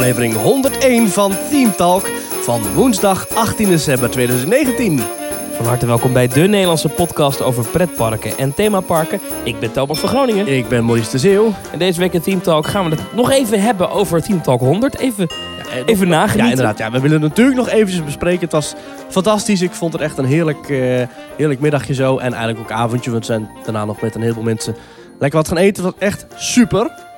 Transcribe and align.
aflevering 0.00 0.34
101 0.34 1.08
van 1.08 1.32
Team 1.50 1.72
Talk 1.76 2.08
van 2.42 2.74
woensdag 2.74 3.28
18 3.28 3.68
december 3.68 4.10
2019. 4.10 5.00
Van 5.52 5.66
harte 5.66 5.86
welkom 5.86 6.12
bij 6.12 6.28
de 6.28 6.40
Nederlandse 6.40 6.88
podcast 6.88 7.42
over 7.42 7.66
pretparken 7.66 8.38
en 8.38 8.54
themaparken. 8.54 9.20
Ik 9.44 9.58
ben 9.58 9.72
Thomas 9.72 9.98
van 9.98 10.08
Groningen. 10.08 10.46
Ik 10.46 10.68
ben 10.68 10.84
Maurice 10.84 11.10
de 11.10 11.18
Zeeuw. 11.18 11.54
En 11.72 11.78
deze 11.78 12.00
week 12.00 12.12
in 12.12 12.20
Team 12.20 12.42
Talk 12.42 12.66
gaan 12.66 12.84
we 12.84 12.90
het 12.90 13.14
nog 13.14 13.30
even 13.30 13.62
hebben 13.62 13.90
over 13.90 14.22
Team 14.22 14.42
Talk 14.42 14.60
100. 14.60 14.98
Even, 14.98 15.28
Ja, 15.30 15.84
even 15.84 16.08
nagenieten. 16.08 16.44
Ja, 16.44 16.50
inderdaad. 16.50 16.78
Ja, 16.78 16.90
we 16.90 17.00
willen 17.00 17.20
het 17.20 17.28
natuurlijk 17.28 17.56
nog 17.56 17.68
eventjes 17.68 18.04
bespreken. 18.04 18.40
Het 18.40 18.52
was 18.52 18.74
fantastisch. 19.08 19.62
Ik 19.62 19.72
vond 19.72 19.92
het 19.92 20.02
echt 20.02 20.18
een 20.18 20.24
heerlijk, 20.24 20.68
eh, 20.68 21.06
heerlijk 21.36 21.60
middagje 21.60 21.94
zo. 21.94 22.18
En 22.18 22.32
eigenlijk 22.32 22.58
ook 22.58 22.78
avondje. 22.78 23.10
Want 23.10 23.26
we 23.26 23.32
zijn 23.32 23.48
daarna 23.62 23.84
nog 23.84 24.00
met 24.00 24.14
een 24.14 24.22
heleboel 24.22 24.44
mensen 24.44 24.76
lekker 25.18 25.38
wat 25.38 25.48
gaan 25.48 25.56
eten. 25.56 25.84
Het 25.84 25.94
was 25.94 26.08
echt 26.08 26.26
super. 26.36 27.08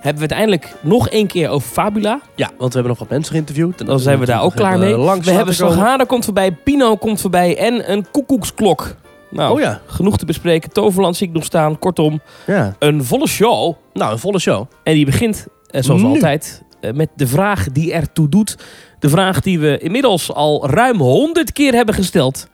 Hebben 0.00 0.16
we 0.22 0.22
het 0.22 0.32
eindelijk 0.32 0.74
nog 0.80 1.08
één 1.08 1.26
keer 1.26 1.48
over 1.48 1.68
Fabula. 1.68 2.20
Ja, 2.34 2.46
want 2.46 2.72
we 2.72 2.78
hebben 2.78 2.88
nog 2.88 2.98
wat 2.98 3.08
mensen 3.08 3.32
geïnterviewd. 3.32 3.80
En 3.80 3.86
Dan 3.86 4.00
zijn 4.00 4.18
we 4.18 4.26
daar 4.26 4.42
ook 4.42 4.54
klaar 4.54 4.78
mee. 4.78 4.96
Langs 4.96 5.26
We 5.26 5.32
hebben. 5.32 5.54
Slaghada 5.54 6.04
komt 6.04 6.24
voorbij, 6.24 6.52
Pino 6.52 6.96
komt 6.96 7.20
voorbij 7.20 7.56
en 7.58 7.90
een 7.92 8.06
koekoeksklok. 8.10 8.94
Nou, 9.30 9.54
Oh 9.54 9.60
ja. 9.60 9.80
genoeg 9.86 10.18
te 10.18 10.24
bespreken. 10.24 10.70
Toverland 10.72 11.16
zie 11.16 11.28
ik 11.28 11.32
nog 11.32 11.44
staan. 11.44 11.78
Kortom, 11.78 12.20
ja. 12.46 12.74
een 12.78 13.04
volle 13.04 13.28
show. 13.28 13.74
Nou, 13.92 14.12
een 14.12 14.18
volle 14.18 14.38
show. 14.38 14.66
En 14.82 14.94
die 14.94 15.04
begint, 15.04 15.46
eh, 15.70 15.82
zoals 15.82 16.00
Nu. 16.02 16.06
altijd, 16.08 16.62
eh, 16.80 16.92
met 16.92 17.08
de 17.16 17.26
vraag 17.26 17.66
die 17.72 17.92
ertoe 17.92 18.28
doet. 18.28 18.56
De 18.98 19.08
vraag 19.08 19.40
die 19.40 19.58
we 19.58 19.78
inmiddels 19.78 20.32
al 20.32 20.66
ruim 20.70 20.98
100 21.00 21.52
keer 21.52 21.72
hebben 21.72 21.94
gesteld. 21.94 22.48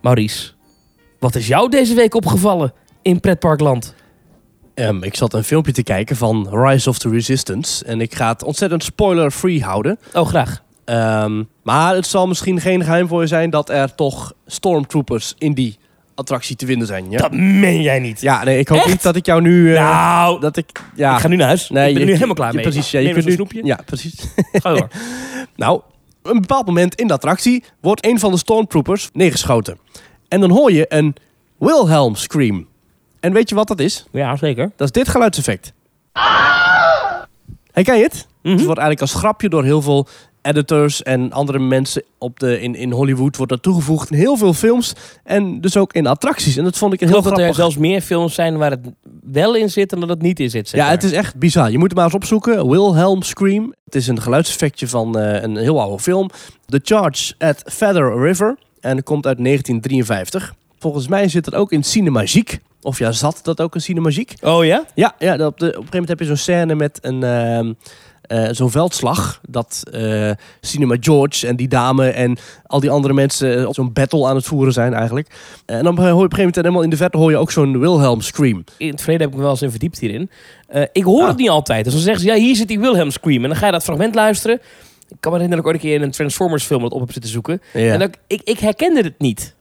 Maurice, 0.00 0.50
wat 1.18 1.34
is 1.34 1.46
jou 1.46 1.68
deze 1.70 1.94
week 1.94 2.14
opgevallen 2.14 2.72
in 3.02 3.20
Pretparkland? 3.20 3.94
Ehm, 4.82 5.02
ik 5.02 5.16
zat 5.16 5.34
een 5.34 5.44
filmpje 5.44 5.72
te 5.72 5.82
kijken 5.82 6.16
van 6.16 6.48
Rise 6.64 6.88
of 6.88 6.98
the 6.98 7.08
Resistance. 7.08 7.84
En 7.84 8.00
ik 8.00 8.14
ga 8.14 8.28
het 8.28 8.42
ontzettend 8.44 8.84
spoiler-free 8.84 9.62
houden. 9.62 9.98
Oh, 10.12 10.26
graag. 10.26 10.62
Ehm, 10.84 11.42
maar 11.62 11.94
het 11.94 12.06
zal 12.06 12.26
misschien 12.26 12.60
geen 12.60 12.82
geheim 12.84 13.08
voor 13.08 13.20
je 13.20 13.26
zijn 13.26 13.50
dat 13.50 13.68
er 13.70 13.94
toch 13.94 14.32
stormtroopers 14.46 15.34
in 15.38 15.52
die 15.54 15.78
attractie 16.14 16.56
te 16.56 16.66
vinden 16.66 16.86
zijn. 16.86 17.10
Ja, 17.10 17.18
Dat 17.18 17.32
meen 17.32 17.82
jij 17.82 17.98
niet. 18.00 18.20
ja 18.20 18.44
nee, 18.44 18.58
ik 18.58 18.68
hoop 18.68 18.78
Echt? 18.78 18.88
niet 18.88 19.02
dat 19.02 19.16
ik 19.16 19.26
jou 19.26 19.40
nu... 19.40 19.74
eh, 19.74 19.82
nou, 19.82 20.40
dat 20.40 20.56
ik, 20.56 20.80
ja, 20.94 21.14
ik 21.14 21.20
ga 21.20 21.28
nu 21.28 21.36
naar 21.36 21.46
huis. 21.46 21.70
Nee, 21.70 21.88
ik 21.88 21.92
ben 21.94 22.00
je- 22.02 22.06
nu 22.08 22.14
helemaal 22.14 22.34
klaar 22.34 22.48
je- 22.50 22.54
mee. 22.54 22.64
Precies, 22.64 22.90
ja, 22.90 23.00
je 23.00 23.12
kunt 23.12 23.24
nu, 23.24 23.32
snoepje. 23.32 23.60
Ja, 23.64 23.78
precies. 23.86 24.14
Ga 24.52 24.74
door. 24.74 24.88
nou, 25.56 25.80
een 26.22 26.40
bepaald 26.40 26.66
moment 26.66 26.94
in 26.94 27.06
de 27.06 27.12
attractie 27.12 27.64
wordt 27.80 28.06
een 28.06 28.18
van 28.18 28.30
de 28.30 28.36
stormtroopers 28.38 29.10
neergeschoten. 29.12 29.78
En 30.28 30.40
dan 30.40 30.50
hoor 30.50 30.72
je 30.72 30.84
een 30.88 31.14
Wilhelm 31.58 32.14
scream. 32.14 32.66
En 33.22 33.32
weet 33.32 33.48
je 33.48 33.54
wat 33.54 33.68
dat 33.68 33.80
is? 33.80 34.04
Ja, 34.10 34.36
zeker. 34.36 34.70
Dat 34.76 34.86
is 34.86 34.92
dit 34.92 35.08
geluidseffect. 35.08 35.72
Herken 37.72 37.96
je 37.96 38.02
het? 38.02 38.26
Mhm. 38.42 38.54
Het 38.54 38.64
wordt 38.64 38.80
eigenlijk 38.80 39.00
als 39.00 39.14
grapje 39.14 39.48
door 39.48 39.64
heel 39.64 39.82
veel 39.82 40.06
editors 40.42 41.02
en 41.02 41.32
andere 41.32 41.58
mensen 41.58 42.02
op 42.18 42.40
de, 42.40 42.60
in, 42.60 42.74
in 42.74 42.90
Hollywood 42.90 43.36
wordt 43.36 43.52
dat 43.52 43.62
toegevoegd 43.62 44.10
in 44.10 44.16
heel 44.18 44.36
veel 44.36 44.52
films 44.52 44.92
en 45.24 45.60
dus 45.60 45.76
ook 45.76 45.92
in 45.92 46.06
attracties. 46.06 46.56
En 46.56 46.64
dat 46.64 46.78
vond 46.78 46.92
ik 46.92 47.00
een 47.00 47.08
heel 47.08 47.16
geloof 47.16 47.30
dat 47.30 47.38
er 47.38 47.44
grappig. 47.54 47.74
zelfs 47.74 47.88
meer 47.88 48.00
films 48.00 48.34
zijn 48.34 48.56
waar 48.56 48.70
het 48.70 48.86
wel 49.22 49.54
in 49.54 49.70
zit 49.70 49.90
dan 49.90 50.00
dat 50.00 50.08
het 50.08 50.22
niet 50.22 50.40
in 50.40 50.50
zit. 50.50 50.68
zeg 50.68 50.80
Ja, 50.80 50.90
het 50.90 51.02
is 51.02 51.12
echt 51.12 51.36
bizar. 51.36 51.70
Je 51.70 51.78
moet 51.78 51.88
het 51.88 51.94
maar 51.96 52.04
eens 52.04 52.14
opzoeken. 52.14 52.68
Wilhelm 52.68 53.22
Scream. 53.22 53.74
Het 53.84 53.94
is 53.94 54.06
een 54.06 54.20
geluidseffectje 54.22 54.88
van 54.88 55.18
eh, 55.18 55.42
een 55.42 55.56
heel 55.56 55.80
oude 55.80 56.02
film. 56.02 56.30
The 56.66 56.80
Charge 56.82 57.34
at 57.38 57.62
Feather 57.66 58.22
River. 58.22 58.56
En 58.80 58.96
het 58.96 59.04
komt 59.04 59.26
uit 59.26 59.44
1953. 59.44 60.54
Volgens 60.78 61.08
mij 61.08 61.28
zit 61.28 61.44
het 61.46 61.54
ook 61.54 61.72
in 61.72 61.82
Cinemagique. 61.84 62.58
Of 62.82 62.98
ja, 62.98 63.12
zat 63.12 63.40
dat 63.42 63.60
ook 63.60 63.74
in 63.74 63.80
Cinemagique? 63.80 64.36
Oh 64.50 64.64
ja? 64.64 64.84
Ja, 64.94 65.14
ja 65.18 65.32
op, 65.32 65.38
de, 65.38 65.46
op 65.46 65.60
een 65.60 65.66
gegeven 65.66 65.84
moment 65.90 66.08
heb 66.08 66.18
je 66.18 66.24
zo'n 66.24 66.36
scène 66.36 66.74
met 66.74 66.98
een, 67.02 67.22
ehm, 67.22 67.72
eh, 68.22 68.48
zo'n 68.50 68.70
veldslag. 68.70 69.40
Dat 69.48 69.82
eh, 69.92 70.30
Cinema 70.60 70.96
George 71.00 71.46
en 71.46 71.56
die 71.56 71.68
dame 71.68 72.08
en 72.08 72.36
al 72.66 72.80
die 72.80 72.90
andere 72.90 73.14
mensen 73.14 73.58
eh, 73.58 73.68
zo'n 73.70 73.92
battle 73.92 74.26
aan 74.26 74.36
het 74.36 74.44
voeren 74.44 74.72
zijn 74.72 74.94
eigenlijk. 74.94 75.34
En 75.66 75.84
dan 75.84 75.96
hoor 75.96 76.06
je 76.06 76.12
op 76.12 76.16
een 76.16 76.20
gegeven 76.20 76.38
moment 76.38 76.56
helemaal 76.56 76.82
in 76.82 76.90
de 76.90 76.96
verte 76.96 77.16
hoor 77.18 77.30
je 77.30 77.36
ook 77.36 77.50
zo'n 77.50 77.78
Wilhelm 77.80 78.20
scream. 78.20 78.64
In 78.78 78.90
het 78.90 79.00
verleden 79.00 79.22
heb 79.22 79.30
ik 79.30 79.36
me 79.36 79.42
wel 79.42 79.50
eens 79.50 79.62
in 79.62 79.70
verdiept 79.70 79.98
hierin. 79.98 80.30
Ik 80.92 81.04
hoor 81.04 81.22
Ah. 81.22 81.28
het 81.28 81.36
niet 81.36 81.48
altijd. 81.50 81.84
Dus 81.84 81.92
dan 81.92 82.02
zeggen 82.02 82.22
ze, 82.22 82.28
ja, 82.28 82.34
hier 82.34 82.56
zit 82.56 82.68
die 82.68 82.80
Wilhelm 82.80 83.10
Scream. 83.10 83.42
En 83.42 83.48
dan 83.48 83.58
ga 83.58 83.66
je 83.66 83.72
dat 83.72 83.82
fragment 83.82 84.14
luisteren. 84.14 84.56
Ik 85.08 85.16
kan 85.20 85.32
me 85.32 85.38
herinneren 85.38 85.50
dat 85.50 85.58
ik 85.58 85.66
ooit 85.66 85.74
een 85.74 85.80
keer 85.90 85.94
in 85.94 86.02
een 86.02 86.10
Transformers 86.14 86.64
film 86.64 86.82
dat 86.82 86.92
op 86.92 87.00
heb 87.00 87.12
zitten 87.12 87.30
zoeken. 87.30 87.62
Ja. 87.72 87.92
En 87.92 88.00
ik, 88.00 88.16
ik, 88.26 88.40
ik 88.44 88.58
herkende 88.58 89.00
het 89.02 89.18
niet. 89.18 89.54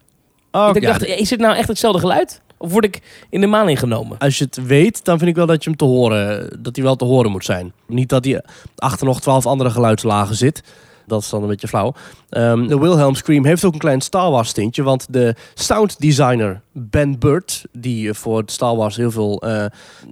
Oh, 0.52 0.70
ik 0.74 0.82
ja, 0.82 0.88
dacht, 0.92 1.06
is 1.06 1.30
het 1.30 1.40
nou 1.40 1.56
echt 1.56 1.68
hetzelfde 1.68 2.00
geluid? 2.00 2.42
Of 2.62 2.72
word 2.72 2.86
ik 2.86 3.02
in 3.30 3.42
de 3.42 3.48
maan 3.48 3.70
ingenomen? 3.70 4.18
Als 4.18 4.38
je 4.38 4.44
het 4.44 4.66
weet, 4.66 5.06
dan 5.06 5.18
vind 5.18 5.30
ik 5.30 5.36
wel 5.36 5.46
dat 5.46 5.64
je 5.64 5.70
hem 5.70 5.78
te 5.78 5.86
horen, 5.86 6.58
dat 6.64 6.76
hij 6.76 6.86
wel 6.86 6.96
te 6.96 7.06
horen 7.06 7.32
moet 7.32 7.46
zijn. 7.46 7.74
Niet 7.88 8.10
dat 8.10 8.26
hij 8.26 8.44
achter 8.76 9.06
nog 9.06 9.22
twaalf 9.22 9.46
andere 9.46 9.70
geluidslagen 9.70 10.36
zit. 10.36 10.64
Dat 11.08 11.22
is 11.22 11.30
dan 11.30 11.42
een 11.42 11.48
beetje 11.48 11.68
flauw. 11.68 11.94
Ehm, 12.30 12.68
de 12.68 12.80
Wilhelm 12.80 13.16
Scream 13.16 13.46
heeft 13.46 13.66
ook 13.66 13.74
een 13.74 13.80
klein 13.80 14.02
Star 14.02 14.32
Wars 14.32 14.52
tintje. 14.52 14.84
Want 14.84 15.06
de 15.10 15.36
sound 15.54 16.00
designer 16.00 16.62
Ben 16.72 17.20
Burt, 17.20 17.66
die 17.72 18.10
eh, 18.10 18.16
voor 18.16 18.44
Star 18.46 18.76
Wars 18.76 18.96
heel 18.96 19.12
veel 19.12 19.42
eh, 19.42 19.66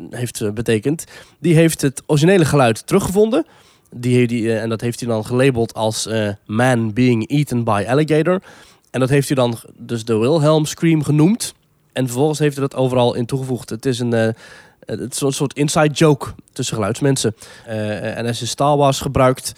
heeft 0.09 0.41
eh, 0.41 0.51
betekend, 0.51 1.03
die 1.39 1.55
heeft 1.55 1.81
het 1.81 2.03
originele 2.05 2.45
geluid 2.45 2.87
teruggevonden. 2.87 3.45
Die, 3.95 4.27
die, 4.27 4.53
en 4.53 4.69
dat 4.69 4.81
heeft 4.81 4.99
hij 4.99 5.09
dan 5.09 5.25
gelabeld 5.25 5.73
als 5.73 6.09
Man 6.45 6.93
Being 6.93 7.29
Eaten 7.29 7.63
by 7.63 7.85
Alligator. 7.87 8.41
En 8.91 8.99
dat 8.99 9.09
heeft 9.09 9.27
hij 9.27 9.35
dan 9.35 9.57
dus 9.77 10.05
de 10.05 10.17
Wilhelm 10.17 10.65
Scream 10.65 11.03
genoemd. 11.03 11.53
En 11.93 12.05
vervolgens 12.05 12.39
heeft 12.39 12.57
hij 12.57 12.67
dat 12.67 12.79
overal 12.79 13.15
in 13.15 13.25
toegevoegd. 13.25 13.69
Het 13.69 13.85
is 13.85 13.99
een, 13.99 14.13
eh, 14.13 14.29
een 14.85 15.11
soort 15.11 15.53
inside 15.53 15.93
joke 15.93 16.27
tussen 16.51 16.75
geluidsmensen. 16.75 17.35
Eh, 17.65 18.17
en 18.17 18.23
hij 18.23 18.29
is 18.29 18.41
in 18.41 18.47
Star 18.47 18.77
Wars 18.77 18.99
gebruikt. 18.99 19.53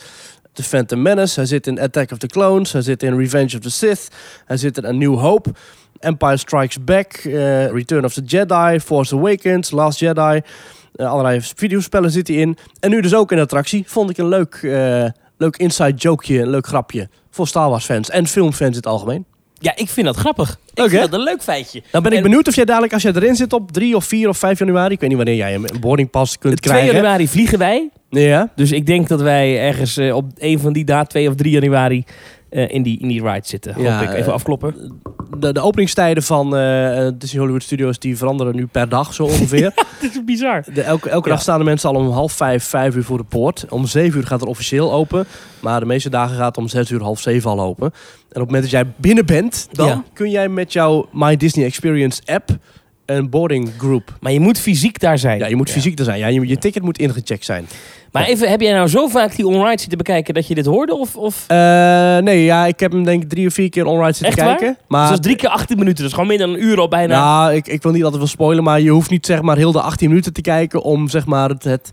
The 0.53 0.63
Phantom 0.63 1.01
Menace. 1.01 1.39
Hij 1.39 1.45
zit 1.45 1.67
in 1.67 1.79
Attack 1.79 2.11
of 2.11 2.17
the 2.17 2.27
Clones. 2.27 2.71
Hij 2.71 2.81
zit 2.81 3.03
in 3.03 3.17
Revenge 3.17 3.55
of 3.55 3.61
the 3.61 3.71
Sith. 3.71 4.07
Hij 4.45 4.57
zit 4.57 4.77
in 4.77 4.85
A 4.85 4.91
New 4.91 5.19
Hope. 5.19 5.49
Empire 5.99 6.37
Strikes 6.37 6.83
Back. 6.83 7.13
eh, 7.13 7.67
Return 7.69 8.05
of 8.05 8.13
the 8.13 8.21
Jedi. 8.21 8.79
Force 8.79 9.15
Awakens. 9.15 9.71
Last 9.71 9.99
Jedi. 9.99 10.41
Allerlei 10.95 11.41
videospellen 11.41 12.11
zit 12.11 12.27
hij 12.27 12.37
in. 12.37 12.57
En 12.79 12.89
nu 12.89 13.01
dus 13.01 13.15
ook 13.15 13.31
in 13.31 13.37
de 13.37 13.43
attractie. 13.43 13.83
Vond 13.87 14.09
ik 14.09 14.17
een 14.17 14.27
leuk, 14.27 14.59
leuk 15.37 15.57
inside 15.57 15.93
jokeje. 15.93 16.41
Een 16.41 16.49
leuk 16.49 16.67
grapje. 16.67 17.09
Voor 17.29 17.47
Star 17.47 17.69
Wars 17.69 17.85
fans. 17.85 18.09
En 18.09 18.27
filmfans 18.27 18.69
in 18.69 18.75
het 18.75 18.87
algemeen. 18.87 19.25
Ja, 19.61 19.75
ik 19.75 19.89
vind 19.89 20.05
dat 20.05 20.15
grappig. 20.15 20.57
Ik 20.73 20.89
vind 20.89 21.01
dat 21.01 21.13
een 21.13 21.23
leuk 21.23 21.41
feitje. 21.43 21.81
Nou 21.91 22.03
ben 22.03 22.11
ik 22.11 22.17
En- 22.17 22.23
benieuwd 22.23 22.47
of 22.47 22.55
jij 22.55 22.65
dadelijk, 22.65 22.93
als 22.93 23.01
jij 23.01 23.11
erin 23.15 23.35
zit 23.35 23.53
op 23.53 23.71
3 23.71 23.95
of 23.95 24.05
4 24.05 24.29
of 24.29 24.37
5 24.37 24.59
januari, 24.59 24.93
ik 24.93 24.99
weet 24.99 25.09
niet 25.09 25.17
wanneer 25.17 25.35
jij 25.35 25.53
een 25.55 25.67
boardingpas 25.79 26.37
kunt 26.37 26.61
2 26.61 26.75
krijgen. 26.75 26.95
januari 26.95 27.27
vliegen 27.27 27.57
wij. 27.59 27.89
Ja. 28.09 28.49
Dus 28.55 28.71
ik 28.71 28.85
denk 28.85 29.07
dat 29.07 29.21
wij 29.21 29.59
ergens 29.59 29.97
eh, 29.97 30.15
op 30.15 30.25
een 30.37 30.59
van 30.59 30.73
die 30.73 30.85
dagen, 30.85 31.07
2 31.07 31.27
of 31.29 31.35
3 31.35 31.51
januari, 31.51 32.03
eh, 32.51 32.69
in, 32.69 32.83
die, 32.83 32.99
in 32.99 33.07
die 33.07 33.21
ride 33.23 33.47
zitten. 33.47 33.73
Hoop 33.73 33.83
Ja, 33.83 34.01
ik. 34.01 34.09
Even 34.09 34.25
eh, 34.25 34.33
afkloppen. 34.33 35.01
De, 35.37 35.53
de 35.53 35.59
openingstijden 35.59 36.23
van 36.23 36.55
eh, 36.55 37.07
Disney 37.17 37.39
Hollywood 37.39 37.63
Studios 37.63 37.99
die 37.99 38.17
veranderen 38.17 38.55
nu 38.55 38.65
per 38.67 38.89
dag 38.89 39.13
zo 39.13 39.23
ongeveer. 39.23 39.73
Dit 40.01 40.11
is 40.15 40.23
bizar. 40.25 40.63
De, 40.73 40.81
elke 40.81 41.09
elke 41.09 41.27
Ja. 41.29 41.33
dag 41.33 41.41
staan 41.43 41.57
de 41.59 41.65
mensen 41.65 41.89
al 41.89 41.95
om 41.95 42.09
half 42.09 42.33
vijf, 42.33 42.63
vijf 42.63 42.95
uur 42.95 43.03
voor 43.03 43.17
de 43.17 43.23
poort. 43.23 43.65
Om 43.69 43.85
zeven 43.85 44.19
uur 44.19 44.27
gaat 44.27 44.39
het 44.39 44.49
officieel 44.49 44.93
open. 44.93 45.25
Maar 45.59 45.79
de 45.79 45.85
meeste 45.85 46.09
dagen 46.09 46.35
gaat 46.37 46.47
het 46.47 46.57
om 46.57 46.67
zes 46.67 46.89
uur, 46.89 47.01
half 47.01 47.19
zeven 47.19 47.49
al 47.49 47.59
open. 47.61 47.85
En 47.85 47.93
op 48.21 48.29
het 48.29 48.45
moment 48.45 48.61
dat 48.61 48.71
jij 48.71 48.85
binnen 48.97 49.25
bent, 49.25 49.67
dan 49.71 49.87
Ja. 49.87 50.03
kun 50.13 50.29
jij 50.29 50.49
met 50.49 50.73
jouw 50.73 51.07
My 51.11 51.37
Disney 51.37 51.65
Experience 51.65 52.21
app 52.25 52.49
een 53.15 53.29
boarding 53.29 53.71
group. 53.77 54.17
Maar 54.19 54.31
je 54.31 54.39
moet 54.39 54.59
fysiek 54.59 54.99
daar 54.99 55.17
zijn. 55.17 55.39
Ja, 55.39 55.47
je 55.47 55.55
moet 55.55 55.69
fysiek 55.69 55.99
er 55.99 56.05
zijn. 56.05 56.19
Ja, 56.19 56.27
je, 56.27 56.47
je 56.47 56.57
ticket 56.57 56.83
moet 56.83 56.97
ingecheckt 56.97 57.45
zijn. 57.45 57.67
Maar 58.11 58.23
even, 58.23 58.49
heb 58.49 58.61
jij 58.61 58.73
nou 58.73 58.87
zo 58.87 59.07
vaak 59.07 59.35
die 59.35 59.47
onride 59.47 59.79
zitten 59.79 59.97
bekijken 59.97 60.33
dat 60.33 60.47
je 60.47 60.55
dit 60.55 60.65
hoorde? 60.65 60.95
Of, 60.95 61.15
of... 61.15 61.45
Eh, 61.47 61.57
nee, 62.17 62.43
ja, 62.43 62.65
ik 62.65 62.79
heb 62.79 62.91
hem 62.91 63.03
denk 63.03 63.23
ik 63.23 63.29
drie 63.29 63.47
of 63.47 63.53
vier 63.53 63.69
keer 63.69 63.85
onride 63.85 64.13
zitten 64.13 64.27
Echt 64.27 64.47
waar? 64.47 64.57
kijken. 64.57 64.77
Maar 64.87 65.01
dus 65.01 65.09
dat 65.09 65.19
is 65.19 65.25
drie 65.25 65.35
keer 65.37 65.49
18 65.49 65.77
minuten. 65.77 65.97
Dat 65.97 66.07
is 66.07 66.13
gewoon 66.13 66.27
meer 66.27 66.37
dan 66.37 66.49
een 66.49 66.63
uur 66.63 66.79
al 66.79 66.87
bijna. 66.87 67.19
Nou, 67.19 67.53
ik, 67.53 67.67
ik 67.67 67.83
wil 67.83 67.91
niet 67.91 68.03
altijd 68.03 68.21
veel 68.21 68.31
spoilen, 68.31 68.63
maar 68.63 68.81
je 68.81 68.89
hoeft 68.89 69.09
niet 69.09 69.25
zeg 69.25 69.41
maar 69.41 69.57
heel 69.57 69.71
de 69.71 69.81
18 69.81 70.09
minuten 70.09 70.33
te 70.33 70.41
kijken 70.41 70.81
om 70.81 71.09
zeg 71.09 71.25
maar 71.25 71.49
het, 71.49 71.63
het 71.63 71.91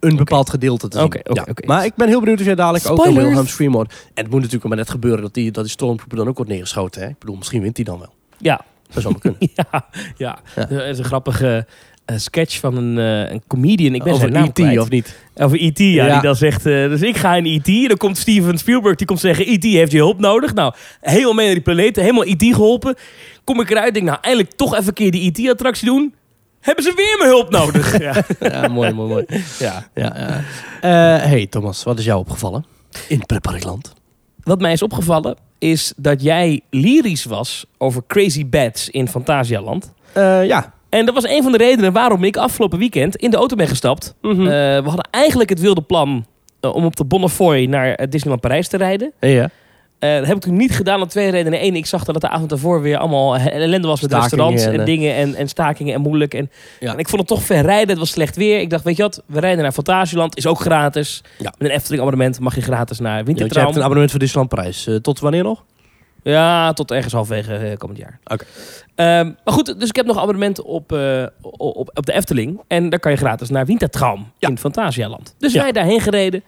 een 0.00 0.16
bepaald 0.16 0.50
gedeelte 0.50 0.88
te 0.88 0.96
zien. 0.96 1.06
Oké, 1.06 1.50
oké. 1.50 1.66
Maar 1.66 1.84
ik 1.84 1.94
ben 1.94 2.08
heel 2.08 2.20
benieuwd 2.20 2.38
of 2.40 2.46
jij 2.46 2.54
dadelijk 2.54 2.84
ook 2.84 2.90
een 2.90 2.98
Spoilers. 2.98 3.24
Wilhelm 3.26 3.46
Scream 3.46 3.74
hoort. 3.74 3.90
En 3.90 4.22
het 4.22 4.30
moet 4.30 4.40
natuurlijk 4.40 4.68
maar 4.68 4.76
net 4.76 4.90
gebeuren 4.90 5.22
dat 5.22 5.34
die, 5.34 5.50
dat 5.50 5.64
die 5.64 5.72
Stormtrooper 5.72 6.16
dan 6.16 6.28
ook 6.28 6.36
wordt 6.36 6.50
neergeschoten. 6.50 7.02
Hè? 7.02 7.08
Ik 7.08 7.18
bedoel, 7.18 7.36
misschien 7.36 7.62
wint 7.62 7.76
hij 7.76 7.84
dan 7.84 7.98
wel. 7.98 8.12
Ja, 8.38 8.60
Dat 8.92 9.02
zou 9.02 9.12
maar 9.12 9.20
kunnen. 9.22 9.38
ja, 9.54 9.88
ja. 10.16 10.38
Ja. 10.56 10.64
Dat 10.64 10.80
is 10.82 10.98
een 10.98 11.04
grappige 11.04 11.66
eh, 12.04 12.16
sketch 12.18 12.58
van 12.60 12.76
een, 12.76 12.98
eh, 12.98 13.32
een 13.32 13.42
comedian. 13.46 13.94
Ik 13.94 14.02
ben 14.02 14.12
Over 14.12 14.20
zijn 14.28 14.32
naam 14.32 14.48
E.T. 14.48 14.52
kwijt. 14.52 14.78
of 14.78 14.88
niet? 14.90 15.18
Over 15.36 15.58
E.T. 15.62 15.78
Ja, 15.78 16.06
Ja. 16.06 16.12
die 16.12 16.22
dan 16.22 16.36
zegt... 16.36 16.66
eh, 16.66 16.72
dus 16.88 17.02
ik 17.02 17.16
ga 17.16 17.34
in 17.34 17.46
E.T. 17.46 17.88
Dan 17.88 17.96
komt 17.96 18.16
Steven 18.18 18.58
Spielberg, 18.58 18.96
die 18.96 19.06
komt 19.06 19.20
zeggen... 19.20 19.46
E.T. 19.48 19.62
heeft 19.64 19.92
je 19.92 19.98
hulp 19.98 20.18
nodig. 20.20 20.54
Nou, 20.54 20.74
helemaal 21.00 21.32
mee 21.34 21.44
naar 21.44 21.54
die 21.54 21.62
planeet. 21.64 21.96
Helemaal 21.96 22.24
E.T. 22.26 22.42
geholpen. 22.44 22.94
Kom 23.44 23.60
ik 23.60 23.70
eruit, 23.70 23.94
denk 23.94 24.06
nou, 24.06 24.18
eindelijk 24.20 24.52
toch 24.56 24.74
even 24.74 24.86
een 24.88 24.92
keer 24.94 25.10
die 25.10 25.26
E.T.-attractie 25.30 25.84
doen. 25.86 26.14
Hebben 26.60 26.84
ze 26.84 26.92
weer 26.96 27.16
mijn 27.18 27.30
hulp 27.30 27.50
nodig? 27.50 27.98
ja. 28.08 28.14
Ja, 28.40 28.68
mooi, 28.68 28.92
mooi, 28.92 29.08
mooi. 29.08 29.24
ja. 29.58 29.88
Ja, 29.94 30.12
hey 31.18 31.46
Thomas, 31.46 31.82
wat 31.84 31.98
is 31.98 32.04
jou 32.04 32.18
opgevallen? 32.18 32.64
In 33.08 33.26
Pretparkland. 33.26 33.92
Wat 34.42 34.60
mij 34.60 34.72
is 34.72 34.82
opgevallen, 34.82 35.36
is 35.58 35.92
dat 35.96 36.22
jij 36.22 36.60
lyrisch 36.70 37.24
was 37.24 37.66
over 37.78 38.02
Crazy 38.06 38.46
Bats 38.46 38.90
in 38.90 39.08
Fantasialand. 39.08 39.92
Eh, 40.12 40.46
ja. 40.46 40.72
En 40.88 41.06
dat 41.06 41.14
was 41.14 41.28
een 41.28 41.42
van 41.42 41.52
de 41.52 41.58
redenen 41.58 41.92
waarom 41.92 42.24
ik 42.24 42.36
afgelopen 42.36 42.78
weekend 42.78 43.16
in 43.16 43.30
de 43.30 43.36
auto 43.36 43.56
ben 43.56 43.68
gestapt. 43.68 44.14
Mhm. 44.20 44.40
Eh, 44.40 44.46
we 44.82 44.82
hadden 44.84 45.08
eigenlijk 45.10 45.50
het 45.50 45.60
wilde 45.60 45.82
plan 45.82 46.26
eh, 46.60 46.74
om 46.74 46.84
op 46.84 46.96
de 46.96 47.04
Bonnefoy 47.04 47.64
naar 47.64 48.08
Disneyland 48.08 48.40
Parijs 48.40 48.68
te 48.68 48.76
rijden. 48.76 49.12
Ja. 49.20 49.50
Eh, 49.98 50.16
dat 50.18 50.26
heb 50.26 50.36
ik 50.36 50.42
toen 50.42 50.56
niet 50.56 50.72
gedaan 50.76 51.02
om 51.02 51.08
twee 51.08 51.30
redenen. 51.30 51.64
Eén, 51.64 51.74
ik 51.76 51.86
zag 51.86 52.04
dat 52.04 52.14
het 52.14 52.24
de 52.24 52.30
avond 52.30 52.48
daarvoor 52.48 52.82
weer 52.82 52.98
allemaal 52.98 53.36
ellende 53.36 53.86
was 53.88 54.00
met 54.00 54.10
Stakingen 54.10 54.20
restaurants 54.20 54.64
en, 54.64 54.72
en, 54.72 54.78
eh, 54.80 54.84
dingen 54.86 55.14
en, 55.14 55.34
en 55.34 55.48
stakingen 55.48 55.94
en 55.94 56.00
moeilijk. 56.00 56.34
En, 56.34 56.50
Ja. 56.80 56.92
en 56.92 56.98
ik 56.98 57.08
vond 57.08 57.20
het 57.20 57.30
toch 57.30 57.42
ver 57.42 57.62
rijden. 57.62 57.88
Het 57.88 57.98
was 57.98 58.10
slecht 58.10 58.36
weer. 58.36 58.60
Ik 58.60 58.70
dacht, 58.70 58.84
weet 58.84 58.96
je 58.96 59.02
wat, 59.02 59.22
we 59.26 59.40
rijden 59.40 59.62
naar 59.62 59.72
Fantasieland. 59.72 60.36
Is 60.36 60.46
ook 60.46 60.60
gratis. 60.60 61.22
Ja. 61.38 61.52
Met 61.58 61.68
een 61.68 61.74
Efteling 61.74 62.00
abonnement 62.02 62.40
mag 62.40 62.54
je 62.54 62.60
gratis 62.60 62.98
naar 62.98 63.08
Ja, 63.10 63.14
want 63.16 63.26
je 63.28 63.34
Wintertraum. 63.34 63.64
hebt 63.64 63.76
een 63.76 63.82
abonnement 63.82 64.10
voor 64.10 64.20
Disneyland 64.20 64.54
Parijs. 64.54 64.86
Eh, 64.86 64.94
tot 64.94 65.20
wanneer 65.20 65.42
nog? 65.42 65.64
Ja, 66.22 66.72
tot 66.72 66.90
ergens 66.90 67.12
halverwege 67.12 67.74
komend 67.78 67.98
jaar. 67.98 68.18
Oké. 68.24 68.44
Ehm, 68.94 69.24
maar 69.44 69.54
goed, 69.54 69.78
dus 69.80 69.88
ik 69.88 69.96
heb 69.96 70.06
nog 70.06 70.18
abonnement 70.18 70.62
op, 70.62 70.92
op, 71.40 71.90
op 71.94 72.06
de 72.06 72.12
Efteling. 72.12 72.60
En 72.66 72.88
daar 72.90 72.98
kan 73.00 73.10
je 73.12 73.16
gratis 73.18 73.48
naar 73.48 73.66
Wintertraum 73.66 74.32
Ja. 74.38 74.48
in 74.48 74.58
Fantasialand. 74.58 75.34
Dus 75.38 75.52
wij 75.52 75.72
daarheen 75.72 76.00
gereden. 76.00 76.42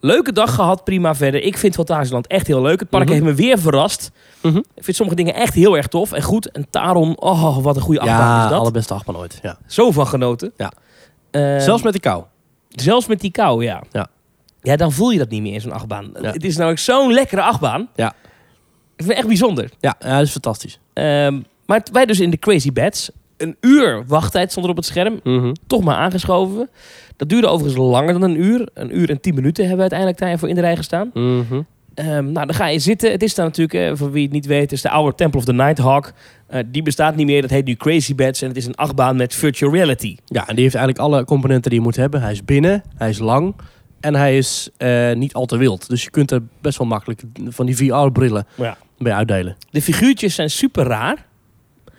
Leuke 0.00 0.32
dag 0.32 0.54
gehad, 0.54 0.84
prima 0.84 1.14
verder. 1.14 1.42
Ik 1.42 1.56
vind 1.58 1.74
Fantasieland 1.74 2.26
echt 2.26 2.46
heel 2.46 2.62
leuk. 2.62 2.80
Het 2.80 2.88
park 2.88 3.04
Mhm. 3.04 3.12
heeft 3.12 3.24
me 3.24 3.34
weer 3.34 3.58
verrast. 3.58 4.10
Mhm. 4.42 4.56
Ik 4.56 4.84
vind 4.84 4.96
sommige 4.96 5.16
dingen 5.16 5.34
echt 5.34 5.54
heel 5.54 5.76
erg 5.76 5.86
tof 5.86 6.12
en 6.12 6.22
goed. 6.22 6.50
En 6.50 6.66
Taron, 6.70 7.20
oh, 7.20 7.58
wat 7.58 7.76
een 7.76 7.82
goede 7.82 8.00
achtbaan 8.00 8.18
Ja, 8.38 8.44
is 8.44 8.50
dat. 8.50 8.60
allerbeste 8.60 8.94
achtbaan 8.94 9.16
ooit. 9.16 9.38
Ja. 9.42 9.58
Zo 9.66 9.90
van 9.90 10.06
genoten. 10.06 10.52
Ja. 10.56 10.72
Ehm, 11.30 11.60
Zelfs 11.60 11.82
met 11.82 11.92
die 11.92 12.00
kou. 12.00 12.24
zelfs 12.68 13.06
met 13.06 13.20
die 13.20 13.30
kou, 13.30 13.64
ja. 13.64 13.82
Ja. 13.92 14.06
Ja, 14.62 14.76
dan 14.76 14.92
voel 14.92 15.10
je 15.10 15.18
dat 15.18 15.28
niet 15.28 15.42
meer 15.42 15.52
in 15.54 15.60
zo'n 15.60 15.72
achtbaan. 15.72 16.10
Ja. 16.20 16.30
Het 16.32 16.44
is 16.44 16.56
namelijk 16.56 16.80
zo'n 16.80 17.12
lekkere 17.12 17.42
achtbaan. 17.42 17.88
Ja. 17.94 18.08
Ik 18.08 18.14
vind 19.04 19.08
het 19.08 19.18
echt 19.18 19.26
bijzonder. 19.26 19.70
Ja, 19.80 19.94
ja, 20.00 20.16
dat 20.16 20.26
is 20.26 20.30
fantastisch. 20.32 20.78
Ehm, 20.92 21.40
maar 21.66 21.82
wij 21.92 22.06
dus 22.06 22.20
in 22.20 22.30
de 22.30 22.38
Crazy 22.38 22.72
Bats. 22.72 23.10
Een 23.38 23.56
uur 23.60 24.04
wachttijd 24.06 24.50
stond 24.50 24.64
er 24.66 24.70
op 24.70 24.76
het 24.76 24.86
scherm. 24.86 25.20
Mhm. 25.24 25.52
Toch 25.66 25.82
maar 25.84 25.96
aangeschoven. 25.96 26.68
Dat 27.16 27.28
duurde 27.28 27.46
overigens 27.46 27.82
langer 27.82 28.12
dan 28.12 28.22
een 28.22 28.40
uur. 28.42 28.68
Een 28.74 28.98
uur 28.98 29.10
en 29.10 29.20
tien 29.20 29.34
minuten 29.34 29.66
hebben 29.68 29.84
we 29.84 29.90
uiteindelijk 29.90 30.20
daarvoor 30.20 30.48
in 30.48 30.54
de 30.54 30.60
rij 30.60 30.76
gestaan. 30.76 31.10
Mhm. 31.14 31.60
Ehm, 31.94 32.32
nou, 32.32 32.46
dan 32.46 32.54
ga 32.54 32.66
je 32.66 32.78
zitten. 32.78 33.10
Het 33.10 33.22
is 33.22 33.34
dan 33.34 33.44
natuurlijk, 33.44 33.90
eh, 33.90 33.96
voor 33.96 34.10
wie 34.10 34.22
het 34.22 34.32
niet 34.32 34.46
weet, 34.46 34.72
is 34.72 34.82
de 34.82 34.90
oude 34.90 35.14
Temple 35.16 35.38
of 35.38 35.44
the 35.44 35.52
Nighthawk. 35.52 36.12
Eh 36.46 36.60
die 36.66 36.82
bestaat 36.82 37.16
niet 37.16 37.26
meer. 37.26 37.40
Dat 37.40 37.50
heet 37.50 37.64
nu 37.64 37.74
Crazy 37.74 38.14
Bats. 38.14 38.42
En 38.42 38.48
het 38.48 38.56
is 38.56 38.66
een 38.66 38.74
achtbaan 38.74 39.16
met 39.16 39.34
virtual 39.34 39.72
reality. 39.72 40.16
Ja, 40.24 40.48
en 40.48 40.54
die 40.54 40.62
heeft 40.64 40.74
eigenlijk 40.76 41.04
alle 41.04 41.24
componenten 41.24 41.70
die 41.70 41.78
je 41.80 41.84
moet 41.86 41.96
hebben. 41.96 42.20
Hij 42.22 42.32
is 42.32 42.44
binnen, 42.44 42.82
hij 42.96 43.08
is 43.08 43.18
lang 43.18 43.54
en 44.00 44.14
hij 44.14 44.36
is 44.36 44.68
eh, 44.76 45.12
niet 45.12 45.34
al 45.34 45.46
te 45.46 45.56
wild. 45.56 45.88
Dus 45.88 46.02
je 46.02 46.10
kunt 46.10 46.30
er 46.30 46.42
best 46.60 46.78
wel 46.78 46.86
makkelijk 46.86 47.22
van 47.48 47.66
die 47.66 47.76
VR-brillen 47.76 48.46
Ja. 48.54 48.76
mee 48.98 49.12
uitdelen. 49.12 49.56
De 49.70 49.82
figuurtjes 49.82 50.34
zijn 50.34 50.50
super 50.50 50.84
raar. 50.86 51.26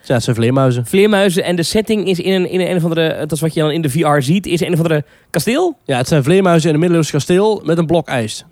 Ja, 0.04 0.14
het 0.14 0.24
zijn 0.24 0.36
vleermuizen. 0.36 0.86
Vleermuizen. 0.86 1.44
En 1.44 1.56
de 1.56 1.64
setting 1.64 2.08
is 2.08 2.20
in 2.20 2.34
een, 2.34 2.50
in 2.50 2.60
een, 2.60 2.70
een 2.70 2.76
of 2.76 2.84
andere... 2.84 3.18
Dat 3.20 3.32
is 3.32 3.42
wat 3.42 3.54
je 3.54 3.60
dan 3.60 3.72
in 3.72 3.82
de 3.82 3.90
VR 3.90 4.20
ziet. 4.20 4.46
Is 4.46 4.62
een 4.62 4.74
of 4.74 4.78
andere 4.78 5.04
kasteel. 5.30 5.78
Ja, 5.86 5.98
het 5.98 6.08
zijn 6.08 6.24
vleermuizen 6.24 6.68
in 6.68 6.74
een 6.74 6.80
middeleeuws 6.80 7.12
kasteel 7.12 7.62
met 7.66 7.78
een 7.78 7.86
blok 7.86 8.08
ijs. 8.08 8.46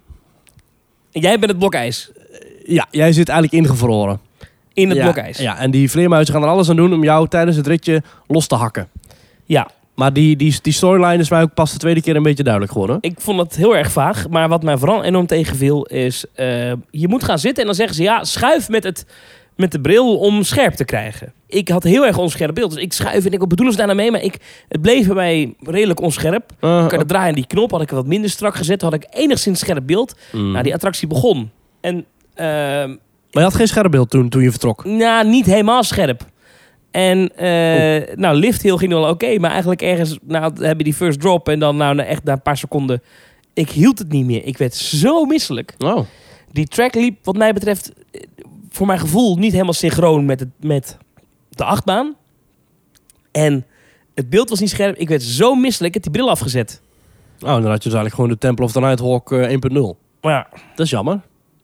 En 1.11 1.21
jij 1.21 1.39
bent 1.39 1.51
het 1.51 1.59
blok 1.59 1.73
ijs. 1.73 2.11
Ja, 2.65 2.87
jij 2.91 3.11
zit 3.11 3.29
eigenlijk 3.29 3.63
ingevroren. 3.63 4.19
In 4.73 4.89
het 4.89 4.97
ja, 4.97 5.03
blok 5.03 5.17
ijs. 5.17 5.37
Ja, 5.37 5.57
en 5.57 5.71
die 5.71 5.91
vleermuizen 5.91 6.33
gaan 6.33 6.43
er 6.43 6.49
alles 6.49 6.69
aan 6.69 6.75
doen 6.75 6.93
om 6.93 7.03
jou 7.03 7.27
tijdens 7.27 7.57
het 7.57 7.67
ritje 7.67 8.01
los 8.27 8.47
te 8.47 8.55
hakken. 8.55 8.87
ja. 9.45 9.67
Maar 9.95 10.13
die, 10.13 10.35
die, 10.35 10.59
die 10.61 10.73
storyline 10.73 11.17
is 11.17 11.29
mij 11.29 11.41
ook 11.41 11.53
pas 11.53 11.71
de 11.71 11.77
tweede 11.77 12.01
keer 12.01 12.15
een 12.15 12.23
beetje 12.23 12.43
duidelijk 12.43 12.71
geworden. 12.73 12.97
Ik 13.01 13.19
vond 13.19 13.39
het 13.39 13.55
heel 13.55 13.75
erg 13.75 13.91
vaag. 13.91 14.29
Maar 14.29 14.49
wat 14.49 14.63
mij 14.63 14.77
vooral 14.77 15.03
enorm 15.03 15.25
tegenviel 15.25 15.85
is... 15.85 16.25
eh, 16.33 16.71
je 16.89 17.07
moet 17.07 17.23
gaan 17.23 17.39
zitten 17.39 17.59
en 17.61 17.65
dan 17.65 17.75
zeggen 17.75 17.95
ze... 17.95 18.03
Ja, 18.03 18.23
schuif 18.23 18.69
met, 18.69 18.83
het, 18.83 19.05
met 19.55 19.71
de 19.71 19.81
bril 19.81 20.17
om 20.17 20.43
scherp 20.43 20.73
te 20.73 20.85
krijgen. 20.85 21.33
Ik 21.47 21.69
had 21.69 21.83
heel 21.83 22.05
erg 22.05 22.17
onscherp 22.17 22.55
beeld. 22.55 22.73
Dus 22.73 22.81
ik 22.83 22.93
schuif 22.93 23.25
en 23.25 23.31
ik 23.31 23.39
wat 23.39 23.47
bedoelen 23.49 23.73
ze 23.73 23.79
daar 23.79 23.87
nou 23.95 23.99
mee? 23.99 24.11
Maar 24.11 24.21
ik, 24.21 24.37
het 24.67 24.81
bleef 24.81 25.05
bij 25.05 25.15
mij 25.15 25.53
redelijk 25.73 26.01
onscherp. 26.01 26.51
Uh, 26.61 26.83
Ik 26.83 26.91
had 26.91 26.99
het 26.99 27.07
draaien 27.07 27.27
aan 27.29 27.33
die 27.35 27.47
knop. 27.47 27.71
Had 27.71 27.81
ik 27.81 27.89
wat 27.89 28.05
minder 28.05 28.29
strak 28.29 28.55
gezet. 28.55 28.81
Had 28.81 28.93
ik 28.93 29.05
enigszins 29.09 29.59
scherp 29.59 29.87
beeld. 29.87 30.15
mm. 30.31 30.51
Nou, 30.51 30.63
die 30.63 30.73
attractie 30.73 31.07
begon. 31.07 31.51
En... 31.81 32.05
ehm, 32.33 32.87
Maar 32.87 32.97
je 33.31 33.39
had 33.39 33.55
geen 33.55 33.67
scherp 33.67 33.91
beeld 33.91 34.09
toen, 34.09 34.29
toen 34.29 34.41
je 34.41 34.49
vertrok. 34.51 34.85
Nou, 34.85 35.27
niet 35.27 35.45
helemaal 35.45 35.83
scherp. 35.83 36.25
En 36.91 37.35
eh, 37.35 38.15
nou, 38.15 38.35
lift 38.37 38.61
heel 38.61 38.77
ging 38.77 38.91
wel 38.91 39.09
oké, 39.09 39.39
maar 39.39 39.51
eigenlijk 39.51 39.81
ergens, 39.81 40.17
nou, 40.21 40.53
dan 40.53 40.63
heb 40.65 40.77
je 40.77 40.83
die 40.83 40.93
first 40.93 41.19
drop 41.19 41.49
en 41.49 41.59
dan 41.59 41.77
nou, 41.77 41.99
echt 41.99 42.23
na 42.23 42.31
een 42.31 42.41
paar 42.41 42.57
seconden, 42.57 43.01
ik 43.53 43.69
hield 43.69 43.99
het 43.99 44.11
niet 44.11 44.25
meer. 44.25 44.45
Ik 44.45 44.57
werd 44.57 44.75
zo 44.75 45.25
misselijk. 45.25 45.73
Oh. 45.77 45.99
Die 46.51 46.67
track 46.67 46.95
liep, 46.95 47.17
wat 47.25 47.37
mij 47.37 47.53
betreft, 47.53 47.91
voor 48.69 48.87
mijn 48.87 48.99
gevoel 48.99 49.35
niet 49.37 49.51
helemaal 49.51 49.73
synchroon 49.73 50.25
met, 50.25 50.39
het, 50.39 50.49
met 50.59 50.97
de 51.57 51.63
achtbaan. 51.63 52.15
En 53.31 53.65
het 54.15 54.29
beeld 54.29 54.49
was 54.49 54.59
niet 54.59 54.69
scherp. 54.69 54.95
Ik 54.97 55.09
werd 55.09 55.23
zo 55.23 55.55
misselijk. 55.55 55.95
Ik 55.95 56.03
heb 56.03 56.13
die 56.13 56.21
bril 56.21 56.31
afgezet. 56.31 56.81
Oh, 57.39 57.47
dan 57.47 57.65
had 57.65 57.83
je 57.83 57.89
dus 57.89 57.97
eigenlijk 57.97 58.13
gewoon 58.15 58.29
de 58.29 58.37
Temple 58.37 58.65
of 58.65 58.71
the 58.71 58.79
Nighthawk 58.79 59.31
eh, 59.31 59.49
1.0. 59.49 59.57
Maar 60.21 60.33
ja, 60.33 60.47
Dat 60.75 60.85
is 60.85 60.89
jammer. 60.91 61.19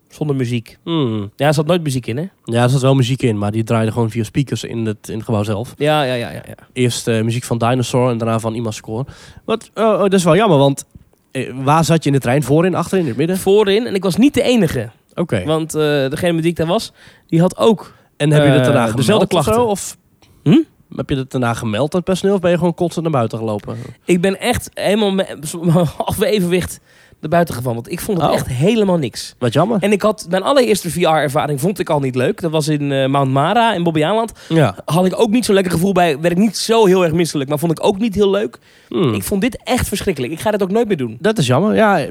zonder 0.10 0.36
muziek. 0.36 0.78
Hmm. 0.84 1.31
Ja, 1.36 1.48
er 1.48 1.54
zat 1.54 1.66
nooit 1.66 1.84
muziek 1.84 2.07
in, 2.07 2.18
hè? 2.18 2.25
Ja, 2.45 2.63
er 2.63 2.69
zat 2.69 2.81
wel 2.81 2.95
muziek 2.95 3.22
in, 3.22 3.38
maar 3.38 3.51
die 3.51 3.63
draaide 3.63 3.92
gewoon 3.92 4.10
via 4.10 4.24
speakers 4.24 4.63
in 4.63 4.86
het, 4.86 5.10
in 5.10 5.16
het 5.16 5.25
gebouw 5.25 5.44
zelf. 5.44 5.74
Ja, 5.78 6.04
ja, 6.04 6.13
ja, 6.13 6.30
ja. 6.30 6.42
ja. 6.48 6.56
Eerst 6.74 7.07
eh, 7.07 7.22
muziek 7.22 7.44
van 7.44 7.57
Dinosaur 7.57 8.10
en 8.12 8.18
daarna 8.18 8.40
van 8.40 8.54
Imascore. 8.56 9.06
Wat, 9.45 9.69
oh, 9.74 9.84
oh, 9.84 10.00
dat 10.00 10.13
is 10.13 10.24
wel 10.24 10.36
jammer, 10.36 10.57
want 10.57 10.86
eh, 11.31 11.54
waar 11.63 11.84
zat 11.86 12.04
je 12.04 12.10
in 12.10 12.16
de 12.16 12.22
trein? 12.22 12.44
Voorin, 12.44 12.75
achterin, 12.75 13.01
in 13.04 13.10
het 13.10 13.18
midden? 13.18 13.38
Voorin, 13.38 13.88
en 13.88 13.95
ik 13.95 14.04
was 14.04 14.16
niet 14.16 14.34
de 14.34 14.42
enige. 14.42 14.90
Oké. 15.16 15.44
Want 15.45 15.72
degene 15.72 16.31
met 16.34 16.42
wie 16.42 16.51
ik 16.51 16.57
daar 16.57 16.68
was, 16.68 16.92
die 17.28 17.40
had 17.42 17.57
ook 17.57 17.94
En 18.24 18.31
heb 18.31 18.44
je 18.44 18.48
eh, 18.50 18.54
het 18.56 18.64
daarna 18.64 18.80
gemeld 18.80 18.98
dezelfde 18.98 19.24
of 19.36 19.44
klachten. 19.44 19.66
Of 19.68 19.98
Hm? 20.44 20.62
heb 20.96 21.10
je 21.10 21.16
het 21.16 21.31
daarna 21.31 21.54
gemeld 21.54 21.94
aan 21.94 22.00
het 22.00 22.04
personeel? 22.10 22.36
Of 22.36 22.42
ben 22.42 22.52
je 22.52 22.58
gewoon 22.58 22.74
constant 22.74 23.04
naar 23.06 23.16
buiten 23.16 23.38
gelopen? 23.38 23.78
Ik 24.06 24.22
ben 24.22 24.40
echt 24.40 24.70
helemaal 24.74 25.16
half 25.98 26.22
evenwicht 26.22 26.80
naar 27.24 27.31
buiten 27.31 27.56
gewandeld. 27.56 27.92
Ik 27.92 28.00
vond 28.00 28.18
het 28.22 28.28
Oh. 28.28 28.34
echt 28.34 28.48
helemaal 28.48 28.98
niks. 28.98 29.36
Wat 29.40 29.54
jammer. 29.54 29.78
En 29.81 29.92
ik 29.92 30.02
had 30.02 30.25
mijn 30.30 30.44
allereerste 30.44 30.90
VR-ervaring 30.90 31.60
vond 31.60 31.80
ik 31.80 31.90
al 31.90 32.00
niet 32.00 32.16
leuk. 32.16 32.42
Dat 32.42 32.52
was 32.52 32.68
in 32.68 32.92
eh, 32.92 33.08
Mount 33.08 33.31
Mara 33.31 33.74
in 33.74 33.84
Bobbejaanland. 33.84 34.31
Ja. 34.50 34.75
Had 34.86 35.06
ik 35.06 35.20
ook 35.20 35.30
niet 35.30 35.46
zo'n 35.46 35.56
lekker 35.56 35.74
gevoel 35.74 35.92
bij. 35.92 36.20
Werd 36.20 36.34
ik 36.34 36.40
niet 36.40 36.58
zo 36.58 36.86
heel 36.86 37.04
erg 37.04 37.14
misselijk, 37.14 37.50
maar 37.50 37.60
vond 37.60 37.72
ik 37.72 37.84
ook 37.86 37.98
niet 38.00 38.16
heel 38.16 38.30
leuk. 38.30 38.60
Hmm. 38.90 39.14
Ik 39.14 39.24
vond 39.24 39.42
dit 39.42 39.64
echt 39.64 39.88
verschrikkelijk. 39.88 40.34
Ik 40.34 40.40
ga 40.40 40.52
dit 40.52 40.64
ook 40.64 40.72
nooit 40.72 40.88
meer 40.88 40.98
doen. 40.98 41.18
Dat 41.20 41.38
is 41.38 41.48
jammer. 41.48 41.75
Ja, 41.75 42.06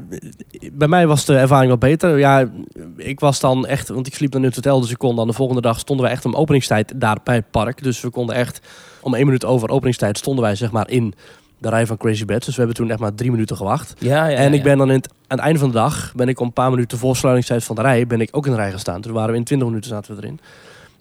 bij 0.73 0.89
mij 0.89 1.07
was 1.07 1.25
de 1.25 1.37
ervaring 1.37 1.71
wat 1.71 1.79
beter. 1.81 2.19
Ja, 2.19 2.51
ik 2.97 3.21
was 3.21 3.41
dan 3.41 3.67
echt, 3.67 3.89
want 3.89 4.07
ik 4.07 4.15
sliep 4.15 4.31
dan 4.33 4.41
in 4.41 4.47
het 4.47 4.57
hotel, 4.57 4.81
dus 4.81 4.91
ik 4.91 4.99
kon 4.99 5.17
dan 5.17 5.27
de 5.27 5.33
volgende 5.33 5.63
dag 5.63 5.79
stonden 5.79 6.07
we 6.07 6.13
echt 6.13 6.25
om 6.25 6.35
openingstijd 6.35 6.93
daar 6.97 7.17
bij 7.25 7.35
het 7.35 7.51
park. 7.51 7.83
Dus 7.83 8.01
we 8.01 8.11
konden 8.11 8.35
echt 8.37 8.61
om 9.01 9.15
één 9.15 9.25
minuut 9.27 9.45
over 9.45 9.69
openingstijd 9.69 10.19
stonden 10.19 10.45
wij 10.45 10.55
zeg 10.55 10.71
maar 10.73 10.91
in 10.91 11.15
de 11.63 11.69
rij 11.69 11.87
van 11.87 11.97
Crazy 11.97 12.25
Beds. 12.25 12.47
Dus 12.47 12.55
we 12.55 12.61
hebben 12.63 12.77
toen 12.81 12.91
echt 12.91 12.99
maar 13.01 13.15
drie 13.15 13.31
minuten 13.31 13.57
gewacht. 13.57 13.95
Ja, 13.99 14.27
ja, 14.27 14.37
en 14.37 14.53
ik 14.53 14.63
ben 14.63 14.79
dan 14.79 14.89
in 14.89 14.95
het, 14.97 15.09
aan 15.09 15.37
het 15.37 15.41
einde 15.47 15.59
van 15.59 15.69
de 15.69 15.75
dag, 15.75 16.13
ben 16.17 16.29
ik 16.29 16.41
om 16.41 16.47
een 16.47 16.53
paar 16.53 16.71
minuten 16.71 16.99
voor 16.99 17.17
sluitingstijd 17.17 17.65
van 17.65 17.77
de 17.77 17.83
rij, 17.83 18.07
ben 18.07 18.21
ik 18.21 18.29
ook 18.33 18.45
in 18.47 18.53
de 18.53 18.59
rij 18.59 18.73
gestaan. 18.73 19.01
Toen 19.01 19.13
waren 19.13 19.31
we 19.31 19.37
in 19.37 19.45
20 19.45 19.69
minuten 19.69 19.91
zaten 19.91 20.17
we 20.17 20.23
erin. 20.23 20.41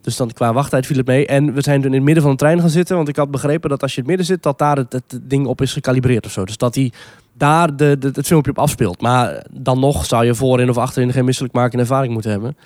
Dus 0.02 0.16
dan 0.16 0.32
qua 0.34 0.54
wachttijd 0.54 0.86
viel 0.86 0.98
het 0.98 1.08
mee. 1.08 1.26
En 1.28 1.54
we 1.54 1.62
zijn 1.62 1.82
toen 1.82 1.90
in 1.90 1.96
het 1.96 2.04
midden 2.06 2.24
van 2.24 2.32
de 2.32 2.38
trein 2.38 2.60
gaan 2.60 2.70
zitten. 2.70 2.96
Want 2.96 3.08
ik 3.08 3.16
had 3.16 3.32
begrepen 3.32 3.70
dat 3.70 3.82
als 3.82 3.92
je 3.96 4.02
in 4.02 4.08
het 4.08 4.18
midden 4.18 4.36
zit, 4.36 4.44
dat 4.44 4.58
daar 4.58 4.78
het, 4.78 4.94
het 4.94 5.20
ding 5.22 5.46
op 5.46 5.62
is 5.62 5.74
gecalibreerd 5.74 6.26
of 6.26 6.32
zo. 6.32 6.46
Dus 6.46 6.58
dat 6.58 6.76
hij 6.76 6.92
daar 7.34 7.76
de, 7.76 7.98
de, 8.00 8.10
het 8.14 8.28
filmpje 8.28 8.52
op 8.52 8.60
afspeelt. 8.60 9.02
Maar 9.02 9.46
dan 9.52 9.80
nog 9.80 10.06
zou 10.06 10.26
je 10.26 10.36
voorin 10.36 10.70
of 10.70 10.78
achterin 10.78 11.12
geen 11.12 11.26
misselijk 11.26 11.54
maken 11.54 11.80
ervaring 11.80 12.14
moeten 12.14 12.32
hebben. 12.32 12.58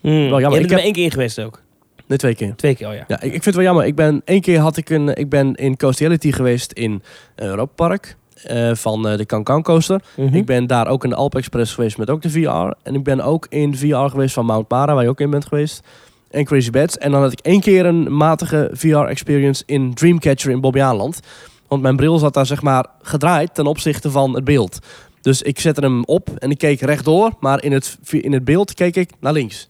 Hmm. 0.00 0.12
Wel 0.28 0.40
jammer. 0.40 0.42
Je 0.42 0.50
bent 0.50 0.64
Ik 0.64 0.70
er 0.70 0.76
heb- 0.76 0.84
één 0.84 0.92
keer 0.92 1.10
geweest 1.10 1.40
ook. 1.40 1.60
Nee, 2.06 2.18
twee 2.18 2.34
keer. 2.34 2.54
Twee 2.56 2.74
keer 2.76 2.86
al, 2.86 2.92
ja. 2.92 3.04
Ja, 3.08 3.16
ik, 3.16 3.22
ik 3.22 3.30
vind 3.30 3.44
het 3.44 3.54
wel 3.54 3.64
jammer. 3.64 3.84
Ik 3.84 3.94
ben 3.94 4.22
één 4.24 4.40
keer 4.40 4.58
had 4.58 4.76
ik 4.76 4.90
een. 4.90 5.16
Ik 5.16 5.28
ben 5.28 5.54
in 5.54 5.76
Coastiality 5.76 6.32
geweest 6.32 6.72
in 6.72 7.02
Europa 7.34 7.72
Park. 7.74 8.16
eh, 8.42 8.74
van 8.74 9.08
eh, 9.08 9.16
de 9.16 9.26
Cancan 9.26 9.62
Coaster. 9.62 10.02
Mhm. 10.16 10.34
Ik 10.34 10.46
ben 10.46 10.66
daar 10.66 10.88
ook 10.88 11.04
in 11.04 11.10
de 11.10 11.16
Alp 11.16 11.34
Express 11.34 11.74
geweest 11.74 11.98
met 11.98 12.10
ook 12.10 12.22
de 12.22 12.30
VR. 12.30 12.72
En 12.82 12.94
ik 12.94 13.02
ben 13.02 13.20
ook 13.20 13.46
in 13.48 13.76
VR 13.76 13.94
geweest 13.96 14.34
van 14.34 14.46
Mount 14.46 14.70
Mara, 14.70 14.94
waar 14.94 15.02
je 15.02 15.08
ook 15.08 15.20
in 15.20 15.30
bent 15.30 15.46
geweest. 15.46 15.82
En 16.30 16.44
Crazy 16.44 16.70
Beds. 16.70 16.98
En 16.98 17.10
dan 17.10 17.22
had 17.22 17.32
ik 17.32 17.40
één 17.40 17.60
keer 17.60 17.86
een 17.86 18.16
matige 18.16 18.70
VR-experience 18.72 19.62
in 19.66 19.94
Dreamcatcher 19.94 20.50
in 20.50 20.60
Bobbejaanland. 20.60 21.20
Want 21.68 21.82
mijn 21.82 21.96
bril 21.96 22.18
zat 22.18 22.34
daar 22.34 22.46
zeg 22.46 22.62
maar 22.62 22.86
gedraaid 23.02 23.54
ten 23.54 23.66
opzichte 23.66 24.10
van 24.10 24.34
het 24.34 24.44
beeld. 24.44 24.78
Dus 25.20 25.42
ik 25.42 25.60
zette 25.60 25.80
hem 25.80 26.04
op 26.04 26.28
en 26.38 26.50
ik 26.50 26.58
keek 26.58 26.80
rechtdoor. 26.80 27.30
Maar 27.40 27.62
in 27.62 27.72
het, 27.72 27.98
in 28.10 28.32
het 28.32 28.44
beeld 28.44 28.74
keek 28.74 28.96
ik 28.96 29.10
naar 29.20 29.32
links. 29.32 29.68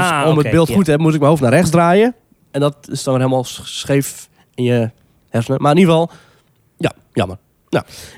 Ah, 0.10 0.28
om 0.28 0.38
het 0.38 0.50
beeld 0.50 0.68
goed 0.70 0.84
te 0.84 0.90
hebben, 0.90 1.02
moet 1.06 1.14
ik 1.14 1.20
mijn 1.20 1.30
hoofd 1.30 1.42
naar 1.42 1.52
rechts 1.52 1.70
draaien. 1.70 2.14
En 2.50 2.60
dat 2.60 2.88
is 2.90 3.02
dan 3.02 3.16
helemaal 3.16 3.44
sch- 3.44 3.64
scheef 3.64 4.28
in 4.54 4.64
je 4.64 4.90
hersenen. 5.28 5.62
Maar 5.62 5.72
in 5.72 5.78
ieder 5.78 5.92
geval, 5.94 6.10
ja, 6.76 6.92
jammer. 7.12 7.38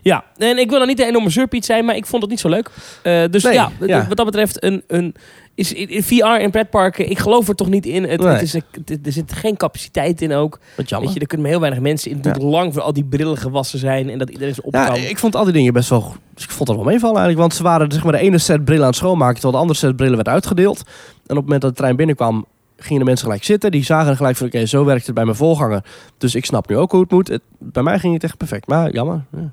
Ja, 0.02 0.24
en 0.36 0.58
ik 0.58 0.70
wil 0.70 0.78
dan 0.78 0.88
niet 0.88 1.00
een 1.00 1.06
enorme 1.06 1.30
zeurpiet 1.30 1.64
zijn, 1.64 1.84
maar 1.84 1.96
ik 1.96 2.06
vond 2.06 2.22
het 2.22 2.30
niet 2.30 2.40
zo 2.40 2.48
leuk. 2.48 2.70
Eh, 3.02 3.22
dus 3.30 3.42
Nee, 3.42 3.52
ja, 3.52 3.70
ja. 3.86 4.06
wat 4.08 4.16
dat 4.16 4.26
betreft, 4.26 4.64
een, 4.64 4.82
een, 4.86 5.14
is 5.54 5.72
in 5.72 6.02
VR 6.02 6.40
in 6.40 6.50
pretparken, 6.50 7.10
ik 7.10 7.18
geloof 7.18 7.48
er 7.48 7.54
toch 7.54 7.68
niet 7.68 7.86
in. 7.86 8.04
Het, 8.04 8.20
Nee. 8.20 8.32
het 8.32 8.42
is, 8.42 8.52
het- 8.52 9.06
er 9.06 9.12
zit 9.12 9.32
geen 9.32 9.56
capaciteit 9.56 10.22
in 10.22 10.32
ook. 10.32 10.58
Wat 10.76 10.88
jammer. 10.88 11.06
Weet 11.08 11.16
je, 11.16 11.22
er 11.22 11.26
kunnen 11.26 11.46
maar 11.46 11.54
heel 11.56 11.64
weinig 11.64 11.82
mensen 11.82 12.10
in. 12.10 12.16
Het 12.16 12.24
duurt 12.24 12.40
Ja. 12.42 12.48
lang 12.48 12.72
voor 12.72 12.82
al 12.82 12.92
die 12.92 13.04
brillen 13.04 13.36
gewassen 13.36 13.78
zijn 13.78 14.10
en 14.10 14.18
dat 14.18 14.30
iedereen 14.30 14.54
ze 14.54 14.62
op 14.62 14.74
Ja, 14.74 14.86
kan. 14.86 14.96
ik 14.96 15.18
vond 15.18 15.36
al 15.36 15.44
die 15.44 15.52
dingen 15.52 15.72
best 15.72 15.88
wel. 15.88 16.14
Dus 16.34 16.44
ik 16.44 16.50
vond 16.50 16.68
dat 16.68 16.76
wel 16.76 16.84
meevallen 16.84 17.16
eigenlijk. 17.16 17.40
Want 17.40 17.54
ze 17.54 17.62
waren 17.62 17.92
zeg 17.92 18.02
maar, 18.02 18.12
de 18.12 18.18
ene 18.18 18.38
set 18.38 18.64
brillen 18.64 18.82
aan 18.82 18.88
het 18.88 18.96
schoonmaken... 18.98 19.34
terwijl 19.34 19.52
de 19.54 19.60
andere 19.60 19.78
set 19.78 19.96
brillen 19.96 20.16
werd 20.16 20.28
uitgedeeld. 20.28 20.78
En 20.78 20.86
op 21.22 21.26
het 21.26 21.44
moment 21.44 21.60
dat 21.60 21.70
de 21.70 21.76
trein 21.76 21.96
binnenkwam... 21.96 22.46
gingen 22.76 22.98
de 22.98 23.04
mensen 23.04 23.24
gelijk 23.26 23.44
zitten. 23.44 23.70
Die 23.70 23.84
zagen 23.84 24.16
gelijk 24.16 24.36
van... 24.36 24.46
oké, 24.46 24.66
zo 24.66 24.84
werkt 24.84 25.06
het 25.06 25.14
bij 25.14 25.24
mijn 25.24 25.36
voorganger. 25.36 25.84
Dus 26.18 26.34
ik 26.34 26.44
snap 26.44 26.68
nu 26.68 26.76
ook 26.76 26.90
hoe 26.90 27.00
het 27.00 27.10
moet. 27.10 27.28
Het- 27.28 27.42
bij 27.58 27.82
mij 27.82 27.98
ging 27.98 28.14
het 28.14 28.24
echt 28.24 28.36
perfect. 28.36 28.66
Maar 28.66 28.92
jammer. 28.92 29.24
Ja. 29.36 29.52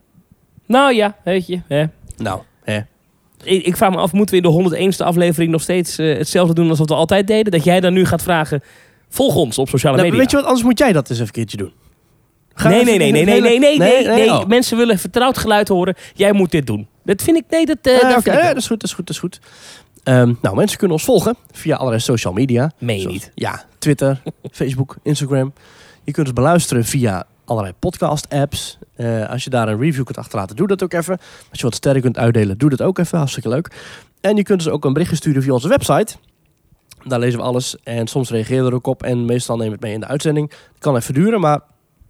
Nou 0.65 0.93
ja, 0.93 1.15
weet 1.23 1.47
je. 1.47 1.61
Hè. 1.67 1.83
Nou, 2.17 2.41
hè. 2.63 2.79
Ik, 3.43 3.65
ik 3.65 3.77
vraag 3.77 3.89
me 3.91 3.97
af, 3.97 4.11
moeten 4.13 4.41
we 4.41 4.41
in 4.59 4.71
de 4.71 4.93
101ste 4.93 5.05
aflevering 5.05 5.51
nog 5.51 5.61
steeds 5.61 5.97
eh, 5.97 6.17
hetzelfde 6.17 6.53
doen 6.53 6.69
als 6.69 6.79
wat 6.79 6.89
we 6.89 6.95
altijd 6.95 7.27
deden? 7.27 7.51
Dat 7.51 7.63
jij 7.63 7.79
dan 7.79 7.93
nu 7.93 8.05
gaat 8.05 8.21
vragen, 8.23 8.61
volg 9.09 9.35
ons 9.35 9.57
op 9.57 9.69
sociale 9.69 9.95
Nou, 9.95 10.07
media. 10.07 10.21
weet 10.23 10.31
je 10.31 10.37
wat, 10.37 10.45
anders 10.45 10.63
moet 10.65 10.79
jij 10.79 10.91
dat 10.93 11.09
eens 11.09 11.19
even 11.19 11.25
een 11.25 11.31
keertje 11.33 11.57
doen. 11.57 11.71
Ga 12.53 12.69
nee, 12.69 12.83
nee, 12.83 12.97
nee, 12.97 13.11
nee, 13.11 13.25
nee, 13.25 13.41
nee, 13.41 13.59
nee, 13.59 13.77
nee, 13.77 14.07
nee. 14.07 14.29
oh. 14.29 14.45
Mensen 14.45 14.77
willen 14.77 14.99
vertrouwd 14.99 15.37
geluid 15.37 15.67
horen. 15.67 15.95
Jij 16.13 16.31
moet 16.33 16.51
dit 16.51 16.67
doen. 16.67 16.87
Dat 17.03 17.21
vind 17.21 17.37
ik, 17.37 17.43
nee, 17.49 17.65
dat, 17.65 17.77
eh 17.81 17.93
Eh, 17.93 17.99
vind 17.99 18.17
ik 18.19 18.25
ja, 18.25 18.33
wel. 18.39 18.47
dat 18.47 18.57
is 18.57 18.67
goed, 18.67 18.79
dat 18.79 18.89
is 18.89 18.95
goed, 18.95 19.07
dat 19.07 19.15
is 19.15 19.21
goed. 19.21 19.39
Ehm, 20.03 20.33
nou, 20.41 20.55
mensen 20.55 20.77
kunnen 20.77 20.97
ons 20.97 21.05
volgen 21.05 21.35
via 21.51 21.75
allerlei 21.75 22.01
social 22.01 22.33
media. 22.33 22.71
Meen 22.77 22.95
je 22.95 23.01
Zoals- 23.01 23.17
niet. 23.17 23.31
Ja, 23.35 23.63
Twitter, 23.79 24.21
Facebook, 24.51 24.95
Instagram. 25.03 25.53
Je 26.03 26.11
kunt 26.11 26.27
ons 26.27 26.35
beluisteren 26.35 26.85
via 26.85 27.25
allerlei 27.45 27.73
podcast-apps. 27.79 28.77
Eh, 28.95 29.29
als 29.29 29.43
je 29.43 29.49
daar 29.49 29.67
een 29.67 29.79
review 29.79 30.03
kunt 30.03 30.17
achterlaten, 30.17 30.55
doe 30.55 30.67
dat 30.67 30.83
ook 30.83 30.93
even. 30.93 31.17
Als 31.49 31.59
je 31.59 31.63
wat 31.65 31.75
sterren 31.75 32.01
kunt 32.01 32.17
uitdelen, 32.17 32.57
doe 32.57 32.69
dat 32.69 32.81
ook 32.81 32.97
even. 32.97 33.17
Hartstikke 33.17 33.49
leuk. 33.49 33.71
En 34.21 34.35
je 34.35 34.43
kunt 34.43 34.63
dus 34.63 34.73
ook 34.73 34.85
een 34.85 34.93
berichtje 34.93 35.15
sturen 35.17 35.41
via 35.43 35.53
onze 35.53 35.67
website. 35.67 36.15
Daar 37.03 37.19
lezen 37.19 37.39
we 37.39 37.45
alles 37.45 37.75
en 37.83 38.07
soms 38.07 38.29
reageren 38.29 38.63
we 38.63 38.69
er 38.69 38.75
ook 38.75 38.87
op. 38.87 39.03
En 39.03 39.25
meestal 39.25 39.55
nemen 39.57 39.69
we 39.71 39.75
het 39.77 39.85
mee 39.85 39.93
in 39.93 39.99
de 39.99 40.07
uitzending. 40.07 40.49
Het 40.49 40.79
kan 40.79 40.95
even 40.95 41.13
duren, 41.13 41.39
maar 41.39 41.59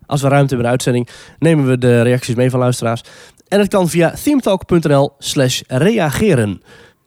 als 0.06 0.22
we 0.22 0.28
ruimte 0.28 0.56
hebben 0.56 0.58
in 0.58 0.64
de 0.64 0.70
uitzending... 0.70 1.08
nemen 1.40 1.68
we 1.68 1.78
de 1.78 2.02
reacties 2.02 2.36
mee 2.36 2.50
van 2.50 2.60
luisteraars. 2.60 3.04
En 3.48 3.58
dat 3.58 3.68
kan 3.68 3.90
via 3.90 4.14
themetalk.nl 4.24 5.12
slash 5.20 5.62
reageren. 5.68 6.62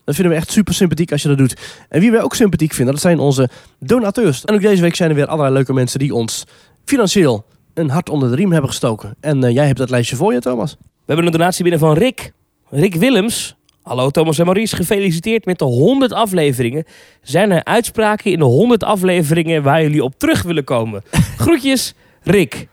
Dat 0.05 0.15
vinden 0.15 0.33
we 0.33 0.39
echt 0.39 0.51
super 0.51 0.73
sympathiek 0.73 1.11
als 1.11 1.21
je 1.21 1.27
dat 1.27 1.37
doet. 1.37 1.55
En 1.89 1.99
wie 1.99 2.11
wij 2.11 2.21
ook 2.21 2.35
sympathiek 2.35 2.73
vinden, 2.73 2.93
dat 2.93 3.03
zijn 3.03 3.19
onze 3.19 3.49
donateurs. 3.79 4.45
En 4.45 4.55
ook 4.55 4.61
deze 4.61 4.81
week 4.81 4.95
zijn 4.95 5.09
er 5.09 5.15
weer 5.15 5.27
allerlei 5.27 5.53
leuke 5.53 5.73
mensen 5.73 5.99
die 5.99 6.13
ons 6.13 6.43
financieel 6.85 7.45
een 7.73 7.89
hart 7.89 8.09
onder 8.09 8.29
de 8.29 8.35
riem 8.35 8.51
hebben 8.51 8.69
gestoken. 8.69 9.15
En 9.19 9.43
eh, 9.43 9.53
jij 9.53 9.65
hebt 9.65 9.77
dat 9.77 9.89
lijstje 9.89 10.15
voor 10.15 10.33
je, 10.33 10.39
Thomas. 10.39 10.77
We 10.79 10.87
hebben 11.05 11.25
een 11.25 11.31
donatie 11.31 11.63
binnen 11.63 11.79
van 11.79 11.93
Rick. 11.93 12.31
Rick 12.69 12.95
Willems. 12.95 13.55
Hallo 13.81 14.09
Thomas 14.09 14.39
en 14.39 14.45
Maurice, 14.45 14.75
gefeliciteerd 14.75 15.45
met 15.45 15.59
de 15.59 15.65
100 15.65 16.11
afleveringen. 16.11 16.83
Zijn 17.21 17.51
er 17.51 17.63
uitspraken 17.63 18.31
in 18.31 18.39
de 18.39 18.45
100 18.45 18.83
afleveringen 18.83 19.63
waar 19.63 19.81
jullie 19.81 20.03
op 20.03 20.13
terug 20.17 20.41
willen 20.41 20.63
komen? 20.63 21.03
Groetjes, 21.37 21.93
Rick. 22.21 22.67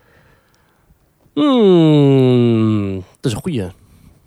Hmm, 1.34 2.94
dat 2.94 3.30
is 3.30 3.32
een 3.32 3.42
goeie. 3.42 3.81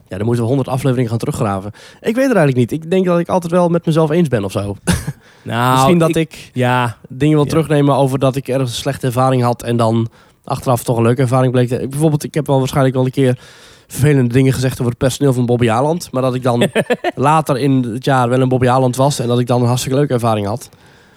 Ja, 0.08 0.18
dan 0.18 0.26
moeten 0.26 0.44
we 0.44 0.50
100 0.50 0.70
afleveringen 0.70 1.10
gaan 1.10 1.20
teruggraven. 1.20 1.72
Ik 2.02 2.16
weet 2.16 2.28
het 2.28 2.36
eigenlijk 2.38 2.56
niet. 2.58 2.72
Ik 2.84 2.90
denk 2.92 3.06
dat 3.06 3.20
ik 3.20 3.30
altijd 3.30 3.52
wel 3.52 3.70
met 3.70 3.86
mezelf 3.86 4.10
eens 4.10 4.28
ben 4.28 4.44
of 4.44 4.52
zo. 4.52 4.76
Nou, 5.44 5.74
Misschien 5.74 5.98
dat 5.98 6.16
ik, 6.16 6.50
Ja, 6.54 6.98
dingen 7.10 7.36
wil 7.36 7.44
Ja. 7.44 7.50
terugnemen 7.50 7.96
over 7.96 8.20
dat 8.20 8.36
ik 8.36 8.48
ergens 8.48 8.70
een 8.70 8.76
slechte 8.76 9.06
ervaring 9.06 9.42
had 9.44 9.64
en 9.64 9.78
dan 9.78 10.08
achteraf 10.44 10.84
toch 10.84 10.98
een 10.98 11.04
leuke 11.04 11.22
ervaring 11.22 11.52
bleek. 11.52 11.68
te- 11.68 11.88
Bijvoorbeeld, 11.90 12.24
ik 12.24 12.34
heb 12.34 12.48
wel 12.48 12.58
waarschijnlijk 12.60 12.96
wel 12.96 13.06
een 13.06 13.12
keer 13.12 13.40
vervelende 13.88 14.34
dingen 14.34 14.54
gezegd 14.54 14.74
over 14.80 14.86
het 14.90 14.98
personeel 14.98 15.34
van 15.34 15.46
Bobby 15.46 15.70
Aland. 15.70 16.12
Maar 16.12 16.22
dat 16.22 16.36
ik 16.36 16.44
dan 16.44 16.70
later 17.16 17.58
in 17.58 17.84
het 17.94 18.06
jaar 18.06 18.30
wel 18.30 18.42
een 18.42 18.50
Bobby 18.50 18.68
Aland 18.68 18.96
was 18.96 19.20
en 19.20 19.28
dat 19.28 19.40
ik 19.40 19.48
dan 19.48 19.62
een 19.62 19.68
hartstikke 19.68 19.98
leuke 19.98 20.14
ervaring 20.14 20.48
had. 20.48 20.70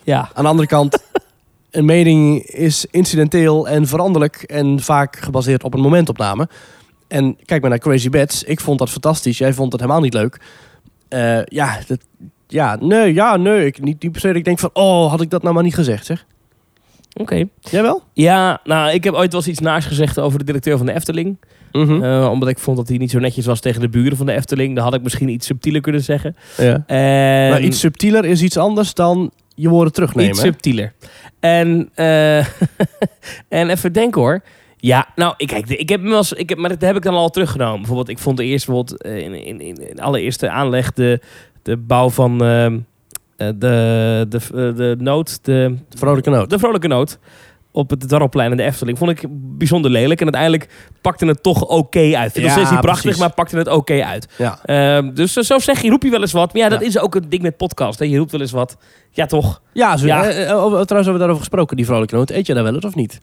ja. 0.05 0.31
Aan 0.35 0.43
de 0.45 0.51
andere 0.51 0.69
kant, 0.69 1.03
een 1.71 1.85
mening 1.85 2.43
is 2.43 2.87
incidenteel 2.91 3.69
en 3.69 3.87
veranderlijk 3.87 4.43
en 4.43 4.81
vaak 4.81 5.17
gebaseerd 5.19 5.65
op 5.65 5.75
een 5.75 5.81
momentopname. 5.81 6.49
En 7.09 7.37
kijk 7.45 7.61
maar 7.61 7.71
naar 7.71 7.79
Crazy 7.79 8.09
Bats. 8.09 8.45
Ik 8.45 8.61
vond 8.61 8.79
dat 8.79 8.91
fantastisch. 8.91 9.39
Jij 9.39 9.53
vond 9.53 9.73
het 9.73 9.81
helemaal 9.81 10.03
niet 10.03 10.15
leuk. 10.15 10.41
Eh, 11.09 11.45
ja, 11.45 11.79
dat, 11.87 11.99
ja, 12.47 12.77
nee, 12.81 13.15
ja, 13.15 13.37
nee. 13.37 13.67
Ik, 13.67 13.81
niet, 13.81 14.03
niet 14.03 14.13
per 14.13 14.21
se 14.21 14.27
dat 14.27 14.37
ik 14.37 14.45
denk 14.45 14.59
van, 14.59 14.71
oh, 14.73 15.11
had 15.11 15.21
ik 15.21 15.31
dat 15.31 15.43
nou 15.43 15.55
maar 15.55 15.63
niet 15.63 15.75
gezegd, 15.75 16.07
zeg. 16.07 16.27
Oké. 17.15 17.45
Jij 17.61 17.83
wel? 17.83 18.03
Ja, 18.13 18.61
nou, 18.65 18.93
ik 18.93 19.05
heb 19.05 19.15
ooit 19.15 19.33
wel 19.33 19.41
eens 19.41 19.51
iets 19.51 19.61
naars 19.61 19.87
gezegd 19.87 20.19
over 20.19 20.39
de 20.39 20.45
directeur 20.45 20.77
van 20.77 20.87
de 20.87 20.93
Efteling. 20.93 21.37
Mhm. 21.73 22.03
Eh, 22.03 22.29
omdat 22.31 22.49
ik 22.49 22.59
vond 22.59 22.77
dat 22.77 22.89
hij 22.89 22.97
niet 22.97 23.11
zo 23.11 23.19
netjes 23.19 23.47
was 23.47 23.61
tegen 23.61 23.81
de 23.81 23.89
buren 23.89 24.17
van 24.17 24.27
de 24.27 24.33
Efteling. 24.33 24.75
Dan 24.75 24.85
had 24.85 24.95
ik 24.95 25.03
misschien 25.03 25.29
iets 25.29 25.47
subtieler 25.47 25.81
kunnen 25.81 26.03
zeggen. 26.03 26.37
ja. 26.57 26.85
En 26.87 27.51
Maar 27.51 27.61
iets 27.61 27.81
subtieler 27.81 28.25
is 28.25 28.43
iets 28.43 28.57
anders 28.57 28.95
dan 28.95 29.31
je 29.55 29.69
woorden 29.69 29.93
terugnemen. 29.93 30.31
Iets 30.31 30.41
subtieler. 30.41 30.93
En, 31.41 31.91
eh, 31.95 32.39
en 33.59 33.71
even 33.71 33.93
denken 33.93 34.21
hoor. 34.21 34.43
Ja, 34.81 35.07
nou, 35.15 35.35
ik, 35.37 35.47
kijk, 35.47 35.69
ik 35.69 35.89
heb 35.89 36.01
hem 36.01 36.09
wel 36.09 36.19
eens, 36.19 36.33
ik 36.33 36.49
heb, 36.49 36.59
maar 36.59 36.69
dat 36.69 36.81
heb 36.81 36.97
ik 36.97 37.03
dan 37.03 37.15
al 37.15 37.29
teruggenomen. 37.31 37.77
Bijvoorbeeld, 37.79 38.09
ik 38.09 38.19
vond 38.19 38.39
eerst 38.39 38.67
bijvoorbeeld 38.67 39.03
eh, 39.03 39.19
in, 39.19 39.35
in, 39.45 39.61
in, 39.61 40.01
allereerste 40.01 40.51
aanleg 40.51 40.93
de, 40.93 41.21
de 41.63 41.77
bouw 41.77 42.11
van 42.11 42.33
eh, 42.33 42.67
de, 43.37 44.27
de, 44.29 44.37
eh, 44.39 44.77
de 44.77 44.97
nood, 44.99 45.45
de, 45.45 45.75
Vrolijke 45.97 46.31
noot. 46.31 46.51
de 46.51 46.59
vrolijke 46.59 46.89
noot 46.89 47.19
op 47.73 47.91
het 47.91 48.09
Darrelplein 48.09 48.51
in 48.51 48.57
de 48.57 48.63
Efteling. 48.63 48.99
Vond 48.99 49.11
ik 49.11 49.25
bijzonder 49.31 49.91
lelijk. 49.91 50.19
En 50.21 50.25
uiteindelijk 50.35 50.91
pakte 51.01 51.27
het 51.27 51.43
toch 51.43 51.63
oké 51.67 52.17
uit. 52.17 52.35
Het 52.35 52.45
Ja, 52.45 52.51
steeds 52.51 52.71
niet 52.71 52.81
prachtig, 52.81 53.03
precies. 53.03 53.21
maar 53.21 53.33
pakte 53.35 53.57
het 53.57 53.69
oké 53.69 54.05
uit. 54.05 54.29
Ja. 54.39 54.59
Ehm, 54.65 55.15
dus 55.15 55.33
zo 55.33 55.59
zeg 55.59 55.83
je, 55.83 55.91
roep 55.91 56.03
je 56.03 56.11
wel 56.11 56.21
eens 56.21 56.33
wat. 56.33 56.53
Maar 56.53 56.63
ja, 56.63 56.69
dat 56.69 56.81
Ja. 56.81 56.87
is 56.87 56.99
ook 56.99 57.15
een 57.15 57.29
ding 57.29 57.43
met 57.43 57.57
podcast. 57.57 57.99
Hè. 57.99 58.05
Je 58.05 58.19
roept 58.19 58.31
wel 58.33 58.41
eens 58.41 58.51
wat. 58.51 58.77
Ja, 59.11 59.27
toch? 59.27 59.63
Ja, 59.73 59.97
zo, 59.97 60.07
Ja. 60.07 60.25
eh, 60.29 60.45
trouwens 60.47 60.87
hebben 60.89 61.13
we 61.13 61.19
daarover 61.19 61.39
gesproken, 61.41 61.77
die 61.77 61.87
vrolijke 61.87 62.15
noot. 62.15 62.31
Eet 62.31 62.47
je 62.47 62.55
daar 62.55 62.63
wel 62.65 62.75
eens 62.75 62.85
of 62.85 62.95
niet? 62.95 63.21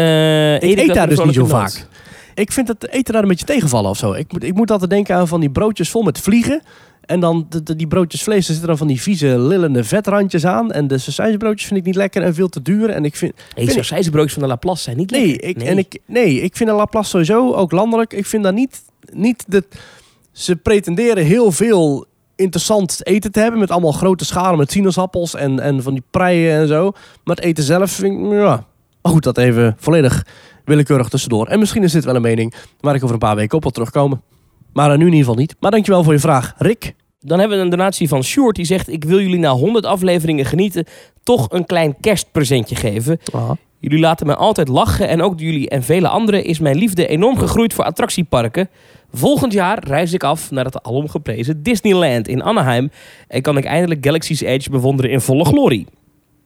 Eh, 0.00 0.70
Ik 0.70 0.78
eet 0.78 0.94
daar 0.94 1.08
dus 1.08 1.24
niet 1.24 1.34
zo 1.34 1.44
vaak. 1.46 1.86
Ik 2.34 2.52
vind 2.52 2.68
het 2.68 2.88
eten 2.88 3.12
daar 3.12 3.22
een 3.22 3.28
beetje 3.28 3.46
tegenvallen 3.46 3.90
of 3.90 3.96
zo. 3.96 4.12
Ik 4.12 4.32
moet, 4.32 4.44
ik 4.44 4.54
moet 4.54 4.70
altijd 4.70 4.90
denken 4.90 5.16
aan 5.16 5.28
van 5.28 5.40
die 5.40 5.50
broodjes 5.50 5.90
vol 5.90 6.02
met 6.02 6.18
vliegen. 6.18 6.62
En 7.00 7.20
dan 7.20 7.46
de, 7.48 7.62
de- 7.62 7.76
die 7.76 7.86
broodjes 7.86 8.22
vlees, 8.22 8.38
er 8.38 8.44
zitten 8.44 8.66
dan 8.66 8.76
van 8.76 8.86
die 8.86 9.00
vieze, 9.00 9.38
lillende 9.38 9.84
vetrandjes 9.84 10.44
aan. 10.46 10.72
En 10.72 10.86
de 10.86 10.98
sausijsbroodjes 10.98 11.66
vind 11.68 11.80
ik 11.80 11.86
niet 11.86 11.94
lekker 11.94 12.22
en 12.22 12.34
veel 12.34 12.48
te 12.48 12.62
duur. 12.62 12.90
En 12.90 13.04
ik 13.04 13.16
vind... 13.16 13.32
Hey, 13.54 13.66
Vind 13.66 13.86
zijzenbroodjes 13.86 14.32
van 14.32 14.42
de 14.42 14.48
Laplace 14.48 14.82
zijn 14.82 14.96
niet 14.96 15.10
Nee, 15.10 15.26
lekker. 15.28 15.48
ik, 15.48 15.62
En 15.62 15.78
ik, 15.78 15.98
nee, 16.06 16.40
ik 16.40 16.56
vind 16.56 16.68
een 16.70 16.74
Laplace 16.76 17.08
sowieso, 17.08 17.52
ook 17.54 17.72
landelijk, 17.72 18.12
ik 18.12 18.26
vind 18.26 18.42
daar 18.42 18.52
niet, 18.52 18.82
niet 19.12 19.44
de... 19.48 19.64
Ze 20.32 20.56
pretenderen 20.56 21.24
heel 21.24 21.52
veel 21.52 22.06
interessant 22.36 23.06
eten 23.06 23.32
te 23.32 23.40
hebben. 23.40 23.60
Met 23.60 23.70
allemaal 23.70 23.92
grote 23.92 24.24
schalen 24.24 24.58
met 24.58 24.70
sinaasappels 24.70 25.34
en, 25.34 25.60
en 25.60 25.82
van 25.82 25.92
die 25.92 26.02
preien 26.10 26.60
en 26.60 26.68
zo. 26.68 26.92
Maar 27.24 27.36
het 27.36 27.44
eten 27.44 27.64
zelf 27.64 27.90
vind 27.90 28.24
ik, 28.26 28.32
ja... 28.32 28.64
Maar 29.02 29.12
goed, 29.12 29.22
dat 29.22 29.38
even 29.38 29.74
volledig 29.78 30.26
willekeurig 30.64 31.08
tussendoor. 31.08 31.46
En 31.46 31.58
misschien 31.58 31.82
is 31.82 31.92
dit 31.92 32.04
wel 32.04 32.14
een 32.14 32.22
mening 32.22 32.54
waar 32.80 32.94
ik 32.94 33.02
over 33.02 33.14
een 33.14 33.20
paar 33.20 33.36
weken 33.36 33.56
op 33.56 33.62
wil 33.62 33.72
terugkomen. 33.72 34.22
Maar 34.72 34.90
eh, 34.90 34.98
nu 34.98 35.06
in 35.06 35.12
ieder 35.12 35.18
geval 35.18 35.40
niet. 35.40 35.56
Maar 35.60 35.70
dankjewel 35.70 36.04
voor 36.04 36.12
je 36.12 36.18
vraag, 36.18 36.54
Rick. 36.58 36.94
Dan 37.20 37.38
hebben 37.38 37.58
we 37.58 37.64
een 37.64 37.70
donatie 37.70 38.08
van 38.08 38.24
Sjoerd. 38.24 38.56
Die 38.56 38.64
zegt, 38.64 38.88
ik 38.88 39.04
wil 39.04 39.20
jullie 39.20 39.38
na 39.38 39.50
100 39.50 39.86
afleveringen 39.86 40.44
genieten... 40.44 40.84
toch 41.22 41.46
een 41.50 41.66
klein 41.66 41.96
kerstpresentje 42.00 42.74
geven. 42.74 43.18
Jullie 43.78 43.98
laten 43.98 44.26
me 44.26 44.36
altijd 44.36 44.68
lachen. 44.68 45.08
En 45.08 45.22
ook 45.22 45.38
door 45.38 45.46
jullie 45.46 45.68
en 45.68 45.82
vele 45.82 46.08
anderen 46.08 46.44
is 46.44 46.58
mijn 46.58 46.76
liefde 46.76 47.06
enorm 47.06 47.38
gegroeid 47.38 47.74
voor 47.74 47.84
attractieparken. 47.84 48.68
Volgend 49.12 49.52
jaar 49.52 49.84
reis 49.84 50.12
ik 50.12 50.24
af 50.24 50.50
naar 50.50 50.64
het 50.64 50.82
alomgeprezen 50.82 51.62
Disneyland 51.62 52.28
in 52.28 52.42
Anaheim. 52.42 52.90
En 53.28 53.42
kan 53.42 53.56
ik 53.56 53.64
eindelijk 53.64 54.04
Galaxy's 54.04 54.40
Edge 54.40 54.70
bewonderen 54.70 55.10
in 55.10 55.20
volle 55.20 55.44
glorie. 55.44 55.86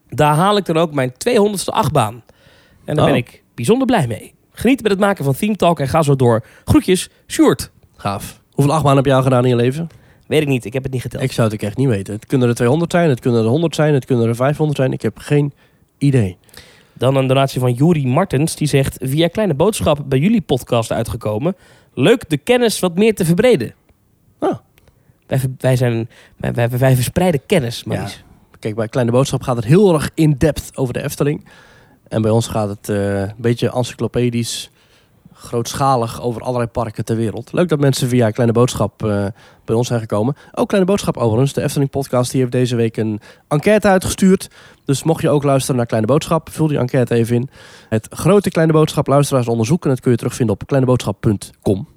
Daar 0.09 0.35
haal 0.35 0.57
ik 0.57 0.65
dan 0.65 0.77
ook 0.77 0.95
mijn 0.95 1.13
200ste 1.13 1.73
achtbaan. 1.73 2.23
En 2.85 2.95
daar 2.95 3.05
Oh. 3.05 3.11
ben 3.11 3.21
ik 3.21 3.43
bijzonder 3.55 3.87
blij 3.87 4.07
mee. 4.07 4.35
Geniet 4.53 4.83
met 4.83 4.91
het 4.91 5.01
maken 5.01 5.25
van 5.25 5.35
Theme 5.35 5.57
Talk 5.57 5.81
en 5.81 5.89
ga 5.89 6.03
zo 6.03 6.17
door. 6.17 6.45
Groetjes, 6.65 7.11
Sjoerd. 7.29 7.71
Gaaf. 7.97 8.41
Hoeveel 8.53 8.75
achtbaan 8.75 8.97
heb 8.97 9.05
je 9.05 9.15
al 9.15 9.23
gedaan 9.23 9.43
in 9.43 9.49
je 9.51 9.57
leven? 9.57 9.87
Weet 10.27 10.43
ik 10.43 10.49
niet, 10.49 10.65
ik 10.65 10.73
heb 10.73 10.83
het 10.83 10.93
niet 10.93 11.03
geteld. 11.03 11.23
Ik 11.23 11.33
zou 11.33 11.47
het 11.51 11.57
ook 11.57 11.63
echt 11.69 11.77
niet 11.77 11.89
weten. 11.89 12.15
Het 12.15 12.27
kunnen 12.27 12.49
er 12.49 12.55
200 12.55 12.91
zijn, 12.91 13.09
het 13.09 13.21
kunnen 13.21 13.43
er 13.43 13.49
100 13.49 13.75
zijn, 13.75 13.95
het 13.95 14.05
kunnen 14.05 14.29
er 14.29 14.35
500 14.37 14.79
zijn. 14.79 14.93
Ik 14.93 15.03
heb 15.03 15.19
geen 15.19 15.53
idee. 15.99 16.37
Dan 16.93 17.17
een 17.17 17.27
donatie 17.27 17.61
van 17.61 17.73
Juri 17.73 18.07
Martens. 18.07 18.57
Die 18.57 18.69
zegt, 18.69 18.97
via 19.01 19.29
Kleine 19.29 19.55
Boodschap 19.55 20.01
bij 20.07 20.19
jullie 20.19 20.41
podcast 20.41 20.93
uitgekomen. 20.93 21.57
Leuk 21.95 22.29
de 22.29 22.37
kennis 22.37 22.81
wat 22.81 22.95
meer 22.97 23.15
te 23.15 23.25
verbreden. 23.25 23.75
Ah. 24.39 24.57
Wij, 25.27 25.41
wij, 25.59 25.77
zijn, 25.77 26.09
wij, 26.37 26.53
wij, 26.53 26.69
wij 26.69 26.95
verspreiden 26.95 27.41
kennis, 27.47 27.85
Maurice. 27.85 28.17
Kijk, 28.59 28.75
bij 28.75 28.89
Kleine 28.89 29.13
Boodschap 29.13 29.43
gaat 29.43 29.57
het 29.57 29.65
heel 29.65 29.95
erg 29.95 30.11
in-depth 30.15 30.71
over 30.77 30.95
de 30.95 31.03
Efteling. 31.03 31.45
En 32.09 32.23
bij 32.23 32.31
ons 32.31 32.47
gaat 32.47 32.69
het 32.69 32.89
eh, 32.89 33.21
een 33.21 33.35
beetje 33.37 33.73
encyclopedisch, 33.73 34.71
grootschalig 35.33 36.23
over 36.23 36.43
allerlei 36.43 36.71
parken 36.71 37.05
ter 37.05 37.17
wereld. 37.17 37.53
Leuk 37.53 37.69
dat 37.69 37.81
mensen 37.81 38.09
via 38.09 38.31
Kleine 38.31 38.53
Boodschap 38.53 39.05
eh, 39.05 39.27
bij 39.65 39.77
ons 39.77 39.87
zijn 39.87 40.01
gekomen. 40.01 40.37
Ook 40.53 40.69
Kleine 40.69 40.91
Boodschap 40.91 41.17
overigens, 41.17 41.53
de 41.53 41.63
Efteling 41.63 41.91
podcast, 41.91 42.31
die 42.31 42.41
heeft 42.41 42.53
deze 42.53 42.77
week 42.77 42.97
een 42.97 43.21
enquête 43.49 43.89
uitgestuurd. 43.89 44.51
Dus 44.85 45.03
mocht 45.03 45.23
je 45.23 45.31
ook 45.31 45.43
luisteren 45.43 45.77
naar 45.77 45.87
Kleine 45.87 46.07
Boodschap, 46.07 46.51
vul 46.51 46.67
die 46.67 46.79
enquête 46.79 47.15
even 47.15 47.37
in. 47.37 47.49
Het 47.89 48.07
grote 48.11 48.51
Kleine 48.51 48.73
Boodschap 48.73 49.07
luisteraarsonderzoek 49.07 49.85
en 49.85 49.91
dat 49.91 50.01
kun 50.01 50.11
je 50.11 50.17
terugvinden 50.17 50.55
op 50.55 50.67
kleineboodschap.com. 50.67 51.89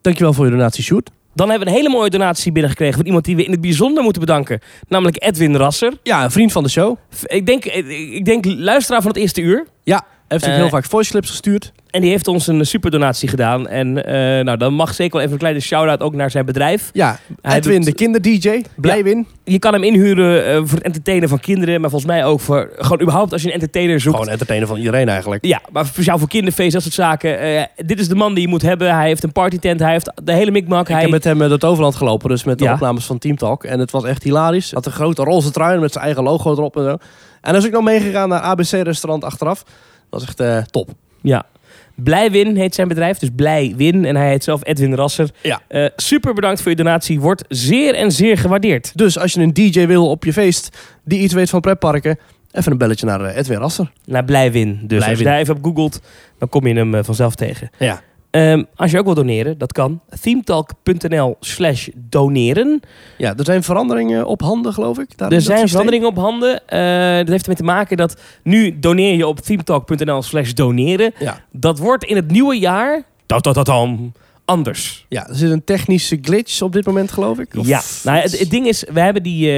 Dankjewel 0.00 0.32
voor 0.32 0.44
je 0.44 0.50
donatie, 0.50 0.84
Sjoerd. 0.84 1.15
Dan 1.36 1.48
hebben 1.48 1.66
we 1.68 1.72
een 1.72 1.80
hele 1.80 1.94
mooie 1.94 2.10
donatie 2.10 2.52
binnengekregen 2.52 2.96
van 2.96 3.06
iemand 3.06 3.24
die 3.24 3.36
we 3.36 3.44
in 3.44 3.50
het 3.50 3.60
bijzonder 3.60 4.02
moeten 4.02 4.20
bedanken. 4.20 4.60
Namelijk 4.88 5.24
Edwin 5.24 5.56
Rasser. 5.56 5.92
Ja, 6.02 6.24
een 6.24 6.30
vriend 6.30 6.52
van 6.52 6.62
de 6.62 6.68
show. 6.68 6.96
Ik 7.26 7.46
denk, 7.46 7.64
ik 7.64 8.24
denk 8.24 8.44
luisteraar 8.44 9.02
van 9.02 9.10
het 9.10 9.20
eerste 9.20 9.40
uur. 9.40 9.66
Ja. 9.84 10.06
Heeft 10.28 10.44
ook 10.44 10.50
Eh, 10.50 10.56
heel 10.56 10.68
vaak 10.68 10.84
voice 10.84 11.10
clips 11.10 11.30
gestuurd. 11.30 11.72
En 11.90 12.00
die 12.00 12.10
heeft 12.10 12.28
ons 12.28 12.46
een 12.46 12.66
superdonatie 12.66 13.28
gedaan. 13.28 13.68
En 13.68 14.04
eh, 14.04 14.44
nou, 14.44 14.56
dan 14.56 14.74
mag 14.74 14.94
zeker 14.94 15.12
wel 15.12 15.20
even 15.20 15.32
een 15.32 15.38
kleine 15.38 15.60
shout-out 15.60 16.00
ook 16.00 16.14
naar 16.14 16.30
zijn 16.30 16.44
bedrijf. 16.46 16.90
Ja, 16.92 17.18
Hij 17.40 17.56
Edwin, 17.56 17.74
doet- 17.76 17.84
de 17.84 17.92
kinder-dj. 17.94 18.62
Blijwin. 18.76 19.26
Je 19.44 19.58
kan 19.58 19.72
hem 19.72 19.82
inhuren 19.82 20.46
eh, 20.46 20.56
voor 20.56 20.74
het 20.76 20.82
entertainen 20.82 21.28
van 21.28 21.40
kinderen. 21.40 21.80
Maar 21.80 21.90
volgens 21.90 22.10
mij 22.12 22.24
ook 22.24 22.40
voor... 22.40 22.70
Gewoon 22.76 23.00
überhaupt 23.00 23.32
als 23.32 23.42
je 23.42 23.48
een 23.48 23.54
entertainer 23.54 24.00
zoekt. 24.00 24.16
Gewoon 24.16 24.30
entertainer 24.30 24.68
van 24.68 24.76
iedereen 24.76 25.08
eigenlijk. 25.08 25.44
Ja, 25.44 25.60
maar 25.72 25.86
speciaal 25.86 26.18
voor 26.18 26.28
kinderfeest, 26.28 26.72
dat 26.72 26.82
soort 26.82 26.94
zaken. 26.94 27.38
Eh, 27.38 27.62
dit 27.86 28.00
is 28.00 28.08
de 28.08 28.14
man 28.14 28.34
die 28.34 28.42
je 28.42 28.48
moet 28.48 28.62
hebben. 28.62 28.94
Hij 28.94 29.06
heeft 29.06 29.22
een 29.22 29.32
partytent. 29.32 29.80
Hij 29.80 29.92
heeft 29.92 30.10
de 30.22 30.32
hele 30.32 30.50
mikmak. 30.50 30.86
Ik 30.88 30.92
Hij... 30.92 31.02
heb 31.02 31.10
met 31.10 31.24
hem 31.24 31.34
eh, 31.36 31.42
door 31.42 31.50
het 31.54 31.64
overland 31.64 31.94
gelopen, 31.94 32.28
dus 32.28 32.44
met 32.44 32.58
de 32.58 32.64
Ja. 32.64 32.72
opnames 32.72 33.04
van 33.04 33.18
Team 33.18 33.36
Talk. 33.36 33.64
En 33.64 33.78
het 33.78 33.90
was 33.90 34.04
echt 34.04 34.22
hilarisch. 34.22 34.72
Had 34.72 34.86
een 34.86 34.92
grote 34.92 35.22
roze 35.22 35.50
trui 35.50 35.78
met 35.80 35.92
zijn 35.92 36.04
eigen 36.04 36.22
logo 36.22 36.50
erop 36.52 36.76
en 36.76 36.82
zo. 36.84 36.96
En 37.40 37.52
dan 37.52 37.56
is 37.56 37.66
ook 37.66 37.72
nog 37.72 37.82
meegegaan 37.84 38.28
naar 38.28 38.40
ABC-restaurant 38.40 39.24
achteraf. 39.24 39.62
Dat 40.10 40.20
was 40.20 40.22
echt 40.22 40.40
eh, 40.40 40.62
top. 40.62 40.90
Ja. 41.22 41.46
Blijwin 41.94 42.56
heet 42.56 42.74
zijn 42.74 42.88
bedrijf, 42.88 43.18
dus 43.18 43.28
Blijwin. 43.36 44.04
En 44.04 44.16
hij 44.16 44.28
heet 44.28 44.44
zelf 44.44 44.60
Edwin 44.64 44.94
Rasser. 44.94 45.30
Ja. 45.42 45.60
Eh, 45.68 45.86
super 45.96 46.34
bedankt 46.34 46.60
voor 46.60 46.70
je 46.70 46.76
donatie. 46.76 47.20
Wordt 47.20 47.44
zeer 47.48 47.94
en 47.94 48.12
zeer 48.12 48.38
gewaardeerd. 48.38 48.92
Dus 48.94 49.18
als 49.18 49.32
je 49.32 49.40
een 49.40 49.52
DJ 49.52 49.86
wil 49.86 50.10
op 50.10 50.24
je 50.24 50.32
feest 50.32 50.78
die 51.04 51.20
iets 51.20 51.34
weet 51.34 51.50
van 51.50 51.60
pretparken, 51.60 52.18
even 52.52 52.72
een 52.72 52.78
belletje 52.78 53.06
naar 53.06 53.20
eh, 53.20 53.36
Edwin 53.36 53.58
Rasser. 53.58 53.92
Naar 54.04 54.24
Blijwin. 54.24 54.68
Dus 54.68 54.80
als 54.80 54.88
je 54.88 55.00
Blijwin. 55.00 55.24
daar 55.24 55.38
even 55.38 55.56
op 55.56 55.64
googelt, 55.64 56.00
dan 56.38 56.48
kom 56.48 56.66
je 56.66 56.74
hem 56.74 57.04
vanzelf 57.04 57.34
tegen. 57.34 57.70
Ja. 57.78 58.02
Ehm, 58.36 58.62
als 58.76 58.90
je 58.90 58.98
ook 58.98 59.04
wil 59.04 59.14
doneren, 59.14 59.58
dat 59.58 59.72
kan. 59.72 60.00
themetalk.nl 60.20 61.36
slash 61.40 61.88
doneren. 61.94 62.80
Ja, 63.18 63.34
er 63.36 63.44
zijn 63.44 63.62
veranderingen 63.62 64.26
op 64.26 64.40
handen, 64.40 64.72
geloof 64.72 64.98
ik. 64.98 65.18
daar 65.18 65.28
Er 65.28 65.34
dat 65.34 65.42
zijn 65.42 65.58
systeem. 65.58 65.68
veranderingen 65.68 66.08
op 66.08 66.16
handen. 66.16 66.66
Eh, 66.68 67.16
dat 67.18 67.28
heeft 67.28 67.42
ermee 67.42 67.56
te 67.56 67.62
maken 67.64 67.96
dat 67.96 68.20
nu 68.42 68.78
doneer 68.78 69.16
je 69.16 69.26
op 69.26 69.40
themetalk.nl 69.40 70.22
slash 70.22 70.52
doneren. 70.52 71.12
Ja. 71.18 71.40
Dat 71.50 71.78
wordt 71.78 72.04
in 72.04 72.16
het 72.16 72.30
nieuwe 72.30 72.58
jaar 72.58 73.02
ta-ta-ta-tam, 73.26 74.12
anders. 74.44 75.06
ja, 75.08 75.28
er 75.28 75.34
zit 75.34 75.50
een 75.50 75.64
technische 75.64 76.18
glitch 76.22 76.62
op 76.62 76.72
dit 76.72 76.86
moment, 76.86 77.12
geloof 77.12 77.38
ik. 77.38 77.54
Of- 77.56 77.66
Ja, 77.66 77.80
nou, 78.04 78.18
het, 78.18 78.38
het 78.38 78.50
ding 78.50 78.66
is, 78.66 78.84
we 78.92 79.00
hebben 79.00 79.22
die. 79.22 79.50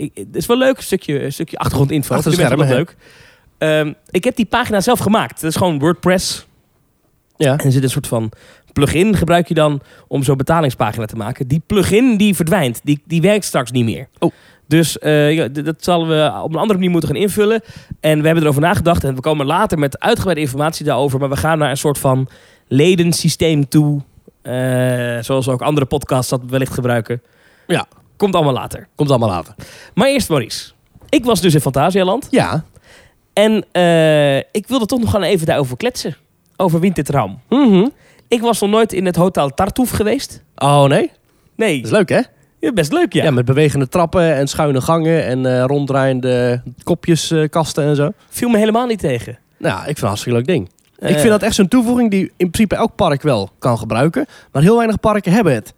ik- 0.00 0.10
het 0.14 0.36
is 0.36 0.46
wel 0.46 0.58
leuk, 0.58 0.76
een 0.76 0.82
stukje, 0.82 1.24
een 1.24 1.32
stukje 1.32 1.58
achtergrondinfo. 1.58 2.14
Achter 2.14 2.30
mensen 2.30 2.46
schermen, 2.46 2.68
wel 2.68 2.76
leuk. 2.76 2.96
Ehm, 3.58 3.92
ik 4.10 4.24
heb 4.24 4.36
die 4.36 4.46
pagina 4.46 4.80
zelf 4.80 4.98
gemaakt. 4.98 5.40
Het 5.40 5.50
is 5.50 5.56
gewoon 5.56 5.78
WordPress. 5.78 6.46
Ja. 7.38 7.52
En 7.58 7.64
er 7.64 7.72
zit 7.72 7.82
een 7.82 7.90
soort 7.90 8.06
van 8.06 8.30
plugin, 8.72 9.16
gebruik 9.16 9.48
je 9.48 9.54
dan 9.54 9.80
om 10.08 10.22
zo'n 10.22 10.36
betalingspagina 10.36 11.04
te 11.06 11.16
maken. 11.16 11.48
Die 11.48 11.62
plugin 11.66 12.16
die 12.16 12.34
verdwijnt, 12.34 12.80
die, 12.84 13.02
die 13.06 13.20
werkt 13.20 13.44
straks 13.44 13.70
niet 13.70 13.84
meer. 13.84 14.08
Oh. 14.18 14.32
Dus 14.66 14.98
eh, 14.98 15.32
ja, 15.34 15.48
dat 15.48 15.84
zullen 15.84 16.08
we 16.08 16.42
op 16.42 16.50
een 16.52 16.58
andere 16.58 16.74
manier 16.78 16.90
moeten 16.90 17.08
gaan 17.10 17.18
invullen. 17.18 17.62
En 18.00 18.18
we 18.20 18.24
hebben 18.24 18.42
erover 18.44 18.62
nagedacht 18.62 19.04
en 19.04 19.14
we 19.14 19.20
komen 19.20 19.46
later 19.46 19.78
met 19.78 19.98
uitgebreide 20.00 20.40
informatie 20.40 20.84
daarover. 20.84 21.18
Maar 21.18 21.28
we 21.28 21.36
gaan 21.36 21.58
naar 21.58 21.70
een 21.70 21.76
soort 21.76 21.98
van 21.98 22.28
ledensysteem 22.66 23.68
toe. 23.68 24.00
eh, 24.42 25.18
zoals 25.20 25.48
ook 25.48 25.62
andere 25.62 25.86
podcasts 25.86 26.30
dat 26.30 26.40
wellicht 26.48 26.74
gebruiken. 26.74 27.22
Ja. 27.66 27.86
Komt 28.16 28.34
allemaal 28.34 28.52
later. 28.52 28.88
Komt 28.94 29.10
allemaal 29.10 29.28
later. 29.28 29.54
Maar 29.94 30.08
eerst 30.08 30.28
Maurice. 30.28 30.70
Ik 31.08 31.24
was 31.24 31.40
dus 31.40 31.54
in 31.54 31.60
Fantasialand. 31.60 32.26
Ja. 32.30 32.64
En 33.32 33.64
eh, 33.72 34.36
ik 34.36 34.64
wilde 34.66 34.86
toch 34.86 35.00
nog 35.00 35.10
gaan 35.10 35.22
even 35.22 35.46
daarover 35.46 35.76
kletsen. 35.76 36.16
Over 36.60 36.80
Wintertraum. 36.80 37.38
Mhm. 37.48 37.86
Ik 38.28 38.40
was 38.40 38.60
nog 38.60 38.70
nooit 38.70 38.92
in 38.92 39.06
het 39.06 39.16
Hotel 39.16 39.48
Tartuffe 39.50 39.94
geweest. 39.96 40.42
Oh 40.56 40.84
nee, 40.84 41.10
Nee, 41.56 41.76
dat 41.76 41.84
is 41.90 41.96
leuk 41.96 42.08
hè? 42.08 42.20
Ja, 42.60 42.72
best 42.72 42.92
leuk, 42.92 43.12
ja. 43.12 43.22
Ja, 43.24 43.30
met 43.30 43.44
bewegende 43.44 43.88
trappen 43.88 44.34
en 44.34 44.48
schuine 44.48 44.80
gangen 44.80 45.24
en 45.24 45.46
eh, 45.46 45.64
ronddraaiende 45.66 46.62
kopjeskasten 46.82 47.84
en 47.84 47.96
zo. 47.96 48.10
Viel 48.28 48.48
me 48.48 48.58
helemaal 48.58 48.86
niet 48.86 48.98
tegen. 48.98 49.38
Nou, 49.58 49.74
ik 49.78 49.84
vind 49.84 49.88
het 49.88 50.00
een 50.02 50.06
hartstikke 50.08 50.38
leuk 50.38 50.46
ding. 50.46 50.68
ik 50.98 51.08
Eh, 51.08 51.16
vind 51.18 51.28
dat 51.28 51.42
echt 51.42 51.54
zo'n 51.54 51.68
toevoeging 51.68 52.10
die 52.10 52.22
in 52.36 52.50
principe 52.50 52.74
elk 52.74 52.94
park 52.94 53.22
wel 53.22 53.50
kan 53.58 53.78
gebruiken. 53.78 54.26
Maar 54.52 54.62
heel 54.62 54.76
weinig 54.76 55.00
parken 55.00 55.32
hebben 55.32 55.54
het. 55.54 55.74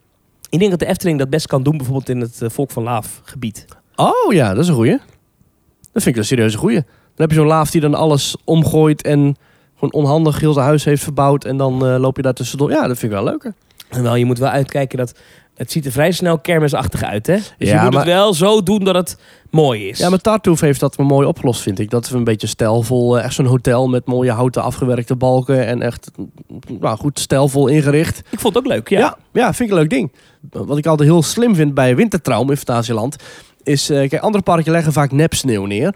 Ik 0.50 0.58
denk 0.58 0.70
dat 0.70 0.80
de 0.80 0.86
Efteling 0.86 1.18
dat 1.18 1.30
best 1.30 1.46
kan 1.46 1.62
doen, 1.62 1.76
bijvoorbeeld 1.76 2.08
in 2.08 2.20
het 2.20 2.42
eh, 2.42 2.48
Volk 2.50 2.70
van 2.70 2.82
Laaf 2.82 3.20
gebied. 3.24 3.64
Oh 3.96 4.32
ja, 4.32 4.48
dat 4.54 4.62
is 4.62 4.68
een 4.68 4.74
goeie. 4.74 4.98
Dat 5.92 6.02
vind 6.02 6.06
ik 6.06 6.16
een 6.16 6.24
serieuze 6.24 6.58
goeie. 6.58 6.76
Dan 6.80 7.28
heb 7.28 7.30
je 7.30 7.36
zo'n 7.36 7.46
laaf 7.46 7.70
die 7.70 7.80
dan 7.80 7.94
alles 7.94 8.36
omgooit 8.44 9.02
en 9.02 9.36
gewoon 9.80 10.04
onhandig 10.04 10.40
heel 10.40 10.52
zijn 10.52 10.66
huis 10.66 10.84
heeft 10.84 11.02
verbouwd. 11.02 11.44
En 11.44 11.56
dan 11.56 11.86
eh, 11.86 11.98
loop 11.98 12.16
je 12.16 12.22
daar 12.22 12.32
tussendoor. 12.34 12.70
Ja, 12.70 12.86
dat 12.86 12.98
vind 12.98 13.12
ik 13.12 13.18
wel 13.18 13.24
leuker. 13.26 13.54
En 13.88 14.02
wel, 14.02 14.14
je 14.14 14.24
moet 14.24 14.38
wel 14.38 14.48
uitkijken 14.48 14.98
dat... 14.98 15.14
Het 15.54 15.72
ziet 15.72 15.86
er 15.86 15.92
vrij 15.92 16.12
snel 16.12 16.38
kermisachtig 16.38 17.02
uit, 17.02 17.26
hè? 17.26 17.34
Dus 17.34 17.68
Ja, 17.68 17.76
je 17.76 17.82
moet 17.84 17.90
maar- 17.94 18.04
het 18.04 18.12
wel 18.14 18.34
zo 18.34 18.62
doen 18.62 18.84
dat 18.84 18.94
het 18.94 19.18
mooi 19.50 19.88
is. 19.88 19.98
Ja, 19.98 20.08
maar 20.08 20.18
Tartuffe 20.18 20.64
heeft 20.64 20.80
dat 20.80 20.96
wel 20.96 21.06
mooi 21.06 21.26
opgelost, 21.26 21.60
vind 21.60 21.78
ik. 21.78 21.90
Dat 21.90 22.04
is 22.04 22.10
een 22.10 22.24
beetje 22.24 22.46
stijlvol. 22.46 23.18
eh, 23.18 23.24
Echt 23.24 23.34
zo'n 23.34 23.46
hotel 23.46 23.88
met 23.88 24.06
mooie 24.06 24.30
houten 24.30 24.62
afgewerkte 24.62 25.16
balken. 25.16 25.66
En 25.66 25.82
echt 25.82 26.10
nou, 26.80 26.96
goed 26.98 27.18
stijlvol 27.18 27.66
ingericht. 27.66 28.18
Ik 28.30 28.40
vond 28.40 28.54
het 28.54 28.64
ook 28.64 28.70
leuk, 28.70 28.88
ja. 28.88 28.98
Ja. 28.98 29.16
ja, 29.32 29.54
vind 29.54 29.68
ik 29.70 29.74
een 29.74 29.80
leuk 29.80 29.90
ding. 29.90 30.12
Wat 30.50 30.78
ik 30.78 30.86
altijd 30.86 31.08
heel 31.08 31.22
slim 31.22 31.54
vind 31.54 31.74
bij 31.74 31.96
Wintertraum 31.96 32.50
in 32.50 32.56
Fantasieland... 32.56 33.16
is, 33.62 33.90
eh, 33.90 34.08
kijk, 34.08 34.22
andere 34.22 34.42
parken 34.44 34.72
leggen 34.72 34.92
vaak 34.92 35.12
nepsneeuw 35.12 35.64
neer. 35.64 35.94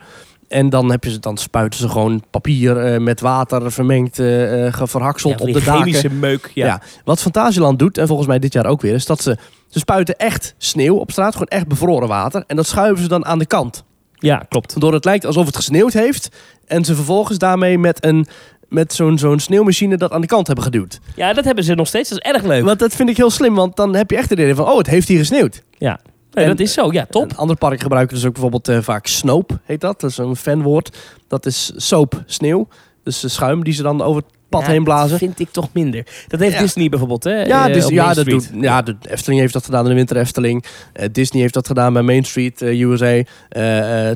En 0.48 0.70
dan, 0.70 0.90
heb 0.90 1.04
je 1.04 1.10
ze, 1.10 1.18
dan 1.18 1.36
spuiten 1.36 1.78
ze 1.80 1.88
gewoon 1.88 2.22
papier 2.30 2.76
eh, 2.76 3.00
met 3.00 3.20
water 3.20 3.72
vermengd, 3.72 4.18
eh, 4.18 4.82
verhakseld 4.82 5.38
Ja, 5.38 5.46
op 5.46 5.52
de 5.52 5.64
daken. 5.64 5.82
chemische 5.82 6.10
meuk, 6.10 6.50
ja. 6.54 6.66
Ja. 6.66 6.80
Wat 7.04 7.20
Fantasieland 7.20 7.78
doet, 7.78 7.98
en 7.98 8.06
volgens 8.06 8.28
mij 8.28 8.38
dit 8.38 8.52
jaar 8.52 8.66
ook 8.66 8.80
weer... 8.80 8.94
is 8.94 9.06
dat 9.06 9.22
ze, 9.22 9.36
ze 9.68 9.78
spuiten 9.78 10.16
echt 10.16 10.54
sneeuw 10.58 10.96
op 10.96 11.10
straat. 11.10 11.32
Gewoon 11.32 11.48
echt 11.48 11.66
bevroren 11.68 12.08
water. 12.08 12.44
En 12.46 12.56
dat 12.56 12.66
schuiven 12.66 13.02
ze 13.02 13.08
dan 13.08 13.24
aan 13.26 13.38
de 13.38 13.46
kant. 13.46 13.84
Ja, 14.14 14.46
klopt. 14.48 14.72
Waardoor 14.72 14.92
het 14.92 15.04
lijkt 15.04 15.26
alsof 15.26 15.46
het 15.46 15.56
gesneeuwd 15.56 15.92
heeft. 15.92 16.28
En 16.66 16.84
ze 16.84 16.94
vervolgens 16.94 17.38
daarmee 17.38 17.78
met, 17.78 18.04
een, 18.04 18.26
met 18.68 18.92
zo'n 18.92 19.18
zo'n 19.18 19.38
sneeuwmachine 19.38 19.96
dat 19.96 20.12
aan 20.12 20.20
de 20.20 20.26
kant 20.26 20.46
hebben 20.46 20.64
geduwd. 20.64 21.00
Ja, 21.16 21.32
dat 21.32 21.44
hebben 21.44 21.64
ze 21.64 21.74
nog 21.74 21.86
steeds. 21.86 22.08
Dat 22.08 22.18
is 22.24 22.32
erg 22.32 22.42
leuk. 22.42 22.64
Want 22.64 22.78
dat 22.78 22.94
vind 22.94 23.08
ik 23.08 23.16
heel 23.16 23.30
slim, 23.30 23.54
want 23.54 23.76
dan 23.76 23.94
heb 23.94 24.10
je 24.10 24.16
echt 24.16 24.30
het 24.30 24.38
idee 24.38 24.54
van... 24.54 24.66
oh, 24.66 24.78
het 24.78 24.86
heeft 24.86 25.08
hier 25.08 25.18
gesneeuwd. 25.18 25.62
Ja, 25.78 26.00
nee, 26.34 26.44
En- 26.44 26.50
dat 26.50 26.60
is 26.60 26.72
zo. 26.72 26.92
Ja, 26.92 27.06
top. 27.10 27.30
Een 27.30 27.36
ander 27.36 27.56
park 27.56 27.80
gebruiken 27.80 28.16
dus 28.16 28.24
ook 28.26 28.32
bijvoorbeeld 28.32 28.68
eh, 28.68 28.78
vaak 28.80 29.06
snoop, 29.06 29.58
heet 29.64 29.80
dat. 29.80 30.00
Dat 30.00 30.10
is 30.10 30.18
een 30.18 30.36
fanwoord. 30.36 30.96
Dat 31.28 31.46
is 31.46 31.72
soap, 31.76 32.22
sneeuw. 32.26 32.68
Dus 33.02 33.20
de 33.20 33.28
schuim 33.28 33.64
die 33.64 33.72
ze 33.74 33.82
dan 33.82 34.02
over 34.02 34.22
pad 34.58 34.66
Ja, 34.66 34.72
heen 34.72 34.84
blazen. 34.84 35.08
Dat 35.10 35.18
vind 35.18 35.40
ik 35.40 35.50
toch 35.50 35.68
minder. 35.72 36.06
Dat 36.28 36.40
heeft 36.40 36.52
Ja. 36.52 36.60
Disney 36.60 36.88
bijvoorbeeld, 36.88 37.24
hè? 37.24 37.42
Ja, 37.42 37.68
dus, 37.68 37.84
op 37.84 37.90
ja, 37.90 38.14
dat 38.14 38.26
doet, 38.26 38.50
ja, 38.60 38.82
de 38.82 38.96
Efteling 39.08 39.40
heeft 39.40 39.52
dat 39.52 39.64
gedaan 39.64 39.82
in 39.82 39.88
de 39.88 39.94
Winter 39.94 40.16
Efteling. 40.16 40.64
Eh, 40.92 41.08
Disney 41.12 41.42
heeft 41.42 41.54
dat 41.54 41.66
gedaan 41.66 41.92
bij 41.92 42.02
Main 42.02 42.24
Street, 42.24 42.62
eh, 42.62 42.80
USA. 42.80 43.22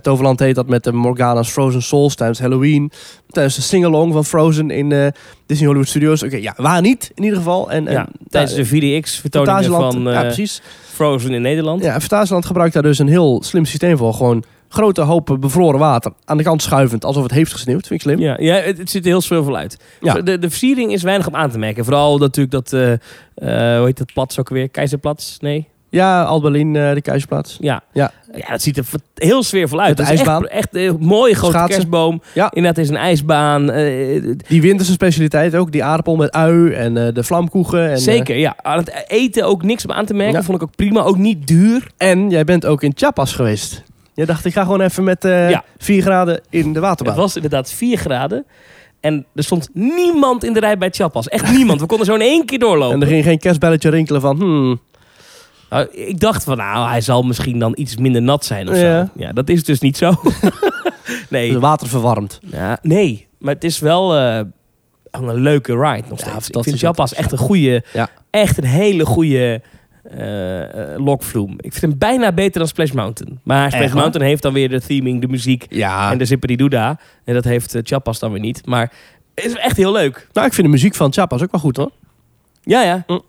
Toverland 0.02 0.38
heet 0.38 0.54
dat 0.54 0.68
met 0.68 0.84
de 0.84 0.92
Morgana's 0.92 1.50
Frozen 1.50 1.82
Souls 1.82 2.14
tijdens 2.14 2.38
Halloween. 2.38 2.92
Tijdens 3.28 3.54
de 3.54 3.62
sing-along 3.62 4.12
van 4.12 4.24
Frozen 4.24 4.70
in 4.70 4.88
Disney 5.46 5.66
Hollywood 5.66 5.88
Studios. 5.88 6.22
Oké, 6.22 6.36
ja, 6.36 6.54
waar 6.56 6.80
niet 6.80 7.10
in 7.14 7.22
ieder 7.22 7.38
geval. 7.38 7.70
En, 7.70 7.84
Ja, 7.84 7.90
en, 7.90 8.08
tijdens 8.28 8.54
de 8.54 9.02
Fantasieland, 9.30 9.92
van 9.94 10.12
ja, 10.12 10.22
precies. 10.22 10.62
Frozen 10.92 11.30
in 11.30 11.42
Nederland. 11.42 11.82
Ja, 11.82 11.94
en 11.94 12.00
Fantasieland 12.00 12.46
gebruikt 12.46 12.74
daar 12.74 12.82
dus 12.82 12.98
een 12.98 13.08
heel 13.08 13.42
slim 13.44 13.64
systeem 13.64 13.96
voor. 13.96 14.14
Gewoon 14.14 14.44
grote 14.68 15.00
hopen 15.00 15.40
bevroren 15.40 15.78
water 15.78 16.12
aan 16.24 16.36
de 16.36 16.42
kant 16.42 16.62
schuivend, 16.62 17.04
alsof 17.04 17.22
het 17.22 17.32
heeft 17.32 17.52
gesneeuwd. 17.52 17.86
Vind 17.86 18.04
ik 18.04 18.10
slim. 18.10 18.18
Ja, 18.18 18.36
ja 18.40 18.54
het, 18.54 18.78
het 18.78 18.90
ziet 18.90 19.02
er 19.02 19.08
heel 19.08 19.20
zoveel 19.20 19.56
uit. 19.56 19.76
Ja. 20.00 20.14
De, 20.14 20.38
de 20.38 20.50
versiering 20.50 20.92
is 20.92 21.02
weinig 21.02 21.26
op 21.26 21.34
aan 21.34 21.50
te 21.50 21.58
merken. 21.58 21.84
Vooral 21.84 22.18
natuurlijk 22.18 22.50
dat, 22.50 22.72
eh 22.72 22.92
eh, 23.38 23.76
hoe 23.76 23.86
heet 23.86 23.98
dat 23.98 24.12
plat 24.12 24.36
ook 24.38 24.48
weer? 24.48 24.68
Keizerplatz? 24.68 25.38
Nee? 25.38 25.68
Ja, 25.90 26.22
Albelin, 26.22 26.76
eh, 26.76 26.94
de 26.94 27.00
Keizerplaats. 27.00 27.56
Ja. 27.60 27.82
Ja. 27.92 28.12
ja, 28.34 28.48
dat 28.48 28.62
ziet 28.62 28.76
er 28.76 28.84
heel 29.14 29.42
sfeervol 29.42 29.80
uit. 29.80 29.88
Met 29.88 29.96
de 29.96 30.02
Dat 30.02 30.12
is 30.12 30.18
ijsbaan. 30.18 30.46
Echt, 30.46 30.74
echt 30.74 30.74
een 30.74 30.96
mooie 31.00 31.34
grote 31.34 31.52
Schaatsen. 31.52 31.74
kerstboom. 31.74 32.22
Ja. 32.34 32.50
Inderdaad, 32.50 32.84
is 32.84 32.88
een 32.88 32.96
ijsbaan. 32.96 33.66
Die 34.48 34.60
winterse 34.60 34.92
specialiteit 34.92 35.54
ook. 35.54 35.72
Die 35.72 35.84
aardappel 35.84 36.16
met 36.16 36.32
ui 36.32 36.72
en 36.72 36.94
de 36.94 37.24
vlamkoegen. 37.24 37.90
En, 37.90 37.98
zeker, 37.98 38.36
ja. 38.36 38.56
Aan 38.62 38.78
het 38.78 39.04
eten 39.06 39.44
ook 39.46 39.62
niks 39.62 39.84
op 39.84 39.90
aan 39.90 40.06
te 40.06 40.14
merken. 40.14 40.38
Ja. 40.38 40.42
Vond 40.42 40.62
ik 40.62 40.68
ook 40.68 40.76
prima. 40.76 41.00
Ook 41.00 41.18
niet 41.18 41.46
duur. 41.46 41.90
En 41.96 42.30
jij 42.30 42.44
bent 42.44 42.66
ook 42.66 42.82
in 42.82 42.92
Chiapas 42.94 43.32
geweest. 43.32 43.82
Je 44.18 44.26
dacht, 44.26 44.44
ik 44.44 44.52
ga 44.52 44.62
gewoon 44.62 44.80
even 44.80 45.04
met 45.04 45.24
eh 45.24 45.50
Ja. 45.50 45.64
4 45.78 46.02
graden 46.02 46.40
in 46.50 46.72
de 46.72 46.80
waterbaan. 46.80 47.14
Het 47.14 47.22
was 47.22 47.34
inderdaad 47.36 47.72
4 47.72 47.98
graden. 47.98 48.46
En 49.00 49.26
er 49.34 49.44
stond 49.44 49.68
niemand 49.72 50.44
in 50.44 50.52
de 50.52 50.60
rij 50.60 50.78
bij 50.78 50.88
Chapas. 50.90 51.28
Echt 51.28 51.52
niemand. 51.52 51.80
We 51.80 51.86
konden 51.86 52.06
zo 52.06 52.14
in 52.14 52.20
één 52.20 52.44
keer 52.46 52.58
doorlopen. 52.58 52.94
En 52.94 53.00
er 53.02 53.06
ging 53.08 53.24
geen 53.24 53.38
kerstbelletje 53.38 53.90
rinkelen 53.90 54.20
van... 54.20 54.36
Hmm, 54.36 54.80
Nou, 55.70 55.86
ik 55.92 56.20
dacht 56.20 56.44
van, 56.44 56.56
nou, 56.56 56.88
hij 56.88 57.00
zal 57.00 57.22
misschien 57.22 57.58
dan 57.58 57.72
iets 57.76 57.96
minder 57.96 58.22
nat 58.22 58.44
zijn 58.44 58.68
of 58.68 58.74
Ja. 58.80 59.04
zo. 59.04 59.10
Ja, 59.22 59.32
dat 59.32 59.48
is 59.48 59.64
dus 59.64 59.80
niet 59.80 59.96
zo. 59.96 60.12
nee. 61.30 61.50
het 61.52 61.60
water 61.60 61.88
verwarmd. 61.88 62.40
Ja, 62.42 62.78
nee, 62.82 63.26
maar 63.38 63.54
het 63.54 63.64
is 63.64 63.78
wel 63.78 64.16
eh, 64.16 64.40
een 65.10 65.34
leuke 65.34 65.72
ride 65.72 66.08
nog 66.08 66.18
Ja, 66.18 66.26
steeds. 66.28 66.48
ik 66.48 66.78
vind 66.78 66.84
ook. 66.98 67.08
echt 67.10 67.32
een 67.32 67.38
goede, 67.38 67.82
Ja. 67.92 68.08
echt 68.30 68.58
een 68.58 68.64
hele 68.64 69.04
goede 69.06 69.62
lokvloem. 70.96 71.54
Ik 71.56 71.72
vind 71.72 71.82
hem 71.82 71.98
bijna 71.98 72.32
beter 72.32 72.58
dan 72.58 72.68
Splash 72.68 72.90
Mountain. 72.90 73.40
Maar 73.42 73.70
Splash 73.70 73.84
Echt? 73.84 73.94
Mountain 73.94 74.28
heeft 74.28 74.42
dan 74.42 74.52
weer 74.52 74.68
de 74.68 74.80
theming, 74.80 75.20
de 75.20 75.28
muziek 75.28 75.66
Ja. 75.68 76.10
en 76.10 76.18
de 76.18 76.24
zipperidoeda. 76.24 76.98
En 77.24 77.34
dat 77.34 77.44
heeft 77.44 77.74
uh, 77.74 77.80
Chapas 77.84 78.18
dan 78.18 78.32
weer 78.32 78.40
niet. 78.40 78.66
Maar 78.66 78.92
het 79.34 79.44
is 79.44 79.54
echt 79.54 79.76
heel 79.76 79.92
leuk. 79.92 80.28
Nou, 80.32 80.46
ik 80.46 80.52
vind 80.52 80.66
de 80.66 80.72
muziek 80.72 80.94
van 80.94 81.12
Chiapas 81.12 81.42
ook 81.42 81.50
wel 81.50 81.60
goed 81.60 81.76
hoor. 81.76 81.90
Ja, 82.62 82.82
ja. 82.82 83.04
Mm, 83.06 83.22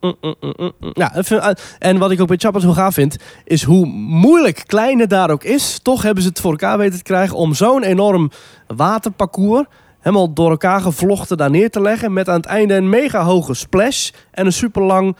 mm, 0.00 0.34
mm, 0.40 0.72
eh, 0.94 1.50
en 1.78 1.98
wat 1.98 2.10
ik 2.10 2.20
ook 2.20 2.28
bij 2.28 2.36
Chiapas 2.36 2.62
heel 2.62 2.72
gaaf 2.72 2.94
vind... 2.94 3.16
is 3.44 3.62
hoe 3.62 3.86
moeilijk 3.86 4.62
klein 4.66 4.98
het 4.98 5.10
daar 5.10 5.30
ook 5.30 5.44
is... 5.44 5.78
toch 5.82 6.02
hebben 6.02 6.22
ze 6.22 6.28
het 6.28 6.40
voor 6.40 6.50
elkaar 6.50 6.78
weten 6.78 6.96
te 6.96 7.04
krijgen... 7.04 7.36
om 7.36 7.54
zo'n 7.54 7.82
enorm 7.82 8.30
waterparcours 8.66 9.66
helemaal 10.00 10.32
door 10.32 10.50
elkaar 10.50 10.80
gevlochten 10.80 11.36
daar 11.36 11.50
neer 11.50 11.70
te 11.70 11.80
leggen. 11.80 12.12
Met 12.12 12.28
aan 12.28 12.36
het 12.36 12.46
einde 12.46 12.74
een 12.74 12.88
mega 12.88 13.22
hoge 13.22 13.54
splash 13.54 14.10
en 14.30 14.46
een 14.46 14.52
super 14.52 14.82
lang 14.82 15.16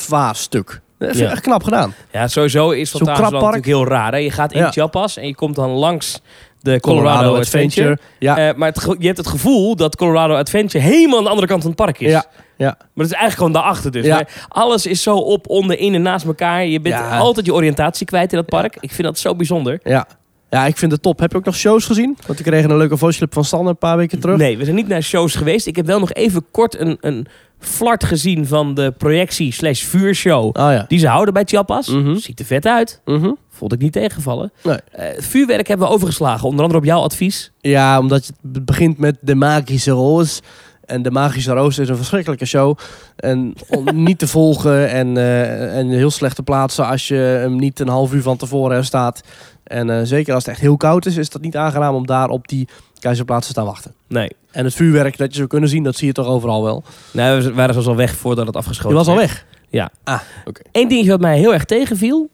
uitvaarstuk. 0.00 0.80
Dat 0.98 1.08
is 1.10 1.18
Ja. 1.18 1.30
echt 1.30 1.40
knap 1.40 1.62
gedaan. 1.62 1.94
Ja, 2.12 2.28
sowieso 2.28 2.70
is 2.70 2.90
Fantasieland 2.90 3.32
natuurlijk 3.32 3.64
heel 3.66 3.86
raar. 3.86 4.12
Hè? 4.12 4.18
Je 4.18 4.30
gaat 4.30 4.52
in 4.52 4.60
Ja. 4.60 4.70
Chiapas 4.70 5.16
en 5.16 5.26
je 5.26 5.34
komt 5.34 5.54
dan 5.54 5.70
langs 5.70 6.20
de 6.60 6.80
Colorado, 6.80 7.36
Adventure. 7.36 7.98
Ja, 8.18 8.48
Eh, 8.48 8.54
maar 8.54 8.68
het, 8.72 8.96
je 8.98 9.06
hebt 9.06 9.18
het 9.18 9.26
gevoel 9.26 9.76
dat 9.76 9.96
Colorado 9.96 10.34
Adventure 10.34 10.84
helemaal 10.84 11.18
aan 11.18 11.24
de 11.24 11.28
andere 11.30 11.46
kant 11.48 11.60
van 11.62 11.70
het 11.70 11.80
park 11.80 12.00
is. 12.00 12.10
ja, 12.10 12.24
ja. 12.56 12.66
Maar 12.78 12.86
het 12.94 13.06
is 13.06 13.12
eigenlijk 13.12 13.36
gewoon 13.36 13.52
daarachter 13.52 13.90
dus. 13.90 14.04
Ja. 14.06 14.24
Alles 14.48 14.86
is 14.86 15.02
zo 15.02 15.16
op, 15.16 15.48
onder, 15.48 15.78
in 15.78 15.94
en 15.94 16.02
naast 16.02 16.26
elkaar. 16.26 16.66
Je 16.66 16.80
bent 16.80 16.94
Ja. 16.94 17.18
altijd 17.18 17.46
je 17.46 17.54
oriëntatie 17.54 18.06
kwijt 18.06 18.32
in 18.32 18.38
dat 18.38 18.46
park. 18.48 18.76
Ik 18.80 18.90
vind 18.92 19.02
dat 19.06 19.18
zo 19.18 19.34
bijzonder. 19.34 19.80
Ja. 19.82 20.06
Ja, 20.50 20.66
ik 20.66 20.76
vind 20.76 20.92
het 20.92 21.02
top. 21.02 21.18
Heb 21.18 21.30
je 21.30 21.36
ook 21.36 21.44
nog 21.44 21.56
shows 21.56 21.84
gezien? 21.84 22.16
Want 22.26 22.38
ik 22.38 22.44
kreeg 22.44 22.64
een 22.64 22.76
leuke 22.76 22.96
voice 22.96 23.18
clip 23.18 23.32
van 23.32 23.44
Stan 23.44 23.66
een 23.66 23.78
paar 23.78 23.96
weken 23.96 24.20
terug. 24.20 24.36
Nee, 24.36 24.58
we 24.58 24.64
zijn 24.64 24.76
niet 24.76 24.88
naar 24.88 25.02
shows 25.02 25.34
geweest. 25.34 25.66
Ik 25.66 25.76
heb 25.76 25.86
wel 25.86 25.98
nog 25.98 26.12
even 26.12 26.44
kort 26.50 26.78
een, 26.78 26.96
een 27.00 27.26
flart 27.58 28.04
gezien 28.04 28.46
van 28.46 28.74
de 28.74 28.94
projectie 28.98 29.52
slash 29.52 29.82
vuurshow. 29.82 30.44
Oh 30.44 30.52
ja. 30.52 30.84
Die 30.88 30.98
ze 30.98 31.06
houden 31.08 31.34
bij 31.34 31.42
Chiapas. 31.46 31.88
Mhm. 31.88 32.16
Ziet 32.16 32.38
er 32.38 32.44
vet 32.44 32.66
uit. 32.66 33.00
Mhm. 33.04 33.32
Vond 33.50 33.72
ik 33.72 33.78
niet 33.78 33.92
tegenvallen. 33.92 34.52
Nee. 34.62 34.78
Eh, 34.92 35.06
vuurwerk 35.18 35.68
hebben 35.68 35.86
we 35.86 35.92
overgeslagen. 35.92 36.48
Onder 36.48 36.60
andere 36.60 36.80
op 36.80 36.86
jouw 36.86 37.00
advies. 37.00 37.52
Ja, 37.60 37.98
omdat 37.98 38.32
het 38.52 38.64
begint 38.64 38.98
met 38.98 39.16
de 39.20 39.34
magische 39.34 39.90
roos. 39.90 40.40
En 40.90 41.02
de 41.02 41.10
magische 41.10 41.52
roos 41.52 41.78
is 41.78 41.88
een 41.88 41.96
verschrikkelijke 41.96 42.46
show. 42.46 42.78
En 43.16 43.54
om 43.68 43.84
niet 44.04 44.18
te 44.18 44.26
volgen 44.28 44.88
en, 44.88 45.16
eh, 45.16 45.78
en 45.78 45.88
heel 45.88 46.10
slecht 46.10 46.36
te 46.36 46.42
plaatsen 46.42 46.86
als 46.86 47.08
je 47.08 47.14
hem 47.14 47.56
niet 47.56 47.80
een 47.80 47.88
half 47.88 48.12
uur 48.12 48.22
van 48.22 48.36
tevoren 48.36 48.76
er 48.76 48.84
staat. 48.84 49.20
En 49.64 49.90
eh, 49.90 50.00
zeker 50.04 50.34
als 50.34 50.44
het 50.44 50.52
echt 50.52 50.62
heel 50.62 50.76
koud 50.76 51.06
is, 51.06 51.16
is 51.16 51.30
dat 51.30 51.42
niet 51.42 51.56
aangenaam 51.56 51.94
om 51.94 52.06
daar 52.06 52.28
op 52.28 52.48
die 52.48 52.68
keizerplaats 52.98 53.46
te 53.46 53.52
staan 53.52 53.64
wachten. 53.64 53.94
Nee. 54.08 54.30
En 54.50 54.64
het 54.64 54.74
vuurwerk 54.74 55.16
dat 55.16 55.30
je 55.30 55.36
zou 55.36 55.48
kunnen 55.48 55.68
zien, 55.68 55.82
dat 55.82 55.96
zie 55.96 56.06
je 56.06 56.12
toch 56.12 56.26
overal 56.26 56.62
wel. 56.62 56.82
Nou, 57.12 57.42
we 57.42 57.52
waren 57.52 57.72
zelfs 57.72 57.88
al 57.88 57.96
weg 57.96 58.16
voordat 58.16 58.46
het 58.46 58.54
Je 58.54 58.60
afgeschoten 58.60 58.96
was 58.96 59.06
al 59.06 59.16
werd. 59.16 59.28
weg. 59.28 59.46
Ja. 59.68 59.90
Ah, 60.04 60.20
oké. 60.44 60.60
Eén 60.72 60.88
dingetje 60.88 61.10
wat 61.10 61.20
mij 61.20 61.38
heel 61.38 61.52
erg 61.52 61.64
tegenviel. 61.64 62.28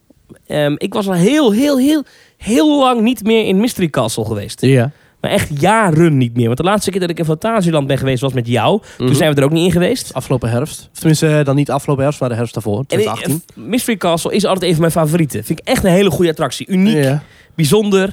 Ehm, 0.47 0.75
ik 0.77 0.95
was 0.95 1.07
al 1.07 1.13
heel, 1.13 1.53
heel, 1.53 1.79
heel, 1.79 2.05
heel 2.37 2.79
lang 2.79 3.01
niet 3.01 3.25
meer 3.25 3.47
in 3.47 3.61
Mystery 3.61 3.89
Castle 3.89 4.25
geweest. 4.25 4.61
Ja. 4.61 4.91
Maar 5.27 5.35
echt 5.35 5.61
jaren 5.61 6.17
niet 6.17 6.37
meer. 6.37 6.47
Want 6.47 6.57
de 6.57 6.65
laatste 6.65 6.91
keer 6.91 7.01
dat 7.01 7.11
ik 7.11 7.19
in 7.19 7.25
Fantasieland 7.25 7.87
ben 7.87 7.99
geweest 7.99 8.21
was 8.23 8.33
met 8.33 8.47
jou. 8.47 8.83
Toen 8.97 9.15
zijn 9.15 9.35
we 9.35 9.41
er 9.41 9.45
ook 9.47 9.53
niet 9.53 9.65
in 9.65 9.73
geweest. 9.73 10.15
Afgelopen 10.15 10.51
herfst. 10.51 10.89
Of 10.93 10.99
tenminste, 10.99 11.39
eh, 11.39 11.45
dan 11.45 11.57
niet 11.57 11.71
afgelopen 11.71 12.03
herfst, 12.03 12.21
maar 12.21 12.29
de 12.29 12.35
herfst 12.35 12.55
daarvoor. 12.55 12.79
En, 12.79 12.87
2018. 12.87 13.43
eh, 13.57 13.63
Mystery 13.65 13.97
Castle 13.97 14.35
is 14.35 14.45
altijd 14.45 14.63
een 14.65 14.71
van 14.71 14.81
mijn 14.81 14.93
favorieten. 14.93 15.45
Vind 15.45 15.59
ik 15.61 15.67
echt 15.69 15.85
een 15.85 15.91
hele 15.91 16.11
goede 16.11 16.31
attractie. 16.31 16.67
Uniek, 16.69 16.97
Ja. 17.05 17.23
bijzonder. 17.55 18.09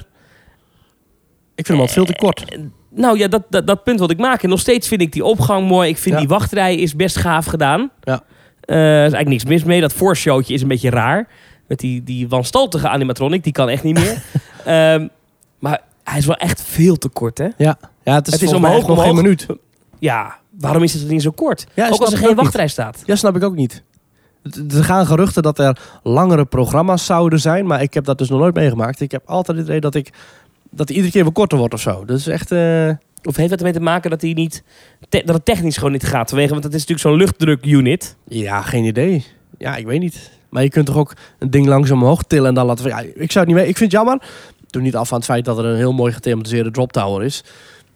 Ik 1.56 1.66
vind 1.66 1.68
hem 1.68 1.80
al 1.80 1.88
veel 1.88 2.06
te 2.06 2.14
kort. 2.16 2.58
Nou 2.90 3.18
ja, 3.18 3.28
dat, 3.28 3.44
dat, 3.50 3.68
dat 3.68 3.84
punt 3.84 4.00
wat 4.00 4.12
ik 4.12 4.18
maak. 4.18 4.44
En 4.44 4.50
nog 4.50 4.60
steeds 4.60 4.88
vind 4.88 5.02
ik 5.02 5.12
die 5.12 5.26
opgang 5.26 5.68
mooi. 5.68 5.90
Ik 5.90 5.98
vind 5.98 6.14
Ja. 6.16 6.20
die 6.22 6.30
wachtrij 6.30 6.76
is 6.76 6.96
best 6.96 7.18
gaaf 7.18 7.46
gedaan. 7.46 7.92
Ja. 8.02 8.24
Eh, 8.62 8.76
er 8.78 8.94
is 8.96 9.00
eigenlijk 9.14 9.30
niks 9.30 9.44
mis 9.46 9.64
mee. 9.64 9.82
Dat 9.82 9.94
voorshowtje 9.94 10.54
is 10.54 10.62
een 10.62 10.68
beetje 10.68 10.90
raar. 10.90 11.28
Met 11.68 11.80
die, 11.80 12.04
die 12.04 12.28
wanstaltige 12.28 12.88
animatronic. 12.90 13.44
Die 13.44 13.54
kan 13.54 13.70
echt 13.70 13.84
niet 13.84 14.00
meer. 14.00 14.22
Ehm, 14.66 15.08
maar 15.60 15.82
hij 16.04 16.18
is 16.18 16.26
wel 16.26 16.36
echt 16.36 16.62
veel 16.62 16.96
te 16.96 17.10
kort, 17.10 17.38
hè? 17.38 17.48
Ja, 17.58 17.78
ja 18.04 18.14
het 18.16 18.28
is, 18.28 18.42
Het 18.42 18.54
omhoog, 18.54 18.88
nog 18.88 19.04
geen 19.04 19.16
minuut. 19.16 19.46
Ja, 20.00 20.36
waarom 20.60 20.84
is 20.84 20.94
het 20.94 21.08
niet 21.10 21.22
zo 21.22 21.32
kort? 21.32 21.66
Ja, 21.74 21.90
ook 21.90 22.00
als 22.02 22.12
er 22.12 22.18
geen 22.18 22.28
niet. 22.28 22.38
wachtrij 22.38 22.68
staat. 22.68 23.02
Ja, 23.06 23.16
snap 23.16 23.36
ik 23.36 23.44
ook 23.44 23.56
niet. 23.56 23.84
Er 24.76 24.84
gaan 24.84 25.06
geruchten 25.06 25.44
dat 25.44 25.60
er 25.60 25.80
langere 26.04 26.46
programma's 26.46 27.06
zouden 27.06 27.40
zijn, 27.40 27.66
maar 27.66 27.82
ik 27.82 27.94
heb 27.94 28.06
dat 28.06 28.18
dus 28.18 28.30
nog 28.30 28.40
nooit 28.40 28.56
meegemaakt. 28.56 29.00
Ik 29.02 29.12
heb 29.12 29.22
altijd 29.26 29.58
het 29.58 29.66
idee 29.68 29.80
dat 29.80 29.96
ik 29.96 30.14
dat 30.70 30.90
iedere 30.90 31.12
keer 31.12 31.24
weer 31.24 31.32
korter 31.34 31.58
wordt 31.58 31.74
of 31.74 31.80
zo. 31.82 32.06
Dat 32.06 32.18
is 32.18 32.28
echt. 32.28 32.52
eh, 32.52 32.90
Of 33.24 33.36
heeft 33.36 33.50
het 33.50 33.60
ermee 33.60 33.74
te 33.74 33.80
maken 33.80 34.10
dat, 34.10 34.22
hij 34.22 34.34
niet 34.34 34.64
dat 35.10 35.28
het 35.28 35.46
technisch 35.46 35.78
gewoon 35.78 35.92
niet 35.92 36.04
gaat? 36.06 36.30
Vanwege, 36.30 36.52
want 36.52 36.64
het 36.64 36.74
is 36.74 36.80
natuurlijk 36.86 37.08
zo'n 37.08 37.18
luchtdruk-unit. 37.18 38.16
ja, 38.28 38.62
geen 38.62 38.84
idee. 38.84 39.26
Ja, 39.58 39.76
ik 39.76 39.86
weet 39.86 40.00
niet. 40.00 40.32
Maar 40.50 40.64
je 40.64 40.70
kunt 40.70 40.86
toch 40.86 40.98
ook 40.98 41.14
een 41.40 41.50
ding 41.50 41.66
langzaam 41.66 42.02
omhoog 42.02 42.24
tillen 42.24 42.48
en 42.48 42.54
dan 42.54 42.66
laten. 42.66 42.88
Ja, 42.88 43.00
ik 43.00 43.32
zou 43.32 43.46
het 43.46 43.48
niet 43.48 43.56
mee. 43.56 43.68
Ik 43.68 43.78
vind 43.78 43.92
het 43.92 44.02
jammer. 44.02 44.22
Doe 44.74 44.82
niet 44.82 44.96
af 44.96 45.08
van 45.08 45.18
het 45.18 45.26
feit 45.28 45.46
dat 45.46 45.58
er 45.58 45.66
een 45.66 45.76
heel 45.76 45.94
mooi 45.94 46.14
gethematiseerde 46.14 46.72
drop 46.72 46.92
tower 46.92 47.24
is. 47.26 47.44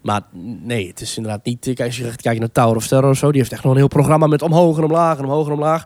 Maar 0.02 0.22
nee, 0.64 0.88
het 0.88 1.02
is 1.02 1.18
inderdaad 1.18 1.46
niet. 1.46 1.60
Kijk, 1.62 1.82
als 1.82 1.98
je 1.98 2.12
kijkt 2.16 2.40
naar 2.40 2.52
Tower 2.52 2.76
of 2.76 2.88
Terror 2.88 3.10
of 3.10 3.18
zo, 3.18 3.32
die 3.32 3.40
heeft 3.40 3.52
echt 3.54 3.64
nog 3.64 3.72
een 3.72 3.78
heel 3.78 3.88
programma 3.88 4.28
met 4.28 4.42
omhoog 4.42 4.78
en 4.78 4.84
omlaag 4.84 5.18
en 5.18 5.24
omhoog 5.24 5.48
en 5.48 5.54
omlaag. 5.54 5.84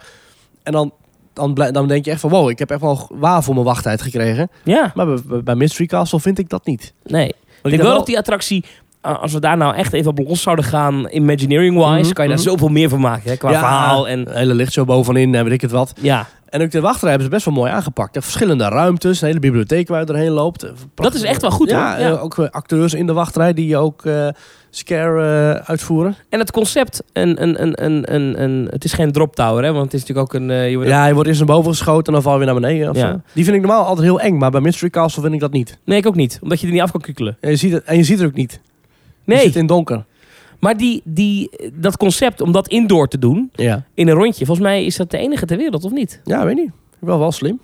En 0.64 0.72
dan, 0.72 0.92
dan, 1.34 1.54
dan 1.56 1.88
denk 1.88 2.06
je 2.06 2.12
echt 2.12 2.20
van 2.20 2.30
wow, 2.30 2.50
ik 2.50 2.60
heb 2.60 2.72
echt 2.72 2.82
wel 2.82 3.08
waar 3.14 3.44
voor 3.44 3.54
mijn 3.54 3.66
wachttijd 3.66 4.02
gekregen. 4.02 4.50
Ja, 4.64 4.92
Maar 4.96 5.08
bij, 5.44 5.56
Mystery 5.56 5.86
Castle 5.88 6.20
vind 6.20 6.40
ik 6.40 6.50
dat 6.50 6.66
niet. 6.66 6.94
nee. 7.04 7.28
Ik 7.64 7.70
denk 7.70 7.82
wel 7.82 7.96
dat 7.98 8.06
die 8.06 8.18
attractie, 8.18 8.66
als 9.02 9.34
we 9.34 9.40
daar 9.40 9.58
nou 9.58 9.76
echt 9.76 9.94
even 9.94 10.10
op 10.12 10.20
los 10.28 10.42
zouden 10.42 10.66
gaan, 10.66 11.08
Imagineering-wise, 11.10 12.00
Mhm, 12.04 12.12
kan 12.14 12.24
je 12.26 12.30
daar 12.32 12.40
mhm. 12.40 12.50
zoveel 12.50 12.68
meer 12.68 12.90
van 12.90 13.00
maken. 13.00 13.30
Hè? 13.30 13.38
Qua 13.38 13.52
Ja. 13.52 13.60
verhaal 13.60 14.08
en... 14.08 14.28
Hele 14.32 14.54
lichtshow 14.54 14.86
bovenin 14.86 15.36
en 15.36 15.44
weet 15.44 15.54
ik 15.54 15.62
het 15.62 15.72
wat. 15.72 15.94
Ja, 16.02 16.28
En 16.52 16.62
ook 16.62 16.72
de 16.72 16.82
wachtrij 16.82 17.10
hebben 17.10 17.28
ze 17.28 17.34
best 17.34 17.46
wel 17.46 17.54
mooi 17.54 17.72
aangepakt. 17.72 18.16
Er 18.16 18.22
verschillende 18.22 18.64
ruimtes, 18.68 19.22
een 19.22 19.28
hele 19.28 19.40
bibliotheek 19.40 19.88
waar 19.88 20.00
je 20.00 20.06
doorheen 20.06 20.30
loopt. 20.32 20.66
Dat 20.96 21.14
is 21.14 21.22
echt 21.24 21.42
wel 21.42 21.52
goed, 21.52 21.70
ja, 21.70 21.92
hoor. 21.98 22.00
Ja. 22.06 22.12
eh, 22.12 22.24
ook 22.24 22.38
eh, 22.38 22.50
acteurs 22.50 22.94
in 22.94 23.06
de 23.06 23.14
wachtrij 23.14 23.54
die 23.54 23.78
ook 23.78 24.06
eh, 24.06 24.28
scare 24.70 25.54
eh, 25.60 25.70
uitvoeren. 25.70 26.16
en 26.30 26.40
het 26.40 26.52
concept, 26.52 27.04
een, 27.14 27.42
een, 27.44 27.62
een, 27.62 27.84
een, 27.86 28.14
een, 28.16 28.42
een, 28.44 28.68
het 28.70 28.84
is 28.84 28.94
geen 28.94 29.12
drop 29.12 29.36
tower, 29.36 29.64
hè? 29.64 29.72
want 29.72 29.84
het 29.86 29.94
is 29.94 30.00
natuurlijk 30.00 30.34
ook 30.36 30.42
een... 30.42 30.50
eh, 30.50 30.70
je 30.70 30.76
wordt- 30.76 30.90
Ja, 30.90 31.06
je 31.06 31.14
wordt 31.14 31.28
eerst 31.30 31.40
naar 31.46 31.56
boven 31.56 31.72
geschoten 31.72 32.06
en 32.06 32.14
dan 32.14 32.22
val 32.22 32.32
je 32.32 32.38
weer 32.38 32.48
naar 32.48 32.62
beneden. 32.62 32.90
Of 32.90 32.96
Ja. 32.96 33.12
zo. 33.12 33.22
Die 33.34 33.44
vind 33.44 33.56
ik 33.56 33.62
normaal 33.62 33.86
altijd 33.86 34.06
heel 34.08 34.20
eng, 34.22 34.38
maar 34.38 34.52
bij 34.52 34.62
Mystery 34.62 34.90
Castle 34.90 35.22
vind 35.22 35.34
ik 35.34 35.40
dat 35.40 35.52
niet. 35.52 35.78
Nee, 35.86 35.98
ik 35.98 36.08
ook 36.08 36.16
niet, 36.16 36.40
omdat 36.42 36.60
je 36.60 36.68
er 36.68 36.74
niet 36.74 36.82
af 36.82 36.92
kan 36.92 37.02
kukelen. 37.02 37.38
En 37.42 37.50
je 37.50 37.56
ziet 37.56 37.72
het, 37.72 37.84
en 37.84 37.98
je 37.98 38.04
ziet 38.04 38.18
het 38.20 38.28
ook 38.28 38.34
niet. 38.36 38.52
Je 39.26 39.34
Nee, 39.34 39.40
zit 39.46 39.56
in 39.56 39.66
donker. 39.66 40.06
Maar 40.62 40.78
die, 40.78 41.02
die, 41.04 41.50
dat 41.74 41.98
concept 41.98 42.42
om 42.42 42.52
dat 42.52 42.68
indoor 42.68 43.08
te 43.08 43.20
doen, 43.20 43.50
Ja, 43.54 43.84
in 43.94 44.08
een 44.08 44.16
rondje, 44.16 44.46
volgens 44.46 44.68
mij 44.68 44.86
is 44.86 44.96
dat 44.96 45.12
de 45.12 45.18
enige 45.18 45.46
ter 45.46 45.58
wereld, 45.58 45.84
of 45.84 45.92
niet? 45.92 46.22
ja 46.24 46.46
weet 46.46 46.56
niet. 46.56 46.72
Wel 47.00 47.20
wel 47.20 47.32
slim. 47.32 47.60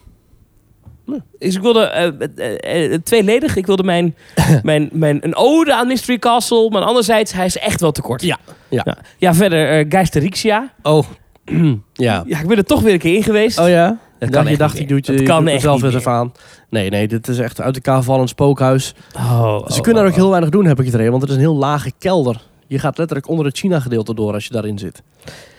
Dus 1.39 1.55
ik 1.55 1.62
wilde 1.62 1.79
eh, 1.79 2.07
eh, 2.36 2.93
eh, 2.93 3.01
tweeledig. 3.01 3.55
Ik 3.55 3.65
wilde 3.65 3.83
mijn, 3.83 4.15
mijn, 4.63 4.89
mijn 4.91 5.25
een 5.25 5.36
ode 5.36 5.73
aan 5.73 5.88
Mystery 5.88 6.19
Castle, 6.19 6.69
maar 6.69 6.81
anderzijds 6.81 7.33
hij 7.33 7.45
is 7.45 7.57
echt 7.57 7.81
wel 7.81 7.91
te 7.91 8.01
kort. 8.01 8.21
Ja, 8.21 8.38
ja. 8.69 8.81
Ja, 8.86 8.97
ja 9.17 9.33
verder 9.33 9.86
Geisterixia. 9.89 10.73
Oh, 10.81 11.03
ja. 11.93 12.23
Ja, 12.25 12.39
ik 12.39 12.47
ben 12.47 12.57
er 12.57 12.63
toch 12.63 12.81
weer 12.81 12.93
een 12.93 12.99
keer 12.99 13.15
in 13.15 13.23
geweest. 13.23 13.60
Oh 13.60 13.69
ja? 13.69 13.97
Dat 14.19 14.29
kan 14.29 14.43
je 14.43 14.49
echt 14.49 14.60
dacht, 14.60 14.77
die 14.77 14.88
doet 14.88 15.05
je, 15.05 15.15
Dat 15.15 15.25
kan 15.25 15.47
echt 15.47 15.62
zelf 15.62 15.83
eens 15.83 15.95
even 15.95 16.12
aan. 16.12 16.31
Nee, 16.69 16.89
nee, 16.89 17.07
dit 17.07 17.27
is 17.27 17.39
echt 17.39 17.62
uit 17.62 17.75
elkaar 17.75 18.03
vallend 18.03 18.29
spookhuis. 18.29 18.93
Oh, 19.15 19.67
Ze 19.67 19.77
oh, 19.77 19.81
kunnen 19.81 20.01
er 20.01 20.07
oh, 20.07 20.13
ook 20.13 20.19
heel 20.19 20.29
weinig 20.29 20.49
doen, 20.49 20.65
heb 20.65 20.79
ik 20.79 20.86
het 20.86 20.93
idee. 20.93 21.10
Want 21.10 21.21
het 21.21 21.31
is 21.31 21.38
een 21.38 21.41
heel 21.41 21.55
lage 21.55 21.91
kelder. 21.99 22.41
Je 22.67 22.80
gaat 22.80 22.97
letterlijk 22.97 23.27
onder 23.30 23.45
het 23.45 23.58
China-gedeelte 23.58 24.13
door 24.15 24.34
als 24.34 24.45
je 24.45 24.51
daarin 24.53 24.77
zit. 24.77 25.03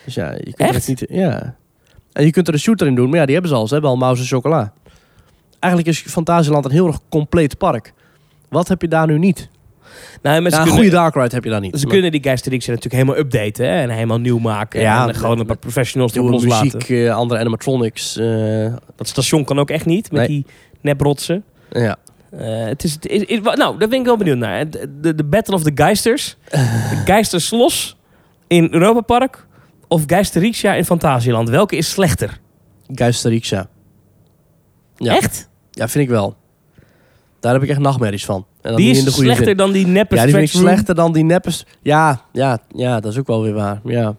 Dus 0.04 0.14
ja, 0.14 0.30
je 0.32 0.52
kunt 0.54 0.56
Echt? 0.56 0.74
het 0.74 0.86
niet... 0.86 1.04
Ja. 1.10 1.54
En 2.12 2.24
je 2.24 2.30
kunt 2.30 2.48
er 2.48 2.54
een 2.54 2.60
shooter 2.60 2.86
in 2.86 2.94
doen. 2.94 3.08
Maar 3.08 3.18
ja, 3.18 3.24
die 3.24 3.32
hebben 3.34 3.50
ze 3.52 3.56
al. 3.58 3.66
Ze 3.66 3.72
hebben 3.72 3.90
al 3.90 3.96
Mouse 3.96 4.20
en 4.22 4.28
Chocola. 4.28 4.72
Eigenlijk 5.58 5.92
is 5.92 6.00
Fantasieland 6.12 6.64
een 6.64 6.70
heel 6.70 6.86
erg 6.86 6.98
compleet 7.08 7.58
park. 7.58 7.92
Wat 8.48 8.68
heb 8.68 8.82
je 8.82 8.88
daar 8.88 9.06
nu 9.06 9.18
niet? 9.18 9.48
Nou, 10.22 10.42
Ja, 10.50 10.60
een 10.60 10.66
goede 10.68 10.90
dark 10.90 11.14
ride 11.14 11.34
heb 11.34 11.44
je 11.44 11.50
daar 11.50 11.60
niet. 11.60 11.78
ze 11.78 11.82
Maar 11.84 11.92
kunnen 11.92 12.10
die 12.12 12.22
Geisterixia 12.22 12.72
natuurlijk 12.74 13.02
helemaal 13.02 13.24
updaten 13.24 13.66
hè, 13.66 13.80
en 13.80 13.90
helemaal 13.90 14.18
nieuw 14.18 14.38
maken. 14.38 14.80
Ja, 14.80 15.08
en 15.08 15.14
gewoon 15.14 15.38
een 15.38 15.46
paar 15.46 15.56
professionals 15.58 16.12
die 16.12 16.22
loslaten. 16.22 16.64
muziek, 16.78 16.88
eh, 17.06 17.14
andere 17.16 17.40
animatronics. 17.40 18.16
eh, 18.16 18.74
Dat 18.96 19.08
station 19.08 19.44
kan 19.44 19.58
ook 19.58 19.70
echt 19.70 19.86
niet 19.86 20.10
met 20.12 20.20
Nee. 20.20 20.28
die 20.28 20.46
neprotsen. 20.80 21.44
ja. 21.70 21.96
Eh, 22.30 22.64
het 22.64 22.84
is, 22.84 22.92
het 22.92 23.06
is, 23.06 23.22
is- 23.22 23.40
nou, 23.40 23.78
daar 23.78 23.88
ben 23.88 23.98
ik 23.98 24.04
wel 24.04 24.16
benieuwd 24.16 24.36
naar. 24.38 24.70
De, 24.70 25.24
Battle 25.24 25.54
of 25.54 25.62
the 25.62 25.72
Geisters. 25.74 26.36
de 26.50 27.02
Geisterslos 27.04 27.96
in 28.46 28.68
Europa 28.70 29.00
Park 29.00 29.46
of 29.88 30.02
Geisterixia 30.06 30.74
in 30.74 30.84
Fantasieland. 30.84 31.48
Welke 31.48 31.76
is 31.76 31.90
slechter? 31.90 32.40
Geisterixia. 32.94 33.68
Ja. 34.96 35.16
Echt? 35.16 35.48
Ja, 35.70 35.88
vind 35.88 36.04
ik 36.04 36.10
wel. 36.10 36.36
Daar 37.40 37.52
heb 37.52 37.62
ik 37.62 37.68
echt 37.68 37.78
nachtmerries 37.78 38.24
van. 38.24 38.46
En 38.62 38.70
dan 38.70 38.80
Die 38.80 38.90
is 38.90 38.98
in 38.98 39.04
de 39.04 39.10
goede 39.10 39.24
slechter 39.24 39.46
zin. 39.46 39.56
dan 39.56 39.72
die 39.72 39.86
neppe 39.86 40.14
Ja, 40.14 40.24
die 40.24 40.34
vind 40.34 40.54
ik 40.54 40.60
slechter 40.60 40.94
dan 40.94 41.12
die 41.12 41.24
neppes. 41.24 41.66
Ja, 41.82 42.20
ja, 42.32 42.58
ja, 42.74 43.00
dat 43.00 43.12
is 43.12 43.18
ook 43.18 43.26
wel 43.26 43.42
weer 43.42 43.52
waar. 43.52 43.80
Ja, 43.84 44.14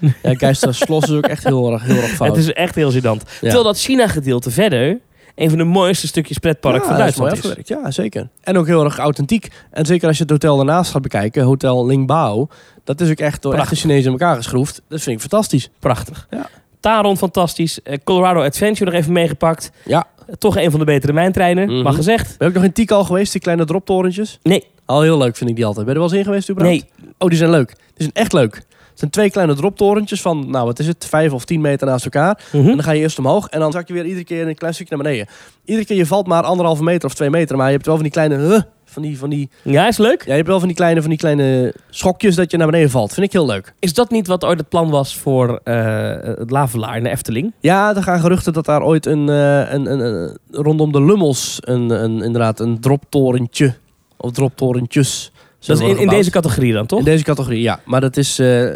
ja 0.22 0.48
is 0.48 1.10
ook 1.10 1.26
echt 1.26 1.44
heel 1.44 1.72
erg, 1.72 1.82
heel 1.82 1.96
erg 1.96 2.10
fout. 2.10 2.28
Het 2.28 2.38
is 2.46 2.52
echt 2.52 2.74
heel 2.74 2.92
gênant. 2.92 3.38
Terwijl 3.40 3.62
dat 3.62 3.78
China-gedeelte 3.78 4.50
verder 4.50 5.00
een 5.38 5.48
van 5.48 5.58
de 5.58 5.64
mooiste 5.64 6.06
stukjes 6.06 6.38
pretpark 6.38 6.74
ja, 6.76 6.82
van 6.82 6.92
is 6.92 6.98
Duitsland 6.98 7.58
is. 7.58 7.68
Ja, 7.68 7.90
zeker. 7.90 8.28
En 8.40 8.56
ook 8.58 8.66
heel 8.66 8.84
erg 8.84 8.98
authentiek. 8.98 9.48
En 9.70 9.86
zeker 9.86 10.08
als 10.08 10.16
je 10.16 10.22
het 10.22 10.32
hotel 10.32 10.56
daarnaast 10.56 10.90
gaat 10.90 11.02
bekijken, 11.02 11.42
Hotel 11.42 11.86
Lingbao. 11.86 12.48
Dat 12.84 13.00
is 13.00 13.10
ook 13.10 13.18
echt 13.18 13.42
door 13.42 13.52
Prachtig. 13.52 13.72
echte 13.72 13.86
Chinezen 13.88 14.12
in 14.12 14.18
elkaar 14.18 14.36
geschroefd. 14.36 14.82
Dat 14.88 15.00
vind 15.00 15.14
ik 15.16 15.20
fantastisch. 15.20 15.70
Prachtig. 15.78 16.26
Ja. 16.30 16.48
Taron, 16.80 17.16
fantastisch. 17.16 17.82
Eh, 17.82 17.96
Colorado 18.04 18.42
Adventure 18.42 18.90
nog 18.90 19.00
even 19.00 19.12
meegepakt. 19.12 19.70
Ja. 19.84 20.06
Eh, 20.26 20.34
Toch 20.34 20.56
een 20.56 20.70
van 20.70 20.78
de 20.80 20.86
betere 20.86 21.12
mijntreinen, 21.12 21.68
Mhm. 21.72 21.82
mag 21.82 21.94
gezegd. 21.94 22.26
Ben 22.26 22.36
je 22.38 22.44
ook 22.46 22.54
nog 22.54 22.64
in 22.64 22.72
Tikal 22.72 23.04
geweest, 23.04 23.32
die 23.32 23.40
kleine 23.40 23.64
droptorentjes? 23.64 24.38
Nee, 24.42 24.64
Al 24.84 25.00
heel 25.02 25.18
leuk 25.18 25.36
vind 25.36 25.50
ik 25.50 25.56
die 25.56 25.64
altijd. 25.66 25.86
Ben 25.86 25.94
je 25.94 26.00
er 26.00 26.06
wel 26.06 26.16
eens 26.16 26.26
in 26.26 26.32
geweest 26.32 26.50
überhaupt? 26.50 26.84
nee. 26.96 27.06
Oh, 27.18 27.28
die 27.28 27.38
zijn 27.38 27.50
leuk. 27.50 27.68
Die 27.68 27.76
zijn 27.96 28.10
echt 28.12 28.32
leuk. 28.32 28.62
Het 28.98 29.06
zijn 29.06 29.10
twee 29.22 29.30
kleine 29.30 29.54
droptorentjes 29.60 30.20
van, 30.20 30.50
nou 30.50 30.64
wat 30.66 30.78
is 30.78 30.86
het, 30.86 31.04
vijf 31.08 31.32
of 31.32 31.44
tien 31.44 31.60
meter 31.60 31.86
naast 31.86 32.04
elkaar. 32.04 32.40
Mhm. 32.52 32.62
En 32.68 32.74
dan 32.74 32.82
ga 32.82 32.90
je 32.90 33.00
eerst 33.00 33.18
omhoog 33.18 33.48
en 33.48 33.60
dan 33.60 33.72
zak 33.72 33.88
je 33.88 33.94
weer 33.94 34.04
iedere 34.04 34.24
keer 34.24 34.48
een 34.48 34.54
klein 34.54 34.74
stukje 34.74 34.94
naar 34.96 35.04
beneden. 35.04 35.26
Iedere 35.64 35.86
keer 35.86 35.96
je 35.96 36.06
valt 36.06 36.26
maar 36.26 36.42
anderhalve 36.42 36.82
meter 36.82 37.08
of 37.08 37.14
twee 37.14 37.30
meter, 37.30 37.56
maar 37.56 37.66
je 37.66 37.72
hebt 37.72 37.86
wel 37.86 37.94
van 37.94 38.02
die 38.04 38.12
kleine, 38.12 38.36
huh, 38.36 38.60
van 38.84 39.02
die, 39.02 39.18
van 39.18 39.30
die, 39.30 39.48
Ja, 39.62 39.88
is 39.88 39.96
leuk. 39.98 40.20
ja, 40.20 40.28
je 40.30 40.32
hebt 40.36 40.46
wel 40.48 40.58
van 40.58 40.68
die 40.68 40.76
kleine, 40.76 41.00
van 41.00 41.10
die 41.10 41.18
kleine 41.18 41.74
schokjes 41.90 42.34
dat 42.34 42.50
je 42.50 42.56
naar 42.56 42.66
beneden 42.66 42.90
valt. 42.90 43.12
Vind 43.14 43.26
ik 43.26 43.32
heel 43.32 43.46
leuk. 43.46 43.72
Is 43.78 43.94
dat 43.94 44.10
niet 44.10 44.26
wat 44.26 44.44
ooit 44.44 44.58
het 44.58 44.68
plan 44.68 44.90
was 44.90 45.16
voor 45.16 45.60
eh, 45.64 45.74
het 46.22 46.50
Lavelaar 46.50 46.96
in 46.96 47.02
de 47.02 47.10
Efteling? 47.10 47.52
Ja, 47.60 47.96
er 47.96 48.02
gaan 48.02 48.20
geruchten 48.20 48.52
dat 48.52 48.64
daar 48.64 48.82
ooit 48.82 49.06
een, 49.06 49.28
eh, 49.28 49.72
een, 49.72 49.92
een, 49.92 50.00
een- 50.00 50.38
rondom 50.50 50.92
de 50.92 51.02
Lummels 51.04 51.58
een, 51.60 51.90
een, 51.90 52.22
inderdaad 52.22 52.60
een 52.60 52.80
droptorentje 52.80 53.74
of 54.16 54.30
droptorentjes. 54.32 55.32
Dat 55.58 55.76
is 55.76 55.82
zullen 55.82 55.96
in, 55.96 56.02
in 56.02 56.08
deze 56.08 56.30
categorie 56.30 56.72
dan, 56.72 56.86
toch? 56.86 56.98
In 56.98 57.04
deze 57.04 57.24
categorie, 57.24 57.62
ja. 57.62 57.80
Maar 57.84 58.00
dat 58.00 58.16
is 58.16 58.38
eh, 58.38 58.70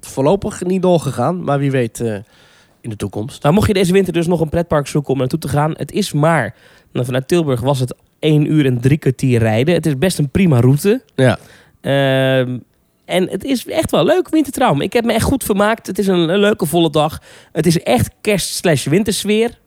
voorlopig 0.00 0.64
niet 0.64 0.82
doorgegaan. 0.82 1.44
Maar 1.44 1.58
wie 1.58 1.70
weet 1.70 2.00
eh, 2.00 2.14
in 2.80 2.90
de 2.90 2.96
toekomst. 2.96 3.42
Nou, 3.42 3.54
mocht 3.54 3.66
je 3.66 3.72
deze 3.72 3.92
winter 3.92 4.12
dus 4.12 4.26
nog 4.26 4.40
een 4.40 4.48
pretpark 4.48 4.86
zoeken 4.86 5.12
om 5.12 5.18
naartoe 5.18 5.38
te 5.38 5.48
gaan. 5.48 5.72
Het 5.76 5.92
is 5.92 6.12
maar, 6.12 6.54
nou, 6.92 7.06
vanuit 7.06 7.28
Tilburg 7.28 7.60
was 7.60 7.80
het 7.80 7.94
1 8.18 8.52
uur 8.52 8.66
en 8.66 8.80
drie 8.80 8.98
kwartier 8.98 9.38
rijden. 9.38 9.74
Het 9.74 9.86
is 9.86 9.98
best 9.98 10.18
een 10.18 10.30
prima 10.30 10.60
route. 10.60 11.02
Ja. 11.14 11.38
Ehm, 11.80 12.58
en 13.04 13.28
het 13.28 13.44
is 13.44 13.66
echt 13.66 13.90
wel 13.90 14.04
leuk 14.04 14.28
wintertraum. 14.28 14.80
Ik 14.80 14.92
heb 14.92 15.04
me 15.04 15.12
echt 15.12 15.24
goed 15.24 15.44
vermaakt. 15.44 15.86
Het 15.86 15.98
is 15.98 16.06
een, 16.06 16.28
een 16.28 16.38
leuke 16.38 16.66
volle 16.66 16.90
dag. 16.90 17.22
Het 17.52 17.66
is 17.66 17.82
echt 17.82 18.10
kerst 18.20 18.54
slash 18.54 18.86
wintersfeer. 18.86 19.58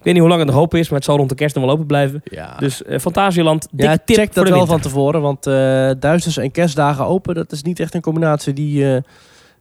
Ik 0.00 0.06
weet 0.06 0.14
niet 0.14 0.22
hoe 0.22 0.28
lang 0.32 0.42
het 0.44 0.50
nog 0.50 0.60
open 0.60 0.78
is, 0.78 0.88
maar 0.88 0.98
het 0.98 1.04
zal 1.06 1.16
rond 1.16 1.28
de 1.28 1.34
kerst 1.34 1.54
nog 1.54 1.64
wel 1.64 1.72
open 1.72 1.86
blijven. 1.86 2.22
Ja, 2.24 2.56
Dus 2.58 2.82
eh 2.84 2.98
Fantasieland, 2.98 3.66
dik 3.70 3.86
ja 3.86 3.96
tip 4.04 4.16
check 4.16 4.24
voor 4.32 4.34
dat 4.34 4.44
de 4.44 4.50
wel 4.50 4.52
winter. 4.52 4.68
van 4.68 4.80
tevoren. 4.80 5.20
Want 5.20 5.46
eh 5.46 5.90
duizends 6.00 6.36
en 6.36 6.50
kerstdagen 6.50 7.04
open, 7.06 7.34
dat 7.34 7.52
is 7.52 7.62
niet 7.62 7.80
echt 7.80 7.94
een 7.94 8.00
combinatie 8.00 8.52
die... 8.52 8.94
eh, 8.94 9.02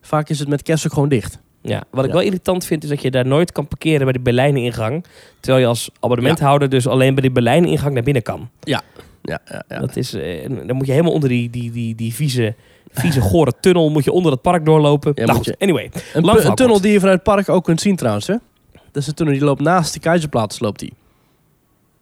vaak 0.02 0.30
is 0.30 0.40
het 0.40 0.48
met 0.48 0.62
kerst 0.64 0.86
ook 0.86 0.94
gewoon 0.94 1.10
dicht. 1.10 1.40
Ja, 1.62 1.84
wat 1.92 2.04
ik 2.04 2.10
Ja. 2.10 2.16
wel 2.16 2.26
irritant 2.26 2.66
vind 2.66 2.84
is 2.84 2.90
dat 2.90 3.02
je 3.02 3.12
daar 3.12 3.26
nooit 3.26 3.52
kan 3.52 3.68
parkeren 3.68 4.04
bij 4.04 4.12
de 4.14 4.20
Berlijnen 4.20 4.62
ingang. 4.64 5.06
Terwijl 5.40 5.64
je 5.64 5.70
als 5.70 5.90
abonnementhouder 6.00 6.70
dus 6.70 6.88
alleen 6.88 7.14
bij 7.14 7.24
de 7.24 7.32
Berlijnen 7.32 7.70
ingang 7.70 7.94
naar 7.94 8.04
binnen 8.04 8.24
kan. 8.24 8.50
Ja, 8.60 8.82
ja, 9.22 9.40
ja. 9.46 9.80
Dat 9.80 9.96
is, 9.96 10.14
eh, 10.14 10.50
dan 10.66 10.76
moet 10.76 10.86
je 10.86 10.92
helemaal 10.92 11.14
onder 11.14 11.30
die, 11.30 11.50
die, 11.50 11.72
die, 11.72 11.96
die 11.96 12.14
vieze, 12.14 12.56
vieze 12.92 13.22
gore 13.22 13.54
tunnel 13.60 13.90
moet 13.90 14.04
je 14.04 14.12
onder 14.12 14.32
het 14.32 14.42
park 14.42 14.66
doorlopen. 14.66 15.12
Ja, 15.16 15.26
nou 15.26 15.38
goed, 15.38 15.56
anyway. 15.60 15.92
Een, 16.14 16.46
een 16.48 16.56
tunnel 16.56 16.82
die 16.82 16.92
je 16.92 17.00
vanuit 17.00 17.16
het 17.26 17.36
park 17.36 17.50
ook 17.50 17.64
kunt 17.64 17.82
zien 17.82 17.96
trouwens. 17.96 18.28
Hè? 18.28 18.36
Dat 18.92 19.02
is 19.02 19.08
een 19.08 19.14
tunnel 19.14 19.34
die 19.36 19.44
loopt 19.44 19.62
naast 19.62 19.94
de 19.94 20.00
Keizerplaats. 20.00 20.60
Loopt 20.60 20.80
die. 20.80 20.94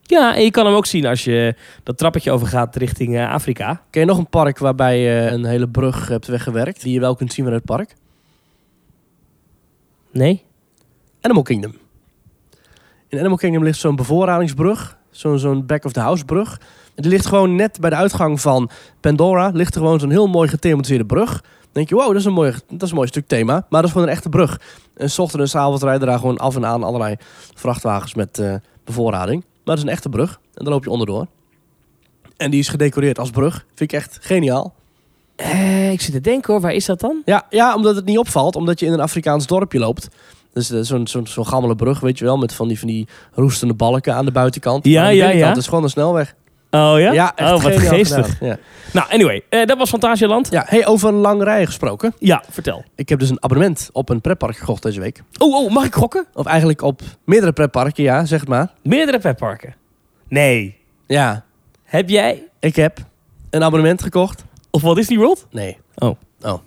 Ja, 0.02 0.36
en 0.36 0.44
je 0.44 0.52
kan 0.52 0.66
hem 0.66 0.76
ook 0.76 0.86
zien 0.86 1.06
als 1.06 1.24
je 1.24 1.56
dat 1.84 1.98
trappetje 1.98 2.32
overgaat 2.32 2.76
richting 2.76 3.16
eh, 3.16 3.32
Afrika. 3.32 3.82
Ken 3.90 4.02
je 4.02 4.08
nog 4.08 4.18
een 4.18 4.30
park 4.30 4.58
waarbij 4.58 5.00
je 5.00 5.30
een 5.32 5.46
hele 5.46 5.68
brug 5.70 6.08
hebt 6.08 6.28
weggewerkt? 6.28 6.82
Die 6.82 6.94
je 6.94 7.00
wel 7.00 7.16
kunt 7.16 7.34
zien 7.34 7.46
vanuit 7.46 7.64
het 7.68 7.78
park? 7.78 7.96
Nee? 10.12 10.44
Animal 11.22 11.44
Kingdom. 11.44 11.74
In 13.08 13.20
Animal 13.20 13.38
Kingdom 13.38 13.64
ligt 13.64 13.80
zo'n 13.80 13.96
bevoorradingsbrug. 13.96 14.98
Zo'n 15.12 15.40
zo'n 15.40 15.66
back-of-the-house 15.66 16.26
brug. 16.26 16.60
En 16.96 17.02
die 17.02 17.12
ligt 17.12 17.26
gewoon 17.26 17.56
net 17.56 17.80
bij 17.80 17.90
de 17.90 17.96
uitgang 17.96 18.42
van 18.42 18.70
Pandora. 19.00 19.50
Ligt 19.54 19.76
er 19.76 19.82
gewoon 19.82 20.00
zo'n 20.00 20.10
heel 20.10 20.28
mooi 20.28 20.50
gethematiseerde 20.50 21.06
brug. 21.06 21.32
Dan 21.32 21.72
denk 21.72 21.90
je, 21.90 21.96
wow, 21.96 22.08
dat 22.08 22.16
is, 22.16 22.26
een 22.26 22.34
mooi, 22.34 22.52
dat 22.68 22.82
is 22.82 22.90
een 22.90 22.96
mooi 22.96 23.08
stuk 23.08 23.28
thema. 23.28 23.54
Maar 23.54 23.66
dat 23.70 23.84
is 23.84 23.92
gewoon 23.92 24.08
een 24.08 24.14
echte 24.14 24.30
brug. 24.30 24.60
En 24.98 25.10
s 25.10 25.20
ochtends 25.20 25.54
en 25.54 25.60
s 25.60 25.64
avonds 25.64 25.84
rijden 25.84 26.08
daar 26.08 26.20
gewoon 26.20 26.38
af 26.38 26.56
en 26.56 26.66
aan 26.66 26.84
allerlei 26.84 27.16
vrachtwagens 27.56 28.14
met 28.14 28.40
eh, 28.40 28.56
bevoorrading. 28.84 29.42
Maar 29.42 29.76
dat 29.76 29.78
is 29.78 29.84
een 29.84 29.90
echte 29.90 30.10
brug. 30.10 30.40
En 30.54 30.64
daar 30.64 30.74
loop 30.74 30.84
je 30.84 30.90
onderdoor. 30.90 31.28
En 32.38 32.52
die 32.52 32.60
is 32.60 32.68
gedecoreerd 32.68 33.20
als 33.20 33.30
brug. 33.30 33.66
Vind 33.76 33.92
ik 33.92 33.98
echt 33.98 34.18
geniaal. 34.22 34.74
Eh, 35.36 35.92
ik 35.92 36.02
zit 36.02 36.14
te 36.14 36.22
denken 36.22 36.54
hoor, 36.54 36.62
waar 36.62 36.74
is 36.74 36.86
dat 36.86 37.00
dan? 37.00 37.22
Ja, 37.26 37.46
ja, 37.50 37.76
omdat 37.76 37.96
het 37.96 38.06
niet 38.06 38.18
opvalt. 38.18 38.56
Omdat 38.56 38.80
je 38.80 38.86
in 38.86 38.94
een 38.94 39.00
Afrikaans 39.00 39.48
dorpje 39.48 39.80
loopt. 39.80 40.08
Dus 40.54 40.72
eh, 40.72 40.80
zo'n 40.82 41.08
zo'n 41.08 41.28
zo'n 41.28 41.48
gammele 41.48 41.76
brug, 41.76 42.00
weet 42.00 42.18
je 42.18 42.26
wel. 42.26 42.38
Met 42.38 42.54
van 42.54 42.68
die, 42.68 42.80
van 42.80 42.88
die 42.88 43.08
roestende 43.34 43.74
balken 43.74 44.16
aan 44.16 44.26
de 44.26 44.32
buitenkant. 44.32 44.86
Ja, 44.86 45.02
Maar 45.02 45.10
aan 45.10 45.16
de 45.16 45.18
ja, 45.18 45.30
ja. 45.30 45.56
is 45.56 45.68
gewoon 45.68 45.84
een 45.84 45.90
snelweg. 45.90 46.36
Oh 46.78 47.00
ja? 47.00 47.36
echt 47.36 47.52
oh, 47.52 47.64
wat 47.64 47.80
geestig. 47.80 48.40
Ja. 48.40 48.58
Nou, 48.94 49.12
anyway, 49.12 49.44
eh, 49.50 49.66
dat 49.66 49.78
was 49.78 49.90
Fantasieland. 49.90 50.52
ja, 50.52 50.64
hey, 50.68 50.88
over 50.88 51.10
een 51.10 51.16
lang 51.16 51.44
rij 51.44 51.66
gesproken. 51.66 52.14
Ja, 52.20 52.44
vertel. 52.50 52.84
Ik 52.96 53.10
heb 53.10 53.20
dus 53.20 53.30
een 53.30 53.44
abonnement 53.44 53.90
op 53.92 54.10
een 54.10 54.22
pretpark 54.22 54.58
gekocht 54.58 54.84
deze 54.84 55.00
week. 55.00 55.24
Oh, 55.38 55.56
oh, 55.56 55.72
mag 55.72 55.86
ik 55.86 55.94
gokken? 55.96 56.26
Of 56.34 56.46
eigenlijk 56.46 56.82
op 56.82 57.02
meerdere 57.26 57.52
pretparken, 57.52 58.04
ja, 58.04 58.26
zeg 58.26 58.40
het 58.40 58.50
maar. 58.50 58.72
Meerdere 58.84 59.20
pretparken. 59.20 59.76
Nee. 60.28 60.78
Ja, 61.08 61.44
Heb 61.84 62.10
jij? 62.10 62.44
ik 62.60 62.76
heb 62.76 62.98
een 63.50 63.64
abonnement 63.64 64.02
gekocht. 64.04 64.44
Of 64.72 64.82
Walt 64.82 64.96
Disney 64.96 65.18
World? 65.18 65.48
Nee. 65.52 65.78
Oh. 65.96 66.16
Oh. 66.42 66.60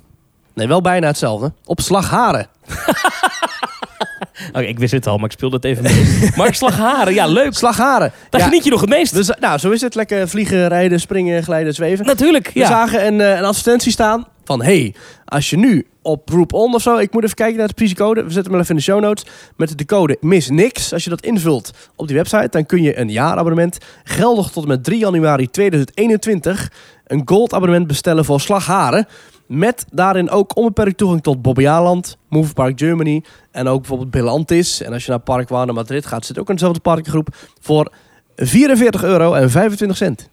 Nee, 0.54 0.66
wel 0.68 0.80
bijna 0.80 1.06
hetzelfde. 1.06 1.52
Op 1.64 1.80
Slagharen. 1.80 2.46
Oké, 4.52 4.60
ik 4.60 4.78
wist 4.78 4.92
het 4.92 5.06
al, 5.06 5.16
maar 5.16 5.24
ik 5.24 5.32
speelde 5.32 5.56
het 5.56 5.64
even 5.64 5.82
mee. 5.82 6.30
Mark 6.36 6.54
Slagharen, 6.54 7.14
ja, 7.14 7.26
leuk. 7.26 7.54
Slagharen. 7.54 8.12
Daar 8.30 8.40
Ja, 8.40 8.46
geniet 8.46 8.64
je 8.64 8.70
nog 8.70 8.80
het 8.80 8.90
meest. 8.90 9.12
we 9.12 9.22
za- 9.22 9.36
nou, 9.40 9.58
zo 9.58 9.70
is 9.70 9.80
het. 9.80 9.94
Lekker 9.94 10.28
vliegen, 10.28 10.68
rijden, 10.68 11.00
springen, 11.00 11.42
glijden, 11.42 11.74
zweven. 11.74 12.06
Natuurlijk, 12.06 12.50
We 12.54 12.60
ja. 12.60 12.66
zagen 12.66 13.06
een, 13.06 13.20
eh, 13.20 13.36
een 13.38 13.44
advertentie 13.44 13.92
staan 13.92 14.26
van... 14.44 14.62
hey, 14.62 14.94
als 15.24 15.50
je 15.50 15.56
nu 15.56 15.86
op 16.02 16.28
Roep 16.28 16.52
On 16.52 16.74
of 16.74 16.82
zo... 16.82 16.96
ik 16.96 17.12
moet 17.12 17.24
even 17.24 17.36
kijken 17.36 17.58
naar 17.58 17.68
de 17.68 17.74
precieze 17.74 18.02
code. 18.02 18.22
We 18.24 18.30
zetten 18.30 18.42
hem 18.42 18.52
wel 18.52 18.60
even 18.60 18.70
in 18.74 18.76
de 18.80 18.82
show 18.90 19.00
notes. 19.00 19.24
Met 19.56 19.78
de 19.78 19.84
code 19.84 20.16
mis 20.20 20.48
niks. 20.48 20.92
Als 20.92 21.04
je 21.04 21.10
dat 21.10 21.20
invult 21.24 21.70
op 21.96 22.06
die 22.06 22.16
website... 22.16 22.48
dan 22.50 22.66
kun 22.66 22.82
je 22.82 22.98
een 22.98 23.08
jaarabonnement... 23.10 23.78
geldig 24.04 24.50
tot 24.50 24.62
en 24.62 24.68
met 24.68 24.84
3 24.84 24.98
januari 24.98 25.50
2021... 25.50 26.70
een 27.06 27.22
gold 27.24 27.54
abonnement 27.54 27.86
bestellen 27.86 28.24
voor 28.24 28.40
Slagharen... 28.40 29.06
Met 29.50 29.84
daarin 29.92 30.30
ook 30.30 30.56
onbeperkt 30.56 30.96
toegang 30.96 31.22
tot 31.22 31.42
Bobbejaanland, 31.42 32.16
Move 32.28 32.54
Park 32.54 32.78
Germany 32.78 33.24
en 33.50 33.66
ook 33.68 33.78
bijvoorbeeld 33.78 34.10
Belantis. 34.10 34.82
En 34.82 34.92
als 34.92 35.04
je 35.04 35.10
naar 35.10 35.20
Park 35.20 35.48
Warner 35.48 35.74
Madrid 35.74 36.06
gaat, 36.06 36.26
zit 36.26 36.38
ook 36.38 36.48
in 36.48 36.54
dezelfde 36.54 36.80
parkengroep 36.80 37.36
voor 37.60 37.92
44 38.36 39.02
euro 39.02 39.34
en 39.34 39.50
25 39.50 39.96
cent. 39.96 40.28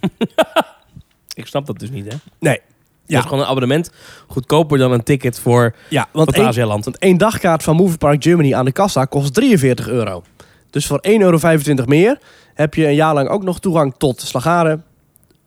Ik 1.34 1.46
snap 1.46 1.66
dat 1.66 1.78
dus 1.78 1.90
niet, 1.90 2.12
hè? 2.12 2.18
Nee. 2.38 2.54
Ja. 2.54 2.60
Ja. 3.06 3.18
is 3.18 3.24
gewoon 3.24 3.40
een 3.40 3.46
abonnement. 3.46 3.90
Goedkoper 4.26 4.78
dan 4.78 4.92
een 4.92 5.02
ticket 5.02 5.38
voor 5.38 5.74
Ja, 5.88 6.08
want 6.12 6.28
één, 6.28 6.36
Fantasieland. 6.36 6.84
want 6.84 6.98
één 6.98 7.18
dagkaart 7.18 7.62
van 7.62 7.76
Movie 7.76 7.98
Park 7.98 8.22
Germany 8.22 8.54
aan 8.54 8.64
de 8.64 8.72
kassa 8.72 9.04
kost 9.04 9.34
43 9.34 9.88
euro. 9.88 10.22
Dus 10.70 10.86
voor 10.86 11.04
1,25 11.08 11.12
euro 11.18 11.38
meer 11.86 12.18
heb 12.54 12.74
je 12.74 12.86
een 12.86 12.94
jaar 12.94 13.14
lang 13.14 13.28
ook 13.28 13.42
nog 13.42 13.60
toegang 13.60 13.94
tot 13.96 14.20
Slagaren 14.20 14.84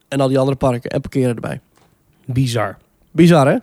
en 0.07 0.21
al 0.21 0.27
die 0.27 0.39
andere 0.39 0.57
parken 0.57 0.89
en 0.89 1.01
parkeren 1.01 1.35
erbij. 1.35 1.61
Bizar. 2.25 2.77
Bizar, 3.13 3.47
hè? 3.47 3.55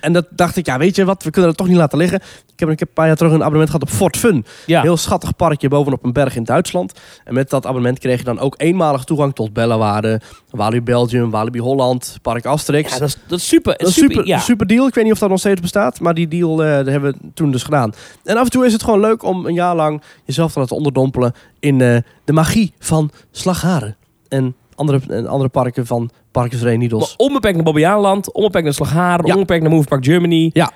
En 0.00 0.12
dat 0.12 0.26
dacht 0.30 0.56
ik, 0.56 0.66
ja, 0.66 0.78
weet 0.78 0.96
je 0.96 1.04
wat, 1.04 1.22
we 1.22 1.30
kunnen 1.30 1.50
dat 1.50 1.58
toch 1.58 1.68
niet 1.68 1.76
laten 1.76 1.98
liggen. 1.98 2.20
Ik 2.52 2.60
heb, 2.60 2.70
ik 2.70 2.78
heb 2.78 2.88
een 2.88 2.94
paar 2.94 3.06
jaar 3.06 3.16
terug 3.16 3.32
een 3.32 3.40
abonnement 3.40 3.70
gehad 3.70 3.82
op 3.82 3.94
Fort 3.94 4.16
Fun. 4.16 4.44
Ja. 4.66 4.82
Heel 4.82 4.96
schattig 4.96 5.36
parkje 5.36 5.68
bovenop 5.68 6.04
een 6.04 6.12
berg 6.12 6.36
in 6.36 6.44
Duitsland. 6.44 7.00
En 7.24 7.34
met 7.34 7.50
dat 7.50 7.66
abonnement 7.66 7.98
kreeg 7.98 8.18
je 8.18 8.24
dan 8.24 8.38
ook 8.38 8.54
eenmalig 8.56 9.04
toegang 9.04 9.34
tot 9.34 9.52
Bellewaarde, 9.52 10.20
Walibi 10.50 10.82
Belgium, 10.82 11.30
Walibi 11.30 11.58
Holland, 11.58 12.16
Park 12.22 12.46
Asterix. 12.46 12.92
ja, 12.92 12.98
dat 12.98 13.08
is, 13.08 13.16
dat 13.26 13.38
is 13.38 13.48
super. 13.48 13.76
Dat 13.78 13.88
is 13.88 13.94
super, 13.94 14.26
ja. 14.26 14.38
super 14.38 14.66
deal. 14.66 14.86
Ik 14.86 14.94
weet 14.94 15.04
niet 15.04 15.12
of 15.12 15.18
dat 15.18 15.28
nog 15.28 15.38
steeds 15.38 15.60
bestaat, 15.60 16.00
maar 16.00 16.14
die 16.14 16.28
deal 16.28 16.64
eh, 16.64 16.68
hebben 16.68 17.12
we 17.12 17.30
toen 17.34 17.50
dus 17.50 17.62
gedaan. 17.62 17.92
En 18.24 18.36
af 18.36 18.44
en 18.44 18.50
toe 18.50 18.66
is 18.66 18.72
het 18.72 18.82
gewoon 18.82 19.00
leuk 19.00 19.22
om 19.22 19.46
een 19.46 19.54
jaar 19.54 19.76
lang 19.76 20.02
jezelf 20.24 20.52
te 20.52 20.58
laten 20.58 20.76
onderdompelen 20.76 21.32
in 21.60 21.80
eh, 21.80 21.96
de 22.24 22.32
magie 22.32 22.72
van 22.78 23.10
Slagharen. 23.30 23.96
En 24.28 24.54
andere, 24.74 25.00
en 25.08 25.26
andere 25.26 25.50
parken 25.50 25.86
van 25.86 26.10
Maar 26.32 26.48
Niedels. 26.76 27.14
onbeperkt 27.16 27.54
naar 27.56 27.64
Bobbejaanland, 27.64 28.32
onbeperkt 28.32 28.64
naar 28.64 28.74
Slagharen, 28.74 29.26
Ja. 29.26 29.32
onbeperkt 29.32 29.62
naar 29.62 29.72
Move 29.72 29.88
Park 29.88 30.04
Germany. 30.04 30.50
Ja. 30.52 30.70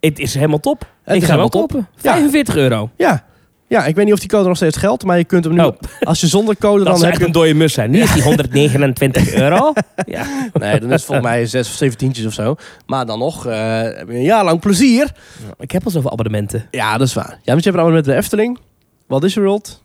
Het 0.00 0.18
is 0.18 0.34
helemaal 0.34 0.60
top. 0.60 0.86
Het 1.02 1.16
ik 1.16 1.22
is 1.22 1.28
ga 1.28 1.36
top. 1.36 1.50
kopen. 1.50 1.88
Ja. 2.02 2.12
45 2.12 2.56
euro. 2.56 2.90
Ja. 2.96 3.24
ja, 3.68 3.84
ik 3.86 3.94
weet 3.94 4.04
niet 4.04 4.14
of 4.14 4.20
die 4.20 4.28
code 4.28 4.48
nog 4.48 4.56
steeds 4.56 4.76
geldt, 4.76 5.04
maar 5.04 5.18
je 5.18 5.24
kunt 5.24 5.44
hem 5.44 5.54
nu, 5.54 5.60
Oh. 5.62 5.76
als 6.00 6.20
je 6.20 6.26
zonder 6.26 6.56
code, 6.56 6.84
dan 6.84 7.04
heb 7.04 7.18
je 7.18 7.24
een 7.24 7.32
dode 7.32 7.54
mus 7.54 7.72
zijn. 7.72 7.90
Nu 7.90 8.00
is 8.00 8.12
die 8.12 8.22
129 8.22 9.32
euro. 9.42 9.72
Ja. 10.06 10.24
Nee, 10.52 10.80
dan 10.80 10.88
is 10.88 10.94
het 10.94 11.04
volgens 11.04 11.26
mij 11.26 11.46
zes 11.46 11.68
of 11.68 11.74
zeven 11.74 11.98
tientjes 11.98 12.26
of 12.26 12.32
zo. 12.32 12.56
Maar 12.86 13.06
dan 13.06 13.18
nog, 13.18 13.46
eh, 13.46 13.80
heb 13.82 14.08
je 14.08 14.14
een 14.14 14.22
jaar 14.22 14.44
lang 14.44 14.60
plezier. 14.60 15.10
Ik 15.58 15.70
heb 15.70 15.84
al 15.84 15.90
zoveel 15.90 16.10
abonnementen. 16.12 16.66
Ja, 16.70 16.98
dat 16.98 17.06
is 17.06 17.14
waar. 17.14 17.30
Ja, 17.30 17.32
want 17.32 17.44
je 17.44 17.52
hebt 17.52 17.66
een 17.66 17.70
abonnement 17.72 18.06
met 18.06 18.14
de 18.14 18.20
Efteling, 18.20 18.58
Walt 19.06 19.22
Disney 19.22 19.44
World, 19.44 19.82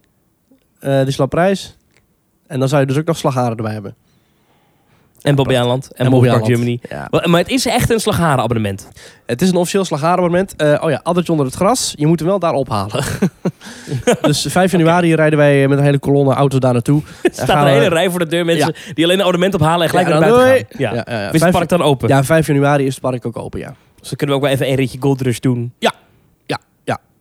eh 0.80 0.96
Disneyland 1.00 1.30
Prijs. 1.30 1.78
En 2.52 2.60
dan 2.60 2.68
zou 2.68 2.82
je 2.82 2.88
dus 2.88 2.98
ook 2.98 3.06
nog 3.06 3.18
Slagharen 3.18 3.58
erbij 3.58 3.74
hebben. 3.74 3.96
En 5.22 5.36
Bobbejaanland. 5.36 5.92
En, 5.92 6.06
En 6.06 6.12
Move 6.12 6.28
Park. 6.28 6.46
Germany. 6.46 6.80
Ja. 6.90 7.08
Maar 7.10 7.40
het 7.40 7.50
is 7.50 7.66
echt 7.66 7.90
een 7.90 8.00
Slagharen 8.00 8.44
abonnement. 8.44 8.88
Het 9.26 9.42
is 9.42 9.50
een 9.50 9.56
officieel 9.56 9.86
Slagharen-abonnement. 9.86 10.56
Eh, 10.56 10.84
oh 10.84 10.90
ja, 10.90 11.00
addertje 11.04 11.32
onder 11.32 11.48
het 11.48 11.56
gras. 11.56 11.94
Je 11.98 12.08
moet 12.08 12.20
hem 12.20 12.28
wel 12.28 12.40
daar 12.40 12.54
ophalen. 12.54 13.04
dus 14.22 14.46
5 14.50 14.72
januari 14.72 15.16
rijden 15.16 15.38
wij 15.40 15.68
met 15.68 15.78
een 15.78 15.84
hele 15.84 16.00
kolonne 16.00 16.34
auto's 16.34 16.60
daar 16.60 16.74
naartoe. 16.74 17.02
Er 17.22 17.30
staat 17.34 17.66
een 17.66 17.72
hele 17.72 17.88
rij 17.88 18.10
voor 18.10 18.20
de 18.20 18.28
deur 18.28 18.46
mensen 18.46 18.74
die 18.94 19.04
alleen 19.04 19.18
een 19.18 19.26
abonnement 19.26 19.54
ophalen 19.54 19.84
en 19.84 19.90
gelijk 19.90 20.08
Ja, 20.08 20.20
naar 20.20 20.30
doei. 20.30 20.42
buiten 20.42 20.78
gaan. 20.78 20.94
Ja. 20.94 21.04
Ja. 21.06 21.32
Is 21.32 21.42
het 21.42 21.52
park 21.52 21.70
dan 21.70 21.82
open? 21.82 22.08
Ja, 22.08 22.24
5 22.24 22.48
januari 22.48 22.86
is 22.86 22.94
het 22.94 23.04
park 23.04 23.26
ook 23.26 23.38
open, 23.38 23.60
ja. 23.60 23.76
Dus 24.00 24.10
dan 24.10 24.18
kunnen 24.18 24.36
we 24.36 24.42
ook 24.42 24.48
wel 24.48 24.56
even 24.56 24.70
een 24.70 24.76
ritje 24.76 24.98
Gold 25.02 25.22
Rush 25.22 25.40
doen. 25.40 25.74
Ja. 25.80 25.92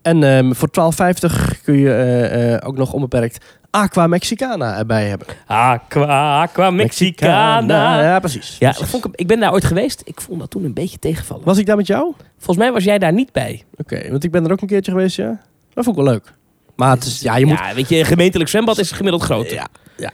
En 0.03 0.23
ehm, 0.25 0.53
voor 0.53 0.69
12,50 0.69 1.63
kun 1.63 1.77
je 1.77 1.93
eh, 1.93 2.55
eh, 2.55 2.61
ook 2.65 2.77
nog 2.77 2.93
onbeperkt 2.93 3.45
Aqua 3.71 4.07
Mexicana 4.07 4.79
erbij 4.79 5.09
hebben. 5.09 5.27
Aqua, 5.47 6.43
aqua 6.43 6.71
Mexicana. 6.71 8.03
Ja, 8.03 8.19
precies. 8.19 8.57
Ja, 8.59 8.71
Precies. 8.71 8.91
vond 8.91 9.05
ik, 9.05 9.11
ik 9.15 9.27
ben 9.27 9.41
daar 9.41 9.53
ooit 9.53 9.65
geweest. 9.65 10.03
Ik 10.05 10.21
vond 10.21 10.41
dat 10.41 10.51
toen 10.51 10.65
een 10.65 10.73
beetje 10.75 10.99
tegenvallen. 10.99 11.45
Was 11.45 11.59
ik 11.59 11.67
daar 11.67 11.77
met 11.77 11.87
jou? 11.87 12.09
Oké, 12.09 12.25
Volgens 12.37 12.57
mij 12.57 12.73
was 12.73 12.85
jij 12.85 12.99
daar 12.99 13.13
niet 13.13 13.33
bij. 13.33 13.65
want 14.11 14.25
ik 14.25 14.31
ben 14.31 14.45
er 14.45 14.53
ook 14.53 14.61
een 14.61 14.67
keertje 14.69 14.91
geweest, 14.93 15.17
ja. 15.17 15.41
Dat 15.75 15.85
vond 15.85 15.97
ik 15.99 16.05
wel 16.05 16.13
leuk. 16.13 16.33
Maar 16.77 16.91
het 16.91 17.05
is, 17.05 17.21
ja, 17.21 17.37
je 17.37 17.47
moet... 17.47 17.59
Ja, 17.59 17.75
weet 17.75 17.89
je, 17.89 17.99
een 17.99 18.05
gemeentelijk 18.05 18.51
zwembad 18.51 18.79
is 18.79 18.93
gemiddeld 18.93 19.23
groot. 19.23 19.51
Ja, 19.51 19.67
ja. 19.97 20.11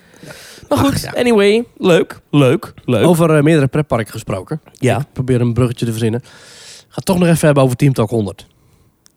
Maar 0.69 0.79
goed, 0.79 0.93
Ach, 0.95 1.03
ja. 1.03 1.13
anyway. 1.21 1.65
Leuk, 1.79 2.21
leuk, 2.31 2.73
leuk. 2.85 3.07
Over 3.07 3.37
eh, 3.37 3.43
meerdere 3.43 3.67
pretparken 3.67 4.13
gesproken. 4.13 4.61
Ja, 4.73 4.99
Ik 4.99 5.07
probeer 5.13 5.41
een 5.41 5.53
bruggetje 5.53 5.85
te 5.85 5.91
verzinnen. 5.91 6.23
Ga 6.89 7.01
toch 7.01 7.19
nog 7.19 7.29
even 7.29 7.47
hebben 7.47 7.63
over 7.65 7.77
Team 7.77 7.93
Talk 7.93 8.11
100. 8.11 8.47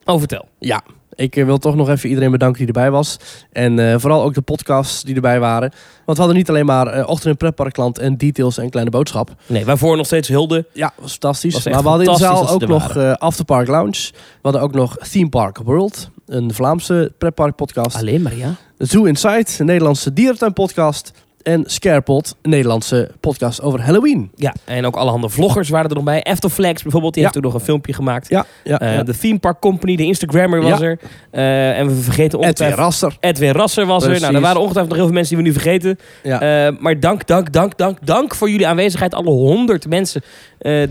oh 0.06 0.18
vertel. 0.20 0.48
Ja, 0.60 0.82
ik 1.20 1.36
eh, 1.36 1.46
wil 1.46 1.58
toch 1.58 1.76
nog 1.76 1.90
even 1.90 2.10
iedereen 2.10 2.32
bedanken 2.32 2.58
die 2.58 2.68
erbij 2.68 2.92
was. 2.92 3.18
En 3.52 3.80
eh, 3.80 4.00
vooral 4.00 4.24
ook 4.24 4.34
de 4.34 4.42
podcasts 4.42 5.04
die 5.04 5.16
erbij 5.16 5.40
waren. 5.40 5.72
Want 6.06 6.18
we 6.18 6.24
hadden 6.24 6.36
niet 6.36 6.50
alleen 6.50 6.66
maar 6.66 6.88
eh, 6.88 7.10
Ochtend 7.10 7.26
in 7.26 7.38
Pretparkland 7.38 7.98
en 8.00 8.18
Details 8.18 8.58
en 8.58 8.70
Kleine 8.70 8.92
Boodschap. 8.92 9.36
Nee, 9.46 9.66
waarvoor 9.66 9.98
nog 9.98 10.06
steeds 10.06 10.28
hulde. 10.28 10.66
Ja, 10.74 10.94
was 11.02 11.12
fantastisch. 11.12 11.54
Was 11.54 11.64
maar 11.64 11.82
we 11.82 11.88
hadden 11.88 12.08
in 12.08 12.14
de 12.14 12.20
zaal 12.20 12.50
ook 12.50 12.68
nog 12.68 12.96
eh 12.96 13.14
Afterpark 13.14 13.68
Lounge. 13.68 14.12
We 14.12 14.40
hadden 14.42 14.62
ook 14.62 14.74
nog 14.74 14.98
Theme 14.98 15.30
Park 15.30 15.58
World. 15.58 16.10
Een 16.26 16.54
Vlaamse 16.54 17.12
pretpark 17.18 17.56
podcast. 17.56 17.96
Alleen 17.96 18.22
maar, 18.22 18.36
ja. 18.36 18.56
Zoo 18.78 19.04
Inside, 19.04 19.46
een 19.58 19.66
Nederlandse 19.66 20.14
dierentuin 20.14 20.54
podcast. 20.54 21.12
En 21.50 21.64
Scarepot, 21.66 22.36
een 22.42 22.50
Nederlandse 22.50 23.12
podcast 23.20 23.62
over 23.62 23.82
Halloween. 23.82 24.32
Ja, 24.36 24.54
en 24.66 24.86
ook 24.86 24.96
allerhande 24.96 25.30
vloggers 25.30 25.70
waren 25.70 25.90
er 25.90 25.96
nog 25.96 26.04
bij. 26.04 26.24
Afterflex 26.24 26.82
bijvoorbeeld, 26.82 27.14
die 27.14 27.24
Ja. 27.24 27.30
heeft 27.30 27.46
ook 27.46 27.52
nog 27.52 27.62
een 27.62 27.66
filmpje 27.66 27.94
gemaakt. 27.94 28.30
Ja, 28.30 28.46
ja. 28.64 28.80
Eh, 28.80 28.94
ja. 28.96 29.04
De 29.04 29.18
Theme 29.18 29.40
Park 29.40 29.60
Company, 29.60 29.96
de 29.96 30.04
Instagrammer 30.04 30.62
was 30.62 30.82
er. 30.82 31.00
Eh, 31.32 31.78
en 31.80 31.88
we 31.88 31.94
vergeten 31.94 32.24
Edwin 32.26 32.42
ongetwijfeld... 32.42 32.80
Rasser. 32.82 33.18
Edwin 33.20 33.52
Rasser 33.52 33.86
was 33.86 34.04
er. 34.04 34.20
Nou, 34.22 34.36
er 34.36 34.42
waren 34.42 34.62
ongetwijfeld 34.62 34.88
nog 34.88 34.98
heel 34.98 35.06
veel 35.06 35.16
mensen 35.16 35.36
die 35.36 35.44
we 35.44 35.50
nu 35.52 35.56
vergeten. 35.60 35.98
Ja. 36.24 36.68
Eh, 36.68 36.74
maar 36.80 37.00
dank, 37.00 37.28
dank, 37.28 37.52
dank, 37.54 37.78
dank, 37.78 37.98
dank 38.06 38.36
voor 38.36 38.50
jullie 38.50 38.68
aanwezigheid. 38.68 39.14
Alle 39.14 39.30
honderd 39.30 39.88
mensen 39.90 40.22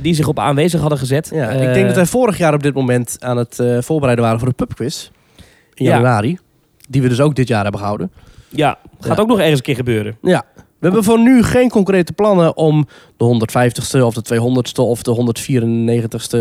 die 0.02 0.14
zich 0.14 0.28
op 0.28 0.38
aanwezig 0.38 0.80
hadden 0.80 0.98
gezet. 0.98 1.30
Ja, 1.34 1.48
ik 1.50 1.74
denk 1.74 1.86
dat 1.86 1.96
wij 1.96 2.06
vorig 2.06 2.38
jaar 2.38 2.54
op 2.54 2.62
dit 2.62 2.74
moment 2.74 3.16
aan 3.20 3.36
het 3.36 3.62
voorbereiden 3.80 4.24
waren 4.24 4.38
voor 4.38 4.48
de 4.48 4.54
pubquiz. 4.54 5.08
In 5.74 5.84
Ja. 5.84 5.90
januari. 5.90 6.38
Die 6.88 7.02
we 7.02 7.08
dus 7.08 7.20
ook 7.20 7.34
dit 7.34 7.48
jaar 7.48 7.62
hebben 7.62 7.80
gehouden. 7.80 8.10
Ja, 8.48 8.78
gaat 9.00 9.16
Ja. 9.16 9.22
ook 9.22 9.28
nog 9.28 9.38
ergens 9.38 9.58
een 9.58 9.64
keer 9.64 9.74
gebeuren. 9.74 10.18
Ja. 10.22 10.44
We 10.54 10.84
hebben 10.86 11.04
voor 11.04 11.20
nu 11.20 11.42
geen 11.42 11.68
concrete 11.70 12.12
plannen 12.12 12.56
om 12.56 12.86
de 13.16 13.24
150ste 13.24 14.00
of 14.04 14.14
de 14.14 14.22
200ste 14.22 14.80
of 14.82 15.02
de 15.02 15.10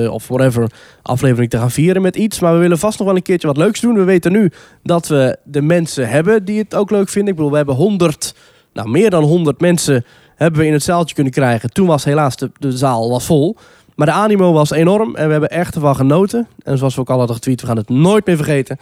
194ste 0.07 0.11
of 0.11 0.27
whatever 0.27 0.71
aflevering 1.01 1.49
te 1.49 1.57
gaan 1.57 1.71
vieren 1.71 2.01
met 2.01 2.15
iets. 2.15 2.39
Maar 2.39 2.53
we 2.53 2.59
willen 2.59 2.77
vast 2.79 2.97
nog 2.97 3.07
wel 3.07 3.15
een 3.15 3.21
keertje 3.21 3.47
wat 3.47 3.57
leuks 3.57 3.79
doen. 3.79 3.95
We 3.95 4.03
weten 4.03 4.31
nu 4.31 4.51
dat 4.83 5.07
we 5.07 5.37
de 5.43 5.61
mensen 5.61 6.09
hebben 6.09 6.45
die 6.45 6.59
het 6.59 6.75
ook 6.75 6.91
leuk 6.91 7.09
vinden. 7.09 7.29
Ik 7.29 7.35
bedoel, 7.35 7.51
we 7.51 7.57
hebben 7.57 7.75
100, 7.75 8.35
nou 8.73 8.89
meer 8.89 9.09
dan 9.09 9.23
100 9.23 9.61
mensen 9.61 10.05
hebben 10.35 10.59
we 10.61 10.67
in 10.67 10.73
het 10.73 10.83
zaaltje 10.83 11.15
kunnen 11.15 11.33
krijgen. 11.33 11.71
Toen 11.73 11.87
was 11.87 12.03
helaas 12.03 12.35
de, 12.35 12.51
de 12.59 12.71
zaal 12.77 13.09
was 13.09 13.25
vol. 13.25 13.55
Maar 13.95 14.07
de 14.07 14.13
animo 14.13 14.53
was 14.53 14.71
enorm 14.71 15.15
en 15.15 15.25
we 15.25 15.31
hebben 15.31 15.49
echt 15.49 15.75
ervan 15.75 15.95
genoten. 15.95 16.47
En 16.63 16.77
zoals 16.77 16.95
we 16.95 17.01
ook 17.01 17.09
al 17.09 17.17
hadden 17.17 17.35
getweet, 17.35 17.61
we 17.61 17.67
gaan 17.67 17.77
het 17.77 17.89
nooit 17.89 18.25
meer 18.25 18.35
vergeten. 18.35 18.77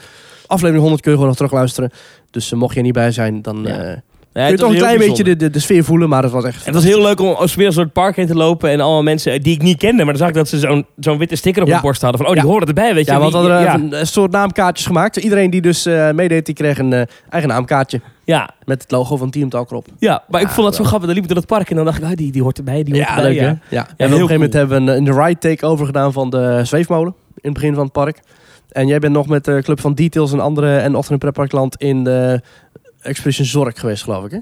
Aflevering 0.47 0.81
100 0.81 1.01
kun 1.01 1.11
je 1.11 1.17
gewoon 1.17 1.27
nog 1.35 1.37
terugluisteren. 1.37 1.91
Dus 2.31 2.51
uh, 2.51 2.59
mocht 2.59 2.71
je 2.73 2.77
er 2.79 2.85
niet 2.85 2.93
bij 2.93 3.11
zijn, 3.11 3.41
dan 3.41 3.61
Ja. 3.63 3.77
eh, 3.83 3.97
Ja, 4.33 4.41
kun 4.41 4.51
je 4.55 4.57
het 4.57 4.59
toch 4.65 4.71
een 4.71 4.77
klein 4.77 4.97
beetje 4.97 5.23
de, 5.23 5.35
de, 5.35 5.49
de 5.49 5.59
sfeer 5.59 5.83
voelen. 5.83 6.09
Maar 6.09 6.23
het 6.23 6.31
was 6.31 6.43
echt... 6.43 6.57
En 6.57 6.63
het 6.65 6.73
was 6.73 6.83
heel 6.83 7.01
leuk 7.01 7.19
om 7.19 7.27
als 7.33 7.55
door 7.55 7.65
het 7.83 7.93
park 7.93 8.15
heen 8.15 8.27
te 8.27 8.35
lopen 8.35 8.69
en 8.69 8.79
allemaal 8.79 9.03
mensen 9.03 9.41
die 9.41 9.53
ik 9.55 9.61
niet 9.61 9.77
kende. 9.77 9.97
Maar 9.97 10.05
dan 10.13 10.17
zag 10.17 10.27
ik 10.27 10.33
dat 10.33 10.47
ze 10.47 10.59
zo'n 10.59 10.85
zo'n 10.99 11.17
witte 11.17 11.35
sticker 11.35 11.61
op 11.61 11.67
Ja. 11.67 11.73
hun 11.73 11.81
borst 11.83 12.01
hadden. 12.01 12.19
Van, 12.19 12.29
oh, 12.29 12.35
die 12.35 12.43
Ja. 12.43 12.49
horen 12.49 12.67
erbij, 12.67 12.93
weet 12.93 13.05
je. 13.05 13.11
Ja, 13.11 13.19
want 13.19 13.33
hadden 13.33 13.61
ja. 13.61 13.73
een, 13.73 13.99
een 13.99 14.07
soort 14.07 14.31
naamkaartjes 14.31 14.85
gemaakt. 14.87 15.15
Iedereen 15.17 15.49
die 15.49 15.61
dus 15.61 15.85
eh, 15.85 16.11
meedeed, 16.11 16.45
die 16.45 16.55
kreeg 16.55 16.77
een 16.77 16.93
eh, 16.93 17.01
eigen 17.29 17.49
naamkaartje. 17.49 18.01
ja, 18.23 18.49
Met 18.65 18.81
het 18.81 18.91
logo 18.91 19.17
van 19.17 19.29
Team 19.29 19.49
Talk 19.49 19.69
erop. 19.71 19.85
ja, 19.99 20.23
maar 20.29 20.41
ik 20.41 20.47
Ja, 20.47 20.53
vond 20.53 20.67
dat 20.67 20.75
zo 20.75 20.83
grappig. 20.83 21.05
Dan 21.05 21.15
liep 21.15 21.23
ik 21.23 21.29
door 21.29 21.39
het 21.39 21.47
park 21.47 21.69
en 21.69 21.75
dan 21.75 21.85
dacht 21.85 21.97
ik, 21.97 22.03
ah, 22.03 22.11
die, 22.15 22.31
die 22.31 22.41
hoort 22.41 22.57
erbij, 22.57 22.83
die 22.83 22.93
hoort 22.95 23.07
Ja, 23.07 23.15
erbij. 23.15 23.31
leuk 23.31 23.39
ja. 23.41 23.57
Ja. 23.69 23.79
en 23.79 23.87
op 23.87 23.99
een 23.99 24.07
gegeven 24.07 24.33
moment 24.33 24.51
cool. 24.51 24.67
hebben 24.67 24.85
we 24.85 24.91
een, 24.91 25.07
een 25.07 25.23
ride 25.23 25.39
take-over 25.39 25.85
gedaan 25.85 26.13
van 26.13 26.29
de 26.29 26.59
zweefmolen. 26.63 27.13
In 27.35 27.49
het 27.49 27.53
begin 27.53 27.73
van 27.73 27.83
het 27.83 27.91
park. 27.91 28.19
En 28.75 28.87
jij 28.87 28.99
bent 28.99 29.13
nog 29.13 29.27
met 29.27 29.45
de 29.45 29.61
Club 29.63 29.79
van 29.79 29.93
Details 29.93 30.31
en 30.31 30.39
andere 30.39 30.77
en 30.77 30.95
Ochtend 30.95 31.11
in 31.11 31.17
Pretparkland 31.17 31.75
in 31.75 32.03
de 32.03 32.41
Expedition 33.01 33.45
Zorg 33.45 33.79
geweest, 33.79 34.03
geloof 34.03 34.25
ik 34.25 34.31
hè? 34.31 34.37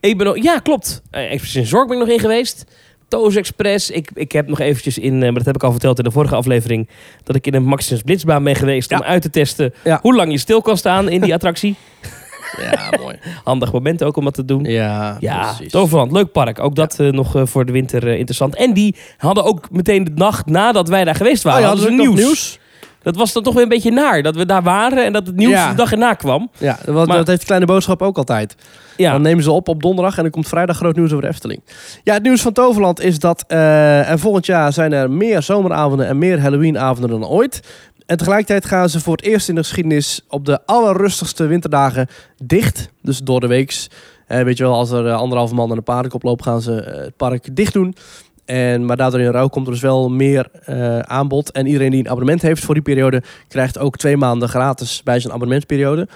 Ik 0.00 0.16
ben 0.18 0.26
nog, 0.26 0.42
ja, 0.42 0.58
klopt. 0.58 1.02
Uh, 1.12 1.20
Expedition 1.32 1.64
Zorg 1.66 1.86
ben 1.88 1.96
ik 1.96 2.02
nog 2.06 2.12
in 2.12 2.20
geweest. 2.20 2.64
Toos 3.08 3.36
Express. 3.36 3.90
Ik, 3.90 4.10
ik 4.14 4.32
heb 4.32 4.48
nog 4.48 4.60
eventjes 4.60 4.98
in, 4.98 5.14
eh, 5.14 5.20
maar 5.20 5.32
dat 5.32 5.44
heb 5.44 5.54
ik 5.54 5.62
al 5.62 5.70
verteld 5.70 5.98
in 5.98 6.04
de 6.04 6.10
vorige 6.10 6.34
aflevering, 6.34 6.88
dat 7.24 7.36
ik 7.36 7.46
in 7.46 7.54
een 7.54 7.64
Maximus 7.64 8.02
Blitzbaan 8.02 8.44
ben 8.44 8.54
geweest 8.54 8.92
om 8.92 9.02
uit 9.02 9.22
te 9.22 9.30
testen 9.30 9.74
Ja. 9.84 9.98
hoe 10.02 10.14
lang 10.14 10.30
je 10.32 10.38
stil 10.38 10.62
kan 10.62 10.76
staan 10.76 11.08
in 11.08 11.20
die 11.20 11.34
attractie. 11.34 11.76
Ja, 12.60 12.98
mooi. 13.00 13.16
Handig 13.44 13.72
moment 13.72 14.02
ook 14.04 14.16
om 14.16 14.24
dat 14.24 14.34
te 14.34 14.44
doen. 14.44 14.64
Ja, 14.64 15.16
Ja, 15.20 15.52
precies. 15.54 15.72
Toverland, 15.72 16.12
leuk 16.12 16.32
park. 16.32 16.58
Ook 16.60 16.74
dat 16.74 17.00
eh, 17.00 17.08
nog 17.08 17.36
eh, 17.36 17.42
voor 17.46 17.64
de 17.64 17.72
winter 17.72 18.06
eh, 18.08 18.12
interessant. 18.16 18.56
En 18.56 18.72
die 18.72 18.96
hadden 19.16 19.44
ook 19.44 19.70
meteen 19.70 20.04
de 20.04 20.10
nacht 20.14 20.46
nadat 20.46 20.88
wij 20.88 21.04
daar 21.04 21.14
geweest 21.14 21.44
Oh, 21.46 21.52
waren, 21.52 21.60
ja, 21.60 21.68
hadden 21.68 21.84
ze 21.86 21.92
nieuws? 21.92 22.58
Dat 23.02 23.16
was 23.16 23.32
dan 23.32 23.42
toch 23.42 23.54
weer 23.54 23.62
een 23.62 23.68
beetje 23.68 23.90
naar, 23.90 24.22
dat 24.22 24.36
we 24.36 24.46
daar 24.46 24.62
waren 24.62 25.04
en 25.04 25.12
dat 25.12 25.26
het 25.26 25.36
nieuws 25.36 25.52
Ja. 25.52 25.70
de 25.70 25.76
dag 25.76 25.92
erna 25.92 26.14
kwam. 26.14 26.50
Ja, 26.58 26.78
Maar- 26.86 27.06
dat 27.06 27.26
heeft 27.26 27.40
de 27.40 27.46
kleine 27.46 27.66
boodschap 27.66 28.02
ook 28.02 28.16
altijd. 28.16 28.54
Ja, 28.96 29.12
Dan 29.12 29.22
nemen 29.22 29.44
ze 29.44 29.50
op 29.50 29.68
op 29.68 29.82
donderdag 29.82 30.16
en 30.16 30.22
dan 30.22 30.30
komt 30.32 30.48
vrijdag 30.48 30.76
groot 30.76 30.96
nieuws 30.96 31.10
over 31.10 31.22
de 31.22 31.28
Efteling. 31.28 31.62
Ja, 32.04 32.14
het 32.14 32.22
nieuws 32.22 32.40
van 32.42 32.52
Toverland 32.52 33.00
is 33.00 33.18
dat 33.18 33.44
eh, 33.48 34.10
er 34.10 34.18
volgend 34.18 34.46
jaar 34.46 34.72
zijn 34.72 34.92
er 34.92 35.10
meer 35.10 35.42
zomeravonden 35.42 36.06
en 36.06 36.18
meer 36.18 36.40
Halloweenavonden 36.40 37.10
dan 37.20 37.28
ooit. 37.28 37.60
En 38.06 38.16
tegelijkertijd 38.16 38.64
gaan 38.64 38.88
ze 38.88 39.00
voor 39.00 39.16
het 39.16 39.24
eerst 39.24 39.48
in 39.48 39.54
de 39.54 39.60
geschiedenis 39.62 40.20
op 40.28 40.44
de 40.44 40.60
allerrustigste 40.66 41.46
winterdagen 41.46 42.06
dicht. 42.44 42.88
Dus 43.02 43.18
door 43.18 43.40
de 43.40 43.46
weeks. 43.46 43.88
Eh, 44.26 44.42
weet 44.42 44.56
je 44.56 44.64
wel, 44.64 44.74
als 44.74 44.90
er 44.90 45.06
eh, 45.06 45.16
anderhalve 45.16 45.54
man 45.54 45.70
aan 45.70 45.76
de 45.76 45.82
paardenkop 45.82 46.22
loopt, 46.22 46.42
gaan 46.42 46.60
ze 46.62 46.72
het 46.72 47.16
park 47.16 47.56
dicht 47.56 47.72
doen. 47.72 47.94
En, 48.44 48.84
maar 48.84 48.96
daardoor 48.96 49.20
in 49.20 49.30
rouw 49.30 49.48
komt 49.48 49.66
er 49.66 49.72
dus 49.72 49.82
wel 49.82 50.10
meer 50.10 50.48
eh, 50.64 50.98
aanbod. 50.98 51.50
En 51.52 51.66
iedereen 51.66 51.90
die 51.90 52.00
een 52.00 52.08
abonnement 52.10 52.42
heeft 52.42 52.64
voor 52.64 52.74
die 52.74 52.82
periode, 52.82 53.22
krijgt 53.48 53.78
ook 53.78 53.96
twee 53.96 54.16
maanden 54.16 54.48
gratis 54.48 55.02
bij 55.02 55.20
zijn 55.20 55.32
abonnementsperiode. 55.32 56.08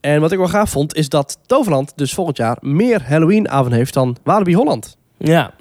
En 0.00 0.20
wat 0.20 0.32
ik 0.32 0.38
wel 0.38 0.48
gaaf 0.48 0.70
vond, 0.70 0.94
is 0.94 1.08
dat 1.08 1.38
Toverland 1.46 1.92
dus 1.96 2.14
volgend 2.14 2.36
jaar 2.36 2.56
meer 2.60 3.02
Halloween-avonden 3.08 3.78
heeft 3.78 3.94
dan 3.94 4.16
Walibi 4.22 4.54
Holland. 4.54 4.96
ja. 5.16 5.52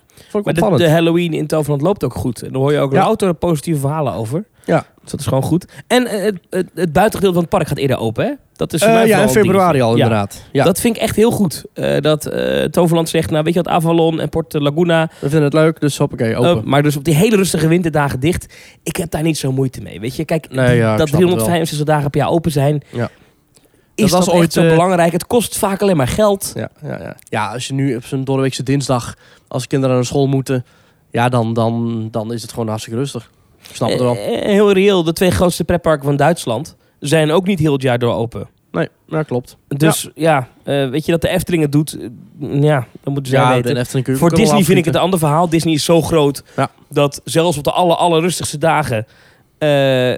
Maar 0.44 0.54
de, 0.54 0.78
de 0.78 0.90
Halloween 0.90 1.34
in 1.34 1.48
Toverland 1.48 1.82
loopt 1.82 2.04
ook 2.04 2.14
goed. 2.14 2.42
En 2.42 2.52
daar 2.52 2.62
hoor 2.62 2.72
je 2.72 2.80
ook 2.80 2.94
Ja. 2.94 3.04
louter 3.04 3.34
positieve 3.34 3.80
verhalen 3.80 4.14
over. 4.14 4.46
Ja. 4.68 4.86
Dus 5.02 5.12
dat 5.12 5.20
is 5.20 5.26
gewoon 5.26 5.44
goed. 5.44 5.66
En 5.88 6.08
eh, 6.08 6.24
het, 6.24 6.36
het, 6.50 6.70
het 6.76 6.94
buitengedeelte 6.94 7.34
van 7.34 7.42
het 7.42 7.50
park 7.50 7.68
gaat 7.68 7.78
eerder 7.78 7.98
open, 7.98 8.26
hè? 8.26 8.32
Dat 8.56 8.74
is 8.74 8.80
voor 8.80 8.90
Eh, 8.90 8.96
mij 8.96 9.08
ja, 9.08 9.22
in 9.22 9.30
februari 9.30 9.82
al 9.82 9.92
inderdaad. 9.92 10.44
Ja, 10.52 10.64
Dat 10.64 10.80
vind 10.80 10.96
ik 10.96 11.02
echt 11.02 11.16
heel 11.16 11.32
goed. 11.32 11.64
Eh, 11.74 12.02
dat 12.02 12.32
Toverland 12.72 13.10
zegt, 13.10 13.30
nou 13.30 13.44
weet 13.44 13.54
je 13.54 13.62
wat, 13.64 13.74
Avalon 13.74 14.20
en 14.20 14.30
Port 14.30 14.54
Laguna. 14.54 15.10
we 15.20 15.30
vinden 15.30 15.44
het 15.44 15.54
leuk, 15.54 15.80
dus 15.80 15.98
hoppakee, 15.98 16.36
open. 16.36 16.70
maar 16.70 16.84
dus 16.84 16.98
op 16.98 17.04
die 17.04 17.16
hele 17.16 17.36
rustige 17.36 17.68
winterdagen 17.68 18.20
dicht. 18.20 18.54
Ik 18.84 18.96
heb 18.96 19.12
daar 19.12 19.24
niet 19.24 19.38
zo 19.38 19.52
moeite 19.52 19.82
mee. 19.82 20.00
Weet 20.00 20.16
je, 20.16 20.26
kijk, 20.26 20.44
dat 20.50 20.58
snap 20.68 20.98
het 20.98 21.10
365 21.10 21.84
dagen 21.88 22.10
per 22.10 22.20
jaar 22.20 22.30
open 22.30 22.52
zijn. 22.52 22.82
Ja. 22.92 23.10
Is 23.96 24.12
Dat 24.12 24.20
was 24.20 24.30
ooit 24.30 24.38
ooit, 24.40 24.54
zo 24.54 24.62
belangrijk? 24.62 25.12
Het 25.12 25.28
kost 25.28 25.58
vaak 25.58 25.82
alleen 25.82 25.98
maar 25.98 26.08
geld. 26.08 26.52
ja, 26.56 26.70
ja, 26.82 27.00
ja. 27.02 27.16
ja, 27.24 27.52
als 27.54 27.68
je 27.68 27.74
nu 27.74 27.96
op 27.96 28.06
zo'n 28.06 28.24
doordeweekse 28.24 28.64
dinsdag, 28.64 29.16
als 29.48 29.68
kinderen 29.68 29.96
naar 29.96 30.06
school 30.06 30.28
moeten, 30.28 30.66
ja, 31.12 31.30
dan, 31.30 31.54
dan, 31.54 32.08
dan 32.12 32.34
is 32.34 32.42
het 32.42 32.52
gewoon 32.52 32.68
hartstikke 32.68 33.00
rustig. 33.00 33.32
Ik 33.70 33.76
snap 33.76 33.90
het 33.90 34.00
wel. 34.00 34.16
Eh, 34.16 34.38
eh, 34.38 34.44
heel 34.44 34.72
reëel, 34.72 35.04
de 35.04 35.14
twee 35.14 35.32
grootste 35.32 35.64
pretparken 35.64 36.06
van 36.06 36.16
Duitsland 36.16 36.76
zijn 37.00 37.32
ook 37.32 37.46
niet 37.46 37.60
heel 37.60 37.74
het 37.74 37.82
jaar 37.82 38.00
door 38.00 38.14
open. 38.14 38.48
Nee, 38.72 38.88
ja, 39.08 39.24
klopt. 39.24 39.58
Dus 39.68 40.10
ja, 40.16 40.48
eh, 40.64 40.90
weet 40.90 41.06
je 41.06 41.12
dat 41.12 41.22
de 41.22 41.28
Efteling 41.28 41.64
het 41.64 41.72
doet? 41.72 41.98
Ja, 42.40 42.88
dan 43.04 43.14
moeten 43.14 43.32
zij 43.32 43.42
Ja, 43.42 43.54
weten. 43.54 44.04
de 44.04 44.16
Voor 44.16 44.36
Disney 44.36 44.64
vind 44.64 44.78
ik 44.78 44.86
het 44.86 44.96
een 44.96 45.02
ander 45.02 45.20
verhaal. 45.20 45.50
Disney 45.50 45.74
is 45.74 45.84
zo 45.84 46.02
groot 46.02 46.44
dat 46.90 47.22
zelfs 47.24 47.58
op 47.58 47.64
de 47.64 47.72
aller, 47.72 47.96
allerrustigste 47.96 48.58
dagen 48.58 49.06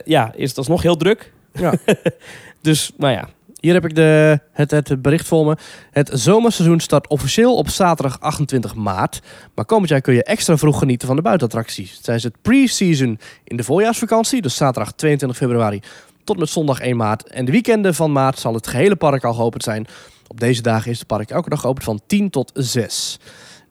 ja, 0.05 0.31
is 0.35 0.49
het 0.49 0.57
alsnog 0.57 0.81
heel 0.81 0.97
druk. 0.97 1.33
Ja. 1.53 1.73
dus, 2.61 2.91
nou 2.97 3.13
ja. 3.13 3.29
Hier 3.59 3.73
heb 3.73 3.85
ik 3.85 3.95
de, 3.95 4.39
het, 4.51 4.71
het 4.71 5.01
bericht 5.01 5.27
voor 5.27 5.45
me. 5.45 5.57
Het 5.91 6.09
zomerseizoen 6.13 6.79
start 6.79 7.07
officieel 7.07 7.55
op 7.55 7.69
zaterdag 7.69 8.19
28 8.19 8.75
maart. 8.75 9.21
Maar 9.55 9.65
komend 9.65 9.89
jaar 9.89 10.01
kun 10.01 10.13
je 10.13 10.23
extra 10.23 10.57
vroeg 10.57 10.79
genieten 10.79 11.07
van 11.07 11.15
de 11.15 11.21
buitenattracties. 11.21 11.99
Tijdens 11.99 12.25
het 12.25 12.41
pre-season 12.41 13.19
in 13.43 13.57
de 13.57 13.63
voorjaarsvakantie, 13.63 14.41
dus 14.41 14.55
zaterdag 14.55 14.91
22 14.91 15.37
februari 15.37 15.81
tot 16.23 16.37
met 16.37 16.49
zondag 16.49 16.79
1 16.79 16.97
maart. 16.97 17.27
En 17.27 17.45
de 17.45 17.51
weekenden 17.51 17.95
van 17.95 18.11
maart 18.11 18.39
zal 18.39 18.53
het 18.53 18.67
gehele 18.67 18.95
park 18.95 19.23
al 19.23 19.33
geopend 19.33 19.63
zijn. 19.63 19.87
Op 20.27 20.39
deze 20.39 20.61
dagen 20.61 20.91
is 20.91 20.99
het 20.99 21.07
park 21.07 21.29
elke 21.29 21.49
dag 21.49 21.61
geopend 21.61 21.85
van 21.85 22.01
10 22.07 22.29
tot 22.29 22.51
6. 22.53 23.19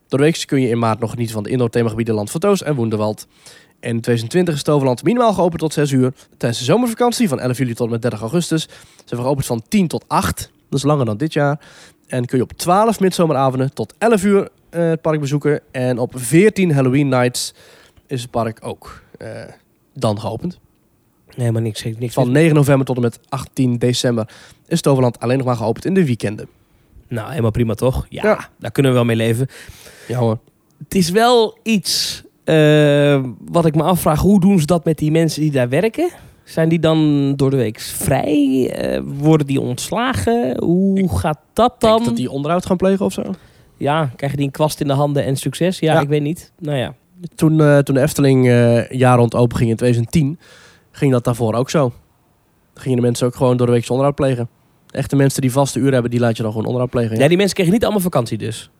Door 0.09 0.19
de 0.19 0.25
week 0.25 0.43
kun 0.47 0.61
je 0.61 0.69
in 0.69 0.79
maart 0.79 0.99
nog 0.99 1.11
genieten 1.11 1.35
van 1.35 1.43
de 1.43 1.51
indoor 1.51 1.71
themagebieden 1.71 2.15
Land 2.15 2.31
van 2.31 2.57
en 2.57 2.75
Woenderwald. 2.75 3.27
En 3.81 3.91
in 3.91 4.01
2020 4.01 4.55
is 4.55 4.63
Toverland 4.63 5.03
minimaal 5.03 5.33
geopend 5.33 5.61
tot 5.61 5.73
6 5.73 5.91
uur. 5.91 6.13
Tijdens 6.37 6.59
de 6.61 6.67
zomervakantie 6.67 7.29
van 7.29 7.41
11 7.41 7.59
juli 7.59 7.75
tot 7.75 7.91
met 7.91 8.03
30 8.03 8.21
augustus 8.21 8.69
zijn 9.05 9.21
we 9.21 9.27
geopend 9.27 9.47
van 9.47 9.63
10 9.69 9.89
tot 9.89 10.05
8. 10.07 10.51
Dat 10.69 10.79
is 10.79 10.85
langer 10.85 11.05
dan 11.05 11.17
dit 11.17 11.33
jaar. 11.33 11.61
En 12.07 12.25
kun 12.27 12.37
je 12.39 12.45
op 12.45 12.53
12 12.53 13.01
midzomeravonden 13.01 13.73
tot 13.75 13.95
11 13.99 14.25
uur 14.25 14.49
eh, 14.71 14.89
het 14.89 15.01
park 15.01 15.21
bezoeken. 15.21 15.61
En 15.71 15.99
op 15.99 16.13
14 16.17 16.73
Halloween 16.73 17.09
nights 17.09 17.55
is 18.07 18.23
het 18.23 18.31
park 18.31 18.59
ook 18.63 19.03
eh, 19.19 19.29
dan 19.95 20.21
geopend. 20.21 20.59
Nee, 21.37 21.53
maar 21.53 21.63
niks. 21.63 21.85
niks 21.99 22.15
Van 22.15 22.31
9 22.33 22.55
november 22.55 22.87
tot 22.87 22.97
en 22.97 23.03
met 23.03 23.19
18 23.29 23.79
december 23.79 24.29
is 24.67 24.81
Toverland 24.81 25.21
alleen 25.21 25.37
nog 25.37 25.47
maar 25.47 25.57
geopend 25.57 25.85
in 25.85 25.95
de 25.95 26.05
weekenden. 26.05 26.49
Nou, 27.09 27.29
helemaal 27.31 27.51
prima 27.51 27.75
toch? 27.75 28.07
Ja, 28.09 28.23
Ja. 28.23 28.49
daar 28.59 28.71
kunnen 28.71 28.93
we 28.93 28.97
wel 28.99 29.07
mee 29.07 29.17
leven. 29.17 29.47
Ja 30.09 30.19
hoor. 30.19 30.39
Het 30.85 30.95
is 30.95 31.11
wel 31.11 31.59
iets 31.63 32.23
eh, 32.49 33.21
wat 33.51 33.67
ik 33.67 33.75
me 33.75 33.83
afvraag. 33.83 34.21
Hoe 34.21 34.41
doen 34.41 34.61
ze 34.61 34.67
dat 34.67 34.85
met 34.85 34.99
die 34.99 35.11
mensen 35.11 35.41
die 35.41 35.51
daar 35.51 35.69
werken? 35.69 36.11
Zijn 36.45 36.69
die 36.69 36.79
dan 36.79 37.33
door 37.37 37.51
de 37.51 37.57
week 37.57 37.81
vrij? 37.81 38.71
Eh, 38.71 39.01
worden 39.05 39.47
die 39.47 39.61
ontslagen? 39.61 40.59
Hoe 40.65 41.19
gaat 41.19 41.39
dat 41.53 41.75
Dan? 41.81 41.91
dan? 41.97 42.05
dat 42.05 42.17
die 42.17 42.31
onderhoud 42.31 42.67
gaan 42.67 42.77
plegen 42.77 43.05
of 43.05 43.13
zo? 43.13 43.23
Ja, 43.77 44.11
krijgen 44.17 44.39
die 44.39 44.47
een 44.47 44.53
kwast 44.53 44.81
in 44.81 44.87
de 44.87 44.93
handen 44.93 45.25
en 45.25 45.37
succes? 45.37 45.79
Ja, 45.79 45.93
Ja. 45.93 46.01
ik 46.01 46.09
weet 46.09 46.23
niet. 46.23 46.53
Nou 46.59 46.77
ja. 46.79 46.95
Toen, 47.35 47.61
eh, 47.61 47.79
toen 47.79 47.95
de 47.95 48.01
Efteling 48.01 48.45
jaar 48.91 49.19
rond 49.19 49.35
open 49.35 49.57
ging 49.57 49.71
in 49.71 49.77
2010, 49.77 50.39
ging 50.91 51.13
dat 51.13 51.25
daarvoor 51.25 51.55
ook 51.55 51.71
zo. 51.71 51.93
Gingen 52.75 52.97
de 52.97 53.03
mensen 53.03 53.27
ook 53.27 53.35
gewoon 53.37 53.57
door 53.57 53.67
de 53.67 53.73
week 53.73 53.89
onderhoud 53.89 54.15
plegen. 54.15 54.49
Echte 54.91 55.17
mensen 55.17 55.41
die 55.41 55.53
vaste 55.53 55.79
uren 55.79 55.93
hebben, 55.93 56.11
die 56.11 56.21
laat 56.21 56.37
je 56.37 56.43
dan 56.43 56.51
gewoon 56.51 56.67
onderhoud 56.67 56.91
plegen. 56.93 57.17
Ja. 57.17 57.23
ja, 57.23 57.29
die 57.29 57.37
mensen 57.37 57.55
kregen 57.55 57.73
niet 57.73 57.83
allemaal 57.83 58.01
vakantie 58.03 58.39
dus. 58.39 58.71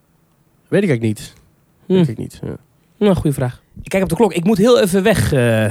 Weet 0.69 0.83
ik 0.83 0.89
eigenlijk 0.89 1.19
niet. 1.19 1.35
Hm. 1.87 1.93
Weet 1.93 2.09
ik 2.09 2.19
niet. 2.19 2.41
Ja. 2.45 2.57
Nou, 2.99 3.15
goede 3.15 3.33
vraag. 3.33 3.61
Ik 3.83 3.89
kijk 3.91 4.03
op 4.03 4.09
de 4.09 4.15
klok. 4.15 4.33
Ik 4.33 4.45
moet 4.45 4.59
heel 4.59 4.81
even 4.81 5.03
weg. 5.03 5.33
eh. 5.33 5.65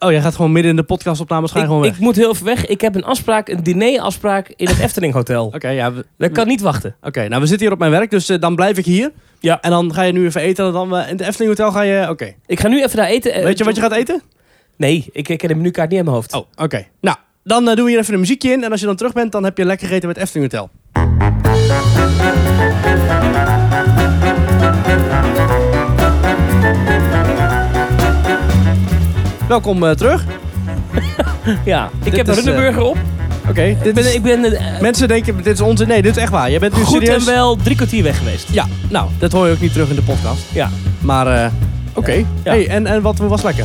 Oh, 0.00 0.10
jij 0.10 0.20
gaat 0.20 0.34
gewoon 0.34 0.52
midden 0.52 0.70
in 0.70 0.76
de 0.76 0.82
podcastopnames 0.82 1.50
ga 1.50 1.56
je 1.56 1.62
ik, 1.62 1.68
gewoon 1.70 1.84
weg. 1.84 1.94
ik 1.94 2.00
moet 2.00 2.16
heel 2.16 2.30
even 2.30 2.44
weg. 2.44 2.66
Ik 2.66 2.80
heb 2.80 2.94
een 2.94 3.04
afspraak, 3.04 3.48
een 3.48 3.62
dinerafspraak 3.62 4.52
in 4.56 4.66
het 4.68 4.78
Efteling 4.78 5.12
Hotel. 5.12 5.46
Oké, 5.54 5.68
ja. 5.68 5.92
we- 5.92 6.04
Dat 6.18 6.32
kan 6.32 6.46
niet 6.46 6.60
wachten. 6.60 6.96
Oké, 7.02 7.28
nou 7.28 7.40
we 7.40 7.46
zitten 7.46 7.64
hier 7.66 7.72
op 7.74 7.78
mijn 7.80 7.90
werk, 7.90 8.10
dus 8.10 8.28
eh, 8.28 8.40
dan 8.40 8.54
blijf 8.54 8.78
ik 8.78 8.84
hier. 8.84 9.10
Ja. 9.40 9.60
En 9.60 9.70
dan 9.70 9.94
ga 9.94 10.02
je 10.02 10.12
nu 10.12 10.24
even 10.26 10.40
eten 10.40 10.66
en 10.66 10.72
dan 10.72 10.96
eh, 10.96 11.02
in 11.10 11.16
het 11.16 11.20
Efteling 11.26 11.56
Hotel 11.56 11.72
ga 11.72 11.82
je... 11.82 12.06
Oké. 12.10 12.34
Ik 12.46 12.60
ga 12.60 12.68
nu 12.68 12.82
even 12.82 12.96
daar 12.96 13.06
eten. 13.06 13.32
Eh, 13.34 13.42
Weet 13.42 13.58
je 13.58 13.64
wat 13.64 13.74
je 13.74 13.80
gaat 13.80 13.92
eten? 13.92 14.22
Nee, 14.76 15.06
ik, 15.12 15.28
ik 15.28 15.38
ken 15.38 15.48
de 15.48 15.54
menukaart 15.54 15.88
niet 15.90 15.98
in 15.98 16.04
mijn 16.04 16.16
hoofd. 16.16 16.34
Oh, 16.34 16.44
oké. 16.56 16.86
Nou, 17.00 17.16
dan 17.44 17.68
eh, 17.68 17.74
doen 17.76 17.84
we 17.84 17.90
hier 17.90 18.00
even 18.00 18.14
een 18.14 18.20
muziekje 18.20 18.50
in. 18.52 18.64
En 18.64 18.70
als 18.70 18.80
je 18.80 18.86
dan 18.86 18.96
terug 18.96 19.12
bent, 19.12 19.32
dan 19.32 19.44
heb 19.44 19.58
je 19.58 19.64
lekker 19.64 19.86
gegeten 19.86 20.08
met 20.08 20.16
het 20.16 20.24
Efteling 20.26 20.52
Hotel. 20.52 20.70
Welkom 29.48 29.84
eh, 29.84 29.90
terug. 29.90 30.24
Ja, 31.64 31.90
ik 32.04 32.04
Dit 32.04 32.16
heb 32.16 32.28
een 32.28 32.36
is, 32.36 32.74
eh, 32.74 32.78
op. 32.78 32.96
Oké, 33.48 33.76
dit 33.82 33.86
Ik 33.86 33.94
ben, 33.94 34.04
is... 34.04 34.14
ik 34.14 34.22
ben 34.22 34.44
eh, 34.44 34.80
Mensen 34.80 35.08
denken, 35.08 35.36
dit 35.36 35.46
is 35.46 35.60
onze... 35.60 35.86
Nee, 35.86 36.02
dit 36.02 36.16
is 36.16 36.22
echt 36.22 36.30
waar. 36.30 36.50
Je 36.50 36.58
bent 36.58 36.76
nu 36.76 36.82
goed 36.82 37.02
serieus... 37.02 37.26
en 37.26 37.32
wel 37.32 37.56
drie 37.56 37.76
kwartier 37.76 38.02
weg 38.02 38.18
geweest. 38.18 38.48
Ja, 38.50 38.66
nou, 38.88 39.08
dat 39.18 39.32
hoor 39.32 39.46
je 39.46 39.52
ook 39.52 39.60
niet 39.60 39.72
terug 39.72 39.88
in 39.88 39.94
de 39.94 40.02
podcast. 40.02 40.42
Ja. 40.52 40.70
Maar, 40.98 41.52
oké. 41.94 42.12
Ja. 42.12 42.24
Hey, 42.42 42.68
en, 42.68 42.86
en 42.86 43.02
wat 43.02 43.18
was 43.18 43.42
lekker? 43.42 43.64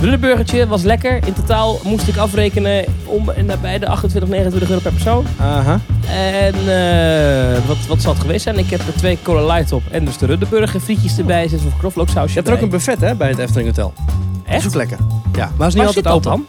Runderburgertje 0.00 0.66
was 0.66 0.82
lekker. 0.82 1.26
In 1.26 1.32
totaal 1.32 1.80
moest 1.84 2.08
ik 2.08 2.16
afrekenen 2.16 2.84
om 3.04 3.30
en 3.30 3.46
nabij 3.46 3.78
de 3.78 3.86
28, 3.88 4.30
29 4.30 4.70
euro 4.70 4.82
per 4.82 4.92
persoon. 4.92 5.26
Aha. 5.40 5.80
En 6.10 6.54
eh, 6.54 7.66
wat, 7.66 7.76
wat 7.88 8.00
zal 8.02 8.12
het 8.12 8.20
geweest 8.20 8.42
zijn? 8.42 8.58
Ik 8.58 8.70
heb 8.70 8.80
er 8.80 8.94
twee 8.94 9.18
cola 9.22 9.54
light 9.54 9.72
op 9.72 9.82
en 9.90 10.04
dus 10.04 10.18
de 10.18 10.26
runderburger, 10.26 10.80
frietjes 10.80 11.18
erbij, 11.18 11.48
zit 11.48 11.60
een 11.60 11.72
knoflooksausje 11.78 12.28
Je 12.28 12.34
hebt 12.34 12.48
er 12.48 12.54
ook 12.54 12.62
een 12.62 12.68
buffet 12.70 13.00
hè, 13.00 13.14
bij 13.14 13.28
het 13.28 13.38
Efteling 13.38 13.68
Hotel. 13.68 13.92
Dat 13.96 14.04
is 14.46 14.52
Echt? 14.54 14.66
ook 14.66 14.74
lekker. 14.74 14.98
Ja, 15.36 15.50
maar 15.56 15.68
is 15.68 15.74
niet 15.74 15.84
Waar 15.84 15.94
altijd 15.94 16.14
open. 16.14 16.30
dan? 16.30 16.46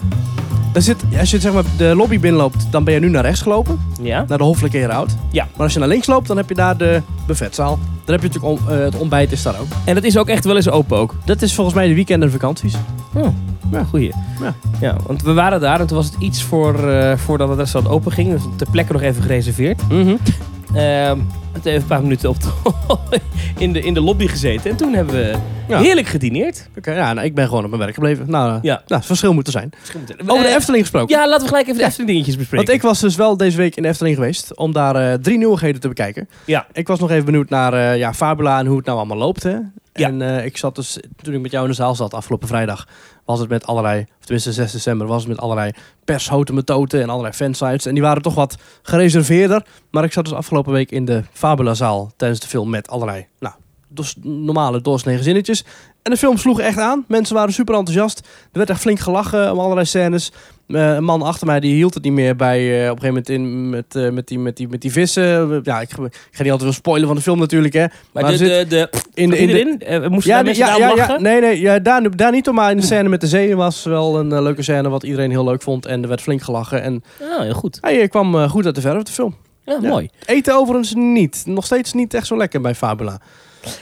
Daar 0.73 0.81
zit, 0.81 1.03
als 1.19 1.31
je 1.31 1.39
zeg 1.39 1.53
maar 1.53 1.63
de 1.77 1.93
lobby 1.95 2.19
binnenloopt, 2.19 2.67
dan 2.69 2.83
ben 2.83 2.93
je 2.93 2.99
nu 2.99 3.09
naar 3.09 3.23
rechts 3.23 3.41
gelopen. 3.41 3.79
Ja. 4.01 4.25
Naar 4.27 4.37
de 4.37 4.43
Hoffelijke 4.43 4.77
Herenhout. 4.77 5.15
Ja. 5.31 5.47
Maar 5.51 5.63
als 5.63 5.73
je 5.73 5.79
naar 5.79 5.87
links 5.87 6.07
loopt, 6.07 6.27
dan 6.27 6.37
heb 6.37 6.49
je 6.49 6.55
daar 6.55 6.77
de 6.77 7.01
buffetzaal. 7.27 7.79
Dan 8.05 8.15
heb 8.19 8.23
je 8.33 8.39
natuurlijk 8.39 8.69
eh, 8.69 8.77
het 8.77 8.95
ontbijt 8.97 9.31
is 9.31 9.43
daar 9.43 9.59
ook. 9.59 9.67
En 9.85 9.95
dat 9.95 10.03
is 10.03 10.17
ook 10.17 10.27
echt 10.27 10.45
wel 10.45 10.55
eens 10.55 10.69
open 10.69 10.97
ook. 10.97 11.15
Dat 11.25 11.41
is 11.41 11.53
volgens 11.55 11.75
mij 11.75 11.87
de 11.87 11.93
weekenden 11.93 12.27
en 12.27 12.33
vakanties. 12.33 12.73
Oh, 13.13 13.27
Ja. 13.71 13.83
goeie. 13.83 14.11
Ja. 14.41 14.53
ja, 14.79 14.95
want 15.07 15.21
we 15.21 15.33
waren 15.33 15.59
daar 15.59 15.79
en 15.79 15.87
toen 15.87 15.97
was 15.97 16.05
het 16.05 16.15
iets 16.19 16.43
voor, 16.43 16.89
eh, 16.89 17.17
voordat 17.17 17.49
het 17.49 17.57
restaurant 17.57 17.95
open 17.95 18.11
ging. 18.11 18.31
Dus 18.31 18.41
ter 18.55 18.67
plekke 18.71 18.93
nog 18.93 19.01
even 19.01 19.21
gereserveerd. 19.21 19.81
Mhm. 19.89 20.15
Het 20.73 21.65
even 21.65 21.81
een 21.81 21.87
paar 21.87 22.01
minuten 22.01 22.29
op 22.29 22.41
de 22.41 22.49
in, 23.57 23.73
de, 23.73 23.79
in 23.81 23.93
de 23.93 24.01
lobby 24.01 24.27
gezeten. 24.27 24.71
En 24.71 24.75
toen 24.77 24.93
hebben 24.93 25.15
we 25.15 25.35
Ja. 25.67 25.79
heerlijk 25.79 26.07
gedineerd. 26.07 26.69
Oké, 26.77 26.91
ja, 26.91 27.13
nou, 27.13 27.25
ik 27.27 27.35
ben 27.35 27.47
gewoon 27.47 27.63
op 27.63 27.69
mijn 27.69 27.81
werk 27.81 27.93
gebleven. 27.93 28.29
Nou, 28.29 28.49
eh, 28.49 28.57
Ja. 28.61 28.73
nou, 28.73 28.83
het 28.99 29.05
verschil 29.05 29.33
moet 29.33 29.45
er 29.45 29.51
zijn. 29.51 29.69
Over 30.27 30.43
de 30.43 30.49
Eh, 30.49 30.55
Efteling 30.55 30.81
gesproken. 30.83 31.15
Ja, 31.15 31.27
laten 31.27 31.41
we 31.41 31.47
gelijk 31.47 31.67
even 31.67 31.79
de 31.79 31.85
Efteling 31.85 32.09
dingetjes 32.09 32.37
bespreken. 32.37 32.65
Want 32.65 32.77
ik 32.77 32.83
was 32.83 32.99
dus 32.99 33.15
wel 33.15 33.37
deze 33.37 33.57
week 33.57 33.75
in 33.75 33.83
de 33.83 33.89
Efteling 33.89 34.15
geweest 34.15 34.57
om 34.57 34.73
daar 34.73 34.95
eh, 34.95 35.13
drie 35.13 35.37
nieuwigheden 35.37 35.81
te 35.81 35.87
bekijken. 35.87 36.29
Ja. 36.45 36.67
Ik 36.73 36.87
was 36.87 36.99
nog 36.99 37.11
even 37.11 37.25
benieuwd 37.25 37.49
naar 37.49 37.97
ja, 37.97 38.13
Fabula 38.13 38.59
en 38.59 38.65
hoe 38.65 38.77
het 38.77 38.85
nou 38.85 38.97
allemaal 38.97 39.17
loopt. 39.17 39.43
Hè? 39.43 39.55
Ja. 39.93 40.07
En 40.07 40.21
eh, 40.21 40.45
ik 40.45 40.57
zat 40.57 40.75
dus, 40.75 40.97
toen 41.21 41.33
ik 41.33 41.41
met 41.41 41.51
jou 41.51 41.63
in 41.63 41.69
de 41.69 41.75
zaal 41.75 41.95
zat 41.95 42.13
afgelopen 42.13 42.47
vrijdag, 42.47 42.87
was 43.25 43.39
het 43.39 43.49
met 43.49 43.65
allerlei, 43.65 43.99
of 44.19 44.25
tenminste 44.25 44.51
6 44.53 44.71
december, 44.71 45.07
was 45.07 45.19
het 45.21 45.27
met 45.31 45.39
allerlei 45.39 45.71
pershoten 46.05 46.55
metoten 46.55 47.01
en 47.01 47.09
allerlei 47.09 47.33
fansites. 47.33 47.85
En 47.85 47.93
die 47.93 48.03
waren 48.03 48.21
toch 48.21 48.35
wat 48.35 48.55
gereserveerder. 48.81 49.65
Maar 49.91 50.03
ik 50.03 50.13
zat 50.13 50.23
dus 50.23 50.33
afgelopen 50.33 50.71
week 50.73 50.91
in 50.91 51.05
de 51.05 51.23
Fabula 51.31 51.73
zaal 51.73 52.11
tijdens 52.15 52.39
de 52.39 52.47
film 52.47 52.69
met 52.69 52.89
allerlei, 52.89 53.27
nou, 53.39 53.53
dos- 53.87 54.15
normale 54.21 54.81
doorsnee 54.81 55.23
zinnetjes. 55.23 55.63
En 56.01 56.11
de 56.11 56.17
film 56.17 56.37
sloeg 56.37 56.59
echt 56.59 56.77
aan. 56.77 57.05
Mensen 57.07 57.35
waren 57.35 57.53
super 57.53 57.75
enthousiast. 57.75 58.19
Er 58.19 58.25
werd 58.57 58.69
echt 58.69 58.79
flink 58.81 58.99
gelachen 58.99 59.51
om 59.51 59.59
allerlei 59.59 59.85
scènes. 59.85 60.31
Eh, 60.67 60.93
een 60.93 61.03
man 61.03 61.21
achter 61.21 61.47
mij 61.47 61.59
die 61.59 61.73
hield 61.73 61.93
het 61.93 62.03
niet 62.03 62.13
meer 62.13 62.35
bij 62.35 62.83
eh, 62.85 62.91
op 62.91 62.95
een 62.95 63.01
gegeven 63.03 63.07
moment 63.07 63.29
in 63.29 63.69
met, 63.69 63.95
eh, 63.95 64.09
met, 64.09 64.27
die, 64.27 64.39
met, 64.39 64.57
die, 64.57 64.67
met 64.67 64.81
die 64.81 64.91
vissen. 64.91 65.59
Ja, 65.63 65.81
ik, 65.81 65.89
ga- 65.91 66.03
ik 66.03 66.27
ga 66.31 66.43
niet 66.43 66.51
altijd 66.51 66.61
veel 66.61 66.71
spoilen 66.71 67.07
van 67.07 67.15
de 67.15 67.21
film 67.21 67.39
natuurlijk. 67.39 67.73
Hè. 67.73 67.85
maar 68.11 68.23
maar 68.23 68.31
de, 68.31 68.37
de, 68.37 68.65
de, 68.67 68.89
in 69.13 69.29
de, 69.29 69.37
in 69.37 69.77
de, 69.79 70.09
moesten 70.09 70.35
ja, 70.35 70.41
mensen 70.41 70.65
ja, 70.65 70.77
ja, 70.77 70.93
ja, 70.95 71.17
nee, 71.19 71.41
nee, 71.41 71.59
ja, 71.59 71.79
daar, 71.79 72.15
daar 72.15 72.31
niet 72.31 72.47
om, 72.47 72.55
maar 72.55 72.71
in 72.71 72.77
de 72.77 72.83
scène 72.83 73.09
met 73.09 73.21
de 73.21 73.27
zee 73.27 73.55
was 73.55 73.83
wel 73.83 74.19
een 74.19 74.43
leuke 74.43 74.61
scène 74.61 74.89
wat 74.89 75.03
iedereen 75.03 75.29
heel 75.29 75.43
leuk 75.43 75.61
vond. 75.61 75.85
En 75.85 76.01
er 76.01 76.07
werd 76.07 76.21
flink 76.21 76.41
gelachen. 76.41 76.81
En 76.81 77.03
Ah, 77.21 77.41
heel 77.41 77.53
goed. 77.53 77.77
hij 77.81 78.07
kwam 78.07 78.49
goed 78.49 78.65
uit 78.65 78.75
de 78.75 78.81
verf, 78.81 79.03
de 79.03 79.11
film. 79.11 79.35
Ja, 79.65 79.77
Ja. 79.81 79.89
mooi. 79.89 80.09
Eten 80.25 80.55
overigens 80.55 80.93
niet. 80.95 81.43
Nog 81.45 81.65
steeds 81.65 81.93
niet 81.93 82.13
echt 82.13 82.27
zo 82.27 82.37
lekker 82.37 82.61
bij 82.61 82.75
Fabula. 82.75 83.19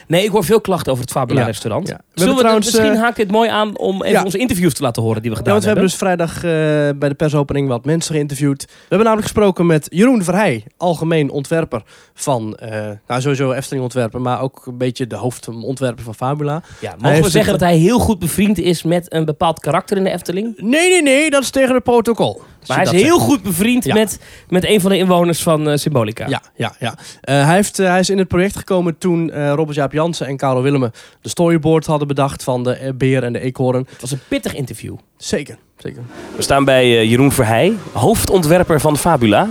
Nee, 0.07 0.23
ik 0.23 0.29
hoor 0.29 0.43
veel 0.43 0.61
klachten 0.61 0.91
over 0.91 1.03
het 1.03 1.13
Fabula 1.13 1.43
restaurant. 1.43 1.87
Ja. 1.87 1.93
We 1.93 2.01
Zullen 2.13 2.35
hebben 2.35 2.35
we 2.35 2.41
trouwens, 2.41 2.65
misschien 2.65 2.93
eh, 2.93 3.01
haakt 3.01 3.15
dit 3.15 3.31
mooi 3.31 3.49
aan 3.49 3.77
om 3.77 4.03
even 4.03 4.23
onze 4.25 4.37
interviews 4.37 4.73
te 4.73 4.81
laten 4.81 5.03
horen 5.03 5.21
die 5.21 5.31
we 5.31 5.37
gedaan 5.37 5.53
want 5.53 5.65
we 5.65 5.69
hebben 5.69 5.89
hebben. 5.89 6.17
dus 6.17 6.31
vrijdag 6.41 6.91
eh, 6.91 6.99
bij 6.99 7.09
de 7.09 7.15
persopening 7.15 7.67
wat 7.67 7.85
mensen 7.85 8.15
geïnterviewd. 8.15 8.63
We 8.65 8.73
hebben 8.79 9.05
namelijk 9.05 9.27
gesproken 9.27 9.65
met 9.65 9.87
Jeroen 9.89 10.23
Verheij, 10.23 10.63
algemeen 10.77 11.29
ontwerper 11.29 11.81
van, 12.13 12.55
eh, 12.55 12.89
nou 13.07 13.21
sowieso 13.21 13.51
Efteling 13.51 13.83
ontwerper, 13.83 14.21
maar 14.21 14.41
ook 14.41 14.65
een 14.65 14.77
beetje 14.77 15.07
de 15.07 15.15
hoofdontwerper 15.15 16.03
van 16.03 16.15
Fabula. 16.15 16.61
Ja, 16.79 16.95
mogen 16.99 17.23
we 17.23 17.29
zeggen 17.29 17.51
dat 17.51 17.61
hij 17.61 17.77
heel 17.77 17.99
goed 17.99 18.19
bevriend 18.19 18.57
is 18.57 18.83
met 18.83 19.13
een 19.13 19.25
bepaald 19.25 19.59
karakter 19.59 19.97
in 19.97 20.03
de 20.03 20.11
Efteling? 20.11 20.53
Nee, 20.57 20.89
nee, 20.89 21.01
nee, 21.01 21.29
dat 21.29 21.41
is 21.41 21.49
tegen 21.49 21.73
het 21.73 21.83
protocol. 21.83 22.41
Maar 22.67 22.77
hij 22.77 22.85
is 22.85 22.91
heel 23.03 23.17
zegt. 23.17 23.29
goed 23.29 23.41
bevriend 23.41 23.83
Ja. 23.85 23.93
met, 23.93 24.19
met 24.49 24.65
een 24.65 24.81
van 24.81 24.91
de 24.91 24.97
inwoners 24.97 25.43
van 25.43 25.79
Symbolica. 25.79 26.27
Ja, 26.27 26.41
ja, 26.55 26.75
ja. 26.79 26.95
Hij, 27.21 27.55
heeft, 27.55 27.77
hij 27.77 27.99
is 27.99 28.09
in 28.09 28.17
het 28.17 28.27
project 28.27 28.55
gekomen 28.55 28.97
toen 28.97 29.31
eh, 29.31 29.53
Jaap 29.75 29.91
Jansen 29.91 30.27
en 30.27 30.37
Karel 30.37 30.61
Willemen 30.61 30.91
de 31.21 31.29
storyboard 31.29 31.85
hadden 31.85 32.07
bedacht 32.07 32.43
van 32.43 32.63
de 32.63 32.73
eh, 32.73 32.93
beer 32.93 33.23
en 33.23 33.33
de 33.33 33.39
eekhoorn. 33.39 33.87
Het 33.89 34.01
was 34.01 34.11
een 34.11 34.19
pittig 34.27 34.53
interview. 34.53 34.95
Zeker, 35.17 35.57
zeker. 35.77 36.01
We 36.35 36.41
staan 36.41 36.65
bij 36.65 36.83
eh, 36.83 37.09
Jeroen 37.09 37.31
Verheij, 37.31 37.73
hoofdontwerper 37.91 38.79
van 38.79 38.97
Fabula. 38.97 39.47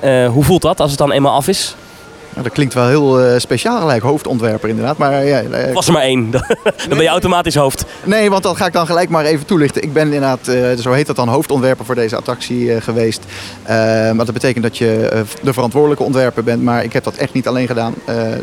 Eh, 0.00 0.28
hoe 0.28 0.44
voelt 0.44 0.62
dat 0.62 0.80
als 0.80 0.90
het 0.90 0.98
dan 0.98 1.12
eenmaal 1.12 1.34
af 1.34 1.48
is? 1.48 1.76
Nou, 2.40 2.52
dat 2.52 2.60
klinkt 2.60 2.74
wel 2.74 2.88
heel 2.88 3.20
eh, 3.20 3.38
speciaal 3.38 3.80
gelijk, 3.80 4.02
hoofdontwerper 4.02 4.68
inderdaad. 4.68 4.98
Maar 4.98 5.12
eh, 5.12 5.28
ja, 5.28 5.40
eh, 5.40 5.74
Was 5.74 5.86
er 5.86 5.92
maar 5.92 6.02
één. 6.02 6.30
dan 6.88 6.88
ben 6.88 7.02
je 7.02 7.08
automatisch 7.08 7.54
hoofd. 7.54 7.84
nee, 8.04 8.30
want 8.30 8.42
dat 8.42 8.56
ga 8.56 8.66
ik 8.66 8.72
dan 8.72 8.86
gelijk 8.86 9.08
maar 9.08 9.24
even 9.24 9.46
toelichten. 9.46 9.82
Ik 9.82 9.92
ben 9.92 10.04
inderdaad, 10.04 10.48
eh, 10.48 10.76
zo 10.78 10.92
heet 10.92 11.06
dat 11.06 11.16
dan, 11.16 11.28
hoofdontwerper 11.28 11.84
voor 11.84 11.94
deze 11.94 12.16
attractie 12.16 12.80
geweest. 12.80 13.24
Maar 13.66 14.24
dat 14.24 14.32
betekent 14.32 14.64
dat 14.64 14.78
je 14.78 15.24
de 15.42 15.52
verantwoordelijke 15.52 16.02
ontwerper 16.02 16.44
bent. 16.44 16.62
Maar 16.62 16.84
ik 16.84 16.92
heb 16.92 17.04
dat 17.04 17.14
echt 17.14 17.32
niet 17.32 17.48
alleen 17.48 17.66
gedaan. 17.66 17.94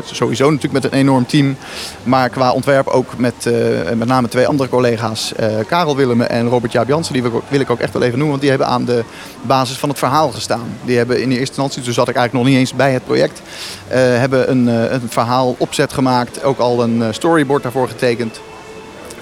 Sowieso 0.04 0.44
natuurlijk 0.50 0.82
met 0.82 0.92
een 0.92 0.98
enorm 0.98 1.26
team. 1.26 1.56
Maar 2.02 2.28
qua 2.28 2.52
ontwerp 2.52 2.86
ook 2.86 3.16
met 3.16 3.50
met 3.96 4.08
name 4.08 4.28
twee 4.28 4.46
andere 4.46 4.68
collega's. 4.68 5.32
Karel 5.68 5.96
Willemen 5.96 6.30
en 6.30 6.48
Robert 6.48 6.72
Jaap 6.72 6.88
Jansen. 6.88 7.12
Die 7.12 7.22
wil 7.22 7.30
ik, 7.30 7.36
ook, 7.36 7.44
wil 7.48 7.60
ik 7.60 7.70
ook 7.70 7.78
echt 7.78 7.92
wel 7.92 8.02
even 8.02 8.18
noemen. 8.18 8.28
Want 8.28 8.40
die 8.40 8.50
hebben 8.50 8.68
aan 8.68 8.84
de 8.84 9.04
basis 9.42 9.76
van 9.76 9.88
het 9.88 9.98
verhaal 9.98 10.30
gestaan. 10.30 10.76
Die 10.84 10.96
hebben 10.96 11.16
in 11.16 11.28
eerste 11.30 11.46
instantie, 11.46 11.82
toen 11.82 11.92
zat 11.92 12.08
ik 12.08 12.16
eigenlijk 12.16 12.44
nog 12.44 12.54
niet 12.54 12.68
eens 12.68 12.76
bij 12.76 12.92
het 12.92 13.04
project. 13.04 13.42
Eh, 13.88 14.00
hebben 14.00 14.50
een, 14.50 14.68
eh, 14.68 14.92
een 14.92 15.08
verhaal 15.08 15.54
opzet 15.58 15.92
gemaakt. 15.92 16.42
Ook 16.42 16.58
al 16.58 16.82
een 16.82 17.02
eh, 17.02 17.08
storyboard 17.10 17.62
daarvoor 17.62 17.88
getekend. 17.88 18.40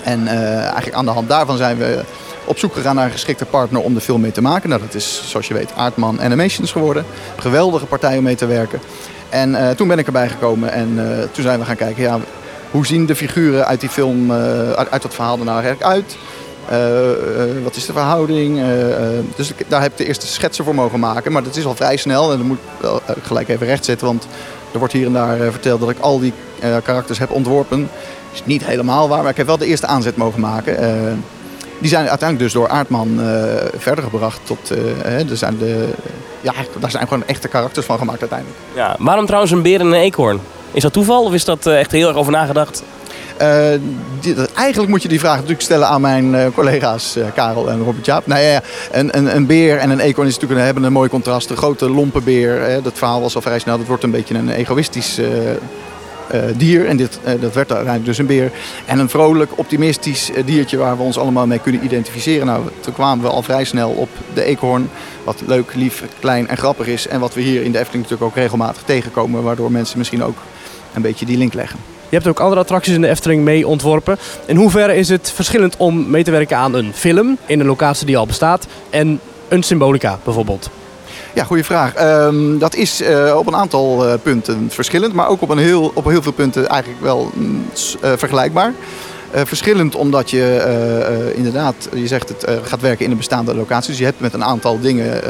En 0.03 0.29
eigenlijk 0.29 0.93
aan 0.93 1.05
de 1.05 1.11
hand 1.11 1.29
daarvan 1.29 1.57
zijn 1.57 1.77
we 1.77 2.01
op 2.45 2.59
zoek 2.59 2.75
gegaan 2.75 2.95
naar 2.95 3.05
een 3.05 3.11
geschikte 3.11 3.45
partner 3.45 3.81
om 3.81 3.95
de 3.95 4.01
film 4.01 4.21
mee 4.21 4.33
te 4.33 4.43
maken. 4.43 4.69
Nou, 4.69 4.81
dat 4.81 4.95
is 4.95 5.23
zoals 5.25 5.49
je 5.49 5.55
weet 5.55 5.73
Aardman 5.77 6.21
Animations 6.21 6.73
geworden. 6.73 7.05
Geweldige 7.37 7.87
partij 7.87 8.17
om 8.17 8.23
mee 8.23 8.35
te 8.35 8.47
werken. 8.47 8.81
En 9.29 9.77
toen 9.77 9.89
ben 9.89 9.99
ik 9.99 10.07
erbij 10.07 10.29
gekomen 10.29 10.73
en 10.73 10.99
toen 11.33 11.43
zijn 11.43 11.59
we 11.59 11.65
gaan 11.65 11.77
kijken, 11.77 12.03
ja, 12.03 12.19
hoe 12.71 12.87
zien 12.87 13.07
de 13.07 13.17
figuren 13.17 13.67
uit 13.67 13.81
die 13.81 13.89
film, 13.89 14.33
uit, 14.33 14.91
uit 14.91 15.03
dat 15.03 15.15
verhaal 15.15 15.39
er 15.39 15.45
nou 15.45 15.63
eigenlijk 15.63 15.93
uit? 15.93 16.17
Wat 17.63 17.77
is 17.77 17.87
de 17.87 17.93
verhouding? 17.93 18.61
Dus 19.37 19.53
daar 19.69 19.83
heb 19.83 19.91
ik 19.91 19.97
de 19.99 20.07
eerste 20.07 20.27
schetsen 20.27 20.65
voor 20.65 20.75
mogen 20.75 21.01
maken. 21.01 21.33
Maar 21.33 21.43
dat 21.43 21.57
is 21.57 21.65
al 21.65 21.77
vrij 21.77 21.97
snel 21.97 22.33
en 22.33 22.39
dat 22.39 22.47
moet 22.47 22.59
ik 23.17 23.25
gelijk 23.25 23.49
even 23.49 23.67
rechtzetten. 23.67 24.07
Want 24.07 24.27
er 24.77 24.83
wordt 24.83 24.95
hier 24.95 25.07
en 25.07 25.13
daar 25.13 25.41
eh, 25.41 25.51
verteld 25.51 25.81
dat 25.81 25.91
ik 25.91 25.99
al 25.99 26.21
die 26.21 26.33
eh, 26.61 26.77
karakters 26.83 27.19
heb 27.19 27.31
ontworpen. 27.31 27.91
is 28.33 28.43
niet 28.45 28.65
helemaal 28.65 29.09
waar, 29.09 29.23
maar 29.23 29.31
ik 29.31 29.37
heb 29.37 29.47
wel 29.47 29.59
de 29.59 29.67
eerste 29.67 29.87
aanzet 29.87 30.17
mogen 30.17 30.41
maken. 30.41 30.79
Eh, 30.79 31.13
die 31.79 31.89
zijn 31.89 32.09
uiteindelijk 32.09 32.39
dus 32.39 32.53
door 32.53 32.69
Aardman 32.69 33.21
verder 33.77 34.05
gebracht 34.05 34.41
tot... 34.45 34.71
er 35.05 35.37
zijn 35.37 35.59
de, 35.59 35.89
ja, 36.41 36.53
daar 36.81 36.91
zijn 36.91 37.09
gewoon 37.09 37.27
echte 37.27 37.49
karakters 37.49 37.87
van 37.87 37.99
gemaakt 37.99 38.21
uiteindelijk. 38.21 38.59
Ja. 38.75 38.97
Waarom 38.99 39.27
trouwens 39.27 39.53
een 39.53 39.63
beer 39.63 39.81
en 39.81 39.87
een 39.87 39.93
eekhoorn? 39.93 40.41
Is 40.73 40.83
dat 40.83 40.93
toeval 40.93 41.25
of 41.25 41.33
is 41.33 41.45
dat 41.45 41.67
echt 41.67 41.93
heel 41.93 42.09
erg 42.09 42.17
over 42.17 42.33
nagedacht? 42.33 42.83
Eh, 43.39 43.73
eigenlijk 44.55 44.89
moet 44.89 45.03
je 45.03 45.09
die 45.09 45.19
vraag 45.19 45.35
natuurlijk 45.35 45.63
stellen 45.63 45.89
aan 45.89 46.01
mijn 46.01 46.35
eh, 46.35 46.47
collega's 46.55 47.17
eh, 47.17 47.27
Karel 47.35 47.71
en 47.71 47.83
Robert 47.83 48.07
Jaap. 48.07 48.27
Nou 48.27 48.41
ja, 48.41 48.63
een, 48.91 49.17
een, 49.17 49.37
een 49.37 49.47
beer 49.47 49.79
en 49.79 49.91
een 49.91 50.01
eekhoorn 50.01 50.29
is 50.29 50.35
natuurlijk 50.35 50.61
een, 50.61 50.67
hebben 50.67 50.85
een 50.85 50.93
mooi 50.93 51.09
contrast. 51.09 51.51
Een 51.51 51.57
grote 51.57 51.91
lompe 51.91 52.21
beer, 52.21 52.83
dat 52.83 52.99
verhaal 52.99 53.21
was 53.21 53.35
al 53.35 53.41
vrij 53.41 53.59
snel. 53.59 53.79
Dat 53.79 53.87
wordt 53.87 54.03
een 54.03 54.11
beetje 54.11 54.35
een 54.35 54.51
egoïstisch 54.51 55.19
dier. 56.57 56.87
En 56.87 56.97
dit, 56.97 57.19
eh, 57.25 57.41
dat 57.41 57.55
werd 57.55 57.73
uiteindelijk 57.73 58.05
dus 58.05 58.19
een 58.19 58.27
beer. 58.27 58.53
En 58.85 58.99
een 58.99 59.09
vrolijk, 59.09 59.59
optimistisch 59.59 60.31
diertje 60.45 60.77
waar 60.77 60.97
we 60.97 61.03
ons 61.03 61.19
allemaal 61.19 61.47
mee 61.47 61.59
kunnen 61.59 61.85
identificeren. 61.85 62.47
Nou, 62.47 62.65
toen 62.81 62.95
kwamen 62.95 63.25
we 63.25 63.31
al 63.31 63.43
vrij 63.43 63.65
snel 63.65 63.91
op 63.91 64.09
de 64.35 64.45
eekhoorn. 64.45 64.91
Wat 65.25 65.43
leuk, 65.47 65.75
lief, 65.75 66.05
klein 66.21 66.49
en 66.49 66.57
grappig 66.57 66.87
is. 66.87 67.09
En 67.09 67.21
wat 67.21 67.35
we 67.35 67.41
hier 67.41 67.63
in 67.63 67.73
de 67.73 67.79
Efteling 67.79 68.03
natuurlijk 68.03 68.31
ook 68.31 68.43
regelmatig 68.43 68.83
tegenkomen. 68.83 69.43
Waardoor 69.43 69.73
mensen 69.73 69.99
misschien 69.99 70.25
ook 70.25 70.39
een 70.95 71.03
beetje 71.03 71.27
die 71.27 71.39
link 71.39 71.55
leggen. 71.55 71.96
Je 72.09 72.17
hebt 72.17 72.27
ook 72.27 72.41
andere 72.41 72.61
attracties 72.61 72.95
in 72.95 73.01
de 73.01 73.09
Efteling 73.09 73.45
mee 73.45 73.67
ontworpen. 73.67 74.19
In 74.47 74.57
hoeverre 74.57 74.97
is 74.97 75.09
het 75.09 75.33
verschillend 75.35 75.77
om 75.77 76.11
mee 76.11 76.25
te 76.25 76.31
werken 76.31 76.57
aan 76.57 76.75
een 76.75 76.93
film 76.95 77.39
in 77.47 77.61
een 77.61 77.67
locatie 77.67 78.07
die 78.07 78.17
al 78.17 78.27
bestaat 78.27 78.67
en 78.91 79.21
een 79.49 79.63
symbolica 79.63 80.19
bijvoorbeeld? 80.25 80.71
Ja, 81.37 81.45
goede 81.45 81.65
vraag. 81.65 81.95
Ehm, 81.95 82.59
dat 82.59 82.75
is 82.75 83.01
eh, 83.01 83.35
op 83.37 83.47
een 83.47 83.57
aantal 83.57 84.07
eh, 84.07 84.15
punten 84.23 84.67
verschillend, 84.71 85.13
maar 85.13 85.29
ook 85.29 85.43
op, 85.43 85.49
een 85.49 85.59
heel, 85.59 85.91
op 85.95 86.05
heel 86.05 86.23
veel 86.23 86.33
punten 86.33 86.69
eigenlijk 86.69 87.03
wel 87.03 87.31
mm, 87.35 87.67
eh, 88.01 88.13
vergelijkbaar. 88.17 88.73
Verschillend 89.45 89.95
omdat 89.95 90.31
je 90.31 91.33
inderdaad, 91.35 91.89
je 91.95 92.07
zegt 92.07 92.29
het, 92.29 92.47
gaat 92.63 92.81
werken 92.81 93.05
in 93.05 93.11
een 93.11 93.17
bestaande 93.17 93.55
locatie. 93.55 93.91
Dus 93.91 93.99
je 93.99 94.05
hebt 94.05 94.21
met 94.21 94.35
een 94.35 94.45
aantal 94.45 94.81
dingen 94.81 95.21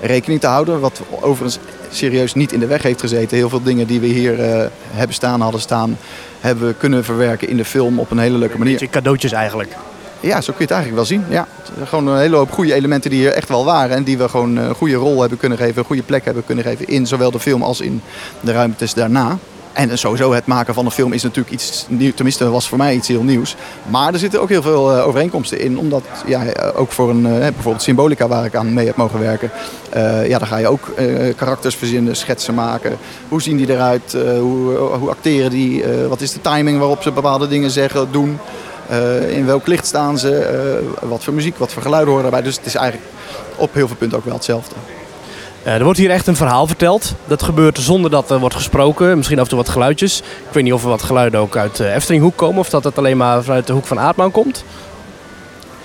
rekening 0.00 0.40
te 0.40 0.46
houden. 0.46 0.80
Wat 0.80 1.00
overigens 1.20 1.58
serieus 1.90 2.34
niet 2.34 2.52
in 2.52 2.60
de 2.60 2.66
weg 2.66 2.82
heeft 2.82 3.00
gezeten. 3.00 3.36
Heel 3.36 3.48
veel 3.48 3.62
dingen 3.62 3.86
die 3.86 4.00
we 4.00 4.06
hier 4.06 4.40
eh, 4.40 4.66
hebben 4.90 5.14
staan, 5.14 5.40
hadden 5.40 5.60
staan, 5.60 5.98
hebben 6.40 6.66
we 6.66 6.74
kunnen 6.74 7.04
verwerken 7.04 7.48
in 7.48 7.56
de 7.56 7.64
film 7.64 7.98
op 7.98 8.10
een 8.10 8.18
hele 8.18 8.38
leuke 8.38 8.58
manier. 8.58 8.72
Beetje 8.72 8.88
cadeautjes 8.88 9.32
eigenlijk. 9.32 9.76
Ja, 10.20 10.40
zo 10.40 10.52
kun 10.52 10.66
je 10.66 10.74
het 10.74 10.82
eigenlijk 10.82 10.94
wel 10.94 11.18
zien. 11.18 11.24
Ja. 11.28 11.46
Gewoon 11.84 12.06
een 12.06 12.18
hele 12.18 12.36
hoop 12.36 12.50
goede 12.50 12.74
elementen 12.74 13.10
die 13.10 13.20
hier 13.20 13.32
echt 13.32 13.48
wel 13.48 13.64
waren. 13.64 13.96
En 13.96 14.02
die 14.02 14.18
we 14.18 14.28
gewoon 14.28 14.56
een 14.56 14.74
goede 14.74 14.94
rol 14.94 15.20
hebben 15.20 15.38
kunnen 15.38 15.58
geven, 15.58 15.78
een 15.78 15.84
goede 15.84 16.02
plek 16.02 16.24
hebben 16.24 16.44
kunnen 16.44 16.64
geven 16.64 16.86
in 16.86 17.06
zowel 17.06 17.30
de 17.30 17.40
film 17.40 17.62
als 17.62 17.80
in 17.80 18.02
de 18.40 18.52
ruimtes 18.52 18.94
daarna. 18.94 19.38
En 19.72 19.98
sowieso 19.98 20.32
het 20.32 20.46
maken 20.46 20.74
van 20.74 20.84
een 20.84 20.90
film 20.90 21.12
is 21.12 21.22
natuurlijk 21.22 21.54
iets 21.54 21.86
nieuws. 21.88 22.14
Tenminste, 22.14 22.48
was 22.50 22.68
voor 22.68 22.78
mij 22.78 22.94
iets 22.94 23.08
heel 23.08 23.22
nieuws. 23.22 23.56
Maar 23.88 24.12
er 24.12 24.18
zitten 24.18 24.40
ook 24.40 24.48
heel 24.48 24.62
veel 24.62 24.92
eh, 24.92 25.06
overeenkomsten 25.06 25.60
in. 25.60 25.78
Omdat 25.78 26.02
ja, 26.26 26.44
eh, 26.44 26.80
ook 26.80 26.92
voor 26.92 27.10
een, 27.10 27.26
eh, 27.26 27.38
bijvoorbeeld 27.38 27.82
Symbolica 27.82 28.28
waar 28.28 28.44
ik 28.44 28.54
aan 28.54 28.74
mee 28.74 28.86
heb 28.86 28.96
mogen 28.96 29.20
werken. 29.20 29.50
eh, 29.90 30.28
ja, 30.28 30.38
dan 30.38 30.48
ga 30.48 30.56
je 30.56 30.68
ook 30.68 30.88
eh, 30.88 31.34
karakters 31.36 31.74
verzinnen, 31.76 32.16
schetsen 32.16 32.54
maken. 32.54 32.96
Hoe 33.28 33.42
zien 33.42 33.56
die 33.56 33.70
eruit? 33.70 34.12
Hoe, 34.40 34.76
hoe 34.76 35.10
acteren 35.10 35.50
die? 35.50 35.84
Wat 36.08 36.20
is 36.20 36.32
de 36.32 36.40
timing 36.40 36.78
waarop 36.78 37.02
ze 37.02 37.12
bepaalde 37.12 37.48
dingen 37.48 37.70
zeggen, 37.70 38.08
doen? 38.10 38.38
In 39.28 39.46
welk 39.46 39.66
licht 39.66 39.86
staan 39.86 40.18
ze? 40.18 40.82
Wat 41.00 41.24
voor 41.24 41.32
muziek, 41.34 41.58
wat 41.58 41.72
voor 41.72 41.82
geluiden 41.82 42.08
horen 42.08 42.30
daarbij? 42.30 42.48
Dus 42.48 42.56
het 42.56 42.66
is 42.66 42.74
eigenlijk 42.74 43.10
op 43.56 43.74
heel 43.74 43.86
veel 43.86 43.96
punten 43.96 44.18
ook 44.18 44.24
wel 44.24 44.34
hetzelfde. 44.34 44.74
Eh, 45.62 45.74
er 45.74 45.84
wordt 45.84 45.98
hier 45.98 46.10
echt 46.10 46.26
een 46.26 46.36
verhaal 46.36 46.66
verteld. 46.66 47.14
Dat 47.26 47.42
gebeurt 47.42 47.78
zonder 47.78 48.10
dat 48.10 48.30
er 48.30 48.38
wordt 48.38 48.54
gesproken. 48.54 49.16
Misschien 49.16 49.36
af 49.38 49.42
en 49.44 49.48
toe 49.50 49.58
wat 49.58 49.68
geluidjes. 49.68 50.18
Ik 50.18 50.52
weet 50.52 50.62
niet 50.64 50.72
of 50.72 50.82
er 50.82 50.88
wat 50.88 51.02
geluiden 51.02 51.40
ook 51.40 51.56
uit 51.56 51.76
de 51.76 51.92
Eftelinghoek 51.92 52.36
komen. 52.36 52.58
Of 52.58 52.70
dat 52.70 52.84
het 52.84 52.98
alleen 52.98 53.16
maar 53.16 53.42
vanuit 53.42 53.66
de 53.66 53.72
hoek 53.72 53.86
van 53.86 53.98
Aardman 54.00 54.30
komt. 54.30 54.64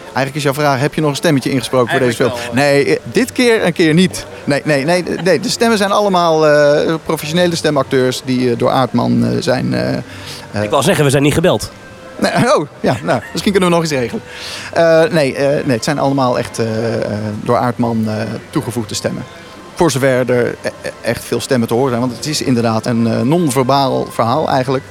Eigenlijk 0.05 0.35
is 0.35 0.43
jouw 0.43 0.53
vraag, 0.53 0.79
heb 0.79 0.93
je 0.93 1.01
nog 1.01 1.09
een 1.09 1.15
stemmetje 1.15 1.49
ingesproken 1.51 1.89
voor 1.91 1.99
deze 1.99 2.15
film? 2.15 2.31
Nee, 2.53 2.99
dit 3.03 3.31
keer 3.31 3.65
een 3.65 3.73
keer 3.73 3.93
niet. 3.93 4.25
Nee, 4.43 4.61
nee, 4.65 4.85
nee, 4.85 5.03
nee 5.23 5.39
de 5.39 5.49
stemmen 5.49 5.77
zijn 5.77 5.91
allemaal 5.91 6.47
eh, 6.47 6.93
professionele 7.05 7.55
stemacteurs 7.55 8.21
die 8.25 8.51
eh, 8.51 8.57
door 8.57 8.69
Aardman 8.69 9.25
eh, 9.25 9.31
zijn. 9.39 9.73
eh, 9.73 10.63
Ik 10.63 10.69
wil 10.69 10.83
zeggen, 10.83 11.03
we 11.03 11.09
zijn 11.09 11.23
niet 11.23 11.33
gebeld. 11.33 11.71
Nee, 12.19 12.31
oh, 12.55 12.67
ja, 12.79 12.95
nou, 13.03 13.21
misschien 13.31 13.51
kunnen 13.51 13.69
we 13.69 13.75
nog 13.75 13.83
iets 13.85 13.93
regelen. 13.93 14.21
Eh, 14.73 15.03
nee, 15.03 15.35
eh, 15.35 15.65
nee, 15.65 15.75
het 15.75 15.83
zijn 15.83 15.99
allemaal 15.99 16.37
echt 16.37 16.59
eh, 16.59 16.95
eh, 16.95 17.01
door 17.43 17.57
Aardman 17.57 18.03
eh, 18.07 18.13
toegevoegde 18.49 18.95
stemmen. 18.95 19.23
Voor 19.75 19.91
zover 19.91 20.29
er 20.29 20.47
e- 20.61 20.67
e- 20.81 20.91
echt 21.01 21.23
veel 21.25 21.39
stemmen 21.39 21.67
te 21.67 21.73
horen 21.73 21.89
zijn. 21.89 22.01
Want 22.01 22.15
het 22.15 22.25
is 22.25 22.41
inderdaad 22.41 22.85
een 22.85 23.07
eh, 23.07 23.21
non-verbaal 23.21 24.07
verhaal 24.09 24.49
eigenlijk. 24.49 24.83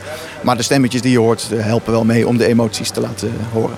Maar 0.43 0.57
de 0.57 0.62
stemmetjes 0.62 1.03
die 1.03 1.12
je 1.12 1.18
hoort 1.18 1.49
eh, 1.53 1.64
helpen 1.64 1.93
wel 1.93 2.05
mee 2.05 2.28
om 2.28 2.37
de 2.37 2.47
emoties 2.47 2.91
te 2.91 3.01
laten 3.01 3.32
horen. 3.53 3.76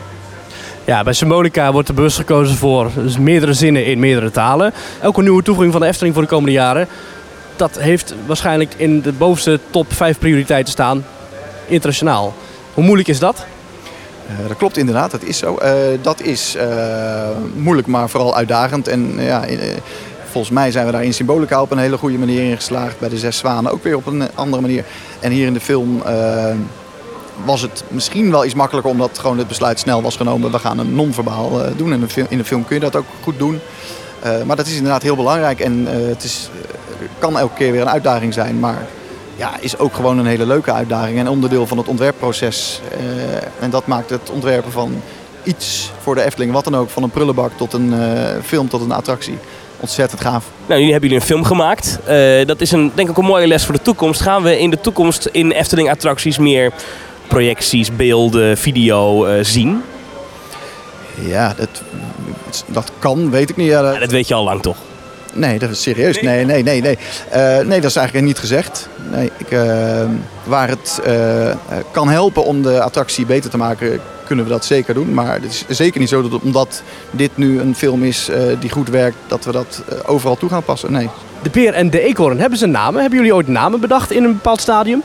Ja, 0.85 1.03
bij 1.03 1.13
Symbolica 1.13 1.73
wordt 1.73 1.89
er 1.89 1.95
bewust 1.95 2.17
gekozen 2.17 2.57
voor 2.57 2.91
dus 2.95 3.19
meerdere 3.19 3.53
zinnen 3.53 3.85
in 3.87 3.99
meerdere 3.99 4.31
talen. 4.31 4.73
Elke 5.01 5.23
nieuwe 5.23 5.43
toevoeging 5.43 5.73
van 5.73 5.83
de 5.83 5.89
Efteling 5.89 6.15
voor 6.15 6.23
de 6.23 6.31
komende 6.31 6.53
jaren... 6.53 6.89
dat 7.57 7.79
heeft 7.79 8.15
waarschijnlijk 8.27 8.75
in 8.77 9.01
de 9.01 9.13
bovenste 9.13 9.61
top 9.71 9.93
5 9.93 10.19
prioriteiten 10.19 10.73
staan. 10.73 11.05
Internationaal. 11.67 12.35
Hoe 12.75 12.85
moeilijk 12.85 13.09
is 13.09 13.19
dat? 13.19 13.47
Eh, 14.29 14.49
dat 14.49 14.57
klopt 14.57 14.77
inderdaad, 14.77 15.11
dat 15.11 15.23
is 15.23 15.39
zo. 15.39 15.57
Eh, 15.57 15.73
dat 16.03 16.21
is 16.21 16.55
eh, 16.55 17.29
moeilijk, 17.55 17.87
maar 17.87 18.09
vooral 18.09 18.37
uitdagend. 18.37 18.89
En 18.89 19.15
eh, 19.19 19.27
ja, 19.27 19.45
eh, 19.47 19.59
volgens 20.37 20.57
mij 20.57 20.71
zijn 20.71 20.87
we 20.87 20.93
daar 20.93 21.05
in 21.05 21.15
Symbolica 21.15 21.63
op 21.63 21.71
een 21.71 21.79
hele 21.79 21.99
goede 21.99 22.19
manier 22.19 22.43
in 22.43 22.57
geslaagd. 22.57 22.99
Bij 22.99 23.09
de 23.09 23.19
Zes 23.19 23.39
Zwanen 23.39 23.73
ook 23.73 23.83
weer 23.83 23.97
op 23.97 24.07
een 24.07 24.23
eh, 24.23 24.29
andere 24.35 24.63
manier. 24.63 24.85
En 25.21 25.31
hier 25.31 25.47
in 25.47 25.53
de 25.53 25.61
film 25.61 26.03
eh, 26.03 26.55
was 27.45 27.63
het 27.63 27.85
misschien 27.89 28.31
wel 28.31 28.45
iets 28.45 28.55
makkelijker... 28.55 28.93
omdat 28.93 29.19
gewoon 29.19 29.39
het 29.39 29.49
besluit 29.49 29.79
snel 29.79 30.03
was 30.03 30.17
genomen. 30.17 30.51
We 30.51 30.59
gaan 30.59 30.79
een 30.79 30.95
non-verbaal 30.95 31.65
eh, 31.65 31.71
doen. 31.77 31.89
En 31.89 31.97
in 31.97 32.03
een 32.03 32.11
film, 32.11 32.27
in 32.31 32.39
een 32.39 32.45
film 32.45 32.65
kun 32.65 32.75
je 32.75 32.83
dat 32.83 32.97
ook 32.97 33.07
goed 33.23 33.39
doen. 33.39 33.61
Maar 34.47 34.57
dat 34.57 34.67
is 34.67 34.77
inderdaad 34.77 35.03
heel 35.03 35.17
belangrijk. 35.17 35.61
En 35.61 35.87
het 35.87 36.25
is, 36.25 36.51
kan 37.19 37.39
elke 37.39 37.55
keer 37.55 37.73
weer 37.73 37.81
een 37.81 37.89
uitdaging 37.89 38.35
zijn. 38.35 38.61
Maar 38.61 38.87
ja, 39.37 39.51
is 39.61 39.79
ook 39.79 39.95
gewoon 39.95 40.19
een 40.19 40.27
hele 40.27 40.47
leuke 40.47 40.73
uitdaging 40.73 41.19
en 41.19 41.29
onderdeel 41.29 41.67
van 41.67 41.79
het 41.79 41.89
ontwerpproces. 41.89 42.81
En 43.61 43.71
dat 43.71 43.87
maakt 43.87 44.11
het 44.11 44.31
ontwerpen 44.31 44.73
van 44.73 45.03
iets 45.43 45.93
voor 46.01 46.15
de 46.15 46.23
Efteling, 46.23 46.53
wat 46.53 46.65
dan 46.65 46.77
ook, 46.77 46.91
van 46.91 47.03
een 47.03 47.11
prullenbak 47.11 47.53
tot 47.57 47.73
een 47.73 47.95
film 48.43 48.69
tot 48.69 48.81
een 48.81 48.93
attractie, 48.93 49.39
ontzettend 49.81 50.21
gaaf. 50.21 50.45
Nou, 50.67 50.81
nu 50.81 50.91
hebben 50.91 51.09
jullie 51.09 51.23
een 51.25 51.29
film 51.29 51.45
gemaakt. 51.45 51.99
Eh, 52.05 52.47
dat 52.47 52.61
is 52.61 52.71
een, 52.73 52.93
denk 52.95 53.09
ik 53.11 53.17
een 53.17 53.25
mooie 53.25 53.47
les 53.47 53.65
voor 53.65 53.75
de 53.75 53.83
toekomst. 53.83 54.21
Gaan 54.21 54.43
we 54.43 54.59
in 54.59 54.71
de 54.71 54.81
toekomst 54.81 55.29
in 55.33 55.51
Efteling 55.51 55.91
attracties 55.91 56.39
meer 56.39 56.73
projecties, 57.27 57.97
beelden, 57.97 58.57
video 58.59 59.25
eh, 59.25 59.45
zien? 59.45 59.83
Ja, 61.21 61.55
dat, 61.57 61.69
dat 62.67 62.91
kan, 62.99 63.31
weet 63.31 63.51
ik 63.51 63.57
niet. 63.57 63.67
Ja, 63.69 63.83
dat- 63.83 63.95
Ja, 63.95 64.01
dat 64.01 64.11
weet 64.11 64.29
je 64.29 64.35
al 64.35 64.45
lang 64.45 64.63
toch? 64.63 64.77
Nee, 65.33 65.59
dat 65.59 65.71
is 65.71 65.83
serieus. 65.83 66.21
Nee, 66.21 66.45
nee, 66.45 66.63
nee, 66.63 66.81
nee. 66.81 66.99
Eh, 67.31 67.59
nee, 67.59 67.81
dat 67.81 67.91
is 67.91 67.97
eigenlijk 67.97 68.27
niet 68.27 68.39
gezegd. 68.39 68.89
Nee, 69.11 69.31
ik, 69.37 69.47
waar 70.45 70.69
het 70.69 71.01
kan 71.91 72.09
helpen 72.09 72.45
om 72.45 72.63
de 72.63 72.81
attractie 72.83 73.27
beter 73.27 73.51
te 73.51 73.57
maken, 73.57 74.01
kunnen 74.27 74.45
we 74.45 74.51
dat 74.51 74.65
zeker 74.65 74.95
doen. 74.95 75.15
Maar 75.15 75.33
het 75.33 75.45
is 75.45 75.65
zeker 75.69 76.01
niet 76.01 76.09
zo 76.09 76.29
dat 76.29 76.41
omdat 76.41 76.83
dit 77.11 77.37
nu 77.37 77.61
een 77.61 77.75
film 77.75 78.05
is 78.05 78.29
eh, 78.29 78.43
die 78.61 78.71
goed 78.71 78.89
werkt, 78.89 79.17
dat 79.27 79.45
we 79.45 79.53
dat 79.53 79.83
eh, 79.89 79.99
overal 80.07 80.37
toe 80.37 80.49
gaan 80.49 80.63
passen. 80.63 80.93
Nee. 80.93 81.09
De 81.43 81.51
peer 81.51 81.73
en 81.73 81.91
de 81.91 82.01
eekhoorn, 82.01 82.41
hebben 82.41 82.59
ze 82.59 82.67
namen? 82.67 83.01
Hebben 83.01 83.19
jullie 83.19 83.35
ooit 83.35 83.49
namen 83.49 83.81
bedacht 83.81 84.11
in 84.11 84.25
een 84.25 84.33
bepaald 84.33 84.61
stadium? 84.61 85.03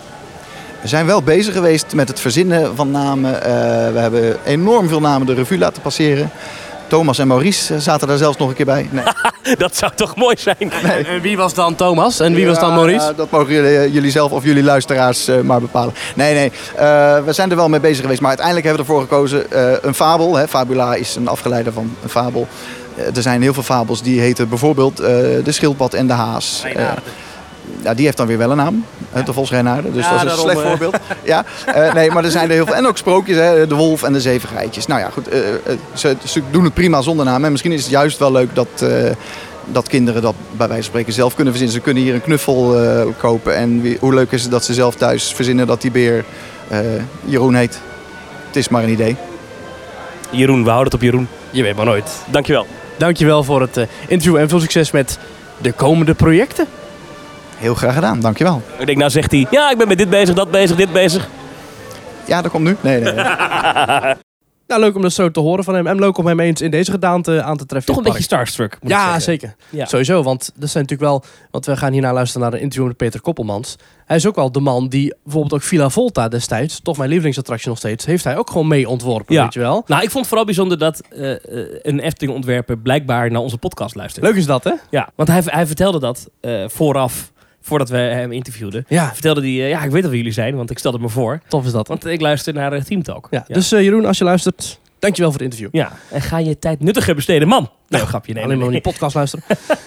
We 0.82 0.88
zijn 0.88 1.06
wel 1.06 1.24
bezig 1.24 1.54
geweest 1.54 1.94
met 1.94 2.08
het 2.08 2.20
verzinnen 2.20 2.76
van 2.76 2.92
namen. 2.92 3.44
Eh, 3.44 3.52
we 3.94 4.00
hebben 4.00 4.38
enorm 4.46 4.88
veel 4.88 5.02
namen 5.02 5.28
de 5.28 5.34
revue 5.34 5.58
laten 5.58 5.82
passeren. 5.82 6.30
Thomas 6.88 7.20
en 7.20 7.28
Maurice 7.28 7.80
zaten 7.80 8.08
daar 8.08 8.18
zelfs 8.18 8.38
nog 8.38 8.50
een 8.50 8.56
keer 8.56 8.66
bij. 8.66 8.90
Nee. 8.92 9.04
Dat 9.58 9.76
zou 9.76 9.92
toch 9.96 10.16
mooi 10.16 10.36
zijn? 10.40 10.72
En 11.06 11.22
wie 11.22 11.38
was 11.38 11.54
dan 11.54 11.76
Thomas 11.76 12.20
en 12.20 12.34
wie 12.34 12.48
was 12.48 12.60
dan 12.60 12.74
Maurice? 12.74 13.06
ja, 13.06 13.14
dat 13.14 13.32
mogen 13.32 13.54
jullie, 13.54 13.78
eh, 13.78 13.94
jullie 13.94 14.12
zelf 14.12 14.32
of 14.32 14.44
jullie 14.44 14.64
luisteraars 14.64 15.28
eh, 15.28 15.40
maar 15.40 15.62
bepalen. 15.62 15.94
Nee, 16.16 16.34
nee. 16.34 16.52
eh, 16.76 17.24
we 17.26 17.34
zijn 17.34 17.50
er 17.50 17.56
wel 17.56 17.70
mee 17.70 17.80
bezig 17.80 18.02
geweest. 18.02 18.20
Maar 18.20 18.30
uiteindelijk 18.30 18.68
hebben 18.68 18.86
we 18.86 18.92
ervoor 18.92 19.08
gekozen 19.08 19.52
eh, 19.52 19.74
een 19.82 19.94
fabel. 19.94 20.36
Hè. 20.36 20.48
Fabula 20.48 20.96
is 20.96 21.16
een 21.16 21.28
afgeleide 21.28 21.72
van 21.72 21.96
een 22.04 22.10
fabel. 22.10 22.48
Er 23.16 23.22
zijn 23.22 23.42
heel 23.42 23.54
veel 23.54 23.64
fabels 23.64 24.02
die 24.02 24.20
heten 24.20 24.50
bijvoorbeeld 24.50 25.00
eh, 25.00 25.08
de 25.44 25.52
schildpad 25.52 25.94
en 25.94 26.08
de 26.08 26.14
haas. 26.14 26.64
Ja, 27.84 27.94
die 27.94 28.06
heeft 28.06 28.18
dan 28.18 28.28
weer 28.28 28.38
wel 28.38 28.52
een 28.52 28.58
naam. 28.58 28.86
eh, 29.14 29.26
De 29.26 29.34
Vos 29.34 29.50
Reinaarden. 29.50 29.94
Dus 29.94 30.06
Ja, 30.06 30.12
dat 30.12 30.16
is 30.16 30.22
een 30.22 30.28
daarom, 30.28 30.46
slecht 30.46 30.62
eh. 30.62 30.68
voorbeeld. 30.70 30.96
Ja, 31.24 31.46
eh, 31.66 31.94
nee, 31.94 32.12
maar 32.12 32.24
er 32.24 32.32
zijn 32.32 32.48
er 32.50 32.56
heel 32.56 32.66
veel. 32.66 32.76
En 32.76 32.88
ook 32.88 32.98
sprookjes, 32.98 33.38
hè, 33.38 33.68
de 33.68 33.76
wolf 33.76 34.04
en 34.04 34.14
de 34.14 34.22
zeven 34.22 34.50
geitjes. 34.50 34.86
Nou 34.88 35.00
ja, 35.00 35.10
goed. 35.10 35.28
eh, 35.28 35.40
ze, 35.94 36.16
ze 36.26 36.42
doen 36.52 36.64
het 36.64 36.74
prima 36.74 37.02
zonder 37.02 37.26
naam. 37.26 37.46
En 37.46 37.52
misschien 37.52 37.72
is 37.72 37.82
het 37.82 37.92
juist 37.92 38.18
wel 38.20 38.32
leuk 38.32 38.56
dat, 38.56 38.68
eh, 38.80 38.90
dat 39.66 39.88
kinderen 39.88 40.22
dat 40.22 40.36
bij 40.52 40.68
wijze 40.68 40.74
van 40.84 40.92
spreken 40.92 41.14
zelf 41.14 41.36
kunnen 41.36 41.54
verzinnen. 41.54 41.78
Ze 41.80 41.84
kunnen 41.86 42.04
hier 42.04 42.14
een 42.14 42.22
knuffel 42.22 42.80
eh, 42.84 43.02
kopen. 43.18 43.56
En 43.56 43.82
wie- 43.82 43.98
hoe 44.00 44.14
leuk 44.14 44.32
is 44.32 44.42
het 44.42 44.52
dat 44.52 44.64
ze 44.66 44.74
zelf 44.74 44.96
thuis 44.96 45.34
verzinnen 45.34 45.68
dat 45.68 45.82
die 45.82 45.92
beer 45.92 46.26
eh, 46.68 46.80
Jeroen 47.26 47.56
heet. 47.56 47.80
Het 48.48 48.56
is 48.56 48.70
maar 48.70 48.84
een 48.84 48.90
idee. 48.90 49.16
Jeroen, 50.30 50.64
we 50.64 50.70
houden 50.70 50.86
het 50.86 50.94
op 50.94 51.02
Jeroen. 51.02 51.28
Je 51.50 51.64
weet 51.64 51.76
maar 51.76 51.86
nooit. 51.86 52.12
Dankjewel. 52.26 52.66
Dankjewel 52.98 53.44
voor 53.44 53.62
het 53.62 53.78
eh, 53.78 53.86
interview 54.08 54.38
en 54.38 54.50
veel 54.50 54.60
succes 54.60 54.92
met 54.92 55.18
de 55.58 55.72
komende 55.72 56.14
projecten. 56.14 56.66
Heel 57.62 57.76
graag 57.76 57.94
gedaan, 57.94 58.20
dankjewel. 58.20 58.62
Ik 58.80 58.86
denk, 58.86 58.98
nou 58.98 59.10
zegt 59.12 59.32
hij, 59.32 59.48
ja, 59.52 59.72
ik 59.72 59.78
ben 59.78 59.88
met 59.88 59.98
dit 59.98 60.10
bezig, 60.10 60.36
dat 60.36 60.52
bezig, 60.52 60.78
dit 60.78 60.94
bezig. 60.94 61.30
Ja, 62.28 62.42
dat 62.42 62.52
komt 62.52 62.64
nu. 62.64 62.76
Nee, 62.82 63.00
nee. 63.02 63.14
nee. 63.14 63.26
Nou, 64.68 64.84
leuk 64.84 64.96
om 64.96 65.02
dat 65.02 65.14
zo 65.14 65.32
te 65.32 65.40
horen 65.40 65.64
van 65.64 65.74
hem. 65.76 65.88
En 65.88 66.00
leuk 66.00 66.18
om 66.18 66.26
hem 66.28 66.40
eens 66.40 66.62
in 66.62 66.72
deze 66.72 66.92
gedaante 66.92 67.42
aan 67.44 67.58
te 67.58 67.66
treffen. 67.66 67.94
Toch 67.94 68.04
een 68.04 68.10
beetje 68.10 68.24
starstruck. 68.24 68.72
moet 68.82 68.92
ik 68.92 68.98
Ja, 68.98 69.04
zeggen. 69.04 69.22
zeker. 69.22 69.56
Ja. 69.70 69.86
Sowieso, 69.86 70.24
want 70.24 70.52
dat 70.56 70.70
zijn 70.70 70.84
natuurlijk 70.84 71.12
wel... 71.12 71.24
Want 71.52 71.66
we 71.66 71.78
gaan 71.78 71.92
hierna 71.92 72.14
luisteren 72.14 72.42
naar 72.48 72.54
een 72.54 72.64
interview 72.64 72.88
met 72.88 72.98
Peter 72.98 73.22
Koppelmans. 73.22 73.76
Hij 74.06 74.16
is 74.18 74.26
ook 74.28 74.36
wel 74.36 74.52
de 74.52 74.60
man 74.60 74.88
die 74.88 75.16
bijvoorbeeld 75.24 75.54
ook 75.54 75.62
Villa 75.68 75.90
Volta 75.90 76.28
destijds... 76.28 76.80
toch 76.82 76.98
mijn 76.98 77.10
lievelingsattractie 77.10 77.70
nog 77.70 77.78
steeds... 77.78 78.06
heeft 78.06 78.24
hij 78.24 78.38
ook 78.38 78.50
gewoon 78.50 78.68
mee 78.68 78.90
ontworpen, 78.90 79.36
Ja. 79.36 79.44
weet 79.44 79.54
je 79.54 79.60
wel. 79.60 79.84
Nou, 79.88 80.02
ik 80.02 80.08
vond 80.10 80.18
het 80.20 80.28
vooral 80.28 80.46
bijzonder 80.46 80.78
dat 80.78 81.02
eh, 81.10 81.32
eh, 81.32 81.40
een 81.82 82.00
Efteling-ontwerper 82.00 82.78
blijkbaar 82.78 83.32
naar 83.32 83.42
onze 83.42 83.58
podcast 83.58 83.96
luistert. 83.96 84.26
Leuk 84.26 84.36
is 84.36 84.46
dat, 84.46 84.64
hè? 84.64 84.74
Ja, 84.90 85.10
want 85.16 85.30
hij, 85.30 85.42
hij 85.46 85.68
vertelde 85.68 86.00
dat 86.00 86.30
eh, 86.42 86.64
vooraf, 86.68 87.32
voordat 87.62 87.90
we 87.90 87.98
hem 87.98 88.32
interviewden. 88.32 88.86
Ja, 88.88 89.12
Vertelde 89.14 89.42
hij, 89.42 89.50
eh, 89.50 89.70
ja, 89.70 89.84
ik 89.84 89.92
weet 89.92 90.04
al 90.04 90.10
wie 90.10 90.18
jullie 90.18 90.34
zijn, 90.34 90.56
want 90.56 90.70
ik 90.72 90.78
stelde 90.78 91.00
me 91.00 91.10
voor. 91.10 91.40
tof 91.48 91.66
is 91.66 91.72
dat. 91.72 91.88
Want 91.88 92.06
ik 92.06 92.22
luister 92.22 92.54
naar 92.54 92.74
uh, 92.74 92.82
Team 92.82 93.04
Talk. 93.04 93.28
Ja, 93.32 93.44
Dus 93.48 93.72
eh, 93.72 93.82
Jeroen, 93.82 94.06
als 94.06 94.18
je 94.18 94.24
luistert, 94.24 94.80
dankjewel 95.00 95.32
voor 95.32 95.42
het 95.42 95.52
interview. 95.52 95.82
Ja, 95.82 95.92
en 96.10 96.22
ga 96.22 96.38
je 96.38 96.60
tijd 96.60 96.80
nuttiger 96.80 97.16
besteden, 97.16 97.48
man. 97.48 97.70
Nee, 97.88 98.02
grapje. 98.06 98.34
Nee, 98.34 98.44
Alleen 98.44 98.56
nee, 98.58 98.66
maar 98.66 98.74
nee. 98.74 98.82
die 98.84 98.92
podcast 98.92 99.16
luisteren. 99.16 99.46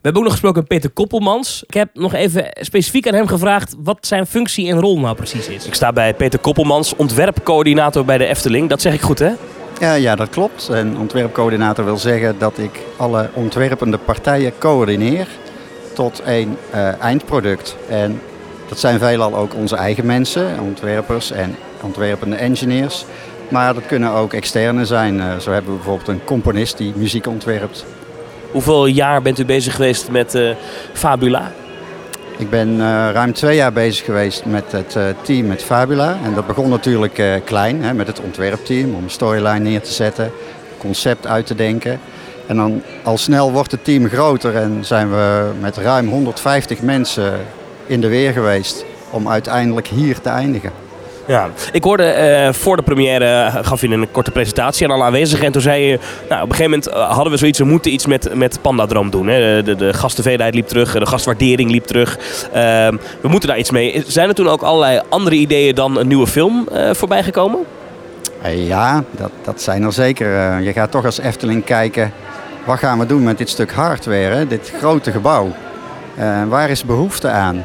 We 0.00 0.06
hebben 0.06 0.22
ook 0.22 0.28
nog 0.28 0.38
gesproken 0.38 0.60
met 0.68 0.80
Peter 0.80 0.90
Koppelmans. 0.90 1.62
Ik 1.66 1.74
heb 1.74 1.88
nog 1.94 2.14
even 2.14 2.46
specifiek 2.60 3.08
aan 3.08 3.14
hem 3.14 3.26
gevraagd 3.26 3.74
wat 3.78 3.98
zijn 4.06 4.26
functie 4.26 4.68
en 4.68 4.80
rol 4.80 4.98
nou 5.00 5.16
precies 5.16 5.48
is. 5.48 5.66
Ik 5.66 5.74
sta 5.74 5.92
bij 5.92 6.14
Peter 6.14 6.38
Koppelmans, 6.38 6.96
ontwerpcoördinator 6.96 8.04
bij 8.04 8.18
de 8.18 8.26
Efteling. 8.26 8.68
Dat 8.68 8.80
zeg 8.80 8.94
ik 8.94 9.00
goed, 9.00 9.18
hè? 9.18 9.30
Ja, 9.80 9.94
ja, 9.94 10.16
dat 10.16 10.28
klopt. 10.30 10.68
En 10.68 10.96
ontwerpcoördinator 10.98 11.84
wil 11.84 11.96
zeggen 11.96 12.38
dat 12.38 12.58
ik 12.58 12.80
alle 12.96 13.30
ontwerpende 13.34 13.98
partijen 13.98 14.52
coördineer 14.58 15.26
tot 16.00 16.22
één 16.22 16.56
eh, 16.70 17.00
eindproduct. 17.00 17.76
En 17.88 18.20
dat 18.68 18.78
zijn 18.78 18.98
veelal 18.98 19.36
ook 19.36 19.54
onze 19.54 19.76
eigen 19.76 20.06
mensen, 20.06 20.60
ontwerpers 20.60 21.30
en 21.30 21.56
ontwerpende 21.82 22.36
engineers. 22.36 23.04
Maar 23.48 23.74
dat 23.74 23.86
kunnen 23.86 24.10
ook 24.10 24.32
externe 24.32 24.84
zijn. 24.84 25.20
Eh, 25.20 25.38
zo 25.38 25.50
hebben 25.52 25.70
we 25.70 25.76
bijvoorbeeld 25.76 26.08
een 26.08 26.24
componist 26.24 26.76
die 26.76 26.92
muziek 26.96 27.26
ontwerpt. 27.26 27.84
Hoeveel 28.50 28.86
jaar 28.86 29.22
bent 29.22 29.38
u 29.38 29.44
bezig 29.44 29.74
geweest 29.74 30.10
met 30.10 30.34
eh, 30.34 30.50
Fabula? 30.92 31.52
Ik 32.36 32.50
ben 32.50 32.78
ruim 33.12 33.32
twee 33.32 33.56
jaar 33.56 33.72
bezig 33.72 34.04
geweest 34.04 34.44
met 34.44 34.72
het 34.72 34.96
team 35.22 35.46
met 35.46 35.62
Fabula. 35.62 36.16
En 36.24 36.34
dat 36.34 36.46
begon 36.46 36.68
natuurlijk 36.68 37.40
klein, 37.44 37.82
hè, 37.82 37.94
met 37.94 38.06
het 38.06 38.20
ontwerpteam, 38.20 38.94
om 38.94 39.02
een 39.02 39.10
storyline 39.10 39.58
neer 39.58 39.80
te 39.80 39.92
zetten, 39.92 40.32
concept 40.78 41.26
uit 41.26 41.46
te 41.46 41.54
denken. 41.54 42.00
En 42.50 42.56
dan 42.56 42.82
al 43.02 43.18
snel 43.18 43.52
wordt 43.52 43.70
het 43.70 43.84
team 43.84 44.08
groter 44.08 44.56
en 44.56 44.78
zijn 44.80 45.10
we 45.10 45.50
met 45.60 45.76
ruim 45.76 46.08
150 46.08 46.80
mensen 46.80 47.32
in 47.86 48.00
de 48.00 48.08
weer 48.08 48.32
geweest 48.32 48.84
om 49.10 49.28
uiteindelijk 49.28 49.86
hier 49.86 50.20
te 50.20 50.28
eindigen. 50.28 50.70
Ja, 51.26 51.48
ik 51.72 51.84
hoorde 51.84 52.02
eh, 52.04 52.52
voor 52.52 52.76
de 52.76 52.82
première, 52.82 53.24
eh, 53.24 53.56
gaf 53.62 53.80
je 53.80 53.88
een 53.88 54.10
korte 54.10 54.30
presentatie 54.30 54.86
aan 54.86 54.92
alle 54.92 55.04
aanwezigen. 55.04 55.46
En 55.46 55.52
toen 55.52 55.62
zei 55.62 55.82
je, 55.82 55.98
nou, 56.28 56.42
op 56.42 56.48
een 56.48 56.56
gegeven 56.56 56.70
moment 56.70 56.88
eh, 56.88 57.10
hadden 57.10 57.32
we 57.32 57.38
zoiets, 57.38 57.58
we 57.58 57.64
moeten 57.64 57.92
iets 57.92 58.06
met, 58.06 58.34
met 58.34 58.58
Pandadroom 58.62 59.10
doen. 59.10 59.26
Hè. 59.26 59.62
De, 59.62 59.76
de 59.76 59.92
gasttevredenheid 59.92 60.54
liep 60.54 60.66
terug, 60.66 60.92
de 60.92 61.06
gastwaardering 61.06 61.70
liep 61.70 61.84
terug. 61.84 62.18
Ehm, 62.52 62.96
we 63.20 63.28
moeten 63.28 63.48
daar 63.48 63.58
iets 63.58 63.70
mee. 63.70 64.04
Zijn 64.06 64.28
er 64.28 64.34
toen 64.34 64.48
ook 64.48 64.62
allerlei 64.62 65.00
andere 65.08 65.36
ideeën 65.36 65.74
dan 65.74 65.98
een 65.98 66.08
nieuwe 66.08 66.26
film 66.26 66.68
eh, 66.72 66.90
voorbij 66.92 67.22
gekomen? 67.22 67.60
Ja, 68.54 69.04
dat, 69.10 69.30
dat 69.44 69.62
zijn 69.62 69.82
er 69.82 69.92
zeker. 69.92 70.60
Je 70.60 70.72
gaat 70.72 70.90
toch 70.90 71.04
als 71.04 71.18
Efteling 71.18 71.64
kijken, 71.64 72.12
wat 72.64 72.78
gaan 72.78 72.98
we 72.98 73.06
doen 73.06 73.22
met 73.22 73.38
dit 73.38 73.48
stuk 73.48 73.72
hardware, 73.72 74.46
dit 74.46 74.72
grote 74.78 75.10
gebouw? 75.10 75.52
Eh, 76.16 76.44
waar 76.48 76.70
is 76.70 76.84
behoefte 76.84 77.28
aan? 77.28 77.64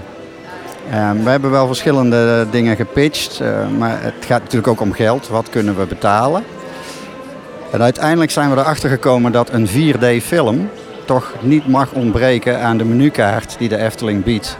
Eh, 0.89 1.11
we 1.23 1.29
hebben 1.29 1.51
wel 1.51 1.67
verschillende 1.67 2.47
dingen 2.51 2.75
gepitcht, 2.75 3.39
eh, 3.39 3.67
maar 3.77 4.01
het 4.01 4.25
gaat 4.25 4.41
natuurlijk 4.41 4.67
ook 4.67 4.81
om 4.81 4.93
geld. 4.93 5.27
Wat 5.27 5.49
kunnen 5.49 5.77
we 5.77 5.85
betalen? 5.85 6.43
En 7.71 7.81
uiteindelijk 7.81 8.31
zijn 8.31 8.49
we 8.49 8.57
erachter 8.57 8.89
gekomen 8.89 9.31
dat 9.31 9.49
een 9.53 9.67
4D-film 9.67 10.69
toch 11.05 11.33
niet 11.41 11.67
mag 11.67 11.91
ontbreken 11.91 12.61
aan 12.61 12.77
de 12.77 12.85
menukaart 12.85 13.55
die 13.57 13.69
de 13.69 13.77
Efteling 13.77 14.23
biedt. 14.23 14.57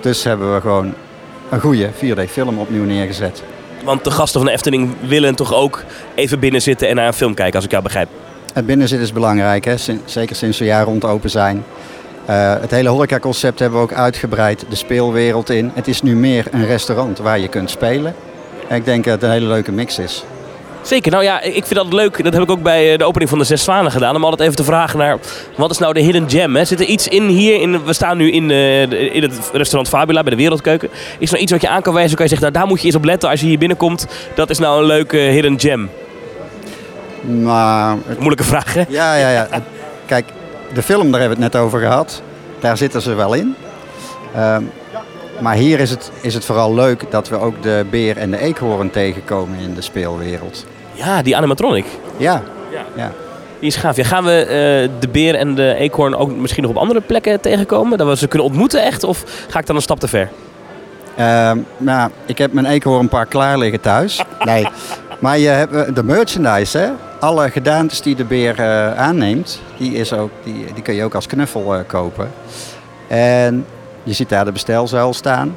Dus 0.00 0.24
hebben 0.24 0.54
we 0.54 0.60
gewoon 0.60 0.94
een 1.50 1.60
goede 1.60 1.88
4D-film 1.92 2.58
opnieuw 2.58 2.84
neergezet. 2.84 3.42
Want 3.84 4.04
de 4.04 4.10
gasten 4.10 4.40
van 4.40 4.48
de 4.48 4.54
Efteling 4.54 4.90
willen 5.00 5.34
toch 5.34 5.54
ook 5.54 5.84
even 6.14 6.38
binnen 6.38 6.62
zitten 6.62 6.88
en 6.88 6.96
naar 6.96 7.06
een 7.06 7.12
film 7.12 7.34
kijken, 7.34 7.54
als 7.54 7.64
ik 7.64 7.70
jou 7.70 7.82
begrijp. 7.82 8.08
Het 8.52 8.66
binnenzitten 8.66 9.06
is 9.06 9.12
belangrijk, 9.12 9.64
hè? 9.64 9.74
Zeker 10.04 10.36
sinds 10.36 10.58
we 10.58 10.64
jaar 10.64 10.84
rond 10.84 11.04
open 11.04 11.30
zijn. 11.30 11.64
Eh, 12.26 12.54
het 12.60 12.70
hele 12.70 12.88
horecaconcept 12.88 13.58
hebben 13.58 13.78
we 13.78 13.84
ook 13.84 13.92
uitgebreid 13.92 14.64
de 14.68 14.76
speelwereld 14.76 15.50
in. 15.50 15.70
Het 15.74 15.88
is 15.88 16.02
nu 16.02 16.16
meer 16.16 16.46
een 16.50 16.66
restaurant 16.66 17.18
waar 17.18 17.38
je 17.38 17.48
kunt 17.48 17.70
spelen. 17.70 18.14
En 18.68 18.76
ik 18.76 18.84
denk 18.84 19.04
dat 19.04 19.12
het 19.14 19.22
een 19.22 19.30
hele 19.30 19.46
leuke 19.46 19.72
mix 19.72 19.98
is. 19.98 20.24
Zeker, 20.82 21.10
nou 21.10 21.24
ja, 21.24 21.40
ik 21.40 21.64
vind 21.66 21.74
dat 21.74 21.92
leuk. 21.92 22.24
Dat 22.24 22.32
heb 22.32 22.42
ik 22.42 22.50
ook 22.50 22.62
bij 22.62 22.92
eh, 22.92 22.98
de 22.98 23.04
opening 23.04 23.30
van 23.30 23.38
de 23.38 23.44
Zes 23.44 23.64
Zwanen 23.64 23.92
gedaan. 23.92 24.16
Om 24.16 24.24
altijd 24.24 24.40
even 24.40 24.56
te 24.56 24.64
vragen 24.64 24.98
naar, 24.98 25.18
wat 25.56 25.70
is 25.70 25.78
nou 25.78 25.92
de 25.92 26.00
hidden 26.00 26.30
gem? 26.30 26.56
Hè? 26.56 26.64
Zit 26.64 26.80
er 26.80 26.86
iets 26.86 27.08
in 27.08 27.26
hier, 27.26 27.60
in, 27.60 27.84
we 27.84 27.92
staan 27.92 28.16
nu 28.16 28.30
in, 28.30 28.50
eh, 28.50 29.14
in 29.14 29.22
het 29.22 29.50
restaurant 29.52 29.88
Fabula 29.88 30.22
bij 30.22 30.30
de 30.30 30.36
Wereldkeuken. 30.36 30.88
Is 30.92 31.26
er 31.26 31.30
nou 31.30 31.42
iets 31.42 31.52
wat 31.52 31.60
je 31.60 31.68
aan 31.68 31.82
kan 31.82 31.94
wijzen? 31.94 32.16
Kan 32.16 32.24
je 32.24 32.30
zeggen, 32.30 32.50
nou 32.52 32.60
daar 32.60 32.70
moet 32.70 32.80
je 32.80 32.86
eens 32.86 32.96
op 32.96 33.04
letten 33.04 33.28
als 33.28 33.40
je 33.40 33.46
hier 33.46 33.58
binnenkomt. 33.58 34.06
Dat 34.34 34.50
is 34.50 34.58
nou 34.58 34.80
een 34.80 34.86
leuke 34.86 35.16
hidden 35.16 35.60
gem. 35.60 35.90
Maar 37.22 37.96
het- 38.06 38.16
Moeilijke 38.18 38.44
vraag, 38.44 38.74
hè? 38.74 38.82
ja, 38.88 39.14
ja, 39.14 39.30
ja. 39.30 39.48
Kijk, 40.06 40.24
de 40.74 40.82
film, 40.82 41.10
daar 41.10 41.20
hebben 41.20 41.38
we 41.38 41.44
het 41.44 41.52
net 41.52 41.62
over 41.62 41.80
gehad. 41.80 42.22
Daar 42.60 42.76
zitten 42.76 43.02
ze 43.02 43.14
wel 43.14 43.34
in. 43.34 43.54
Ehm, 44.34 44.62
maar 45.40 45.54
hier 45.54 45.80
is 45.80 45.90
het, 45.90 46.10
is 46.20 46.34
het 46.34 46.44
vooral 46.44 46.74
leuk 46.74 47.04
dat 47.10 47.28
we 47.28 47.38
ook 47.38 47.62
de 47.62 47.86
beer 47.90 48.16
en 48.16 48.30
de 48.30 48.38
eekhoorn 48.38 48.90
tegenkomen 48.90 49.58
in 49.58 49.74
de 49.74 49.80
speelwereld. 49.82 50.66
Ja, 50.92 51.22
die 51.22 51.36
animatronic. 51.36 51.84
Ja, 52.16 52.42
Ja. 52.72 52.80
ja. 52.96 53.10
Die 53.58 53.70
is 53.70 53.76
gaaf. 53.76 53.96
Ja, 53.96 54.04
gaan 54.04 54.24
we 54.24 54.38
eh, 54.44 55.00
de 55.00 55.08
beer 55.08 55.34
en 55.34 55.54
de 55.54 55.74
eekhoorn 55.74 56.14
ook 56.16 56.36
misschien 56.36 56.62
nog 56.62 56.70
op 56.72 56.76
andere 56.78 57.00
plekken 57.00 57.40
tegenkomen? 57.40 57.98
Dat 57.98 58.06
we 58.08 58.16
ze 58.16 58.28
kunnen 58.28 58.46
ontmoeten 58.48 58.82
echt? 58.84 59.04
Of 59.04 59.24
ga 59.48 59.58
ik 59.58 59.66
dan 59.66 59.76
een 59.76 59.82
stap 59.82 60.00
te 60.00 60.08
ver? 60.08 60.28
Ehm, 61.16 61.58
nou, 61.76 62.10
ik 62.26 62.38
heb 62.38 62.52
mijn 62.52 62.66
eekhoornpark 62.66 63.28
klaar 63.28 63.58
liggen 63.58 63.80
thuis. 63.80 64.22
Nee, 64.44 64.66
maar 65.18 65.38
je 65.38 65.48
hebt 65.48 65.74
eh, 65.74 65.94
de 65.94 66.02
merchandise, 66.04 66.78
hè? 66.78 66.88
Alle 67.22 67.50
gedaantes 67.50 68.00
die 68.02 68.14
de 68.16 68.24
beer 68.24 68.58
eh, 68.58 68.98
aanneemt, 68.98 69.60
die, 69.76 69.94
is 69.94 70.12
ook, 70.12 70.30
die, 70.44 70.72
die 70.74 70.82
kun 70.82 70.94
je 70.94 71.04
ook 71.04 71.14
als 71.14 71.26
knuffel 71.26 71.74
eh, 71.74 71.80
kopen. 71.86 72.30
En 73.08 73.66
je 74.02 74.12
ziet 74.12 74.28
daar 74.28 74.44
de 74.44 74.52
bestelzuil 74.52 75.14
staan. 75.14 75.56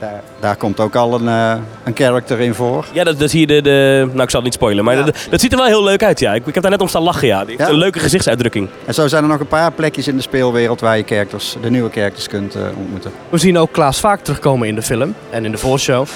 Daar, 0.00 0.20
daar 0.40 0.56
komt 0.56 0.80
ook 0.80 0.94
al 0.94 1.14
een, 1.14 1.28
eh, 1.28 1.52
een 1.84 1.96
character 1.96 2.40
in 2.40 2.54
voor. 2.54 2.84
Ja, 2.92 3.04
dat, 3.04 3.18
dat 3.18 3.30
zie 3.30 3.40
je 3.40 3.46
de, 3.46 3.62
de... 3.62 4.02
Nou, 4.10 4.22
ik 4.22 4.30
zal 4.30 4.40
het 4.40 4.44
niet 4.44 4.54
spoilen, 4.54 4.84
maar 4.84 4.96
Ja. 4.96 5.02
dat, 5.02 5.26
dat 5.30 5.40
ziet 5.40 5.52
er 5.52 5.58
wel 5.58 5.66
heel 5.66 5.84
leuk 5.84 6.02
uit, 6.02 6.18
ja. 6.20 6.34
Ik, 6.34 6.46
ik 6.46 6.54
heb 6.54 6.62
daar 6.62 6.72
net 6.72 6.80
om 6.80 6.88
staan 6.88 7.02
lachen, 7.02 7.26
ja. 7.26 7.38
Die 7.40 7.48
heeft 7.56 7.60
Ja. 7.68 7.68
een 7.74 7.80
leuke 7.80 7.98
gezichtsuitdrukking. 7.98 8.68
En 8.86 8.94
zo 8.94 9.08
zijn 9.08 9.22
er 9.22 9.28
nog 9.28 9.40
een 9.40 9.46
paar 9.46 9.72
plekjes 9.72 10.08
in 10.08 10.16
de 10.16 10.22
speelwereld 10.22 10.80
waar 10.80 10.96
je 10.96 11.02
characters, 11.06 11.56
de 11.62 11.70
nieuwe 11.70 11.90
characters 11.90 12.28
kunt 12.28 12.54
eh, 12.54 12.62
ontmoeten. 12.76 13.10
We 13.28 13.38
zien 13.38 13.58
ook 13.58 13.72
Klaas 13.72 14.00
Vaak 14.00 14.20
terugkomen 14.20 14.68
in 14.68 14.74
de 14.74 14.82
film 14.82 15.14
en 15.30 15.44
in 15.44 15.50
de 15.50 15.58
voorshow. 15.58 16.06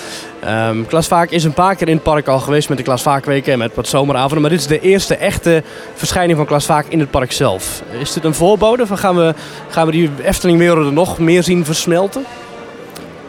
Ehm 0.41 0.85
Klaas 0.87 1.07
Vaak 1.07 1.30
is 1.30 1.45
een 1.45 1.53
paar 1.53 1.74
keer 1.76 1.89
in 1.89 1.95
het 1.95 2.03
park 2.03 2.28
al 2.28 2.39
geweest 2.41 2.68
met 2.68 2.78
de 2.78 2.85
Klaas 2.85 3.03
Vaakweken 3.03 3.53
en 3.53 3.59
met 3.59 3.74
wat 3.74 3.89
zomeravonden. 3.89 4.41
Maar 4.41 4.51
dit 4.51 4.61
is 4.61 4.66
de 4.66 4.80
eerste 4.80 5.16
echte 5.16 5.62
verschijning 5.95 6.37
van 6.37 6.47
Klaas 6.47 6.64
Vaak 6.66 6.87
in 6.89 7.01
het 7.01 7.11
park 7.11 7.32
zelf. 7.32 7.82
Is 8.01 8.12
dit 8.12 8.24
een 8.24 8.35
voorbode? 8.35 8.87
Van 8.87 8.99
gaan, 8.99 9.16
we, 9.16 9.35
gaan 9.68 9.87
we 9.87 9.93
die 9.93 10.11
Efteling-werelden 10.22 10.95
nog 10.95 11.18
meer 11.18 11.43
zien 11.43 11.64
versmelten? 11.64 12.24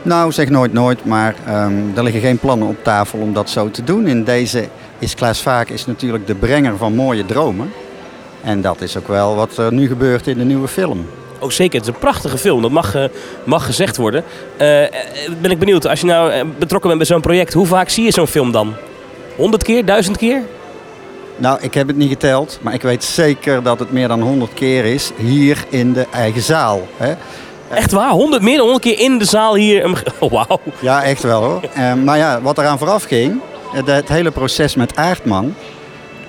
Nou, 0.05 0.31
zeg 0.31 0.49
nooit 0.49 0.73
nooit, 0.73 1.05
maar 1.05 1.35
ehm, 1.45 1.73
er 1.95 2.03
liggen 2.03 2.21
geen 2.21 2.37
plannen 2.37 2.67
op 2.67 2.83
tafel 2.83 3.19
om 3.19 3.33
dat 3.33 3.49
zo 3.49 3.71
te 3.71 3.83
doen. 3.83 4.07
In 4.07 4.23
deze 4.23 4.67
is 4.99 5.15
Klaas 5.15 5.41
Vaak 5.41 5.69
is 5.69 5.85
natuurlijk 5.85 6.27
de 6.27 6.35
brenger 6.35 6.77
van 6.77 6.95
mooie 6.95 7.25
dromen. 7.25 7.71
En 8.41 8.61
dat 8.61 8.81
is 8.81 8.97
ook 8.97 9.07
wel 9.07 9.35
wat 9.35 9.57
er 9.57 9.73
nu 9.73 9.87
gebeurt 9.87 10.27
in 10.27 10.37
de 10.37 10.43
nieuwe 10.43 10.67
film. 10.67 11.05
Ook 11.39 11.51
zeker, 11.51 11.79
het 11.79 11.87
is 11.87 11.93
een 11.93 11.99
prachtige 11.99 12.37
film. 12.37 12.61
Dat 12.61 12.71
mag, 12.71 12.95
eh, 12.95 13.03
mag 13.43 13.65
gezegd 13.65 13.97
worden. 13.97 14.23
Eh, 14.57 14.83
eh, 14.83 14.91
ben 15.41 15.51
ik 15.51 15.59
benieuwd, 15.59 15.87
als 15.87 15.99
je 15.99 16.05
nou 16.05 16.45
betrokken 16.59 16.89
bent 16.89 16.97
bij 16.97 17.07
zo'n 17.07 17.21
project, 17.21 17.53
hoe 17.53 17.65
vaak 17.65 17.89
zie 17.89 18.03
je 18.03 18.11
zo'n 18.11 18.27
film 18.27 18.51
dan? 18.51 18.73
100 19.35 19.63
keer? 19.63 19.85
1000 19.85 20.17
keer? 20.17 20.41
Nou, 21.37 21.57
ik 21.61 21.73
heb 21.73 21.87
het 21.87 21.97
niet 21.97 22.09
geteld, 22.09 22.59
maar 22.61 22.73
ik 22.73 22.81
weet 22.81 23.03
zeker 23.03 23.63
dat 23.63 23.79
het 23.79 23.91
meer 23.91 24.07
dan 24.07 24.21
100 24.21 24.53
keer 24.53 24.85
is 24.85 25.11
hier 25.17 25.65
in 25.69 25.93
de 25.93 26.05
eigen 26.11 26.41
zaal. 26.41 26.87
Hè? 26.97 27.13
Echt 27.75 27.91
waar? 27.91 28.11
100 28.11 28.41
meer 28.41 28.57
dan 28.57 28.65
100 28.65 28.83
keer 28.83 28.99
in 28.99 29.17
de 29.17 29.25
zaal 29.25 29.55
hier. 29.55 30.03
Oh, 30.19 30.31
wauw. 30.31 30.59
Ja, 30.79 31.03
echt 31.03 31.23
wel 31.23 31.43
hoor. 31.43 31.61
Eh, 31.73 31.93
maar 31.93 32.17
ja, 32.17 32.41
wat 32.41 32.57
eraan 32.57 32.77
vooraf 32.77 33.03
ging, 33.03 33.41
het, 33.71 34.09
hele 34.09 34.31
proces 34.31 34.75
met 34.75 34.95
Aardman, 34.95 35.55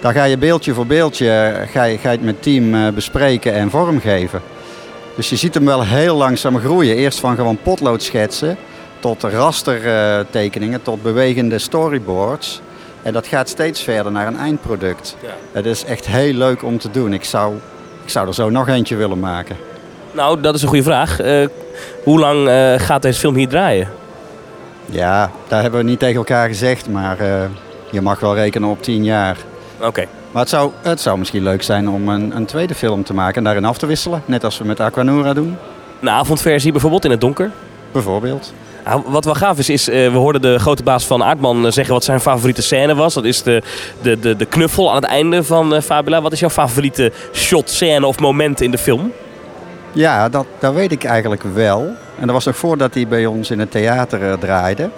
daar 0.01 0.13
ga 0.13 0.25
je 0.25 0.39
beeldje 0.39 0.75
voor 0.75 0.87
beeldje 0.87 1.31
eh, 1.31 1.69
ga 1.69 1.85
je, 1.85 1.99
ga 1.99 2.11
je 2.11 2.17
het 2.17 2.25
met 2.25 2.43
team 2.43 2.75
eh, 2.75 2.89
bespreken 2.89 3.53
en 3.53 3.71
vormgeven. 3.71 4.43
Dus 5.17 5.31
je 5.31 5.37
ziet 5.37 5.55
hem 5.55 5.65
wel 5.65 5.85
heel 5.85 6.17
langzaam 6.17 6.59
groeien. 6.59 6.97
Eerst 6.97 7.21
van 7.21 7.37
gewoon 7.37 7.59
potloodschetsen 7.63 8.57
tot 8.99 9.23
rastertekeningen, 9.23 10.83
tot 10.83 11.03
bewegende 11.03 11.59
storyboards. 11.59 12.61
En 13.03 13.13
dat 13.13 13.27
gaat 13.27 13.49
steeds 13.49 13.83
verder 13.83 14.13
naar 14.13 14.27
een 14.27 14.39
eindproduct. 14.39 15.17
Ja. 15.23 15.29
Het 15.53 15.67
is 15.67 15.85
echt 15.85 16.07
heel 16.07 16.33
leuk 16.33 16.63
om 16.63 16.79
te 16.79 16.91
doen. 16.91 17.13
Ik 17.13 17.25
zou, 17.25 17.55
ik 18.05 18.11
zou 18.11 18.27
er 18.29 18.35
zo 18.35 18.51
nog 18.51 18.69
eentje 18.69 18.97
willen 18.97 19.21
maken. 19.21 19.57
Nou, 20.17 20.41
dat 20.41 20.55
is 20.55 20.63
een 20.63 20.69
goede 20.69 20.83
vraag. 20.83 21.21
Eh, 21.21 21.47
hoe 22.05 22.19
lang 22.19 22.49
eh, 22.49 22.73
gaat 22.77 23.03
deze 23.03 23.21
film 23.21 23.35
hier 23.35 23.49
draaien? 23.49 23.89
Ja, 24.87 25.31
daar 25.49 25.63
hebben 25.63 25.81
we 25.81 25.87
niet 25.87 25.99
tegen 25.99 26.17
elkaar 26.17 26.49
gezegd, 26.49 26.89
maar 26.89 27.19
eh, 27.21 27.43
je 27.91 28.01
mag 28.01 28.21
wel 28.21 28.35
rekenen 28.35 28.69
op 28.69 28.83
10 28.83 29.05
jaar. 29.05 29.37
Oké. 29.81 30.05
Maar 30.33 30.43
het 30.43 30.51
zou, 30.51 30.71
het 30.83 31.01
zou 31.01 31.19
misschien 31.19 31.43
leuk 31.43 31.63
zijn 31.63 31.89
om 31.89 32.09
een, 32.09 32.37
een 32.37 32.45
tweede 32.47 32.75
film 32.75 33.05
te 33.05 33.15
maken 33.15 33.37
en 33.37 33.45
daarin 33.45 33.65
af 33.65 33.79
te 33.79 33.87
wisselen. 33.87 34.23
Net 34.25 34.45
als 34.45 34.59
we 34.59 34.65
met 34.65 34.81
Aquanura 34.81 35.33
doen, 35.33 35.57
Een 36.01 36.11
avondversie 36.11 36.73
bijvoorbeeld 36.73 37.05
in 37.05 37.11
het 37.11 37.21
donker. 37.21 37.51
bijvoorbeeld. 37.93 38.53
Nou, 38.85 39.03
wat 39.07 39.25
wel 39.25 39.35
gaaf 39.35 39.59
is, 39.59 39.69
is 39.69 39.85
we 39.85 40.11
hoorden 40.13 40.43
de 40.43 40.59
grote 40.59 40.83
baas 40.83 41.05
van 41.05 41.23
Aardman 41.25 41.73
zeggen 41.73 41.95
wat 41.95 42.05
zijn 42.05 42.21
favoriete 42.21 42.63
scène 42.63 42.95
was. 42.95 43.15
Dat 43.15 43.25
is 43.25 43.43
de, 43.43 43.63
de, 44.03 44.19
de, 44.19 44.37
de 44.37 44.45
knuffel 44.45 44.89
aan 44.91 44.97
het 44.97 45.05
einde 45.05 45.43
van 45.45 45.83
Fabula. 45.83 46.23
Wat 46.23 46.33
is 46.33 46.41
jouw 46.41 46.51
favoriete 46.51 47.13
shot, 47.33 47.71
scène 47.71 48.07
of 48.07 48.19
moment 48.19 48.61
in 48.61 48.71
de 48.71 48.79
film? 48.79 49.13
Ja, 49.93 50.29
dat, 50.29 50.47
dat 50.59 50.75
weet 50.75 50.93
ik 50.93 51.05
eigenlijk 51.05 51.43
wel. 51.43 51.81
En 52.19 52.27
dat 52.27 52.31
was 52.31 52.45
nog 52.45 52.57
voordat 52.57 52.95
hij 52.95 53.07
bij 53.09 53.27
ons 53.27 53.51
in 53.51 53.59
het 53.59 53.71
theater 53.71 54.31
eh, 54.31 54.39
draaide. 54.39 54.91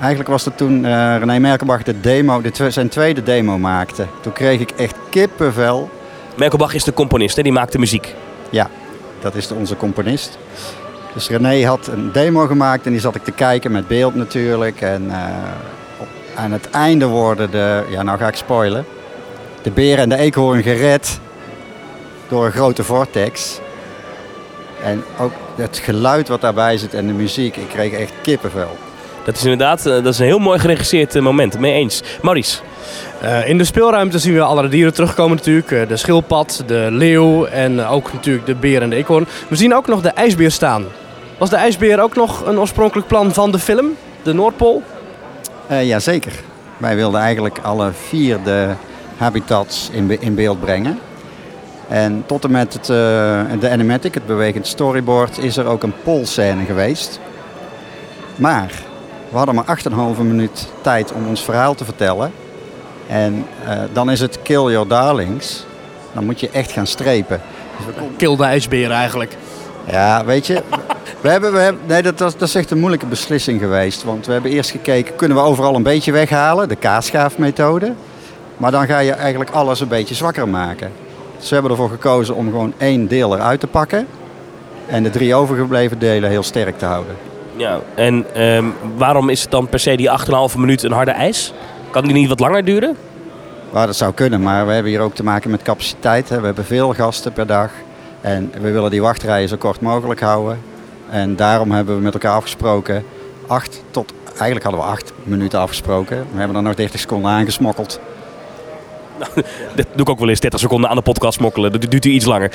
Eigenlijk 0.00 0.28
was 0.28 0.44
het 0.44 0.56
toen 0.56 0.84
eh, 0.84 1.16
René 1.18 1.38
Merkelbach 1.38 1.82
de 1.82 2.00
demo, 2.00 2.40
de 2.40 2.70
zijn 2.70 2.88
tweede 2.88 3.22
demo 3.22 3.58
maakte. 3.58 4.06
Toen 4.20 4.32
kreeg 4.32 4.60
ik 4.60 4.70
echt 4.70 4.94
kippenvel. 5.10 5.90
Merkelbach 6.36 6.74
is 6.74 6.84
de 6.84 6.92
componist, 6.92 7.36
hè? 7.36 7.42
die 7.42 7.52
maakt 7.52 7.72
de 7.72 7.78
muziek. 7.78 8.14
Ja, 8.50 8.70
dat 9.20 9.34
is 9.34 9.46
de- 9.46 9.54
onze 9.54 9.76
componist. 9.76 10.38
Dus 11.14 11.28
René 11.28 11.64
had 11.66 11.86
een 11.86 12.12
demo 12.12 12.46
gemaakt 12.46 12.86
en 12.86 12.90
die 12.92 13.00
zat 13.00 13.14
ik 13.14 13.24
te 13.24 13.30
kijken 13.32 13.72
met 13.72 13.88
beeld 13.88 14.14
natuurlijk. 14.14 14.80
En 14.80 15.10
eh, 15.10 15.16
op, 15.98 16.06
aan 16.34 16.52
het 16.52 16.70
einde 16.70 17.06
worden 17.06 17.50
de, 17.50 17.82
ja 17.90 18.02
nou 18.02 18.18
ga 18.18 18.28
ik 18.28 18.34
spoilen, 18.36 18.84
de 19.62 19.70
beer 19.70 19.98
en 19.98 20.08
de 20.08 20.16
eekhoorn 20.16 20.62
gered 20.62 21.20
door 22.28 22.44
een 22.46 22.52
grote 22.52 22.84
vortex. 22.84 23.58
En 24.82 25.04
ook 25.20 25.32
het 25.56 25.80
geluid 25.84 26.28
wat 26.28 26.40
daarbij 26.40 26.76
zit 26.78 26.94
en 26.94 27.06
de 27.06 27.12
muziek, 27.12 27.56
ik 27.56 27.68
kreeg 27.68 27.92
echt 27.92 28.12
kippenvel. 28.22 28.76
Dat 29.24 29.36
is 29.36 29.42
inderdaad 29.42 29.86
eh, 29.86 29.92
dat 29.92 30.06
is 30.06 30.18
een 30.18 30.26
heel 30.26 30.38
mooi 30.38 30.58
geregisseerd 30.58 31.14
eh, 31.14 31.22
moment. 31.22 31.58
Mee 31.58 31.72
eens. 31.72 32.02
Maurice, 32.22 32.58
Eh, 33.20 33.48
in 33.48 33.58
de 33.58 33.64
speelruimte 33.64 34.18
zien 34.18 34.34
we 34.34 34.40
allerlei 34.42 34.68
dieren 34.70 34.94
terugkomen 34.94 35.36
natuurlijk. 35.36 35.70
Eh, 35.70 35.88
de 35.88 35.96
schildpad, 35.96 36.62
de 36.66 36.86
leeuw 36.90 37.44
en 37.44 37.84
ook 37.86 38.12
natuurlijk 38.12 38.46
de 38.46 38.54
beer 38.54 38.82
en 38.82 38.90
de 38.90 38.96
eekhoorn. 38.96 39.26
We 39.48 39.56
zien 39.56 39.74
ook 39.74 39.86
nog 39.86 40.00
de 40.02 40.08
ijsbeer 40.08 40.50
staan. 40.50 40.84
Was 41.38 41.50
de 41.50 41.56
ijsbeer 41.56 42.00
ook 42.02 42.14
nog 42.14 42.46
een 42.46 42.58
oorspronkelijk 42.58 43.06
plan 43.08 43.32
van 43.34 43.50
de 43.52 43.58
film? 43.58 43.86
De 44.22 44.32
Noordpool? 44.34 44.82
Eh 45.66 45.86
jazeker. 45.86 46.32
Wij 46.76 46.96
wilden 46.96 47.20
eigenlijk 47.20 47.58
alle 47.62 47.90
vier 48.08 48.38
de 48.44 48.68
habitats 49.16 49.88
in, 49.92 50.06
be- 50.06 50.18
in 50.20 50.34
beeld 50.34 50.60
brengen. 50.60 50.98
En 51.88 52.22
tot 52.26 52.44
en 52.44 52.50
met 52.50 52.72
het, 52.72 52.82
eh, 52.82 53.58
de 53.60 53.68
animatic, 53.70 54.14
het 54.14 54.26
bewegend 54.26 54.66
storyboard, 54.66 55.38
is 55.38 55.56
er 55.56 55.66
ook 55.66 55.82
een 55.82 55.94
polscène 56.04 56.64
geweest. 56.64 57.20
Maar 58.36 58.72
we 59.28 59.36
hadden 59.36 59.54
maar 59.54 59.64
8,5 59.64 60.22
minuut 60.22 60.66
tijd 60.80 61.12
om 61.12 61.26
ons 61.28 61.42
verhaal 61.44 61.74
te 61.74 61.84
vertellen. 61.84 62.32
En 63.06 63.46
eh, 63.66 63.78
dan 63.92 64.10
is 64.10 64.20
het 64.20 64.38
Kill 64.42 64.70
Your 64.70 64.88
Darlings. 64.88 65.64
Dan 66.12 66.24
moet 66.24 66.40
je 66.40 66.50
echt 66.50 66.70
gaan 66.72 66.86
strepen. 66.86 67.40
Dus 67.86 67.94
konden- 67.98 68.16
Kill 68.16 68.36
de 68.36 68.44
ijsbeer 68.44 68.90
eigenlijk. 68.90 69.36
ja, 69.90 70.24
weet 70.24 70.46
je. 70.46 70.62
We 71.20 71.28
hebben, 71.28 71.52
we 71.52 71.58
hebben, 71.58 71.82
nee, 71.86 72.02
dat, 72.02 72.18
was- 72.18 72.36
dat 72.36 72.48
is 72.48 72.54
echt 72.54 72.70
een 72.70 72.78
moeilijke 72.78 73.06
beslissing 73.06 73.60
geweest. 73.60 74.02
Want 74.04 74.26
we 74.26 74.32
hebben 74.32 74.50
eerst 74.50 74.70
gekeken, 74.70 75.16
kunnen 75.16 75.36
we 75.36 75.42
overal 75.42 75.74
een 75.74 75.82
beetje 75.82 76.12
weghalen? 76.12 76.68
De 76.68 76.76
kaasschaafmethode. 76.76 77.92
Maar 78.56 78.70
dan 78.70 78.86
ga 78.86 78.98
je 78.98 79.12
eigenlijk 79.12 79.50
alles 79.50 79.80
een 79.80 79.88
beetje 79.88 80.14
zwakker 80.14 80.48
maken. 80.48 80.92
We 81.38 81.54
hebben 81.54 81.70
ervoor 81.70 81.90
gekozen 81.90 82.34
om 82.34 82.50
gewoon 82.50 82.72
één 82.78 83.08
deel 83.08 83.34
eruit 83.34 83.60
te 83.60 83.66
pakken. 83.66 84.06
En 84.86 85.02
de 85.02 85.10
drie 85.10 85.34
overgebleven 85.34 85.98
delen 85.98 86.30
heel 86.30 86.42
sterk 86.42 86.78
te 86.78 86.84
houden. 86.84 87.16
ja, 87.56 87.80
en 87.94 88.34
ehm, 88.34 88.64
waarom 88.96 89.28
is 89.28 89.42
het 89.42 89.50
dan 89.50 89.68
per 89.68 89.78
se 89.78 89.96
die 89.96 90.10
8,5 90.50 90.56
minuut 90.58 90.82
een 90.82 90.92
harde 90.92 91.10
ijs? 91.10 91.52
Kan 91.90 92.04
die 92.04 92.12
niet 92.12 92.28
wat 92.28 92.40
langer 92.40 92.64
duren? 92.64 92.96
Maar 93.70 93.86
dat 93.86 93.96
zou 93.96 94.14
kunnen, 94.14 94.42
maar 94.42 94.66
we 94.66 94.72
hebben 94.72 94.92
hier 94.92 95.00
ook 95.00 95.14
te 95.14 95.24
maken 95.24 95.50
met 95.50 95.62
capaciteit. 95.62 96.28
Hè. 96.28 96.40
We 96.40 96.46
hebben 96.46 96.64
veel 96.64 96.94
gasten 96.94 97.32
per 97.32 97.46
dag. 97.46 97.70
En 98.20 98.52
we 98.60 98.70
willen 98.70 98.90
die 98.90 99.02
wachtrijen 99.02 99.48
zo 99.48 99.56
kort 99.56 99.80
mogelijk 99.80 100.20
houden. 100.20 100.58
En 101.10 101.36
daarom 101.36 101.70
hebben 101.70 101.96
we 101.96 102.02
met 102.02 102.12
elkaar 102.12 102.34
afgesproken. 102.34 103.04
Acht 103.46 103.82
tot, 103.90 104.12
eigenlijk 104.28 104.62
hadden 104.62 104.80
we 104.80 104.86
acht 104.86 105.12
minuten 105.22 105.60
afgesproken. 105.60 106.16
We 106.32 106.38
hebben 106.38 106.56
er 106.56 106.62
nog 106.62 106.74
30 106.74 107.00
seconden 107.00 107.30
aangesmokkeld. 107.30 108.00
Dat 109.76 109.86
doe 109.92 110.00
ik 110.00 110.08
ook 110.08 110.18
wel 110.18 110.28
eens 110.28 110.40
30 110.40 110.60
seconden 110.60 110.90
aan 110.90 110.96
de 110.96 111.02
podcast 111.02 111.38
smokkelen. 111.38 111.72
Dat 111.72 111.90
duurt 111.90 112.04
u 112.04 112.10
iets 112.10 112.24
langer. 112.24 112.52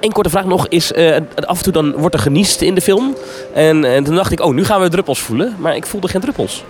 Eén 0.00 0.12
korte 0.12 0.30
vraag 0.30 0.44
nog 0.44 0.68
is, 0.68 0.92
eh, 0.92 1.16
af 1.34 1.56
en 1.56 1.62
toe 1.62 1.72
dan 1.72 1.92
wordt 1.96 2.14
er 2.14 2.20
geniest 2.20 2.60
in 2.60 2.74
de 2.74 2.80
film. 2.80 3.14
En, 3.54 3.84
en 3.84 4.04
toen 4.04 4.14
dacht 4.14 4.32
ik, 4.32 4.40
oh, 4.40 4.54
nu 4.54 4.64
gaan 4.64 4.80
we 4.80 4.88
druppels 4.88 5.20
voelen. 5.20 5.56
Maar 5.58 5.76
ik 5.76 5.86
voelde 5.86 6.08
geen 6.08 6.20
druppels. 6.20 6.64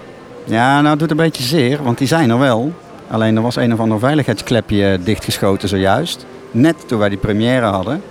Ja, 0.45 0.76
nou 0.76 0.91
het 0.91 0.99
doet 0.99 1.11
een 1.11 1.16
beetje 1.16 1.43
zeer, 1.43 1.82
want 1.82 1.99
die 1.99 2.07
zijn 2.07 2.30
er 2.30 2.39
wel. 2.39 2.72
Alleen 3.11 3.37
er 3.37 3.43
was 3.43 3.57
een 3.57 3.72
of 3.72 3.80
ander 3.80 3.99
veiligheidsklepje 3.99 4.99
dichtgeschoten 5.01 5.68
zojuist. 5.68 6.26
Net 6.51 6.89
toen 6.89 6.99
wij 6.99 7.09
die 7.09 7.18
première 7.18 7.66
hadden. 7.66 8.03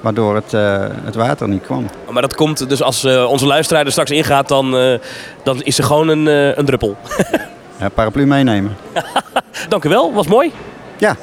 Waardoor 0.00 0.34
het, 0.34 0.54
eh, 0.54 0.84
het 1.04 1.14
water 1.14 1.48
niet 1.48 1.62
kwam. 1.62 1.86
Maar 2.10 2.22
dat 2.22 2.34
komt 2.34 2.68
dus 2.68 2.82
als 2.82 3.04
eh, 3.04 3.24
onze 3.30 3.46
luisteraar 3.46 3.84
er 3.84 3.90
straks 3.90 4.10
ingaat, 4.10 4.48
dan, 4.48 4.76
eh, 4.76 4.98
dan 5.42 5.62
is 5.62 5.78
er 5.78 5.84
gewoon 5.84 6.08
een, 6.08 6.28
eh, 6.28 6.56
een 6.56 6.64
druppel. 6.64 6.96
Ja, 7.80 7.88
paraplu 7.88 8.26
meenemen. 8.26 8.76
Dank 9.68 9.84
u 9.84 9.88
wel, 9.88 10.12
was 10.12 10.26
mooi. 10.26 10.52
Ja, 10.96 11.16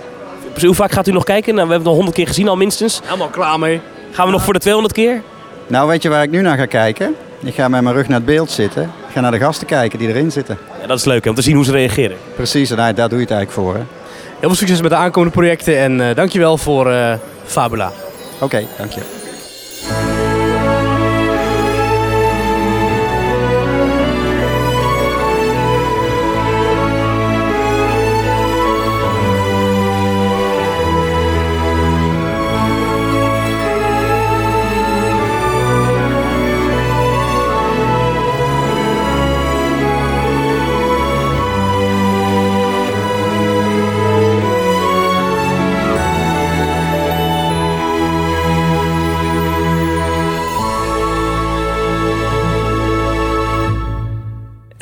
Dus 0.53 0.63
hoe 0.63 0.75
vaak 0.75 0.91
gaat 0.91 1.07
u 1.07 1.11
nog 1.11 1.23
kijken? 1.23 1.55
Nou, 1.55 1.67
we 1.67 1.73
hebben 1.73 1.91
het 1.91 1.97
al 1.97 2.03
100 2.03 2.15
keer 2.15 2.27
gezien 2.27 2.47
al 2.47 2.55
minstens. 2.57 3.01
Helemaal 3.03 3.27
klaar 3.27 3.59
mee. 3.59 3.81
Gaan 4.11 4.25
we 4.25 4.31
nog 4.31 4.43
voor 4.43 4.53
de 4.53 4.59
200 4.59 4.93
keer? 4.93 5.21
nou 5.67 5.87
weet 5.87 6.01
je 6.03 6.09
waar 6.09 6.23
ik 6.23 6.29
nu 6.31 6.41
naar 6.41 6.57
ga 6.57 6.65
kijken? 6.65 7.15
Ik 7.43 7.53
ga 7.53 7.67
met 7.67 7.81
mijn 7.81 7.95
rug 7.95 8.07
naar 8.07 8.17
het 8.17 8.25
beeld 8.25 8.51
zitten. 8.51 8.81
Ik 8.83 9.13
ga 9.13 9.19
naar 9.19 9.31
de 9.31 9.37
gasten 9.39 9.67
kijken 9.67 9.99
die 9.99 10.07
erin 10.07 10.31
zitten. 10.31 10.57
Ja, 10.81 10.87
dat 10.87 10.97
is 10.97 11.05
leuk 11.05 11.23
hè, 11.23 11.29
om 11.29 11.35
te 11.35 11.41
zien 11.41 11.55
hoe 11.55 11.65
ze 11.65 11.71
reageren. 11.71 12.17
Precies, 12.35 12.69
en 12.69 12.75
daar, 12.77 12.95
daar 12.95 13.09
doe 13.09 13.17
je 13.17 13.23
het 13.23 13.33
eigenlijk 13.33 13.67
voor. 13.67 13.73
hè. 13.73 13.81
Heel 14.39 14.49
veel 14.49 14.55
succes 14.55 14.81
met 14.81 14.89
de 14.91 14.95
aankomende 14.97 15.33
projecten 15.33 15.77
en 15.77 16.09
eh, 16.09 16.15
dankjewel 16.15 16.57
voor 16.57 16.91
eh, 16.91 17.13
Fabula. 17.45 17.91
Oké, 18.39 18.65
dank 18.77 18.91
je. 18.91 19.20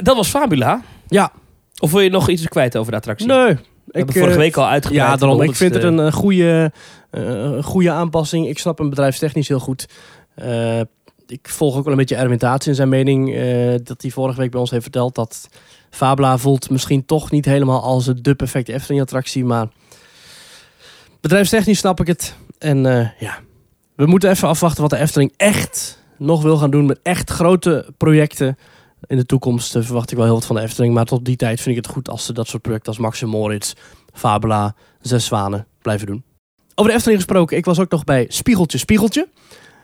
Dat 0.10 0.18
was 0.18 0.30
Fabula. 0.30 0.82
Ja, 1.08 1.32
Of 1.80 1.92
wil 1.92 2.00
je 2.00 2.10
nog 2.10 2.30
iets 2.30 2.48
kwijt 2.48 2.78
over 2.78 2.92
de 2.92 2.98
attractie? 2.98 3.28
nee. 3.28 3.58
We 3.86 3.98
hebben 3.98 4.16
vorige 4.16 4.38
week 4.38 4.58
al 4.58 4.68
uitgebreid. 4.68 5.10
Ja, 5.10 5.16
daarom. 5.16 5.42
Ik 5.42 5.56
vind 5.56 5.74
het 5.74 5.84
100ste. 5.84 5.86
een 5.88 6.00
eh, 6.00 6.12
goede, 6.14 6.72
eh, 7.12 7.64
goede 7.64 7.92
aanpassing. 7.92 8.48
Ik 8.48 8.60
snap 8.60 8.78
hem 8.78 8.90
bedrijfstechnisch 8.90 9.48
heel 9.48 9.60
goed. 9.60 9.88
Eh, 10.36 10.80
ik 11.28 11.50
volg 11.50 11.76
ook 11.78 11.84
wel 11.84 11.92
een 11.94 12.00
beetje 12.00 12.16
Erwin 12.16 12.38
Taats 12.38 12.68
in 12.68 12.76
zijn 12.76 12.90
mening. 12.90 13.36
eh, 13.36 13.76
dat 13.84 14.02
hij 14.02 14.12
vorige 14.12 14.40
week 14.40 14.52
bij 14.52 14.60
ons 14.60 14.70
heeft 14.70 14.84
verteld 14.84 15.16
dat 15.16 15.50
Fabula 15.90 16.38
voelt 16.38 16.70
misschien 16.70 17.06
toch 17.06 17.32
niet 17.32 17.46
helemaal 17.46 17.82
als 17.82 18.06
de 18.06 18.36
perfecte 18.36 18.74
Efteling-attractie. 18.74 19.46
Maar 19.46 19.68
bedrijfstechnisch 21.22 21.80
snap 21.80 22.00
ik 22.00 22.08
het. 22.08 22.36
En 22.58 22.86
eh, 22.86 23.08
ja, 23.20 23.38
we 23.96 24.06
moeten 24.06 24.30
even 24.30 24.48
afwachten 24.48 24.82
wat 24.82 24.90
de 24.90 24.98
Efteling 24.98 25.34
echt 25.38 26.04
nog 26.18 26.42
wil 26.42 26.58
gaan 26.58 26.72
doen 26.72 26.86
met 26.86 27.00
echt 27.04 27.30
grote 27.30 27.94
projecten. 27.98 28.58
In 29.08 29.18
de 29.18 29.26
toekomst 29.26 29.76
eh, 29.76 29.84
verwacht 29.84 30.12
ik 30.12 30.18
wel 30.18 30.26
heel 30.26 30.36
wat 30.36 30.46
van 30.46 30.56
de 30.56 30.62
Efteling. 30.62 30.94
Maar 30.94 31.06
tot 31.06 31.26
die 31.26 31.36
tijd 31.36 31.62
vind 31.62 31.78
ik 31.78 31.84
het 31.84 31.94
goed 31.94 32.10
als 32.10 32.26
ze 32.26 32.34
dat 32.34 32.48
soort 32.48 32.62
projecten 32.62 32.92
als 32.92 33.02
Max 33.02 33.22
en 33.22 33.28
Moritz, 33.28 33.74
Fabula, 34.14 34.76
Zes 35.02 35.26
Zwanen 35.26 35.68
blijven 35.82 36.08
doen. 36.08 36.24
Over 36.76 36.92
de 36.92 36.98
Efteling 36.98 37.22
gesproken, 37.22 37.58
ik 37.58 37.66
was 37.66 37.80
ook 37.80 37.92
nog 37.92 38.04
bij 38.04 38.26
Spiegeltje 38.30 38.78
Spiegeltje. 38.78 39.28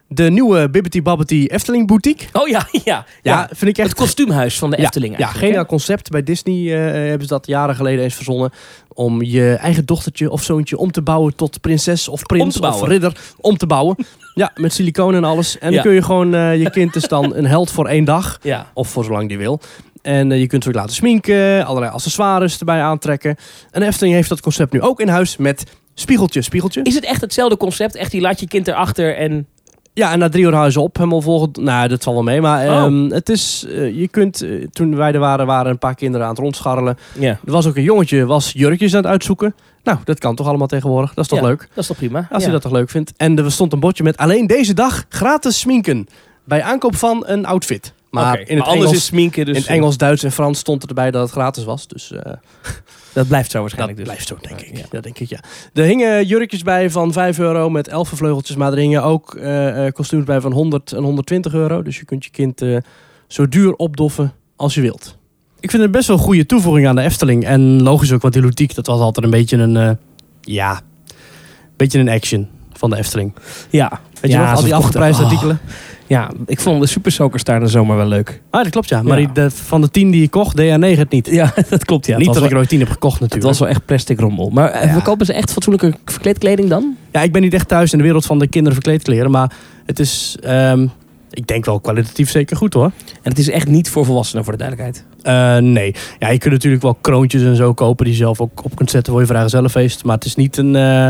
De 0.07 0.29
nieuwe 0.29 0.69
Bibbity 0.69 1.01
Babbity 1.01 1.45
Efteling 1.47 1.87
boutique. 1.87 2.27
Oh 2.33 2.47
ja, 2.47 2.67
ja. 2.71 2.81
Ja, 2.83 3.05
ja. 3.21 3.47
vind 3.47 3.71
ik 3.71 3.77
echt 3.77 3.87
Het 3.87 3.97
kostuumhuis 3.97 4.57
van 4.57 4.69
de 4.69 4.77
Efteling 4.77 5.17
Ja, 5.17 5.27
geniaal 5.27 5.65
concept. 5.65 6.09
Bij 6.09 6.23
Disney 6.23 6.55
eh, 6.55 6.93
hebben 7.09 7.27
ze 7.27 7.33
dat 7.33 7.47
jaren 7.47 7.75
geleden 7.75 8.03
eens 8.03 8.15
verzonnen. 8.15 8.51
Om 8.93 9.21
je 9.21 9.53
eigen 9.53 9.85
dochtertje 9.85 10.31
of 10.31 10.43
zoontje 10.43 10.77
om 10.77 10.91
te 10.91 11.01
bouwen 11.01 11.35
tot 11.35 11.61
prinses 11.61 12.07
of 12.07 12.21
prins 12.21 12.59
of 12.59 12.87
ridder. 12.87 13.17
Om 13.37 13.57
te 13.57 13.65
bouwen. 13.65 13.95
ja, 14.33 14.51
met 14.55 14.73
siliconen 14.73 15.23
en 15.23 15.29
alles. 15.29 15.59
En 15.59 15.71
dan 15.73 15.81
kun 15.81 15.93
je 15.93 16.01
gewoon, 16.01 16.33
eh, 16.33 16.61
je 16.61 16.69
kind 16.69 16.95
is 16.95 17.07
dan 17.07 17.35
een 17.35 17.45
held 17.45 17.71
voor 17.71 17.87
één 17.87 18.05
dag. 18.05 18.39
Ja. 18.41 18.71
Of 18.73 18.87
voor 18.87 19.03
zolang 19.03 19.27
die 19.27 19.37
wil. 19.37 19.59
En 20.01 20.31
eh, 20.31 20.39
je 20.39 20.47
kunt 20.47 20.63
ze 20.63 20.69
ook 20.69 20.75
laten 20.75 20.95
sminken, 20.95 21.65
allerlei 21.65 21.91
accessoires 21.93 22.59
erbij 22.59 22.81
aantrekken. 22.81 23.35
En 23.71 23.81
Efteling 23.81 24.15
heeft 24.15 24.29
dat 24.29 24.41
concept 24.41 24.73
nu 24.73 24.81
ook 24.81 24.99
in 24.99 25.07
huis 25.07 25.37
met 25.37 25.63
spiegeltje, 25.93 26.41
spiegeltje. 26.41 26.81
Is 26.83 26.95
het 26.95 27.05
echt 27.05 27.21
hetzelfde 27.21 27.57
concept? 27.57 27.95
Echt, 27.95 28.11
die 28.11 28.21
laat 28.21 28.39
je 28.39 28.47
kind 28.47 28.67
erachter 28.67 29.15
en 29.15 29.47
Ja, 29.95 30.11
en 30.11 30.19
na 30.19 30.29
drie 30.29 30.43
uur 30.45 30.71
ze 30.71 30.79
op, 30.81 30.97
helemaal 30.97 31.21
volgend. 31.21 31.57
Nou, 31.57 31.87
dat 31.87 32.03
zal 32.03 32.13
wel 32.13 32.23
mee. 32.23 32.41
Maar 32.41 32.67
Oh. 32.67 32.75
ehm, 32.75 33.09
het 33.09 33.29
is, 33.29 33.65
eh, 33.69 33.97
je 33.99 34.07
kunt, 34.07 34.41
eh, 34.41 34.67
toen 34.71 34.95
wij 34.95 35.13
er 35.13 35.19
waren, 35.19 35.45
waren 35.45 35.71
een 35.71 35.77
paar 35.77 35.95
kinderen 35.95 36.25
aan 36.25 36.31
het 36.33 36.41
rondscharrelen. 36.41 36.97
Er 37.19 37.39
was 37.43 37.67
ook 37.67 37.75
een 37.75 37.83
jongetje, 37.83 38.25
was 38.25 38.51
jurkjes 38.51 38.95
aan 38.95 39.01
het 39.01 39.11
uitzoeken. 39.11 39.55
Nou, 39.83 39.97
dat 40.03 40.19
kan 40.19 40.35
toch 40.35 40.47
allemaal 40.47 40.67
tegenwoordig. 40.67 41.13
Dat 41.13 41.23
is 41.23 41.29
toch 41.29 41.39
Ja. 41.39 41.45
leuk? 41.45 41.59
dat 41.59 41.77
is 41.77 41.87
toch 41.87 41.97
prima? 41.97 42.27
Als 42.31 42.41
ja. 42.41 42.45
je 42.47 42.53
dat 42.53 42.61
toch 42.61 42.71
leuk 42.71 42.89
vindt. 42.89 43.13
En 43.17 43.37
er 43.37 43.51
stond 43.51 43.73
een 43.73 43.79
bordje 43.79 44.03
met 44.03 44.17
alleen 44.17 44.47
deze 44.47 44.73
dag 44.73 45.05
gratis 45.09 45.59
sminken. 45.59 46.07
Bij 46.43 46.63
aankoop 46.63 46.95
van 46.95 47.23
een 47.25 47.45
outfit. 47.45 47.93
Maar 48.09 48.39
in 48.39 48.57
het 48.57 48.65
maar 48.65 48.75
Engels, 48.75 48.91
is 48.91 49.05
sminken 49.05 49.45
dus... 49.45 49.55
in 49.55 49.61
het 49.61 49.69
Engels, 49.69 49.97
Duits 49.97 50.23
en 50.23 50.31
Frans 50.31 50.59
stond 50.59 50.87
erbij 50.87 51.11
dat 51.11 51.21
het 51.21 51.31
gratis 51.31 51.63
was. 51.63 51.87
Dus 51.87 52.11
eh, 52.11 52.33
Dat 53.15 53.27
blijft 53.27 53.51
zo 53.51 53.61
dat 53.61 53.61
waarschijnlijk 53.61 53.97
dus. 53.97 54.07
blijft 54.07 54.27
zo, 54.27 54.37
denk 54.41 54.61
ik. 54.61 54.85
Ja. 54.91 55.01
Denk 55.01 55.19
ik, 55.19 55.29
ja. 55.29 55.39
Er 55.73 55.83
hingen 55.83 56.25
jurkjes 56.25 56.63
bij 56.63 56.89
van 56.89 57.13
5 57.13 57.39
euro 57.39 57.69
met 57.69 57.87
elfenvleugeltjes. 57.87 58.55
Maar 58.55 58.71
er 58.71 58.77
hingen 58.77 59.03
ook 59.03 59.35
eh, 59.35 59.85
eh, 59.85 59.93
kostuums 59.93 60.25
bij 60.25 60.41
van 60.41 60.51
100 60.51 60.91
en 60.91 61.03
120 61.03 61.53
euro. 61.53 61.81
Dus 61.81 61.97
je 61.97 62.05
kunt 62.05 62.23
je 62.23 62.31
kind 62.31 62.61
eh, 62.61 62.77
zo 63.27 63.47
duur 63.47 63.73
opdoffen 63.73 64.33
als 64.55 64.73
je 64.73 64.81
wilt. 64.81 65.17
Ik 65.59 65.69
vind 65.69 65.83
het 65.83 65.91
best 65.91 66.07
wel 66.07 66.17
een 66.17 66.23
goede 66.23 66.45
toevoeging 66.45 66.87
aan 66.87 66.95
de 66.95 67.01
Efteling. 67.01 67.45
En 67.45 67.83
logisch 67.83 68.11
ook, 68.11 68.21
want 68.21 68.33
die 68.33 68.43
ludiek, 68.43 68.75
dat 68.75 68.87
was 68.87 68.99
altijd 68.99 69.25
een 69.25 69.31
beetje 69.31 69.57
een... 69.57 69.77
eh, 69.77 69.91
ja, 70.41 70.81
beetje 71.75 71.99
een 71.99 72.09
action 72.09 72.47
van 72.73 72.89
de 72.89 72.95
Efteling. 72.95 73.33
Ja. 73.69 74.01
Weet 74.21 74.31
je 74.31 74.37
nog, 74.37 74.55
al 74.55 74.63
die 74.63 74.75
afgeprijsde 74.75 75.23
oh. 75.23 75.29
artikelen? 75.29 75.59
Ja, 76.07 76.31
ik 76.45 76.59
vond 76.59 76.81
de 76.81 76.87
Super 76.87 77.11
Soakers 77.11 77.43
daar 77.43 77.59
de 77.59 77.67
zomer 77.67 77.95
wel 77.97 78.07
leuk. 78.07 78.41
Ah, 78.49 78.63
dat 78.63 78.71
klopt 78.71 78.89
ja. 78.89 79.01
Maar 79.01 79.19
Ja. 79.19 79.25
die, 79.25 79.43
de, 79.43 79.51
van 79.51 79.81
de 79.81 79.89
10 79.91 80.11
die 80.11 80.21
je 80.21 80.29
kocht, 80.29 80.55
deed 80.55 80.67
jij 80.67 80.77
9 80.77 80.99
het 80.99 81.11
niet. 81.11 81.27
Ja, 81.27 81.53
dat 81.69 81.85
klopt. 81.85 82.05
Ja. 82.05 82.17
niet 82.17 82.25
het 82.25 82.35
dat 82.35 82.43
ik 82.43 82.51
er 82.51 82.57
ooit 82.57 82.69
10 82.69 82.79
heb 82.79 82.89
gekocht 82.89 83.13
het 83.13 83.21
natuurlijk. 83.21 83.49
was 83.49 83.59
wel 83.59 83.69
echt 83.69 83.85
plastic 83.85 84.19
rommel. 84.19 84.49
Maar 84.49 84.69
eh, 84.69 84.83
Ja. 84.87 84.93
verkopen 84.93 85.25
ze 85.25 85.33
echt 85.33 85.51
fatsoenlijke 85.51 85.93
verkleedkleding 86.05 86.69
dan? 86.69 86.95
Ja, 87.11 87.21
ik 87.21 87.31
ben 87.31 87.41
niet 87.41 87.53
echt 87.53 87.67
thuis 87.67 87.91
in 87.91 87.97
de 87.97 88.03
wereld 88.03 88.25
van 88.25 88.39
de 88.39 88.47
kinderen 88.47 88.73
verkleedkleren. 88.73 89.31
Maar 89.31 89.51
het 89.85 89.99
is, 89.99 90.37
ehm, 90.41 90.87
ik 91.29 91.47
denk 91.47 91.65
wel 91.65 91.79
kwalitatief 91.79 92.29
zeker 92.29 92.57
goed 92.57 92.73
hoor. 92.73 92.91
En 93.21 93.29
het 93.29 93.37
is 93.39 93.49
echt 93.49 93.67
niet 93.67 93.89
voor 93.89 94.05
volwassenen, 94.05 94.43
voor 94.43 94.57
de 94.57 94.59
duidelijkheid. 94.65 95.05
Eh, 95.21 95.57
nee. 95.71 95.95
Ja, 96.19 96.29
je 96.29 96.37
kunt 96.37 96.53
natuurlijk 96.53 96.83
wel 96.83 96.97
kroontjes 97.01 97.41
en 97.41 97.55
zo 97.55 97.73
kopen 97.73 98.05
die 98.05 98.13
je 98.13 98.19
zelf 98.19 98.41
ook 98.41 98.63
op 98.63 98.75
kunt 98.75 98.89
zetten 98.91 99.11
voor 99.11 99.21
je 99.21 99.27
vrijgezellenfeest. 99.27 100.03
Maar 100.03 100.15
het 100.15 100.25
is 100.25 100.35
niet 100.35 100.57
een... 100.57 100.75
eh, 100.75 101.07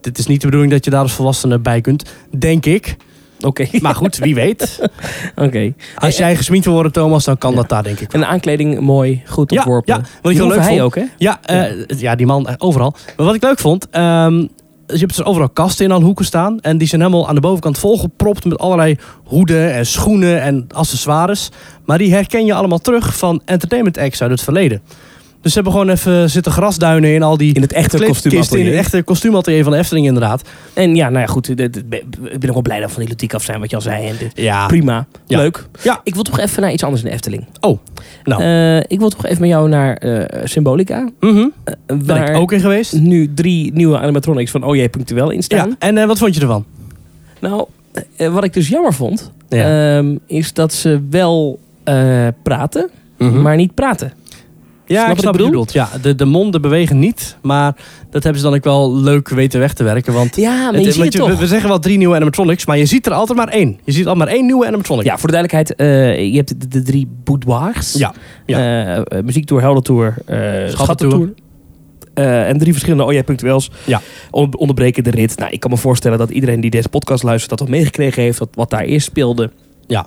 dit 0.00 0.18
is 0.18 0.26
niet 0.26 0.40
de 0.40 0.46
bedoeling 0.46 0.72
dat 0.72 0.84
je 0.84 0.90
daar 0.90 1.02
als 1.02 1.12
volwassene 1.12 1.58
bij 1.58 1.80
kunt. 1.80 2.10
Denk 2.38 2.66
ik. 2.66 2.96
Oké. 3.44 3.66
Maar 3.82 3.94
goed, 3.94 4.16
wie 4.16 4.34
weet. 4.34 4.80
Oké. 5.36 5.72
Als 5.96 6.16
jij 6.16 6.36
gesminkt 6.36 6.64
wil 6.64 6.74
worden, 6.74 6.92
Thomas, 6.92 7.24
dan 7.24 7.38
kan 7.38 7.50
Ja. 7.50 7.56
dat 7.56 7.68
daar 7.68 7.82
denk 7.82 8.00
ik 8.00 8.12
En 8.12 8.20
de 8.20 8.26
aankleding 8.26 8.80
mooi, 8.80 9.22
goed 9.26 9.50
Ja, 9.50 9.56
ontworpen. 9.56 9.94
ja. 9.94 10.00
Wat 10.22 10.32
ik 10.32 10.38
leuk 10.38 10.58
hij 10.58 10.66
vond. 10.68 10.80
ook, 10.80 10.94
hè? 10.94 11.02
Ja, 11.18 11.38
eh, 11.42 11.86
ja. 11.86 12.14
die 12.14 12.26
man 12.26 12.48
eh, 12.48 12.54
overal. 12.58 12.94
Maar 13.16 13.26
wat 13.26 13.34
ik 13.34 13.42
leuk 13.42 13.58
vond, 13.58 13.86
ehm, 13.90 14.34
je 14.86 14.98
hebt 14.98 15.16
dus 15.16 15.24
overal 15.24 15.48
kasten 15.48 15.84
in 15.84 15.92
alle 15.92 16.04
hoeken 16.04 16.24
staan. 16.24 16.60
En 16.60 16.78
die 16.78 16.88
zijn 16.88 17.00
helemaal 17.00 17.28
aan 17.28 17.34
de 17.34 17.40
bovenkant 17.40 17.78
volgepropt 17.78 18.44
met 18.44 18.58
allerlei 18.58 18.96
hoeden 19.24 19.72
en 19.72 19.86
schoenen 19.86 20.42
en 20.42 20.66
accessoires. 20.74 21.48
Maar 21.84 21.98
die 21.98 22.12
herken 22.14 22.44
je 22.46 22.54
allemaal 22.54 22.78
terug 22.78 23.16
van 23.16 23.42
entertainment 23.44 23.98
acts 23.98 24.22
uit 24.22 24.30
het 24.30 24.42
verleden. 24.42 24.82
Dus 25.42 25.52
ze 25.52 25.60
hebben 25.60 25.72
gewoon 25.72 25.88
even 25.94 26.30
zitten 26.30 26.52
grasduinen 26.52 27.14
in 27.14 27.22
al 27.22 27.36
die 27.36 27.54
In 27.54 27.62
het 27.62 27.72
echte 27.72 28.04
kostuumatelier. 28.04 28.64
In 28.64 28.70
het 28.70 28.78
echte 28.80 29.02
kostuumatelier 29.02 29.62
van 29.62 29.72
de 29.72 29.78
Efteling 29.78 30.06
inderdaad. 30.06 30.48
En 30.72 30.94
ja, 30.96 31.08
nou 31.08 31.20
ja, 31.20 31.26
goed. 31.26 31.48
Ik 31.48 31.56
ben 32.40 32.48
ook 32.48 32.52
wel 32.52 32.62
blij 32.62 32.78
dat 32.80 32.86
we 32.88 32.92
van 32.94 33.00
die 33.02 33.10
ludiek 33.10 33.34
af 33.34 33.42
zijn, 33.42 33.60
wat 33.60 33.70
je 33.70 33.76
al 33.76 33.82
zei. 33.82 34.08
En 34.08 34.14
dit- 34.18 34.32
Ja. 34.34 34.66
Prima. 34.66 35.06
Ja. 35.26 35.38
Leuk. 35.38 35.66
Ja. 35.82 36.00
Ik 36.04 36.14
wil 36.14 36.22
toch 36.22 36.38
even 36.38 36.62
naar 36.62 36.72
iets 36.72 36.82
anders 36.84 37.02
in 37.02 37.08
de 37.08 37.14
Efteling. 37.14 37.46
Oh, 37.60 37.78
nou. 38.24 38.42
Eh, 38.42 38.76
ik 38.78 38.98
wil 38.98 39.08
toch 39.08 39.26
even 39.26 39.40
met 39.40 39.50
jou 39.50 39.68
naar 39.68 39.96
eh, 39.96 40.40
Symbolica. 40.44 41.08
Mhm. 41.20 41.36
eh, 41.64 41.74
Ben 41.86 42.06
waar 42.06 42.30
ik 42.30 42.36
ook 42.36 42.52
in 42.52 42.60
geweest. 42.60 42.92
nu 43.00 43.34
drie 43.34 43.72
nieuwe 43.72 43.98
animatronics 43.98 44.50
van 44.50 44.62
OJ 44.64 44.88
Punctueel 44.88 45.30
in 45.30 45.36
Ja. 45.36 45.42
staan. 45.42 45.76
En 45.78 45.98
eh, 45.98 46.06
wat 46.06 46.18
vond 46.18 46.34
je 46.34 46.40
ervan? 46.40 46.64
Nou, 47.40 47.64
wat 48.16 48.44
ik 48.44 48.52
dus 48.52 48.68
jammer 48.68 48.94
vond, 48.94 49.30
Ja. 49.48 49.96
ehm, 49.96 50.16
is 50.26 50.52
dat 50.52 50.72
ze 50.72 51.00
wel 51.10 51.58
eh, 51.84 52.26
praten, 52.42 52.90
Mhm. 53.18 53.42
maar 53.42 53.56
niet 53.56 53.74
praten. 53.74 54.12
Ja, 54.92 55.04
Snap 55.04 55.08
ik 55.08 55.14
wat 55.14 55.18
snap 55.22 55.32
wat 55.34 55.42
je 55.42 55.48
bedoelt. 55.50 55.72
Ja, 55.72 55.88
de, 56.02 56.14
de 56.14 56.24
monden 56.24 56.60
bewegen 56.62 56.98
niet. 56.98 57.36
Maar 57.42 57.76
dat 58.10 58.22
hebben 58.22 58.40
ze 58.42 58.46
dan 58.48 58.56
ook 58.56 58.64
wel 58.64 58.96
leuk 58.96 59.28
weten 59.28 59.60
weg 59.60 59.72
te 59.72 59.84
werken. 59.84 60.12
Want 60.12 60.36
Ja, 60.36 60.56
maar 60.64 60.72
het- 60.74 60.84
je 60.84 60.92
ziet 60.92 61.04
het 61.04 61.12
we, 61.14 61.18
toch. 61.18 61.38
we 61.38 61.46
zeggen 61.46 61.68
wel 61.68 61.78
drie 61.78 61.98
nieuwe 61.98 62.14
animatronics, 62.14 62.66
maar 62.66 62.78
je 62.78 62.86
ziet 62.86 63.06
er 63.06 63.12
altijd 63.12 63.38
maar 63.38 63.48
één. 63.48 63.78
Je 63.84 63.92
ziet 63.92 64.06
al 64.06 64.14
maar 64.14 64.26
één 64.28 64.46
nieuwe 64.46 64.66
animatronic. 64.66 65.04
Ja, 65.04 65.18
voor 65.18 65.28
de 65.30 65.34
duidelijkheid, 65.34 65.78
eh, 65.80 66.30
je 66.30 66.36
hebt 66.36 66.60
de, 66.60 66.68
de 66.68 66.82
drie 66.82 67.08
boudoirs. 67.24 67.92
Ja, 67.92 68.12
ja. 68.46 68.96
Eh, 69.04 69.22
muziektour, 69.22 69.60
heldentour, 69.60 70.14
eh 70.26 70.68
schattentour. 70.68 71.32
En 72.14 72.58
drie 72.58 72.72
verschillende 72.72 73.04
OJ 73.04 73.22
Punctueels 73.22 73.70
Ja. 73.84 74.00
on- 74.30 74.56
onderbreken 74.56 75.04
de 75.04 75.10
rit. 75.10 75.38
Nou, 75.38 75.50
ik 75.52 75.60
kan 75.60 75.70
me 75.70 75.76
voorstellen 75.76 76.18
dat 76.18 76.30
iedereen 76.30 76.60
die 76.60 76.70
deze 76.70 76.88
podcast 76.88 77.22
luistert 77.22 77.50
dat 77.50 77.60
al 77.60 77.66
meegekregen 77.74 78.22
heeft. 78.22 78.38
Dat 78.38 78.48
wat 78.54 78.70
daar 78.70 78.82
eerst 78.82 79.06
speelde. 79.06 79.50
Ja. 79.86 80.06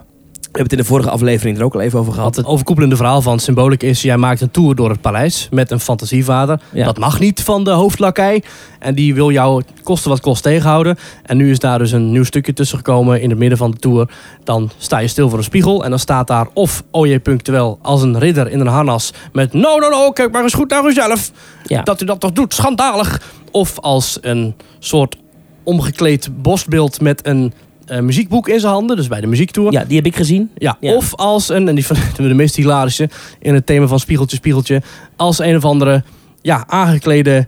We 0.55 0.61
hebben 0.61 0.77
het 0.77 0.87
in 0.87 0.89
de 0.91 0.95
vorige 0.95 1.15
aflevering 1.15 1.57
er 1.57 1.63
ook 1.63 1.73
al 1.73 1.81
even 1.81 1.99
over 1.99 2.13
gehad. 2.13 2.35
Het 2.35 2.45
overkoepelende 2.45 2.95
verhaal 2.95 3.21
van 3.21 3.39
Symbolic 3.39 3.83
is... 3.83 4.01
jij 4.01 4.17
maakt 4.17 4.41
een 4.41 4.51
tour 4.51 4.75
door 4.75 4.89
het 4.89 5.01
paleis 5.01 5.47
met 5.51 5.71
een 5.71 5.79
fantasievader. 5.79 6.59
Ja. 6.73 6.85
Dat 6.85 6.97
mag 6.97 7.19
niet 7.19 7.41
van 7.41 7.63
de 7.63 7.69
hoofdlakij. 7.69 8.43
En 8.79 8.95
die 8.95 9.15
wil 9.15 9.31
jou 9.31 9.63
kosten 9.83 10.09
wat 10.09 10.19
kost 10.19 10.43
tegenhouden. 10.43 10.97
En 11.23 11.37
nu 11.37 11.51
is 11.51 11.59
daar 11.59 11.79
dus 11.79 11.91
een 11.91 12.11
nieuw 12.11 12.23
stukje 12.23 12.53
tussen 12.53 12.77
gekomen 12.77 13.21
in 13.21 13.29
het 13.29 13.39
midden 13.39 13.57
van 13.57 13.71
de 13.71 13.77
tour. 13.77 14.09
Dan 14.43 14.71
sta 14.77 14.97
je 14.97 15.07
stil 15.07 15.29
voor 15.29 15.37
een 15.37 15.43
spiegel. 15.43 15.83
En 15.83 15.89
dan 15.89 15.99
staat 15.99 16.27
daar 16.27 16.47
of 16.53 16.83
OJ 16.91 17.19
Punctueel 17.19 17.79
als 17.81 18.01
een 18.01 18.19
ridder 18.19 18.51
in 18.51 18.59
een 18.59 18.67
harnas... 18.67 19.13
met 19.33 19.53
no, 19.53 19.77
no, 19.77 19.89
no, 19.89 20.11
kijk 20.11 20.31
maar 20.31 20.43
eens 20.43 20.53
goed 20.53 20.69
naar 20.69 20.85
uzelf. 20.85 21.31
Ja. 21.63 21.81
Dat 21.81 22.01
u 22.01 22.05
dat 22.05 22.19
toch 22.19 22.31
doet, 22.31 22.53
schandalig. 22.53 23.21
Of 23.51 23.79
als 23.79 24.17
een 24.21 24.55
soort 24.79 25.15
omgekleed 25.63 26.29
borstbeeld 26.41 27.01
met 27.01 27.27
een 27.27 27.53
eh, 27.85 27.99
muziekboek 27.99 28.47
in 28.47 28.59
zijn 28.59 28.73
handen. 28.73 28.95
Dus 28.95 29.07
bij 29.07 29.21
de 29.21 29.27
muziektour. 29.27 29.71
ja, 29.71 29.85
die 29.85 29.95
heb 29.97 30.05
ik 30.05 30.15
gezien. 30.15 30.49
Ja, 30.57 30.77
Ja. 30.79 30.93
of 30.95 31.15
als 31.15 31.49
een, 31.49 31.67
en 31.67 31.75
die 31.75 31.85
we 32.17 32.27
de 32.27 32.33
meest 32.33 32.55
hilarische 32.55 33.09
in 33.39 33.53
het 33.53 33.65
thema 33.65 33.87
van 33.87 33.99
Spiegeltje, 33.99 34.35
Spiegeltje, 34.37 34.81
als 35.15 35.39
een 35.39 35.55
of 35.55 35.65
andere 35.65 36.03
ja, 36.41 36.63
aangeklede 36.67 37.47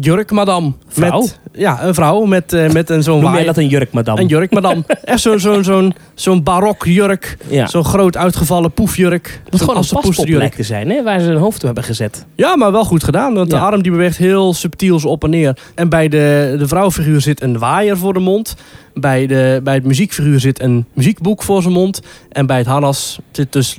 jurkmadam. 0.00 0.76
Vrouw? 0.88 1.20
Met, 1.20 1.38
ja, 1.52 1.84
een 1.84 1.94
vrouw 1.94 2.24
met, 2.24 2.52
eh, 2.52 2.70
met 2.70 2.90
een 2.90 3.02
zo'n 3.02 3.14
Noem 3.14 3.22
jij 3.24 3.32
waai- 3.32 3.44
dat 3.46 3.56
een 3.56 3.68
jurk, 3.68 3.92
madame? 3.92 4.20
Een 4.20 4.26
jurkmadam. 4.26 4.84
Echt 5.04 5.20
zo'n 5.20 5.38
zo'n 5.40 5.64
zo'n 5.64 5.94
zo'n 6.14 6.42
barok 6.42 6.84
jurk. 6.84 7.36
Ja. 7.48 7.66
Zo'n 7.66 7.84
groot 7.84 8.16
uitgevallen 8.16 8.72
poefjurk. 8.72 9.40
Zo'n 9.50 9.60
gewoon 9.60 9.84
een 10.26 10.36
lijkt 10.36 10.56
te 10.56 10.62
zijn, 10.62 10.90
hè? 10.90 11.02
Waar 11.02 11.20
ze 11.20 11.30
een 11.30 11.36
hoofd 11.36 11.56
toe 11.56 11.66
hebben 11.66 11.84
gezet. 11.84 12.26
Ja, 12.34 12.56
maar 12.56 12.72
wel 12.72 12.84
goed 12.84 13.04
gedaan. 13.04 13.34
Want 13.34 13.50
Ja. 13.50 13.58
de 13.58 13.64
arm 13.64 13.82
die 13.82 13.90
beweegt 13.92 14.16
heel 14.16 14.54
subtiel 14.54 14.98
zo 15.00 15.08
op 15.08 15.24
en 15.24 15.30
neer. 15.30 15.58
En 15.74 15.88
bij 15.88 16.08
de, 16.08 16.54
de 16.58 16.68
vrouwfiguur 16.68 17.20
zit 17.20 17.42
een 17.42 17.58
waaier 17.58 17.96
voor 17.96 18.12
de 18.12 18.20
mond. 18.20 18.56
Bij, 18.94 19.26
de, 19.26 19.60
bij 19.64 19.74
het 19.74 19.84
muziekfiguur 19.84 20.40
zit 20.40 20.60
een 20.62 20.84
muziekboek 20.92 21.42
voor 21.42 21.62
zijn 21.62 21.74
mond. 21.74 22.00
En 22.28 22.46
bij 22.46 22.58
het 22.58 22.66
harnas 22.66 23.18
zit 23.30 23.52
dus 23.52 23.78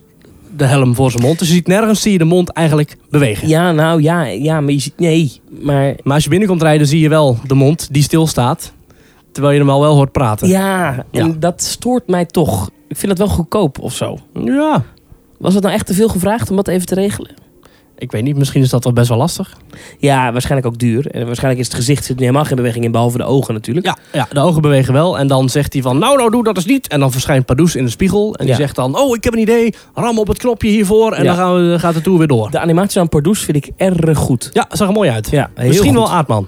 de 0.55 0.65
helm 0.65 0.95
voor 0.95 1.11
zijn 1.11 1.23
mond. 1.23 1.39
Dus 1.39 1.47
je 1.47 1.53
ziet 1.53 1.67
nergens 1.67 2.01
zie 2.01 2.11
je 2.11 2.17
de 2.17 2.23
mond 2.23 2.49
eigenlijk 2.49 2.97
bewegen. 3.09 3.47
Ja, 3.47 3.71
nou 3.71 4.01
ja, 4.01 4.23
ja, 4.25 4.61
maar 4.61 4.71
je 4.71 4.79
ziet... 4.79 4.93
Nee, 4.97 5.41
maar... 5.61 5.95
Maar 6.03 6.13
als 6.13 6.23
je 6.23 6.29
binnenkomt 6.29 6.61
rijden 6.61 6.87
zie 6.87 6.99
je 6.99 7.09
wel 7.09 7.37
de 7.47 7.53
mond 7.55 7.87
die 7.91 8.03
stilstaat. 8.03 8.71
Terwijl 9.31 9.53
je 9.53 9.59
hem 9.59 9.69
al 9.69 9.81
wel 9.81 9.95
hoort 9.95 10.11
praten. 10.11 10.47
Ja, 10.47 11.05
en 11.11 11.27
Ja. 11.27 11.35
dat 11.39 11.61
stoort 11.63 12.07
mij 12.07 12.25
toch. 12.25 12.69
Ik 12.87 12.97
vind 12.97 13.11
het 13.11 13.17
wel 13.21 13.27
goedkoop 13.29 13.79
of 13.79 13.93
zo. 13.95 14.17
Ja, 14.45 14.83
Was 15.37 15.53
het 15.53 15.63
nou 15.63 15.75
echt 15.75 15.85
te 15.85 15.93
veel 15.93 16.09
gevraagd 16.09 16.49
om 16.49 16.55
dat 16.55 16.67
even 16.67 16.85
te 16.87 16.95
regelen? 16.95 17.31
Ik 18.03 18.11
weet 18.11 18.23
niet. 18.23 18.37
Misschien 18.37 18.61
is 18.61 18.69
dat 18.69 18.83
wel 18.83 18.93
best 18.93 19.09
wel 19.09 19.17
lastig. 19.17 19.57
Ja, 19.97 20.31
waarschijnlijk 20.31 20.67
ook 20.73 20.79
duur. 20.79 21.07
En 21.11 21.25
waarschijnlijk 21.25 21.61
is 21.61 21.67
het 21.67 21.75
gezicht 21.75 22.05
zit 22.05 22.19
helemaal 22.19 22.45
geen 22.45 22.55
beweging 22.55 22.85
in, 22.85 22.91
behalve 22.91 23.17
de 23.17 23.23
ogen 23.23 23.53
natuurlijk. 23.53 23.85
Ja, 23.85 23.97
ja, 24.11 24.27
de 24.31 24.39
ogen 24.39 24.61
bewegen 24.61 24.93
wel. 24.93 25.17
En 25.17 25.27
dan 25.27 25.49
zegt 25.49 25.73
hij 25.73 25.81
van, 25.81 25.97
nou, 25.97 26.17
nou, 26.17 26.31
doe 26.31 26.43
dat 26.43 26.55
eens 26.55 26.65
niet. 26.65 26.87
En 26.87 26.99
dan 26.99 27.11
verschijnt 27.11 27.45
Pardoes 27.45 27.75
in 27.75 27.83
de 27.83 27.89
spiegel. 27.91 28.35
En 28.35 28.45
die 28.45 28.53
Ja. 28.53 28.59
zegt 28.59 28.75
dan, 28.75 28.97
oh, 28.99 29.15
ik 29.15 29.23
heb 29.23 29.33
een 29.33 29.39
idee. 29.39 29.73
Ram 29.93 30.19
op 30.19 30.27
het 30.27 30.37
knopje 30.37 30.69
hiervoor. 30.69 31.11
En 31.11 31.23
Ja. 31.23 31.29
dan 31.29 31.35
gaan 31.37 31.69
we, 31.71 31.79
gaat 31.79 31.93
de 31.93 32.01
tour 32.01 32.17
weer 32.17 32.27
door. 32.27 32.51
De 32.51 32.59
animatie 32.59 33.01
aan 33.01 33.09
Pardoes 33.09 33.39
vind 33.39 33.57
ik 33.57 33.71
erg 33.77 34.17
goed. 34.17 34.49
Ja, 34.53 34.65
zag 34.71 34.87
er 34.87 34.93
mooi 34.93 35.09
uit. 35.09 35.29
Ja, 35.29 35.49
heel 35.55 35.67
Misschien 35.67 35.87
goed. 35.95 35.97
wel 35.97 36.11
Aardman. 36.11 36.47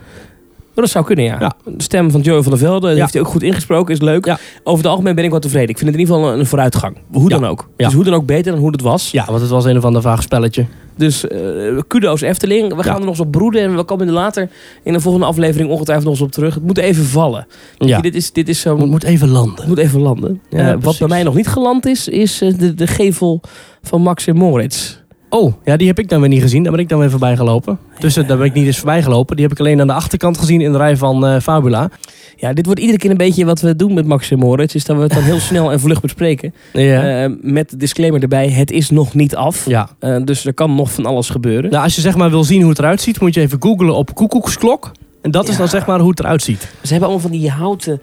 Oh, 0.76 0.82
dat 0.82 0.89
zou 0.89 1.05
kunnen, 1.05 1.26
ja. 1.26 1.36
Ja. 1.39 1.53
De 1.65 1.84
stem 1.84 2.11
van 2.11 2.21
Joey 2.21 2.41
van 2.41 2.51
der 2.51 2.59
Velde, 2.61 2.89
die 2.91 2.99
heeft 2.99 3.13
hij 3.13 3.21
ook 3.21 3.28
goed 3.28 3.43
ingesproken, 3.43 3.93
is 3.93 4.01
leuk. 4.01 4.36
Over 4.63 4.84
het 4.84 4.91
algemeen 4.91 5.15
ben 5.15 5.23
ik 5.23 5.30
wel 5.30 5.39
tevreden. 5.39 5.69
Ik 5.69 5.78
vind 5.78 5.89
het 5.91 5.99
in 5.99 6.05
ieder 6.05 6.15
geval 6.15 6.34
een, 6.34 6.39
een 6.39 6.45
vooruitgang. 6.45 6.97
Hoe 7.11 7.30
dan 7.30 7.45
ook. 7.45 7.69
Dus 7.78 7.93
hoe 7.93 8.03
dan 8.03 8.13
ook 8.13 8.26
beter 8.26 8.51
dan 8.51 8.61
hoe 8.61 8.71
het 8.71 8.82
was. 8.82 9.11
Ja, 9.11 9.26
want 9.26 9.41
het 9.41 9.49
was 9.49 9.65
een 9.65 9.78
of 9.78 9.86
ander 9.86 10.01
vaag 10.01 10.21
spelletje. 10.21 10.65
Dus 10.97 11.28
eh, 11.28 11.39
kudo's 11.88 12.21
Efteling. 12.21 12.76
We 12.76 12.84
gaan 12.84 12.93
Ja. 12.93 12.99
er 12.99 12.99
nog 12.99 13.09
eens 13.09 13.19
op 13.19 13.32
broeden. 13.32 13.61
En 13.61 13.76
we 13.76 13.84
komen 13.84 14.07
er 14.07 14.13
later 14.13 14.49
in 14.84 14.93
de 14.93 14.99
volgende 14.99 15.26
aflevering 15.28 15.69
ongetwijfeld 15.69 16.07
nog 16.07 16.13
eens 16.15 16.26
op 16.26 16.32
terug. 16.32 16.53
Het 16.53 16.63
moet 16.63 16.78
even 16.78 17.03
vallen. 17.05 17.47
Ja, 17.78 18.01
dit 18.01 18.15
is, 18.15 18.32
dit 18.32 18.49
is 18.49 18.59
zo... 18.59 18.78
moet, 18.78 18.89
moet 18.89 19.03
even 19.03 19.30
landen. 19.30 19.55
Het 19.55 19.67
moet 19.67 19.78
even 19.78 20.01
landen. 20.01 20.41
Ja, 20.49 20.71
Eh, 20.71 20.78
wat 20.80 20.97
bij 20.99 21.07
mij 21.07 21.23
nog 21.23 21.36
niet 21.36 21.47
geland 21.47 21.86
is, 21.86 22.07
is 22.07 22.41
eh, 22.41 22.53
de, 22.57 22.73
de 22.73 22.88
gevel 22.88 23.41
van 23.82 24.01
Max 24.01 24.28
en 24.28 24.36
Moritz. 24.36 24.97
Oh, 25.36 25.53
ja, 25.65 25.77
die 25.77 25.88
heb 25.88 25.99
ik 25.99 26.09
dan 26.09 26.19
weer 26.19 26.29
niet 26.29 26.41
gezien. 26.41 26.63
Daar 26.63 26.71
ben 26.71 26.81
ik 26.81 26.89
dan 26.89 26.99
weer 26.99 27.09
voorbij 27.09 27.36
gelopen. 27.36 27.79
Dus 27.99 28.15
eh, 28.17 28.27
daar 28.27 28.38
ben 28.38 28.45
ik 28.45 28.53
niet 28.53 28.65
eens 28.65 28.77
voorbij 28.77 29.03
gelopen. 29.03 29.36
Die 29.36 29.45
heb 29.45 29.53
ik 29.53 29.59
alleen 29.59 29.81
aan 29.81 29.88
de 29.88 29.93
achterkant 29.93 30.38
gezien 30.38 30.61
in 30.61 30.71
de 30.71 30.77
rij 30.77 30.97
van 30.97 31.25
eh, 31.25 31.39
Fabula. 31.39 31.89
Ja, 32.36 32.53
dit 32.53 32.65
wordt 32.65 32.79
iedere 32.79 32.97
keer 32.99 33.09
een 33.11 33.17
beetje 33.17 33.45
wat 33.45 33.61
we 33.61 33.75
doen 33.75 33.93
met 33.93 34.05
Max 34.05 34.31
en 34.31 34.39
Moritz. 34.39 34.75
Is 34.75 34.86
dat 34.86 34.95
we 34.95 35.01
het 35.01 35.13
dan 35.13 35.23
heel 35.23 35.39
snel 35.39 35.71
en 35.71 35.79
vlug 35.79 36.01
bespreken. 36.01 36.53
Ja. 36.73 37.23
Eh, 37.23 37.31
met 37.41 37.69
de 37.69 37.77
disclaimer 37.77 38.21
erbij, 38.21 38.49
het 38.49 38.71
is 38.71 38.89
nog 38.89 39.13
niet 39.13 39.36
af. 39.36 39.65
ja. 39.65 39.89
Eh, 39.99 40.17
dus 40.23 40.45
er 40.45 40.53
kan 40.53 40.75
nog 40.75 40.91
van 40.91 41.05
alles 41.05 41.29
gebeuren. 41.29 41.71
Nou, 41.71 41.83
als 41.83 41.95
je 41.95 42.01
zeg 42.01 42.15
maar 42.15 42.29
wil 42.29 42.43
zien 42.43 42.61
hoe 42.61 42.69
het 42.69 42.79
eruit 42.79 43.01
ziet, 43.01 43.19
moet 43.19 43.33
je 43.33 43.41
even 43.41 43.61
googlen 43.61 43.95
op 43.95 44.15
koekoeksklok. 44.15 44.91
En 45.21 45.31
dat 45.31 45.43
is 45.47 45.51
Ja. 45.51 45.57
dan 45.57 45.67
zeg 45.67 45.86
maar 45.86 45.99
hoe 45.99 46.09
het 46.09 46.19
eruit 46.19 46.41
ziet. 46.41 46.61
Ze 46.61 46.91
hebben 46.91 47.09
allemaal 47.09 47.29
van 47.29 47.38
die 47.39 47.49
houten 47.49 48.01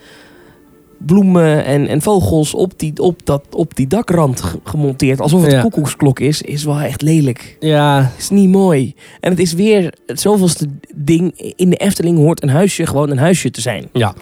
bloemen 1.07 1.65
en, 1.65 1.87
en 1.89 2.03
vogels 2.03 2.55
op 2.55 2.73
die, 2.79 2.93
op, 2.99 3.21
dat, 3.27 3.45
op 3.51 3.75
die 3.77 3.87
dakrand 3.87 4.41
ge- 4.43 4.59
gemonteerd. 4.65 5.21
Alsof 5.21 5.43
het 5.43 5.51
Ja. 5.51 5.57
een 5.57 5.63
koekoeksklok 5.63 6.21
is. 6.21 6.43
Is 6.43 6.65
wel 6.65 6.79
echt 6.81 7.03
lelijk. 7.03 7.57
Ja, 7.61 8.11
is 8.19 8.31
niet 8.31 8.49
mooi. 8.49 8.95
En 9.21 9.31
het 9.31 9.39
is 9.39 9.53
weer 9.53 9.95
het 10.07 10.21
zoveelste 10.21 10.67
ding. 10.95 11.53
In 11.57 11.71
de 11.71 11.77
Efteling 11.77 12.17
hoort 12.19 12.43
een 12.43 12.49
huisje 12.49 12.87
gewoon 12.87 13.11
een 13.11 13.19
huisje 13.19 13.51
te 13.51 13.61
zijn. 13.61 13.89
ja. 13.93 14.15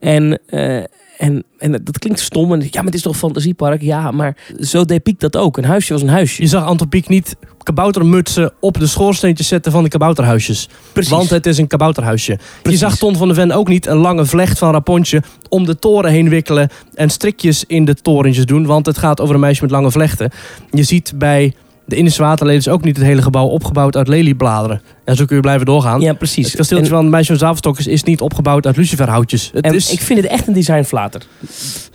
En, 0.00 0.40
eh, 0.46 0.82
en, 1.16 1.44
en 1.58 1.72
dat 1.72 1.98
klinkt 1.98 2.20
stom. 2.20 2.52
En, 2.52 2.60
ja, 2.60 2.68
maar 2.72 2.84
het 2.84 2.94
is 2.94 3.02
toch 3.02 3.12
een 3.12 3.18
fantasiepark? 3.18 3.82
Ja, 3.82 4.10
maar 4.10 4.36
zo 4.58 4.84
deed 4.84 5.02
Piek 5.02 5.20
dat 5.20 5.36
ook. 5.36 5.56
Een 5.56 5.64
huisje 5.64 5.92
was 5.92 6.02
een 6.02 6.08
huisje. 6.08 6.42
Je 6.42 6.48
zag 6.48 6.64
Anton 6.64 6.88
Pieck 6.88 7.08
niet 7.08 7.36
kaboutermutsen 7.62 8.52
op 8.60 8.78
de 8.78 8.86
schoorsteentjes 8.86 9.48
zetten 9.48 9.72
van 9.72 9.82
de 9.82 9.88
kabouterhuisjes. 9.88 10.68
Precies. 10.92 11.12
Want 11.12 11.30
het 11.30 11.46
is 11.46 11.58
een 11.58 11.66
kabouterhuisje. 11.66 12.38
Precies. 12.62 12.80
Je 12.80 12.86
zag 12.86 12.98
Ton 12.98 13.16
van 13.16 13.28
de 13.28 13.34
Ven 13.34 13.52
ook 13.52 13.68
niet 13.68 13.86
een 13.86 13.96
lange 13.96 14.24
vlecht 14.26 14.58
van 14.58 14.72
rapontje 14.72 15.22
om 15.48 15.64
de 15.64 15.78
toren 15.78 16.10
heen 16.10 16.28
wikkelen 16.28 16.68
en 16.94 17.10
strikjes 17.10 17.64
in 17.66 17.84
de 17.84 17.94
torentjes 17.94 18.46
doen. 18.46 18.66
Want 18.66 18.86
het 18.86 18.98
gaat 18.98 19.20
over 19.20 19.34
een 19.34 19.40
meisje 19.40 19.62
met 19.62 19.70
lange 19.70 19.90
vlechten. 19.90 20.30
Je 20.70 20.82
ziet 20.82 21.12
bij 21.16 21.54
de 21.86 21.96
Indische 21.96 22.22
Waterleden 22.22 22.60
is 22.60 22.68
ook 22.68 22.84
niet 22.84 22.96
het 22.96 23.06
hele 23.06 23.22
gebouw 23.22 23.46
opgebouwd 23.46 23.96
uit 23.96 24.08
leliebladeren. 24.08 24.82
En 25.04 25.16
zo 25.16 25.24
kun 25.24 25.36
je 25.36 25.42
blijven 25.42 25.66
doorgaan. 25.66 26.00
Ja, 26.00 26.12
precies. 26.12 26.46
Het 26.46 26.56
kasteeltje 26.56 26.86
En- 26.86 26.92
van 26.96 27.10
meisje 27.10 27.30
met 27.30 27.40
zavelstokkers 27.40 27.86
is 27.86 28.02
niet 28.02 28.20
opgebouwd 28.20 28.66
uit 28.66 28.76
luciferhoutjes. 28.76 29.50
Het 29.54 29.64
En 29.64 29.74
is... 29.74 29.92
ik 29.92 30.00
vind 30.00 30.22
het 30.22 30.28
echt 30.28 30.46
een 30.46 30.52
designflater. 30.54 31.22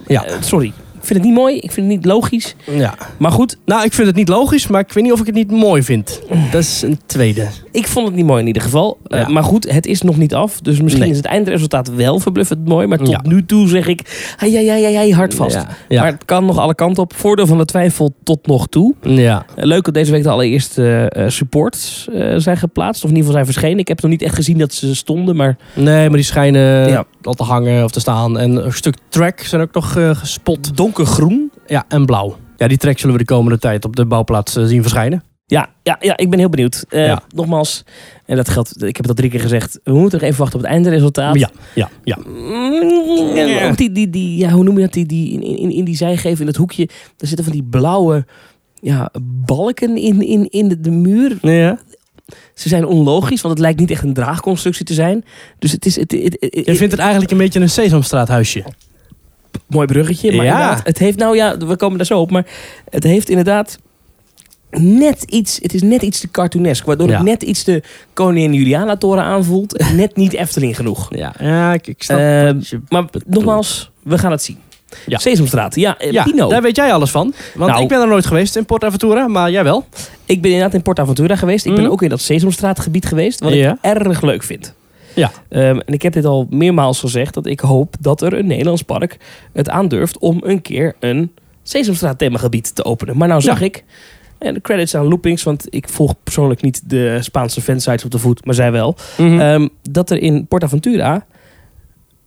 Ja. 0.07 0.23
Eh, 0.25 0.33
sorry. 0.39 0.73
Ik 0.99 1.05
vind 1.05 1.19
het 1.19 1.27
niet 1.27 1.37
mooi. 1.37 1.55
Ik 1.55 1.71
vind 1.71 1.87
het 1.87 1.95
niet 1.95 2.05
logisch. 2.05 2.55
ja. 2.65 2.93
Maar 3.17 3.31
goed, 3.31 3.57
Nou, 3.65 3.83
ik 3.83 3.93
vind 3.93 4.07
het 4.07 4.15
niet 4.15 4.29
logisch, 4.29 4.67
maar 4.67 4.81
ik 4.81 4.91
weet 4.93 5.03
niet 5.03 5.13
of 5.13 5.19
ik 5.19 5.25
het 5.25 5.35
niet 5.35 5.51
mooi 5.51 5.83
vind. 5.83 6.21
Dat 6.51 6.61
is 6.61 6.81
een 6.81 6.99
tweede. 7.05 7.47
ik 7.71 7.87
vond 7.87 8.07
het 8.07 8.15
niet 8.15 8.25
mooi 8.25 8.41
in 8.41 8.47
ieder 8.47 8.61
geval. 8.61 8.97
Eh, 9.07 9.27
maar 9.27 9.43
goed, 9.43 9.71
het 9.71 9.85
is 9.85 10.01
nog 10.01 10.17
niet 10.17 10.33
af. 10.33 10.61
Dus 10.61 10.81
misschien 10.81 11.01
Nee. 11.03 11.11
is 11.11 11.17
het 11.17 11.25
eindresultaat 11.25 11.93
wel 11.95 12.19
verbluffend 12.19 12.67
mooi. 12.67 12.87
Maar 12.87 12.97
tot 12.97 13.07
Ja. 13.09 13.19
nu 13.23 13.45
toe 13.45 13.67
zeg 13.67 13.87
ik, 13.87 14.33
ja, 14.39 14.59
ja, 14.59 14.75
ja, 14.75 15.01
ja, 15.01 15.15
hard 15.15 15.33
vast. 15.35 15.65
Ja. 15.89 16.01
Maar 16.01 16.11
het 16.11 16.25
kan 16.25 16.45
nog 16.45 16.57
alle 16.57 16.75
kanten 16.75 17.03
op. 17.03 17.13
Voordeel 17.15 17.47
van 17.47 17.57
de 17.57 17.65
twijfel 17.65 18.13
tot 18.23 18.47
nog 18.47 18.67
toe. 18.67 18.93
ja. 19.01 19.45
Eh, 19.55 19.65
Leuk 19.65 19.83
dat 19.85 19.93
deze 19.93 20.11
week 20.11 20.23
de 20.23 20.29
allereerste 20.29 21.09
eh, 21.09 21.27
supports 21.27 22.07
zijn 22.37 22.57
geplaatst. 22.57 23.03
Of 23.03 23.09
in 23.09 23.15
ieder 23.15 23.29
geval 23.29 23.43
zijn 23.43 23.53
verschenen. 23.53 23.79
Ik 23.79 23.87
heb 23.87 24.01
nog 24.01 24.11
niet 24.11 24.21
echt 24.21 24.35
gezien 24.35 24.57
dat 24.57 24.73
ze 24.73 24.95
stonden. 24.95 25.35
Maar 25.35 25.57
Nee, 25.73 26.07
maar 26.07 26.17
die 26.17 26.25
schijnen 26.25 27.05
al 27.21 27.33
te 27.33 27.43
hangen 27.43 27.83
of 27.83 27.91
te 27.91 27.99
staan. 27.99 28.39
En 28.39 28.65
een 28.65 28.73
stuk 28.73 28.95
track 29.09 29.39
zijn 29.39 29.61
ook 29.61 29.73
nog 29.73 29.91
gespot. 30.13 30.77
Donkergroen. 30.93 31.51
Ja, 31.67 31.85
en 31.87 32.05
blauw. 32.05 32.37
Ja, 32.57 32.67
die 32.67 32.77
track 32.77 32.97
zullen 32.99 33.15
we 33.15 33.21
de 33.21 33.33
komende 33.33 33.59
tijd 33.59 33.85
op 33.85 33.95
de 33.95 34.05
bouwplaats 34.05 34.55
eh, 34.55 34.63
zien 34.65 34.81
verschijnen. 34.81 35.23
Ja, 35.45 35.69
ja, 35.83 35.97
ja, 35.99 36.17
ik 36.17 36.29
ben 36.29 36.39
heel 36.39 36.49
benieuwd. 36.49 36.85
Eh, 36.89 37.05
Ja. 37.05 37.21
Nogmaals, 37.35 37.83
en 38.25 38.35
dat 38.35 38.49
geldt, 38.49 38.75
ik 38.75 38.95
heb 38.95 38.97
het 38.97 39.07
al 39.07 39.13
drie 39.13 39.29
keer 39.29 39.39
gezegd. 39.39 39.79
We 39.83 39.91
moeten 39.93 40.19
nog 40.19 40.27
even 40.27 40.39
wachten 40.39 40.59
op 40.59 40.65
het 40.65 40.73
eindresultaat. 40.73 41.39
Ja, 41.39 41.49
ja, 41.75 41.89
ja. 42.03 42.17
Mm, 42.27 43.35
en 43.37 43.69
Ook 43.69 43.77
die, 43.77 43.91
die, 43.91 44.09
die, 44.09 44.37
ja, 44.37 44.49
hoe 44.49 44.63
noem 44.63 44.75
je 44.75 44.81
dat? 44.83 44.93
Die, 44.93 45.05
die, 45.05 45.31
in, 45.31 45.41
in, 45.57 45.71
in 45.71 45.85
die 45.85 45.95
zijgevel, 45.95 46.39
in 46.39 46.45
dat 46.45 46.55
hoekje, 46.55 46.85
daar 46.85 47.27
zitten 47.27 47.43
van 47.45 47.53
die 47.53 47.63
blauwe 47.63 48.25
ja, 48.81 49.09
balken 49.45 49.97
in, 49.97 50.21
in, 50.21 50.49
in 50.49 50.67
de, 50.67 50.79
de 50.79 50.91
muur. 50.91 51.37
ja. 51.41 51.79
Ze 52.53 52.69
zijn 52.69 52.85
onlogisch, 52.85 53.41
want 53.41 53.53
het 53.53 53.63
lijkt 53.63 53.79
niet 53.79 53.91
echt 53.91 54.03
een 54.03 54.13
draagconstructie 54.13 54.85
te 54.85 54.93
zijn. 54.93 55.23
Dus 55.59 55.71
het 55.71 55.85
is... 55.85 55.95
Het, 55.95 56.11
het, 56.11 56.37
het- 56.39 56.65
Je 56.65 56.75
vindt 56.75 56.91
het 56.91 57.01
eigenlijk 57.01 57.31
een 57.31 57.37
beetje 57.37 57.59
een 57.59 57.69
Sesamstraathuisje. 57.69 58.63
Mooi 59.69 59.87
bruggetje. 59.87 60.35
Maar 60.35 60.45
Ja. 60.45 60.79
het 60.83 60.97
heeft 60.97 61.17
nou 61.17 61.35
ja, 61.35 61.57
we 61.57 61.75
komen 61.75 61.97
daar 61.97 62.05
zo 62.05 62.19
op, 62.19 62.31
maar 62.31 62.45
het 62.89 63.03
heeft 63.03 63.29
inderdaad 63.29 63.77
net 64.71 65.23
iets, 65.23 65.59
het 65.61 65.73
is 65.73 65.81
net 65.81 66.01
iets 66.01 66.19
te 66.19 66.31
cartoonesk, 66.31 66.85
waardoor 66.85 67.07
Ja. 67.09 67.15
het 67.15 67.23
net 67.25 67.43
iets 67.43 67.63
de 67.63 67.83
Koningin 68.13 68.53
Juliana 68.53 68.97
toren 68.97 69.23
aanvoelt, 69.23 69.83
net 69.95 70.15
niet 70.15 70.33
Efteling 70.33 70.75
genoeg. 70.75 71.15
Ja, 71.15 71.33
ja 71.39 71.73
ik, 71.73 71.87
ik 71.87 72.03
snap 72.03 72.17
Eh, 72.19 72.25
je 72.61 72.79
maar 72.89 73.05
bedoelt. 73.05 73.27
nogmaals, 73.27 73.91
we 74.03 74.17
gaan 74.17 74.31
het 74.31 74.43
zien. 74.43 74.57
Ja. 75.05 75.17
Sesamstraat, 75.17 75.75
ja, 75.75 75.97
eh, 75.97 76.11
Ja, 76.11 76.23
Pino. 76.23 76.49
daar 76.49 76.61
weet 76.61 76.75
jij 76.75 76.93
alles 76.93 77.11
van. 77.11 77.33
Want 77.55 77.71
Nou. 77.71 77.83
ik 77.83 77.89
ben 77.89 78.01
er 78.01 78.07
nooit 78.07 78.25
geweest 78.25 78.55
in 78.55 78.65
Port 78.65 78.83
Aventura, 78.83 79.27
maar 79.27 79.51
jij 79.51 79.63
wel. 79.63 79.85
Ik 80.25 80.41
ben 80.41 80.51
inderdaad 80.51 80.73
in 80.75 80.81
Port 80.81 80.99
Aventura 80.99 81.35
geweest. 81.35 81.65
Ik 81.65 81.71
Mhm. 81.71 81.81
ben 81.81 81.91
ook 81.91 82.01
in 82.01 82.09
dat 82.09 82.21
Sesamstraatgebied 82.21 83.05
geweest, 83.05 83.39
wat 83.39 83.53
Ja. 83.53 83.71
ik 83.71 83.77
erg 83.81 84.21
leuk 84.21 84.43
vind. 84.43 84.73
Ja. 85.19 85.31
Ehm, 85.49 85.79
en 85.85 85.93
ik 85.93 86.01
heb 86.01 86.13
dit 86.13 86.25
al 86.25 86.47
meermaals 86.49 86.99
gezegd, 86.99 87.33
dat 87.33 87.45
ik 87.45 87.59
hoop 87.59 87.95
dat 87.99 88.21
er 88.21 88.33
een 88.33 88.47
Nederlands 88.47 88.81
park 88.81 89.17
het 89.53 89.69
aandurft 89.69 90.17
om 90.17 90.37
een 90.43 90.61
keer 90.61 90.95
een 90.99 91.31
Sesamstraat 91.63 92.17
themagebied 92.17 92.75
te 92.75 92.85
openen. 92.85 93.17
Maar 93.17 93.27
nou 93.27 93.41
zag 93.41 93.59
Ja. 93.59 93.65
ik, 93.65 93.83
en 94.37 94.53
de 94.53 94.61
credits 94.61 94.95
aan 94.95 95.07
Loopings, 95.07 95.43
want 95.43 95.65
ik 95.69 95.89
volg 95.89 96.13
persoonlijk 96.23 96.61
niet 96.61 96.89
de 96.89 97.17
Spaanse 97.21 97.61
fansites 97.61 98.05
op 98.05 98.11
de 98.11 98.19
voet, 98.19 98.45
maar 98.45 98.55
zij 98.55 98.71
wel, 98.71 98.95
Mhm. 99.17 99.39
ehm, 99.39 99.67
dat 99.89 100.09
er 100.09 100.21
in 100.21 100.47
Port 100.47 100.63
Aventura 100.63 101.25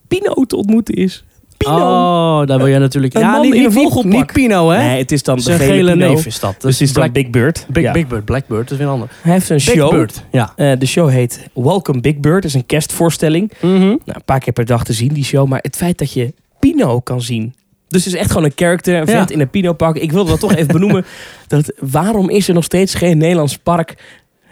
Pino 0.09 0.45
te 0.45 0.57
ontmoeten 0.57 0.95
is. 0.95 1.24
Pino! 1.64 2.40
Oh, 2.40 2.46
daar 2.46 2.58
wil 2.58 2.68
jij 2.68 2.78
natuurlijk... 2.78 3.14
Een 3.14 3.20
ja, 3.20 3.32
man 3.32 3.40
niet, 3.40 3.54
in 3.54 3.64
een 3.64 3.72
vogelpak. 3.72 4.12
niet 4.12 4.32
Pino, 4.32 4.70
hè? 4.70 4.78
Nee, 4.78 4.98
het 4.98 5.12
is 5.12 5.22
dan 5.22 5.36
de 5.36 5.42
gele, 5.42 5.58
gele 5.64 5.92
Pino. 5.92 6.08
neef 6.12 6.26
is 6.26 6.40
dat. 6.40 6.54
Dus 6.60 6.72
het 6.78 6.88
is 6.88 6.92
dan 6.92 7.02
Black, 7.02 7.14
Big 7.14 7.30
Bird. 7.30 7.66
Big, 7.68 7.82
Ja. 7.82 7.92
Big 7.92 8.06
Bird. 8.06 8.24
Blackbird, 8.24 8.60
dat 8.62 8.70
is 8.70 8.76
weer 8.76 8.86
een 8.86 8.92
ander. 8.92 9.08
Hij 9.22 9.32
heeft 9.32 9.48
een 9.50 9.56
Big 9.56 9.64
show. 9.74 9.90
Bird, 9.90 10.24
ja. 10.30 10.52
Eh, 10.56 10.72
de 10.78 10.86
show 10.86 11.10
heet 11.10 11.48
Welcome 11.54 12.00
Big 12.00 12.18
Bird. 12.18 12.34
Het 12.34 12.44
is 12.44 12.54
een 12.54 12.66
kerstvoorstelling. 12.66 13.52
Mhm. 13.60 13.78
Nou, 13.80 13.98
een 14.04 14.24
paar 14.24 14.38
keer 14.40 14.52
per 14.52 14.64
dag 14.64 14.84
te 14.84 14.92
zien, 14.92 15.12
die 15.12 15.24
show. 15.24 15.48
Maar 15.48 15.58
het 15.62 15.76
feit 15.76 15.98
dat 15.98 16.12
je 16.12 16.34
Pino 16.58 17.00
kan 17.00 17.22
zien. 17.22 17.54
Dus 17.88 18.04
het 18.04 18.14
is 18.14 18.20
echt 18.20 18.30
gewoon 18.30 18.44
een 18.44 18.52
character, 18.56 18.94
een 19.00 19.06
vent 19.06 19.28
Ja. 19.28 19.34
in 19.34 19.40
een 19.40 19.50
Pino-pak. 19.50 19.96
Ik 19.96 20.12
wilde 20.12 20.30
dat 20.30 20.40
toch 20.40 20.54
even 20.54 20.66
benoemen. 20.72 21.04
Dat, 21.48 21.72
waarom 21.78 22.30
is 22.30 22.48
er 22.48 22.54
nog 22.54 22.64
steeds 22.64 22.94
geen 22.94 23.18
Nederlands 23.18 23.56
park 23.58 23.94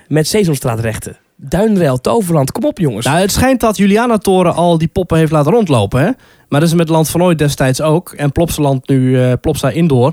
met 0.09 0.27
Sesamstraatrechten? 0.29 1.17
Duinrail, 1.43 2.01
Toverland, 2.01 2.53
kom 2.53 2.65
op 2.65 2.79
jongens. 2.79 3.07
Nou, 3.07 3.19
het 3.19 3.33
schijnt 3.33 3.61
dat 3.61 3.77
Juliana 3.77 4.19
Toren 4.19 4.55
al 4.55 4.79
die 4.79 4.89
poppen 4.89 5.19
heeft 5.19 5.33
laten 5.33 5.53
rondlopen. 5.53 6.01
Hè? 6.01 6.11
Maar 6.49 6.61
dat 6.61 6.69
is 6.69 6.75
met 6.75 6.89
Land 6.89 7.09
van 7.11 7.23
Ooit 7.23 7.39
destijds 7.39 7.81
ook. 7.81 8.13
En 8.13 8.33
Plopsaland 8.33 8.89
nu, 8.89 9.23
eh 9.23 9.33
Plopsa 9.41 9.71
Indoor. 9.71 10.13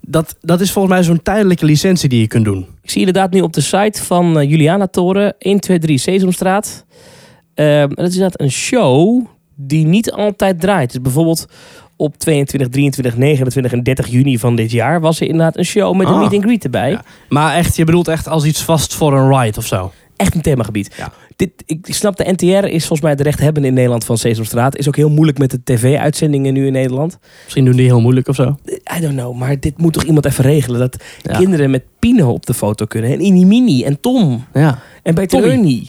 Dat, 0.00 0.36
dat 0.40 0.60
is 0.60 0.72
volgens 0.72 0.94
mij 0.94 1.02
zo'n 1.04 1.22
tijdelijke 1.22 1.64
licentie 1.64 2.08
die 2.08 2.20
je 2.20 2.26
kunt 2.26 2.44
doen. 2.44 2.66
Ik 2.82 2.90
zie 2.90 2.98
inderdaad 2.98 3.30
nu 3.32 3.40
op 3.40 3.52
de 3.52 3.60
site 3.60 4.04
van 4.04 4.38
eh, 4.38 4.50
Juliana 4.50 4.86
Toren, 4.86 5.34
123 5.38 6.00
Sesamstraat. 6.00 6.84
Ehm, 7.54 7.88
dat 7.88 8.08
is 8.08 8.14
inderdaad 8.14 8.40
een 8.40 8.50
show 8.50 9.24
die 9.54 9.86
niet 9.86 10.12
altijd 10.12 10.60
draait. 10.60 10.92
Dus 10.92 11.00
bijvoorbeeld 11.00 11.46
op 11.96 12.16
22, 12.18 12.68
23, 12.68 13.16
29 13.16 13.72
en 13.72 13.82
30 13.82 14.06
juni 14.06 14.38
van 14.38 14.56
dit 14.56 14.70
jaar 14.70 15.00
was 15.00 15.20
er 15.20 15.26
inderdaad 15.26 15.56
een 15.56 15.64
show 15.64 15.94
met 15.96 16.06
een 16.08 16.12
Ah. 16.14 16.20
meet 16.20 16.32
and 16.32 16.42
greet 16.42 16.64
erbij. 16.64 16.90
Ja. 16.90 17.04
Maar 17.28 17.54
echt, 17.54 17.76
je 17.76 17.84
bedoelt 17.84 18.08
echt 18.08 18.28
als 18.28 18.44
iets 18.44 18.62
vast 18.62 18.94
voor 18.94 19.12
een 19.18 19.38
ride 19.38 19.58
of 19.58 19.66
zo. 19.66 19.92
Echt 20.16 20.34
een 20.34 20.40
themagebied. 20.40 20.94
Ja. 20.96 21.12
Dit, 21.36 21.50
ik 21.66 21.86
snap, 21.90 22.16
de 22.16 22.32
NTR 22.32 22.44
is 22.66 22.80
volgens 22.86 23.00
mij 23.00 23.14
de 23.14 23.22
rechthebbende 23.22 23.68
in 23.68 23.74
Nederland 23.74 24.04
van 24.04 24.18
Sesamstraat. 24.18 24.76
Is 24.76 24.88
ook 24.88 24.96
heel 24.96 25.10
moeilijk 25.10 25.38
met 25.38 25.50
de 25.50 25.60
tv-uitzendingen 25.64 26.52
nu 26.52 26.66
in 26.66 26.72
Nederland. 26.72 27.18
Misschien 27.42 27.64
doen 27.64 27.76
die 27.76 27.84
heel 27.86 28.00
moeilijk 28.00 28.28
of 28.28 28.34
zo. 28.34 28.56
I 28.96 29.00
don't 29.00 29.14
know, 29.14 29.36
maar 29.36 29.60
dit 29.60 29.78
moet 29.78 29.92
toch 29.92 30.04
iemand 30.04 30.24
even 30.26 30.44
regelen. 30.44 30.80
Dat 30.80 31.04
Ja. 31.22 31.38
kinderen 31.38 31.70
met 31.70 31.82
Pino 31.98 32.30
op 32.32 32.46
de 32.46 32.54
foto 32.54 32.86
kunnen. 32.86 33.10
En 33.12 33.20
Inimini 33.20 33.84
en 33.84 34.00
Tom. 34.00 34.44
Ja. 34.54 34.78
En 35.02 35.14
bij 35.14 35.26
Tommy. 35.26 35.88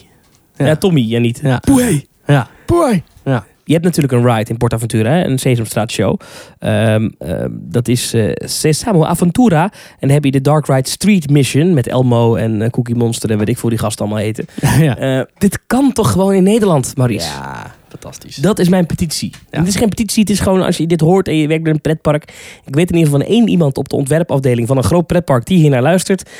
Ja. 0.56 0.66
Ja. 0.66 0.76
Tommy, 0.76 1.00
ja 1.00 1.18
niet. 1.18 1.40
Ja. 1.42 1.58
Poei. 1.58 2.06
Ja. 2.26 2.48
Poei. 2.66 3.02
Ja. 3.24 3.46
Je 3.68 3.74
hebt 3.74 3.84
natuurlijk 3.84 4.12
een 4.12 4.34
ride 4.34 4.50
in 4.50 4.56
Port 4.56 4.74
Aventura, 4.74 5.10
hè? 5.10 5.24
een 5.24 5.38
Sesamstraat 5.38 5.90
show. 5.90 6.20
Ehm, 6.58 7.08
ehm, 7.18 7.48
dat 7.52 7.88
is 7.88 8.14
eh 8.14 8.30
Sesamo 8.34 9.04
Aventura. 9.04 9.62
En 9.62 9.70
dan 10.00 10.10
heb 10.10 10.24
je 10.24 10.30
de 10.30 10.40
Dark 10.40 10.66
Ride 10.66 10.88
Street 10.88 11.30
Mission 11.30 11.74
met 11.74 11.86
Elmo 11.86 12.34
en 12.34 12.62
eh, 12.62 12.70
Cookie 12.70 12.94
Monster 12.94 13.30
en 13.30 13.38
weet 13.38 13.48
ik 13.48 13.58
veel 13.58 13.68
die 13.68 13.78
gasten 13.78 14.04
allemaal 14.04 14.24
heten. 14.24 14.46
ja. 14.80 14.98
Eh, 14.98 15.24
dit 15.38 15.58
kan 15.66 15.92
toch 15.92 16.12
gewoon 16.12 16.34
in 16.34 16.42
Nederland, 16.42 16.96
Maurice? 16.96 17.26
Ja, 17.26 17.74
fantastisch. 17.88 18.36
Dat 18.36 18.58
is 18.58 18.68
mijn 18.68 18.86
petitie. 18.86 19.32
Ja. 19.50 19.58
Het 19.58 19.68
is 19.68 19.76
geen 19.76 19.88
petitie, 19.88 20.20
het 20.20 20.30
is 20.30 20.40
gewoon 20.40 20.62
als 20.62 20.76
je 20.76 20.86
dit 20.86 21.00
hoort 21.00 21.28
en 21.28 21.36
je 21.36 21.48
werkt 21.48 21.62
bij 21.62 21.72
een 21.72 21.80
pretpark. 21.80 22.22
Ik 22.64 22.74
weet 22.74 22.90
in 22.90 22.96
ieder 22.96 23.12
geval 23.12 23.26
van 23.26 23.36
één 23.36 23.48
iemand 23.48 23.78
op 23.78 23.88
de 23.88 23.96
ontwerpafdeling 23.96 24.68
van 24.68 24.76
een 24.76 24.84
groot 24.84 25.06
pretpark 25.06 25.46
die 25.46 25.58
hier 25.58 25.70
naar 25.70 25.82
luistert. 25.82 26.30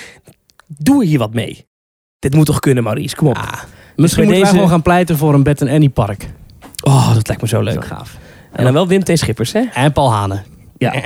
Doe 0.66 1.04
hier 1.04 1.18
wat 1.18 1.34
mee. 1.34 1.66
Dit 2.18 2.34
moet 2.34 2.46
toch 2.46 2.58
kunnen, 2.58 2.82
Maurice? 2.84 3.16
Kom 3.16 3.28
op. 3.28 3.66
Misschien 3.96 4.24
moeten 4.24 4.42
wij 4.42 4.50
gewoon 4.50 4.68
gaan 4.68 4.82
pleiten 4.82 5.16
voor 5.16 5.34
een 5.34 5.42
Bed 5.42 5.62
Annie 5.62 5.90
park. 5.90 6.28
Oh, 6.84 7.14
dat 7.14 7.26
lijkt 7.26 7.42
me 7.42 7.48
zo 7.48 7.60
leuk. 7.62 7.84
gaaf. 7.84 8.16
En 8.52 8.64
dan 8.64 8.72
wel 8.72 8.88
Wim 8.88 9.04
T. 9.04 9.10
Schippers, 9.18 9.52
hè? 9.52 9.60
En 9.74 9.92
Paul 9.92 10.12
Hanen. 10.12 10.44
Ja. 10.78 10.94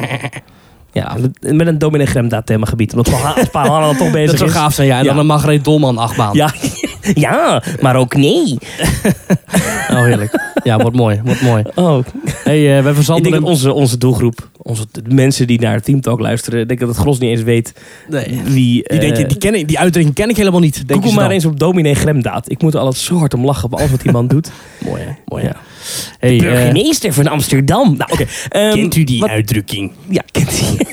Ja, 0.94 1.16
met- 1.40 1.66
een 1.66 1.78
dominee 1.78 2.06
Gremda 2.06 2.42
themagebied. 2.42 2.94
Omdat 2.94 3.10
Paul 3.12 3.22
Ha- 3.24 3.44
Paul 3.52 3.70
Hanen 3.70 3.86
dan 3.88 3.96
toch 3.96 4.10
bezig 4.10 4.30
Dat 4.30 4.38
zou 4.38 4.50
is. 4.50 4.56
gaaf 4.56 4.74
zijn, 4.74 4.88
ja. 4.88 4.98
En 4.98 5.04
dan 5.04 5.18
een 5.18 5.26
Margreet 5.26 5.64
Dolman 5.64 5.98
achtbaan. 5.98 6.34
Ja, 6.34 6.46
ja, 7.14 7.62
maar 7.80 7.96
ook 7.96 8.14
nee. 8.16 8.58
Oh, 9.90 10.04
heerlijk. 10.04 10.40
Ja, 10.64 10.76
wordt 10.78 10.96
mooi. 10.96 11.20
Wordt 11.24 11.40
mooi. 11.42 11.62
Oh, 11.74 12.04
Hey, 12.44 12.78
eh, 12.78 12.84
we 12.84 13.00
ik 13.16 13.22
denk 13.22 13.34
dat 13.34 13.42
onze, 13.42 13.72
onze 13.72 13.98
doelgroep, 13.98 14.48
onze, 14.56 14.84
de 14.92 15.02
mensen 15.14 15.46
die 15.46 15.60
naar 15.60 15.80
Team 15.80 16.00
Talk 16.00 16.20
luisteren, 16.20 16.60
ik 16.60 16.68
denk 16.68 16.80
dat 16.80 16.88
het 16.88 16.98
gros 16.98 17.18
niet 17.18 17.30
eens 17.30 17.42
weet 17.42 17.72
Nee. 18.08 18.40
wie... 18.44 18.84
Die, 18.88 18.98
denk 18.98 19.16
je, 19.16 19.22
eh, 19.22 19.28
die, 19.28 19.38
ken 19.38 19.54
ik, 19.54 19.68
die 19.68 19.78
uitdrukking 19.78 20.14
ken 20.14 20.28
ik 20.28 20.36
helemaal 20.36 20.60
niet. 20.60 20.88
Denk 20.88 21.00
Google 21.00 21.14
maar 21.16 21.24
dan. 21.24 21.32
eens 21.32 21.44
op 21.44 21.58
dominee 21.58 21.94
Gremdaad. 21.94 22.50
Ik 22.50 22.62
moet 22.62 22.74
er 22.74 22.80
altijd 22.80 23.02
zo 23.02 23.16
hard 23.16 23.34
om 23.34 23.44
lachen 23.44 23.64
op 23.64 23.74
alles 23.78 23.90
wat 23.90 24.00
die 24.02 24.12
man 24.12 24.28
doet. 24.28 24.50
Mooi, 24.86 25.02
hè? 25.02 25.10
Mooi, 25.24 25.44
Ja. 25.44 25.56
Hey, 26.18 26.34
eh, 26.34 26.40
Burgemeester 26.40 27.12
van 27.12 27.26
Amsterdam. 27.26 27.96
Nou, 27.96 28.12
oké. 28.12 28.26
ehm, 28.48 28.74
kent 28.74 28.96
u 28.96 29.04
die 29.04 29.20
wat- 29.20 29.28
uitdrukking? 29.28 29.92
Ja, 30.08 30.22
kent 30.30 30.52
u. 30.60 30.84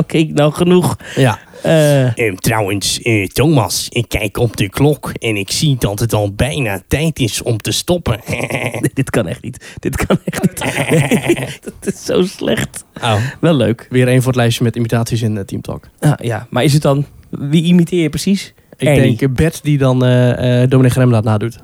Oké, 0.00 0.22
nou 0.32 0.52
genoeg. 0.52 0.96
Ja. 1.16 1.38
Eh, 1.64 2.18
Ehm, 2.18 2.34
trouwens, 2.34 3.02
eh, 3.02 3.26
Thomas, 3.26 3.86
ik 3.88 4.08
kijk 4.08 4.38
op 4.38 4.56
de 4.56 4.68
klok 4.68 5.10
en 5.18 5.36
ik 5.36 5.50
zie 5.50 5.76
dat 5.78 5.98
het 5.98 6.12
al 6.12 6.32
bijna 6.32 6.82
tijd 6.88 7.18
is 7.18 7.42
om 7.42 7.58
te 7.58 7.72
stoppen. 7.72 8.20
dit 8.94 9.10
kan 9.10 9.26
echt 9.26 9.42
niet. 9.42 9.76
Dit 9.78 10.06
kan 10.06 10.18
echt 10.24 10.42
niet. 10.42 11.60
dat 11.64 11.94
is 11.94 12.04
zo 12.04 12.22
slecht. 12.22 12.84
Oh. 13.02 13.16
Wel 13.40 13.54
leuk. 13.54 13.86
Weer 13.90 14.08
één 14.08 14.18
voor 14.18 14.32
het 14.32 14.40
lijstje 14.40 14.64
met 14.64 14.76
imitaties 14.76 15.22
in 15.22 15.36
uh, 15.36 15.40
Team 15.42 15.60
Talk. 15.62 15.88
Ah, 16.00 16.12
ja, 16.22 16.46
maar 16.50 16.64
is 16.64 16.72
het 16.72 16.82
dan... 16.82 17.06
Wie 17.30 17.62
imiteer 17.62 18.02
je 18.02 18.08
precies? 18.08 18.54
Ik 18.76 18.88
Ernie. 18.88 19.02
denk 19.02 19.20
eh, 19.20 19.28
Bert 19.28 19.62
die 19.62 19.78
dan 19.78 20.04
eh 20.04 20.62
eh 20.62 20.70
Dominic 20.70 20.92
Gremlaat 20.92 21.24
nadoet. 21.24 21.58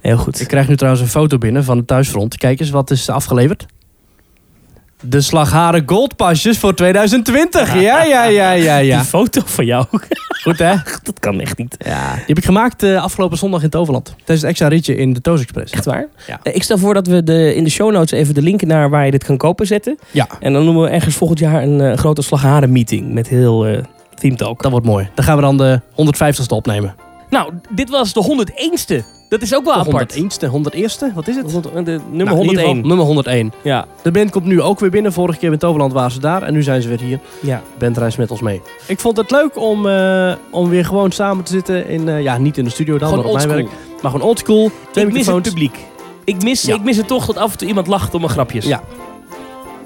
Heel 0.00 0.16
goed. 0.16 0.40
Ik 0.40 0.48
krijg 0.48 0.68
nu 0.68 0.76
trouwens 0.76 1.04
een 1.04 1.10
foto 1.10 1.38
binnen 1.38 1.64
van 1.64 1.76
het 1.76 1.86
thuisfront. 1.86 2.36
Kijk 2.36 2.60
eens, 2.60 2.70
wat 2.70 2.90
is 2.90 3.08
afgeleverd? 3.08 3.66
De 5.02 5.20
slagharen 5.20 5.82
goldpasjes 5.86 6.58
voor 6.58 6.74
2020. 6.74 7.74
Ja, 7.80 8.02
ja, 8.02 8.24
ja, 8.24 8.50
ja, 8.52 8.76
ja. 8.76 8.96
Die 8.96 9.06
foto 9.06 9.40
van 9.44 9.64
jou. 9.64 9.84
Goed 10.42 10.58
hè? 10.58 10.74
dat 11.02 11.18
kan 11.20 11.40
echt 11.40 11.58
niet. 11.58 11.76
Ja. 11.78 12.14
Die 12.14 12.24
heb 12.26 12.38
ik 12.38 12.44
gemaakt 12.44 12.82
eh, 12.82 13.02
afgelopen 13.02 13.38
zondag 13.38 13.62
in 13.62 13.70
Toverland. 13.70 14.04
Tijdens 14.16 14.40
het 14.40 14.50
extra 14.50 14.68
ritje 14.68 14.96
in 14.96 15.12
de 15.12 15.20
Toos 15.20 15.40
Express. 15.40 15.72
Echt 15.72 15.84
waar? 15.84 16.06
Ja. 16.26 16.40
Eh, 16.42 16.54
Ik 16.54 16.62
stel 16.62 16.78
voor 16.78 16.94
dat 16.94 17.06
we 17.06 17.22
de, 17.24 17.54
in 17.54 17.64
de 17.64 17.70
show 17.70 17.92
notes 17.92 18.10
even 18.18 18.34
de 18.34 18.42
link 18.42 18.62
naar 18.62 18.90
waar 18.90 19.04
je 19.04 19.10
dit 19.10 19.24
kan 19.24 19.36
kopen 19.36 19.66
zetten. 19.66 19.98
Ja, 20.10 20.26
En 20.40 20.52
dan 20.52 20.64
noemen 20.64 20.82
we 20.82 20.88
ergens 20.88 21.14
volgend 21.16 21.38
jaar 21.38 21.62
een 21.62 21.80
eh, 21.80 21.96
grote 21.96 22.22
slagharen 22.22 22.72
meeting 22.72 23.12
met 23.12 23.28
heel 23.28 23.82
Team 24.14 24.36
Talk. 24.36 24.62
dat 24.62 24.70
wordt 24.70 24.86
mooi. 24.86 25.08
Dan 25.14 25.24
gaan 25.24 25.36
we 25.36 25.42
dan 25.42 25.56
de 25.56 25.80
150ste 25.92 26.48
opnemen. 26.54 26.94
Nou, 27.30 27.52
dit 27.70 27.90
was 27.90 28.12
de 28.12 28.46
101ste. 28.46 29.04
Dat 29.30 29.42
is 29.42 29.54
ook 29.54 29.64
wel 29.64 29.74
De 29.82 29.88
apart. 29.88 30.14
101ste, 30.16 30.46
101ste, 30.50 31.14
wat 31.14 31.28
is 31.28 31.36
het? 31.36 31.48
De 31.50 31.60
Nou, 31.72 31.82
nummer 31.82 32.00
in 32.10 32.10
ieder 32.10 32.34
101. 32.34 32.64
geval 32.66 32.74
Nummer 32.88 33.06
101. 33.06 33.52
Ja, 33.62 33.86
De 34.02 34.10
band 34.10 34.30
komt 34.30 34.44
nu 34.44 34.62
ook 34.62 34.80
weer 34.80 34.90
binnen. 34.90 35.12
Vorige 35.12 35.38
keer 35.38 35.52
in 35.52 35.58
Toverland 35.58 35.92
waren 35.92 36.10
ze 36.10 36.20
daar 36.20 36.42
en 36.42 36.52
nu 36.52 36.62
zijn 36.62 36.82
ze 36.82 36.88
weer 36.88 37.00
hier. 37.00 37.18
ja. 37.40 37.62
Band 37.78 37.96
reist 37.98 38.18
met 38.18 38.30
ons 38.30 38.40
mee. 38.40 38.60
Ik 38.86 38.98
vond 39.00 39.16
het 39.16 39.30
leuk 39.30 39.56
om, 39.56 39.86
eh, 39.86 40.32
om 40.50 40.68
weer 40.68 40.84
gewoon 40.84 41.10
samen 41.12 41.44
te 41.44 41.52
zitten. 41.52 41.88
In, 41.88 42.08
eh, 42.08 42.22
ja, 42.22 42.38
niet 42.38 42.58
in 42.58 42.64
de 42.64 42.70
studio 42.70 42.98
dan, 42.98 43.08
Gewoon 43.08 43.24
maar 43.24 43.32
op 43.32 43.38
mijn 43.46 43.48
werk. 43.56 43.68
Maar 44.02 44.10
gewoon 44.10 44.26
oldschool. 44.26 44.70
Twee 44.92 45.06
Ik 45.06 45.12
mis 45.12 45.26
het 45.26 45.42
publiek. 45.42 45.78
Ik 46.24 46.42
mis, 46.42 46.62
Ja. 46.62 46.74
ik 46.74 46.82
mis 46.82 46.96
het 46.96 47.06
toch 47.06 47.26
dat 47.26 47.36
af 47.36 47.52
en 47.52 47.58
toe 47.58 47.68
iemand 47.68 47.86
lacht 47.86 48.14
om 48.14 48.20
mijn 48.20 48.32
grapjes. 48.32 48.64
Ja. 48.66 48.82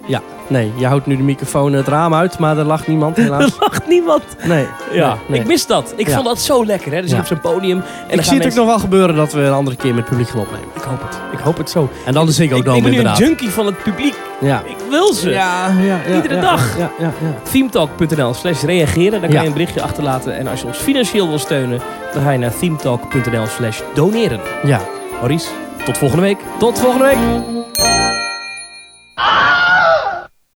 Ja, 0.07 0.23
nee, 0.47 0.73
je 0.77 0.87
houdt 0.87 1.07
nu 1.07 1.17
de 1.17 1.23
microfoon 1.23 1.73
het 1.73 1.89
raam 1.89 2.15
uit, 2.15 2.39
maar 2.39 2.59
er 2.59 2.65
lacht 2.65 2.87
niemand 2.87 3.17
helaas. 3.27 3.45
Er 3.45 3.53
lacht 3.59 3.87
niemand. 3.89 4.23
Nee, 4.45 4.67
Ja, 4.93 5.09
nee, 5.09 5.19
nee. 5.27 5.41
ik 5.41 5.47
mis 5.47 5.67
dat. 5.67 5.93
Ik 5.97 6.09
Ja. 6.09 6.15
vond 6.15 6.27
dat 6.27 6.41
zo 6.41 6.65
lekker. 6.67 6.93
Hè? 6.93 7.01
Dus 7.01 7.11
Ja. 7.11 7.17
je 7.17 7.23
op 7.23 7.29
zo'n 7.29 7.41
podium. 7.41 7.79
En 7.79 7.85
ik 8.09 8.15
dan 8.15 8.25
zie 8.25 8.39
het 8.39 8.47
ook 8.47 8.55
nog 8.55 8.67
wel 8.67 8.79
gebeuren 8.79 9.17
dat 9.17 9.33
we 9.33 9.41
een 9.41 9.53
andere 9.53 9.77
keer 9.77 9.91
met 9.95 9.99
het 9.99 10.09
publiek 10.09 10.29
gaan 10.29 10.41
opnemen. 10.41 10.69
Ik 10.77 10.83
hoop 10.83 11.03
het. 11.09 11.19
Ik 11.33 11.39
hoop 11.39 11.57
het 11.59 11.71
zo. 11.71 11.89
En 12.07 12.13
dan 12.13 12.29
Ziggo 12.33 12.57
ik, 12.57 12.65
Dome 12.65 12.77
ik 12.77 12.83
ben 12.83 12.93
nu 12.93 12.99
inderdaad. 12.99 13.21
een 13.21 13.27
junkie 13.27 13.51
van 13.51 13.67
het 13.67 13.83
publiek. 13.83 14.15
Ja. 14.41 14.63
Ik 14.67 14.77
wil 14.91 15.13
ze. 15.13 15.31
Ja, 15.31 15.69
ja, 15.83 15.99
ja, 16.09 16.15
Iedere 16.15 16.35
ja, 16.35 16.41
dag. 16.41 16.79
Ja, 16.79 16.91
ja, 16.99 17.05
ja. 17.21 17.51
Themetalk.nl 17.51 18.35
slash 18.35 18.63
reageren. 18.63 19.11
Daar 19.11 19.21
kan 19.21 19.31
Ja. 19.31 19.41
je 19.41 19.47
een 19.47 19.53
berichtje 19.53 19.83
achterlaten. 19.83 20.37
En 20.37 20.47
als 20.47 20.61
je 20.61 20.67
ons 20.67 20.79
financieel 20.79 21.29
wil 21.29 21.39
steunen, 21.39 21.81
dan 22.13 22.23
ga 22.23 22.31
je 22.31 22.39
naar 22.39 22.57
themetalk.nl 22.59 23.47
slash 23.47 23.81
doneren. 23.95 24.41
ja. 24.65 24.81
Maurice, 25.21 25.49
tot 25.85 25.99
volgende 25.99 26.23
week. 26.25 26.39
Tot 26.59 26.79
volgende 26.79 27.05
week. 27.05 27.19